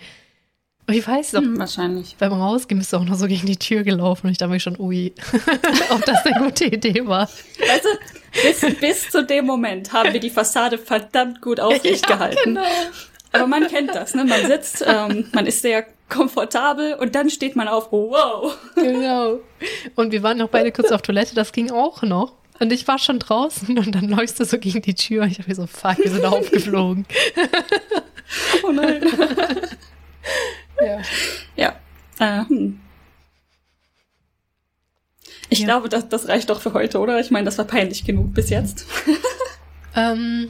Und 0.91 0.97
ich 0.97 1.07
weiß 1.07 1.35
noch, 1.35 1.43
hm, 1.43 1.57
wahrscheinlich. 1.57 2.17
Beim 2.19 2.33
Rausgehen 2.33 2.81
bist 2.81 2.93
du 2.93 2.97
auch 2.97 3.05
noch 3.05 3.15
so 3.15 3.29
gegen 3.29 3.47
die 3.47 3.57
Tür 3.57 3.85
gelaufen 3.85 4.27
und 4.27 4.33
ich 4.33 4.39
dachte 4.39 4.51
mir 4.51 4.59
schon, 4.59 4.77
ui, 4.81 5.13
ob 5.91 6.05
das 6.05 6.27
eine 6.27 6.45
gute 6.45 6.65
Idee 6.65 7.07
war. 7.07 7.29
Weißt 7.29 7.85
du, 7.85 8.69
bis, 8.69 8.81
bis 8.81 9.09
zu 9.09 9.25
dem 9.25 9.47
Moment 9.47 9.93
haben 9.93 10.13
wir 10.13 10.19
die 10.19 10.31
Fassade 10.31 10.79
verdammt 10.79 11.41
gut 11.41 11.61
aufrecht 11.61 12.11
ja, 12.11 12.17
gehalten. 12.17 12.57
Genau. 12.57 12.67
Aber 13.31 13.47
man 13.47 13.69
kennt 13.69 13.95
das, 13.95 14.17
ne? 14.17 14.25
Man 14.25 14.45
sitzt, 14.47 14.85
ähm, 14.85 15.29
man 15.33 15.47
ist 15.47 15.63
sehr 15.63 15.87
komfortabel 16.09 16.95
und 16.95 17.15
dann 17.15 17.31
steht 17.31 17.55
man 17.55 17.69
auf, 17.69 17.93
wow. 17.93 18.59
Genau. 18.75 19.39
Und 19.95 20.11
wir 20.11 20.25
waren 20.25 20.39
noch 20.39 20.49
beide 20.49 20.73
kurz 20.73 20.91
auf 20.91 21.03
Toilette, 21.03 21.37
das 21.37 21.53
ging 21.53 21.71
auch 21.71 22.03
noch. 22.03 22.33
Und 22.59 22.73
ich 22.73 22.89
war 22.89 22.99
schon 22.99 23.21
draußen 23.21 23.79
und 23.79 23.95
dann 23.95 24.09
läufst 24.09 24.41
du 24.41 24.45
so 24.45 24.59
gegen 24.59 24.83
die 24.83 24.97
Tür. 24.97 25.25
Ich 25.27 25.39
habe 25.39 25.49
mir 25.49 25.55
so, 25.55 25.69
fuck, 25.69 25.99
wir 25.99 26.11
sind 26.11 26.25
aufgeflogen. 26.27 27.07
Oh 28.65 28.73
nein. 28.73 29.03
Ja. 30.85 31.03
Ja. 31.57 31.75
Äh, 32.19 32.45
hm. 32.47 32.81
Ich 35.49 35.61
ja. 35.61 35.67
glaube, 35.67 35.89
das, 35.89 36.09
das 36.09 36.29
reicht 36.29 36.49
doch 36.49 36.61
für 36.61 36.73
heute, 36.75 36.99
oder? 37.01 37.19
Ich 37.21 37.31
meine, 37.31 37.45
das 37.45 37.59
war 37.59 37.65
peinlich 37.65 38.05
genug 38.05 38.35
bis 38.35 38.51
jetzt. 38.51 38.87
ähm, 39.97 40.49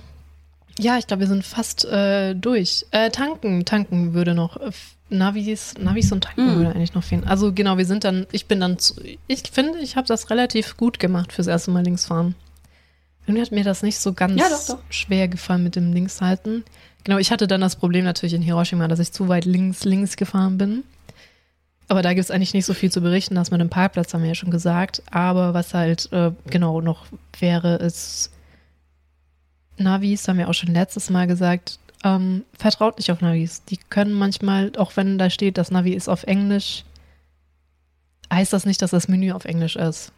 ja, 0.78 0.98
ich 0.98 1.07
glaube, 1.07 1.20
wir 1.20 1.27
sind 1.27 1.44
fast 1.44 1.85
äh, 1.86 2.35
durch. 2.35 2.86
Äh, 2.90 3.11
tanken, 3.11 3.65
tanken 3.65 4.15
würde 4.15 4.35
noch. 4.35 4.57
Äh, 4.59 4.70
Navis, 5.09 5.74
Navis 5.78 6.12
und 6.12 6.24
Tanken 6.24 6.47
mm. 6.47 6.57
würde 6.57 6.70
eigentlich 6.70 6.94
noch 6.94 7.02
fehlen. 7.02 7.24
Also 7.24 7.52
genau, 7.52 7.78
wir 7.78 7.85
sind 7.85 8.05
dann, 8.05 8.27
ich 8.31 8.47
bin 8.47 8.61
dann, 8.61 8.78
zu, 8.78 8.94
ich 9.27 9.43
finde, 9.51 9.81
ich 9.81 9.97
habe 9.97 10.07
das 10.07 10.31
relativ 10.31 10.77
gut 10.77 11.01
gemacht 11.01 11.32
fürs 11.32 11.48
erste 11.48 11.70
Mal 11.70 11.82
links 11.82 12.07
fahren. 12.07 12.36
Irgendwie 13.31 13.43
hat 13.43 13.52
mir 13.52 13.65
das 13.65 13.82
nicht 13.82 13.98
so 13.98 14.12
ganz 14.12 14.40
ja, 14.40 14.48
doch, 14.48 14.66
doch. 14.66 14.82
schwer 14.90 15.28
gefallen 15.28 15.62
mit 15.62 15.77
dem 15.77 15.93
Linkshalten. 15.93 16.65
Genau, 17.05 17.19
ich 17.19 17.31
hatte 17.31 17.47
dann 17.47 17.61
das 17.61 17.77
Problem 17.77 18.05
natürlich 18.05 18.35
in 18.35 18.43
Hiroshima, 18.43 18.89
dass 18.89 18.98
ich 18.98 19.12
zu 19.12 19.28
weit 19.28 19.44
links, 19.44 19.85
links 19.85 20.16
gefahren 20.16 20.59
bin. 20.59 20.82
Aber 21.86 22.02
da 22.02 22.12
gibt 22.12 22.24
es 22.24 22.31
eigentlich 22.32 22.55
nicht 22.55 22.66
so 22.66 22.74
viel 22.74 22.90
zu 22.90 23.01
berichten. 23.01 23.36
Das 23.36 23.52
mit 23.52 23.61
dem 23.61 23.70
Parkplatz 23.70 24.12
haben 24.12 24.23
wir 24.23 24.28
ja 24.28 24.35
schon 24.35 24.51
gesagt. 24.51 25.02
Aber 25.12 25.55
was 25.55 25.74
halt 25.74 26.12
äh, 26.12 26.32
genau 26.47 26.81
noch 26.81 27.07
wäre, 27.39 27.77
ist 27.77 28.32
Navis, 29.77 30.27
haben 30.27 30.39
wir 30.39 30.48
auch 30.48 30.55
schon 30.55 30.74
letztes 30.74 31.09
Mal 31.09 31.28
gesagt. 31.28 31.78
Ähm, 32.02 32.44
vertraut 32.59 32.98
nicht 32.98 33.12
auf 33.12 33.20
Navis. 33.20 33.65
Die 33.65 33.77
können 33.77 34.12
manchmal, 34.12 34.73
auch 34.77 34.97
wenn 34.97 35.19
da 35.19 35.31
steht, 35.31 35.57
das 35.57 35.70
Navi 35.70 35.93
ist 35.93 36.09
auf 36.09 36.24
Englisch, 36.24 36.85
heißt 38.32 38.52
das 38.52 38.66
nicht, 38.66 38.82
dass 38.82 38.90
das 38.90 39.09
Menü 39.09 39.32
auf 39.32 39.44
Englisch 39.44 39.77
ist. 39.77 40.12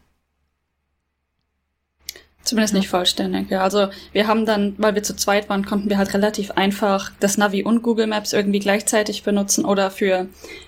Zumindest 2.52 2.74
nicht 2.74 2.90
vollständig, 2.90 3.50
ja. 3.50 3.62
Also 3.62 3.88
wir 4.12 4.26
haben 4.26 4.44
dann, 4.44 4.74
weil 4.76 4.94
wir 4.94 5.02
zu 5.02 5.16
zweit 5.16 5.48
waren, 5.48 5.64
konnten 5.64 5.88
wir 5.88 5.96
halt 5.96 6.12
relativ 6.12 6.50
einfach 6.50 7.10
das 7.18 7.38
Navi 7.38 7.62
und 7.62 7.82
Google 7.82 8.06
Maps 8.06 8.34
irgendwie 8.34 8.58
gleichzeitig 8.58 9.22
benutzen 9.22 9.64
oder 9.64 9.90
für 9.90 10.26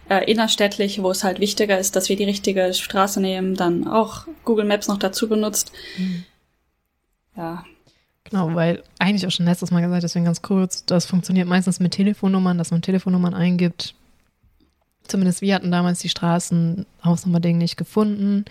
äh, 0.09 0.25
innerstädtlich, 0.25 1.03
wo 1.03 1.11
es 1.11 1.25
halt 1.25 1.41
wichtiger 1.41 1.79
ist, 1.79 1.95
dass 1.95 2.09
wir 2.09 2.17
die 2.17 2.25
richtige 2.25 2.73
Straße 2.73 3.21
nehmen, 3.21 3.55
dann 3.55 3.87
auch 3.87 4.27
Google 4.47 4.65
Maps 4.65 4.89
noch 4.89 4.97
dazu 4.97 5.29
benutzt. 5.29 5.73
Mhm. 5.99 6.25
Ja. 7.37 7.65
Genau, 8.31 8.55
weil 8.55 8.83
eigentlich 8.99 9.27
auch 9.27 9.31
schon 9.31 9.45
letztes 9.45 9.71
Mal 9.71 9.83
gesagt, 9.83 10.05
deswegen 10.05 10.25
ganz 10.25 10.41
kurz, 10.41 10.87
das 10.87 11.05
funktioniert 11.05 11.47
meistens 11.47 11.81
mit 11.81 11.93
Telefonnummern, 11.93 12.57
dass 12.57 12.71
man 12.71 12.81
Telefonnummern 12.81 13.35
eingibt. 13.35 13.95
Zumindest 15.07 15.43
wir 15.43 15.55
hatten 15.55 15.71
damals 15.71 15.99
die 15.99 16.09
Straßenhausnummer-Ding 16.09 17.59
nicht 17.59 17.77
gefunden. 17.77 18.47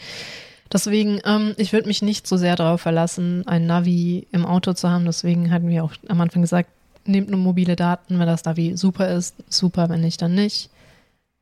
Deswegen, 0.72 1.20
ähm, 1.26 1.54
ich 1.58 1.74
würde 1.74 1.88
mich 1.88 2.02
nicht 2.02 2.26
so 2.28 2.38
sehr 2.38 2.56
darauf 2.56 2.82
verlassen, 2.82 3.48
ein 3.48 3.68
Navi 3.68 4.28
im 4.32 4.46
Auto 4.46 4.74
zu 4.74 4.90
haben. 4.90 5.06
Deswegen 5.06 5.52
hatten 5.52 5.70
wir 5.70 5.84
auch 5.84 5.94
am 6.08 6.22
Anfang 6.22 6.42
gesagt, 6.42 6.70
nehmt 7.06 7.30
nur 7.30 7.40
mobile 7.40 7.76
Daten, 7.76 8.20
wenn 8.20 8.28
das 8.28 8.46
Navi 8.46 8.78
super 8.78 9.10
ist, 9.10 9.36
super, 9.50 9.90
wenn 9.90 10.02
nicht, 10.02 10.22
dann 10.22 10.36
nicht. 10.36 10.70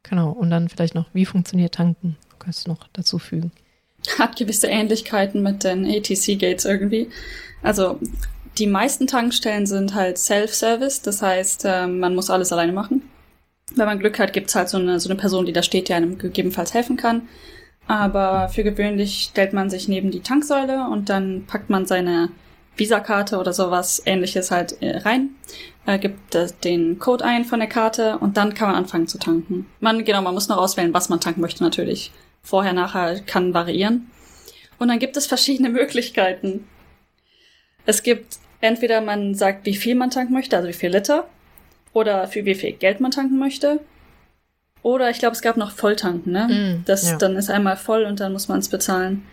Genau, 0.04 0.32
und 0.32 0.50
dann 0.50 0.70
vielleicht 0.70 0.96
noch, 0.96 1.06
wie 1.14 1.26
funktioniert 1.26 1.76
tanken? 1.76 2.18
Kannst 2.40 2.66
du 2.66 2.72
noch 2.72 2.88
dazu 2.94 3.20
fügen. 3.20 3.52
Hat 4.18 4.36
gewisse 4.36 4.68
Ähnlichkeiten 4.68 5.44
mit 5.44 5.64
den 5.64 5.86
ATC-Gates 5.86 6.66
irgendwie. 6.66 7.10
Also 7.62 8.00
die 8.58 8.68
meisten 8.68 9.08
Tankstellen 9.08 9.66
sind 9.66 9.94
halt 9.94 10.18
Self-Service, 10.18 11.04
das 11.04 11.22
heißt, 11.22 11.66
äh, 11.66 11.88
man 11.88 12.16
muss 12.16 12.30
alles 12.30 12.52
alleine 12.52 12.74
machen. 12.74 13.04
Wenn 13.76 13.86
man 13.86 14.00
Glück 14.00 14.20
hat, 14.20 14.34
gibt's 14.34 14.56
halt 14.56 14.70
so 14.70 14.78
eine, 14.78 15.00
so 15.00 15.10
eine 15.10 15.18
Person, 15.18 15.46
die 15.46 15.54
da 15.54 15.64
steht, 15.64 15.88
die 15.88 15.94
einem 15.94 16.18
gegebenenfalls 16.18 16.74
helfen 16.74 16.98
kann. 16.98 17.30
Aber 17.92 18.48
für 18.48 18.64
gewöhnlich 18.64 19.24
stellt 19.32 19.52
man 19.52 19.70
sich 19.70 19.90
neben 19.90 20.12
die 20.12 20.22
Tanksäule 20.22 20.88
und 20.88 21.10
dann 21.10 21.44
packt 21.46 21.70
man 21.70 21.86
seine 21.86 22.30
Visakarte 22.78 23.38
oder 23.38 23.52
sowas 23.52 24.02
ähnliches 24.06 24.50
halt 24.50 24.82
äh, 24.82 25.00
rein, 25.00 25.32
äh, 25.86 26.00
gibt 26.00 26.34
äh, 26.34 26.48
den 26.64 27.00
Code 27.00 27.26
ein 27.26 27.44
von 27.44 27.60
der 27.60 27.68
Karte 27.68 28.18
und 28.20 28.38
dann 28.38 28.54
kann 28.54 28.70
man 28.70 28.78
anfangen 28.78 29.10
zu 29.10 29.18
tanken. 29.18 29.66
Man, 29.82 30.06
genau, 30.06 30.22
man 30.22 30.34
muss 30.34 30.48
noch 30.48 30.56
auswählen, 30.56 30.94
was 30.94 31.10
man 31.10 31.20
tanken 31.20 31.42
möchte 31.42 31.64
natürlich. 31.64 32.14
Vorher, 32.42 32.72
nachher 32.72 33.20
kann 33.20 33.54
variieren. 33.54 34.10
Und 34.80 34.88
dann 34.88 35.00
gibt 35.00 35.18
es 35.18 35.28
verschiedene 35.28 35.68
Möglichkeiten. 35.82 36.66
Es 37.86 38.04
gibt 38.04 38.38
entweder 38.62 39.02
man 39.02 39.36
sagt, 39.36 39.66
wie 39.66 39.76
viel 39.76 39.96
man 39.96 40.12
tanken 40.12 40.32
möchte, 40.32 40.56
also 40.56 40.70
wie 40.70 40.74
viel 40.74 40.92
Liter, 40.92 41.28
oder 41.92 42.26
für 42.30 42.46
wie 42.46 42.56
viel 42.56 42.72
Geld 42.72 43.02
man 43.02 43.12
tanken 43.12 43.38
möchte. 43.38 43.82
Oder 44.84 45.10
ich 45.10 45.20
glaube, 45.20 45.36
es 45.36 45.42
gab 45.42 45.58
noch 45.58 45.72
Volltanken, 45.72 46.32
ne? 46.32 46.48
Mm, 46.48 46.86
das 46.86 47.12
ja. 47.12 47.18
dann 47.18 47.36
ist 47.36 47.50
einmal 47.50 47.78
voll 47.78 48.04
und 48.04 48.20
dann 48.20 48.34
muss 48.34 48.48
man 48.48 48.60
es 48.60 48.70
bezahlen. 48.70 49.24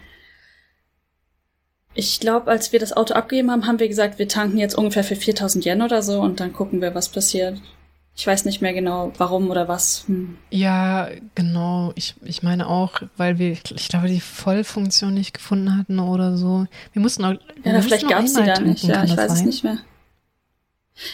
Ich 1.94 2.20
glaube, 2.20 2.50
als 2.50 2.72
wir 2.72 2.78
das 2.78 2.92
Auto 2.92 3.14
abgegeben 3.14 3.50
haben, 3.50 3.66
haben 3.66 3.80
wir 3.80 3.88
gesagt, 3.88 4.18
wir 4.18 4.28
tanken 4.28 4.58
jetzt 4.58 4.76
ungefähr 4.76 5.04
für 5.04 5.16
4000 5.16 5.64
Yen 5.64 5.82
oder 5.82 6.02
so 6.02 6.20
und 6.20 6.38
dann 6.38 6.52
gucken 6.52 6.80
wir, 6.80 6.94
was 6.94 7.08
passiert. 7.08 7.60
Ich 8.14 8.26
weiß 8.26 8.46
nicht 8.46 8.60
mehr 8.60 8.74
genau, 8.74 9.12
warum 9.16 9.48
oder 9.48 9.68
was. 9.68 10.04
Hm. 10.08 10.38
Ja, 10.50 11.08
genau. 11.36 11.92
Ich, 11.94 12.16
ich 12.24 12.42
meine 12.42 12.66
auch, 12.66 13.00
weil 13.16 13.38
wir, 13.38 13.52
ich 13.52 13.88
glaube, 13.88 14.08
die 14.08 14.20
Vollfunktion 14.20 15.14
nicht 15.14 15.34
gefunden 15.34 15.78
hatten 15.78 16.00
oder 16.00 16.36
so. 16.36 16.66
Wir 16.92 17.00
mussten 17.00 17.24
auch. 17.24 17.34
Ja, 17.62 17.72
wir 17.72 17.82
vielleicht 17.82 18.08
gab 18.08 18.24
es 18.24 18.34
die 18.34 18.44
da 18.44 18.58
nicht. 18.58 18.82
Ja, 18.82 19.04
ich 19.04 19.16
weiß 19.16 19.34
es 19.34 19.42
nicht 19.42 19.62
mehr. 19.62 19.78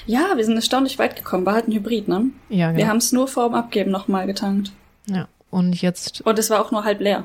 Ja, 0.07 0.37
wir 0.37 0.45
sind 0.45 0.57
erstaunlich 0.57 0.99
weit 0.99 1.17
gekommen. 1.17 1.45
War 1.47 1.55
halt 1.55 1.69
ein 1.69 1.73
Hybrid, 1.73 2.09
ne? 2.09 2.27
Ja, 2.49 2.69
genau. 2.69 2.79
Wir 2.79 2.89
haben 2.89 2.97
es 2.99 3.13
nur 3.13 3.29
vor 3.29 3.49
dem 3.49 3.55
Abgeben 3.55 3.91
nochmal 3.91 4.27
getankt. 4.27 4.73
Ja, 5.07 5.29
und 5.51 5.81
jetzt. 5.81 6.23
Und 6.23 6.39
es 6.39 6.51
war 6.51 6.61
auch 6.61 6.71
nur 6.71 6.85
halb 6.85 7.01
leer. 7.01 7.25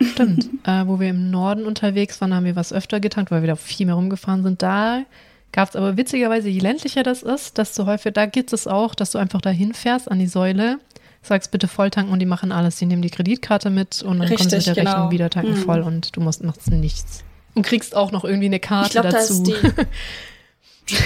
Stimmt. 0.00 0.48
äh, 0.64 0.86
wo 0.86 1.00
wir 1.00 1.10
im 1.10 1.30
Norden 1.30 1.66
unterwegs 1.66 2.20
waren, 2.20 2.34
haben 2.34 2.44
wir 2.44 2.56
was 2.56 2.72
öfter 2.72 3.00
getankt, 3.00 3.30
weil 3.30 3.42
wir 3.42 3.48
da 3.48 3.56
viel 3.56 3.86
mehr 3.86 3.96
rumgefahren 3.96 4.42
sind. 4.42 4.62
Da 4.62 5.02
gab 5.52 5.68
es 5.68 5.76
aber 5.76 5.96
witzigerweise, 5.96 6.48
je 6.48 6.60
ländlicher 6.60 7.02
das 7.02 7.22
ist, 7.22 7.58
desto 7.58 7.86
häufiger, 7.86 8.12
da 8.12 8.26
gibt 8.26 8.52
es 8.52 8.66
auch, 8.66 8.94
dass 8.94 9.10
du 9.12 9.18
einfach 9.18 9.40
da 9.40 9.50
hinfährst 9.50 10.10
an 10.10 10.18
die 10.18 10.26
Säule, 10.26 10.78
sagst 11.22 11.50
bitte 11.50 11.68
volltanken 11.68 12.12
und 12.12 12.20
die 12.20 12.26
machen 12.26 12.52
alles. 12.52 12.76
Die 12.76 12.86
nehmen 12.86 13.02
die 13.02 13.10
Kreditkarte 13.10 13.70
mit 13.70 14.02
und 14.02 14.18
dann 14.18 14.28
Richtig, 14.28 14.38
kommst 14.38 14.52
du 14.52 14.56
mit 14.56 14.66
der 14.66 14.74
genau. 14.74 14.90
Rechnung 14.92 15.10
wieder 15.10 15.30
tanken 15.30 15.52
mhm. 15.52 15.56
voll 15.56 15.80
und 15.80 16.16
du 16.16 16.20
musst 16.20 16.44
machst 16.44 16.70
nichts. 16.70 17.24
Und 17.54 17.66
kriegst 17.66 17.96
auch 17.96 18.12
noch 18.12 18.24
irgendwie 18.24 18.46
eine 18.46 18.60
Karte 18.60 19.00
glaub, 19.00 19.10
dazu. 19.10 19.42
Da 19.42 19.52
ist 19.52 19.64
die, 19.76 19.84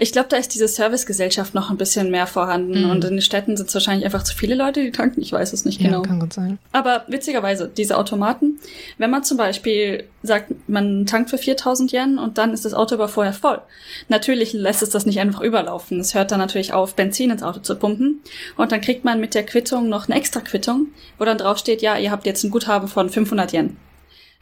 Ich 0.00 0.12
glaube, 0.12 0.28
da 0.28 0.36
ist 0.36 0.54
diese 0.54 0.68
Servicegesellschaft 0.68 1.54
noch 1.54 1.70
ein 1.70 1.76
bisschen 1.76 2.10
mehr 2.10 2.26
vorhanden. 2.26 2.84
Mhm. 2.84 2.90
Und 2.90 3.04
in 3.04 3.12
den 3.12 3.22
Städten 3.22 3.56
sind 3.56 3.68
es 3.68 3.74
wahrscheinlich 3.74 4.04
einfach 4.04 4.22
zu 4.22 4.36
viele 4.36 4.54
Leute, 4.54 4.82
die 4.82 4.90
tanken. 4.90 5.20
Ich 5.20 5.32
weiß 5.32 5.52
es 5.52 5.64
nicht 5.64 5.80
genau. 5.80 6.02
Ja, 6.02 6.08
kann 6.08 6.20
gut 6.20 6.32
sein. 6.32 6.58
Aber 6.72 7.04
witzigerweise, 7.06 7.70
diese 7.74 7.96
Automaten, 7.96 8.58
wenn 8.98 9.10
man 9.10 9.24
zum 9.24 9.38
Beispiel 9.38 10.04
sagt, 10.22 10.52
man 10.68 11.06
tankt 11.06 11.30
für 11.30 11.38
4000 11.38 11.92
Yen 11.92 12.18
und 12.18 12.38
dann 12.38 12.52
ist 12.52 12.64
das 12.64 12.74
Auto 12.74 12.96
aber 12.96 13.08
vorher 13.08 13.32
voll. 13.32 13.60
Natürlich 14.08 14.52
lässt 14.52 14.82
es 14.82 14.90
das 14.90 15.06
nicht 15.06 15.20
einfach 15.20 15.40
überlaufen. 15.40 16.00
Es 16.00 16.14
hört 16.14 16.32
dann 16.32 16.38
natürlich 16.40 16.72
auf, 16.72 16.94
Benzin 16.94 17.30
ins 17.30 17.42
Auto 17.42 17.60
zu 17.60 17.76
pumpen. 17.76 18.20
Und 18.56 18.72
dann 18.72 18.80
kriegt 18.80 19.04
man 19.04 19.20
mit 19.20 19.34
der 19.34 19.46
Quittung 19.46 19.88
noch 19.88 20.08
eine 20.08 20.18
extra 20.18 20.40
Quittung, 20.40 20.88
wo 21.18 21.24
dann 21.24 21.38
drauf 21.38 21.58
steht, 21.58 21.82
ja, 21.82 21.96
ihr 21.96 22.10
habt 22.10 22.26
jetzt 22.26 22.44
ein 22.44 22.50
Guthaben 22.50 22.88
von 22.88 23.08
500 23.08 23.52
Yen. 23.52 23.76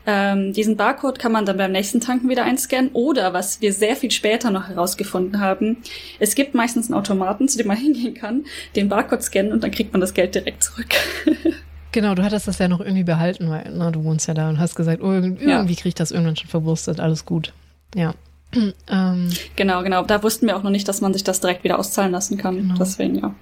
Ähm, 0.06 0.52
diesen 0.52 0.76
Barcode 0.76 1.18
kann 1.18 1.32
man 1.32 1.46
dann 1.46 1.56
beim 1.56 1.72
nächsten 1.72 2.00
Tanken 2.00 2.28
wieder 2.28 2.44
einscannen 2.44 2.90
oder 2.92 3.32
was 3.32 3.60
wir 3.60 3.72
sehr 3.72 3.96
viel 3.96 4.10
später 4.12 4.50
noch 4.50 4.68
herausgefunden 4.68 5.40
haben, 5.40 5.78
es 6.20 6.34
gibt 6.34 6.54
meistens 6.54 6.88
einen 6.88 6.98
Automaten, 6.98 7.48
zu 7.48 7.58
dem 7.58 7.66
man 7.66 7.76
hingehen 7.76 8.14
kann, 8.14 8.44
den 8.76 8.88
Barcode 8.88 9.22
scannen 9.22 9.52
und 9.52 9.62
dann 9.62 9.70
kriegt 9.70 9.92
man 9.92 10.00
das 10.00 10.14
Geld 10.14 10.34
direkt 10.34 10.62
zurück. 10.62 10.94
Genau, 11.92 12.14
du 12.14 12.22
hattest 12.22 12.46
das 12.46 12.58
ja 12.58 12.68
noch 12.68 12.80
irgendwie 12.80 13.04
behalten, 13.04 13.48
weil 13.48 13.72
na, 13.74 13.90
du 13.90 14.04
wohnst 14.04 14.28
ja 14.28 14.34
da 14.34 14.50
und 14.50 14.58
hast 14.58 14.74
gesagt, 14.74 15.00
oh, 15.00 15.12
irgendwie 15.12 15.48
ja. 15.48 15.64
kriege 15.64 15.88
ich 15.88 15.94
das 15.94 16.10
irgendwann 16.10 16.36
schon 16.36 16.50
verwurstet, 16.50 17.00
alles 17.00 17.24
gut. 17.24 17.54
Ja. 17.94 18.12
ähm. 18.90 19.30
Genau, 19.56 19.82
genau. 19.82 20.02
Da 20.04 20.22
wussten 20.22 20.46
wir 20.46 20.58
auch 20.58 20.62
noch 20.62 20.70
nicht, 20.70 20.86
dass 20.88 21.00
man 21.00 21.14
sich 21.14 21.24
das 21.24 21.40
direkt 21.40 21.64
wieder 21.64 21.78
auszahlen 21.78 22.12
lassen 22.12 22.36
kann. 22.36 22.56
Genau. 22.56 22.74
Deswegen, 22.78 23.14
ja. 23.14 23.34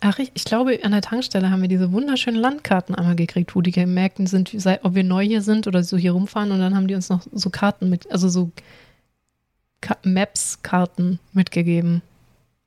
Ach, 0.00 0.18
ich, 0.18 0.30
ich 0.34 0.44
glaube, 0.44 0.78
an 0.82 0.92
der 0.92 1.00
Tankstelle 1.00 1.50
haben 1.50 1.62
wir 1.62 1.68
diese 1.68 1.90
wunderschönen 1.90 2.38
Landkarten 2.38 2.94
einmal 2.94 3.16
gekriegt, 3.16 3.54
wo 3.56 3.62
die 3.62 3.70
gemerkt 3.70 4.18
sind, 4.28 4.54
ob 4.82 4.94
wir 4.94 5.04
neu 5.04 5.24
hier 5.24 5.42
sind 5.42 5.66
oder 5.66 5.82
so 5.82 5.96
hier 5.96 6.12
rumfahren. 6.12 6.52
Und 6.52 6.58
dann 6.58 6.76
haben 6.76 6.86
die 6.86 6.94
uns 6.94 7.08
noch 7.08 7.22
so 7.32 7.50
Karten 7.50 7.88
mit, 7.88 8.10
also 8.10 8.28
so 8.28 8.50
Maps-Karten 10.02 11.18
mitgegeben. 11.32 12.02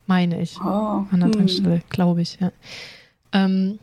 Meine 0.08 0.42
ich. 0.42 0.60
Oh, 0.60 1.06
an 1.12 1.20
der 1.20 1.26
hm. 1.26 1.34
Tankstelle, 1.34 1.82
glaube 1.90 2.22
ich, 2.22 2.40
ja. 2.40 2.52
Ähm, 3.32 3.78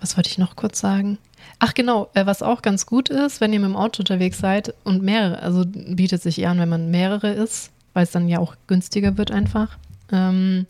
was 0.00 0.16
wollte 0.16 0.30
ich 0.30 0.38
noch 0.38 0.56
kurz 0.56 0.80
sagen? 0.80 1.18
Ach 1.58 1.74
genau, 1.74 2.08
äh, 2.14 2.26
was 2.26 2.42
auch 2.42 2.62
ganz 2.62 2.86
gut 2.86 3.08
ist, 3.08 3.40
wenn 3.40 3.52
ihr 3.52 3.60
mit 3.60 3.68
dem 3.68 3.76
Auto 3.76 4.00
unterwegs 4.00 4.38
seid 4.38 4.74
und 4.84 5.02
mehrere, 5.02 5.40
also 5.42 5.64
bietet 5.66 6.22
sich 6.22 6.40
eher 6.40 6.50
an, 6.50 6.58
wenn 6.58 6.68
man 6.68 6.90
mehrere 6.90 7.30
ist, 7.30 7.70
weil 7.92 8.04
es 8.04 8.10
dann 8.10 8.28
ja 8.28 8.38
auch 8.38 8.56
günstiger 8.66 9.18
wird 9.18 9.30
einfach. 9.30 9.76
Ähm, 10.10 10.66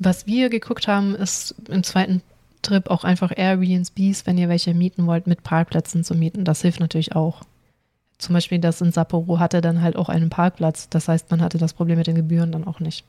was 0.00 0.26
wir 0.26 0.48
geguckt 0.48 0.88
haben, 0.88 1.14
ist 1.14 1.54
im 1.68 1.82
zweiten 1.82 2.22
Trip 2.62 2.90
auch 2.90 3.04
einfach 3.04 3.32
Airbnbs, 3.34 4.26
wenn 4.26 4.38
ihr 4.38 4.48
welche 4.48 4.74
mieten 4.74 5.06
wollt, 5.06 5.26
mit 5.26 5.42
Parkplätzen 5.42 6.04
zu 6.04 6.14
mieten. 6.14 6.44
Das 6.44 6.62
hilft 6.62 6.80
natürlich 6.80 7.14
auch. 7.14 7.42
Zum 8.18 8.34
Beispiel 8.34 8.58
das 8.58 8.80
in 8.80 8.92
Sapporo 8.92 9.38
hatte 9.38 9.60
dann 9.60 9.80
halt 9.80 9.96
auch 9.96 10.08
einen 10.08 10.28
Parkplatz. 10.28 10.88
Das 10.88 11.08
heißt, 11.08 11.30
man 11.30 11.40
hatte 11.40 11.58
das 11.58 11.72
Problem 11.72 11.96
mit 11.96 12.06
den 12.06 12.16
Gebühren 12.16 12.52
dann 12.52 12.66
auch 12.66 12.80
nicht. 12.80 13.04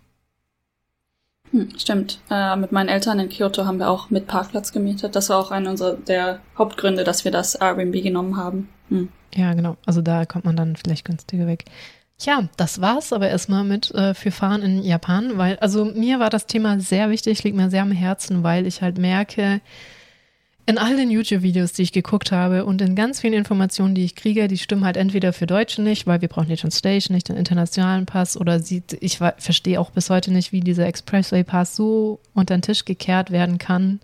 Hm, 1.51 1.69
stimmt. 1.77 2.19
Äh, 2.29 2.55
mit 2.55 2.71
meinen 2.71 2.87
Eltern 2.87 3.19
in 3.19 3.27
Kyoto 3.27 3.65
haben 3.65 3.77
wir 3.77 3.89
auch 3.89 4.09
mit 4.09 4.27
Parkplatz 4.27 4.71
gemietet. 4.71 5.15
Das 5.17 5.29
war 5.29 5.37
auch 5.37 5.51
einer 5.51 5.69
unserer 5.69 5.95
der 5.95 6.39
Hauptgründe, 6.57 7.03
dass 7.03 7.25
wir 7.25 7.31
das 7.31 7.55
Airbnb 7.55 8.01
genommen 8.01 8.37
haben. 8.37 8.69
Hm. 8.87 9.09
Ja, 9.35 9.53
genau. 9.53 9.75
Also 9.85 10.01
da 10.01 10.25
kommt 10.25 10.45
man 10.45 10.55
dann 10.55 10.77
vielleicht 10.77 11.03
günstiger 11.05 11.47
weg. 11.47 11.65
Tja, 12.21 12.47
das 12.55 12.79
war's 12.81 13.13
aber 13.13 13.29
erstmal 13.29 13.63
mit 13.63 13.89
äh, 13.95 14.13
für 14.13 14.29
Fahren 14.29 14.61
in 14.61 14.83
Japan, 14.83 15.39
weil, 15.39 15.57
also 15.57 15.85
mir 15.85 16.19
war 16.19 16.29
das 16.29 16.45
Thema 16.45 16.79
sehr 16.79 17.09
wichtig, 17.09 17.43
liegt 17.43 17.57
mir 17.57 17.71
sehr 17.71 17.81
am 17.81 17.91
Herzen, 17.91 18.43
weil 18.43 18.67
ich 18.67 18.83
halt 18.83 18.99
merke, 18.99 19.59
in 20.67 20.77
all 20.77 20.95
den 20.95 21.09
YouTube-Videos, 21.09 21.73
die 21.73 21.81
ich 21.81 21.93
geguckt 21.93 22.31
habe 22.31 22.63
und 22.65 22.79
in 22.79 22.95
ganz 22.95 23.21
vielen 23.21 23.33
Informationen, 23.33 23.95
die 23.95 24.05
ich 24.05 24.15
kriege, 24.15 24.47
die 24.47 24.59
stimmen 24.59 24.85
halt 24.85 24.97
entweder 24.97 25.33
für 25.33 25.47
Deutsche 25.47 25.81
nicht, 25.81 26.05
weil 26.05 26.21
wir 26.21 26.27
brauchen 26.27 26.49
die 26.49 26.57
Translation 26.57 27.15
nicht, 27.15 27.27
den 27.27 27.37
internationalen 27.37 28.05
Pass, 28.05 28.37
oder 28.37 28.59
sie, 28.59 28.83
ich 28.99 29.17
verstehe 29.17 29.79
auch 29.79 29.89
bis 29.89 30.11
heute 30.11 30.31
nicht, 30.31 30.51
wie 30.51 30.59
dieser 30.59 30.85
Expressway 30.85 31.43
Pass 31.43 31.75
so 31.75 32.19
unter 32.35 32.55
den 32.55 32.61
Tisch 32.61 32.85
gekehrt 32.85 33.31
werden 33.31 33.57
kann, 33.57 33.99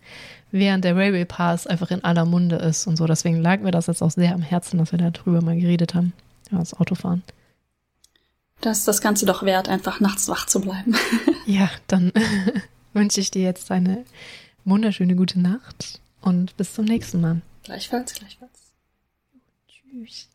während 0.52 0.86
der 0.86 0.96
Railway 0.96 1.26
Pass 1.26 1.68
einfach 1.68 1.92
in 1.92 2.04
aller 2.04 2.26
Munde 2.26 2.56
ist 2.56 2.88
und 2.88 2.98
so. 2.98 3.06
Deswegen 3.06 3.44
lag 3.44 3.60
mir 3.60 3.70
das 3.70 3.86
jetzt 3.86 4.02
auch 4.02 4.10
sehr 4.10 4.34
am 4.34 4.42
Herzen, 4.42 4.80
dass 4.80 4.92
wir 4.92 4.98
darüber 4.98 5.44
mal 5.44 5.56
geredet 5.56 5.94
haben, 5.94 6.14
ja, 6.52 6.58
das 6.58 6.74
Autofahren. 6.74 7.22
Das 8.62 8.80
ist 8.80 8.88
das 8.88 9.02
Ganze 9.02 9.26
doch 9.26 9.44
wert, 9.44 9.70
einfach 9.70 10.00
nachts 10.00 10.28
wach 10.28 10.48
zu 10.48 10.62
bleiben. 10.62 10.96
ja, 11.46 11.70
dann 11.88 12.12
wünsche 12.94 13.20
ich 13.20 13.32
dir 13.32 13.44
jetzt 13.44 13.72
eine 13.72 14.06
wunderschöne 14.66 15.16
gute 15.16 15.40
Nacht 15.40 16.02
und 16.22 16.58
bis 16.58 16.74
zum 16.74 16.86
nächsten 16.86 17.22
Mal. 17.22 17.42
Gleichfalls, 17.64 18.14
gleichfalls. 18.14 18.52
Tschüss. 19.68 20.30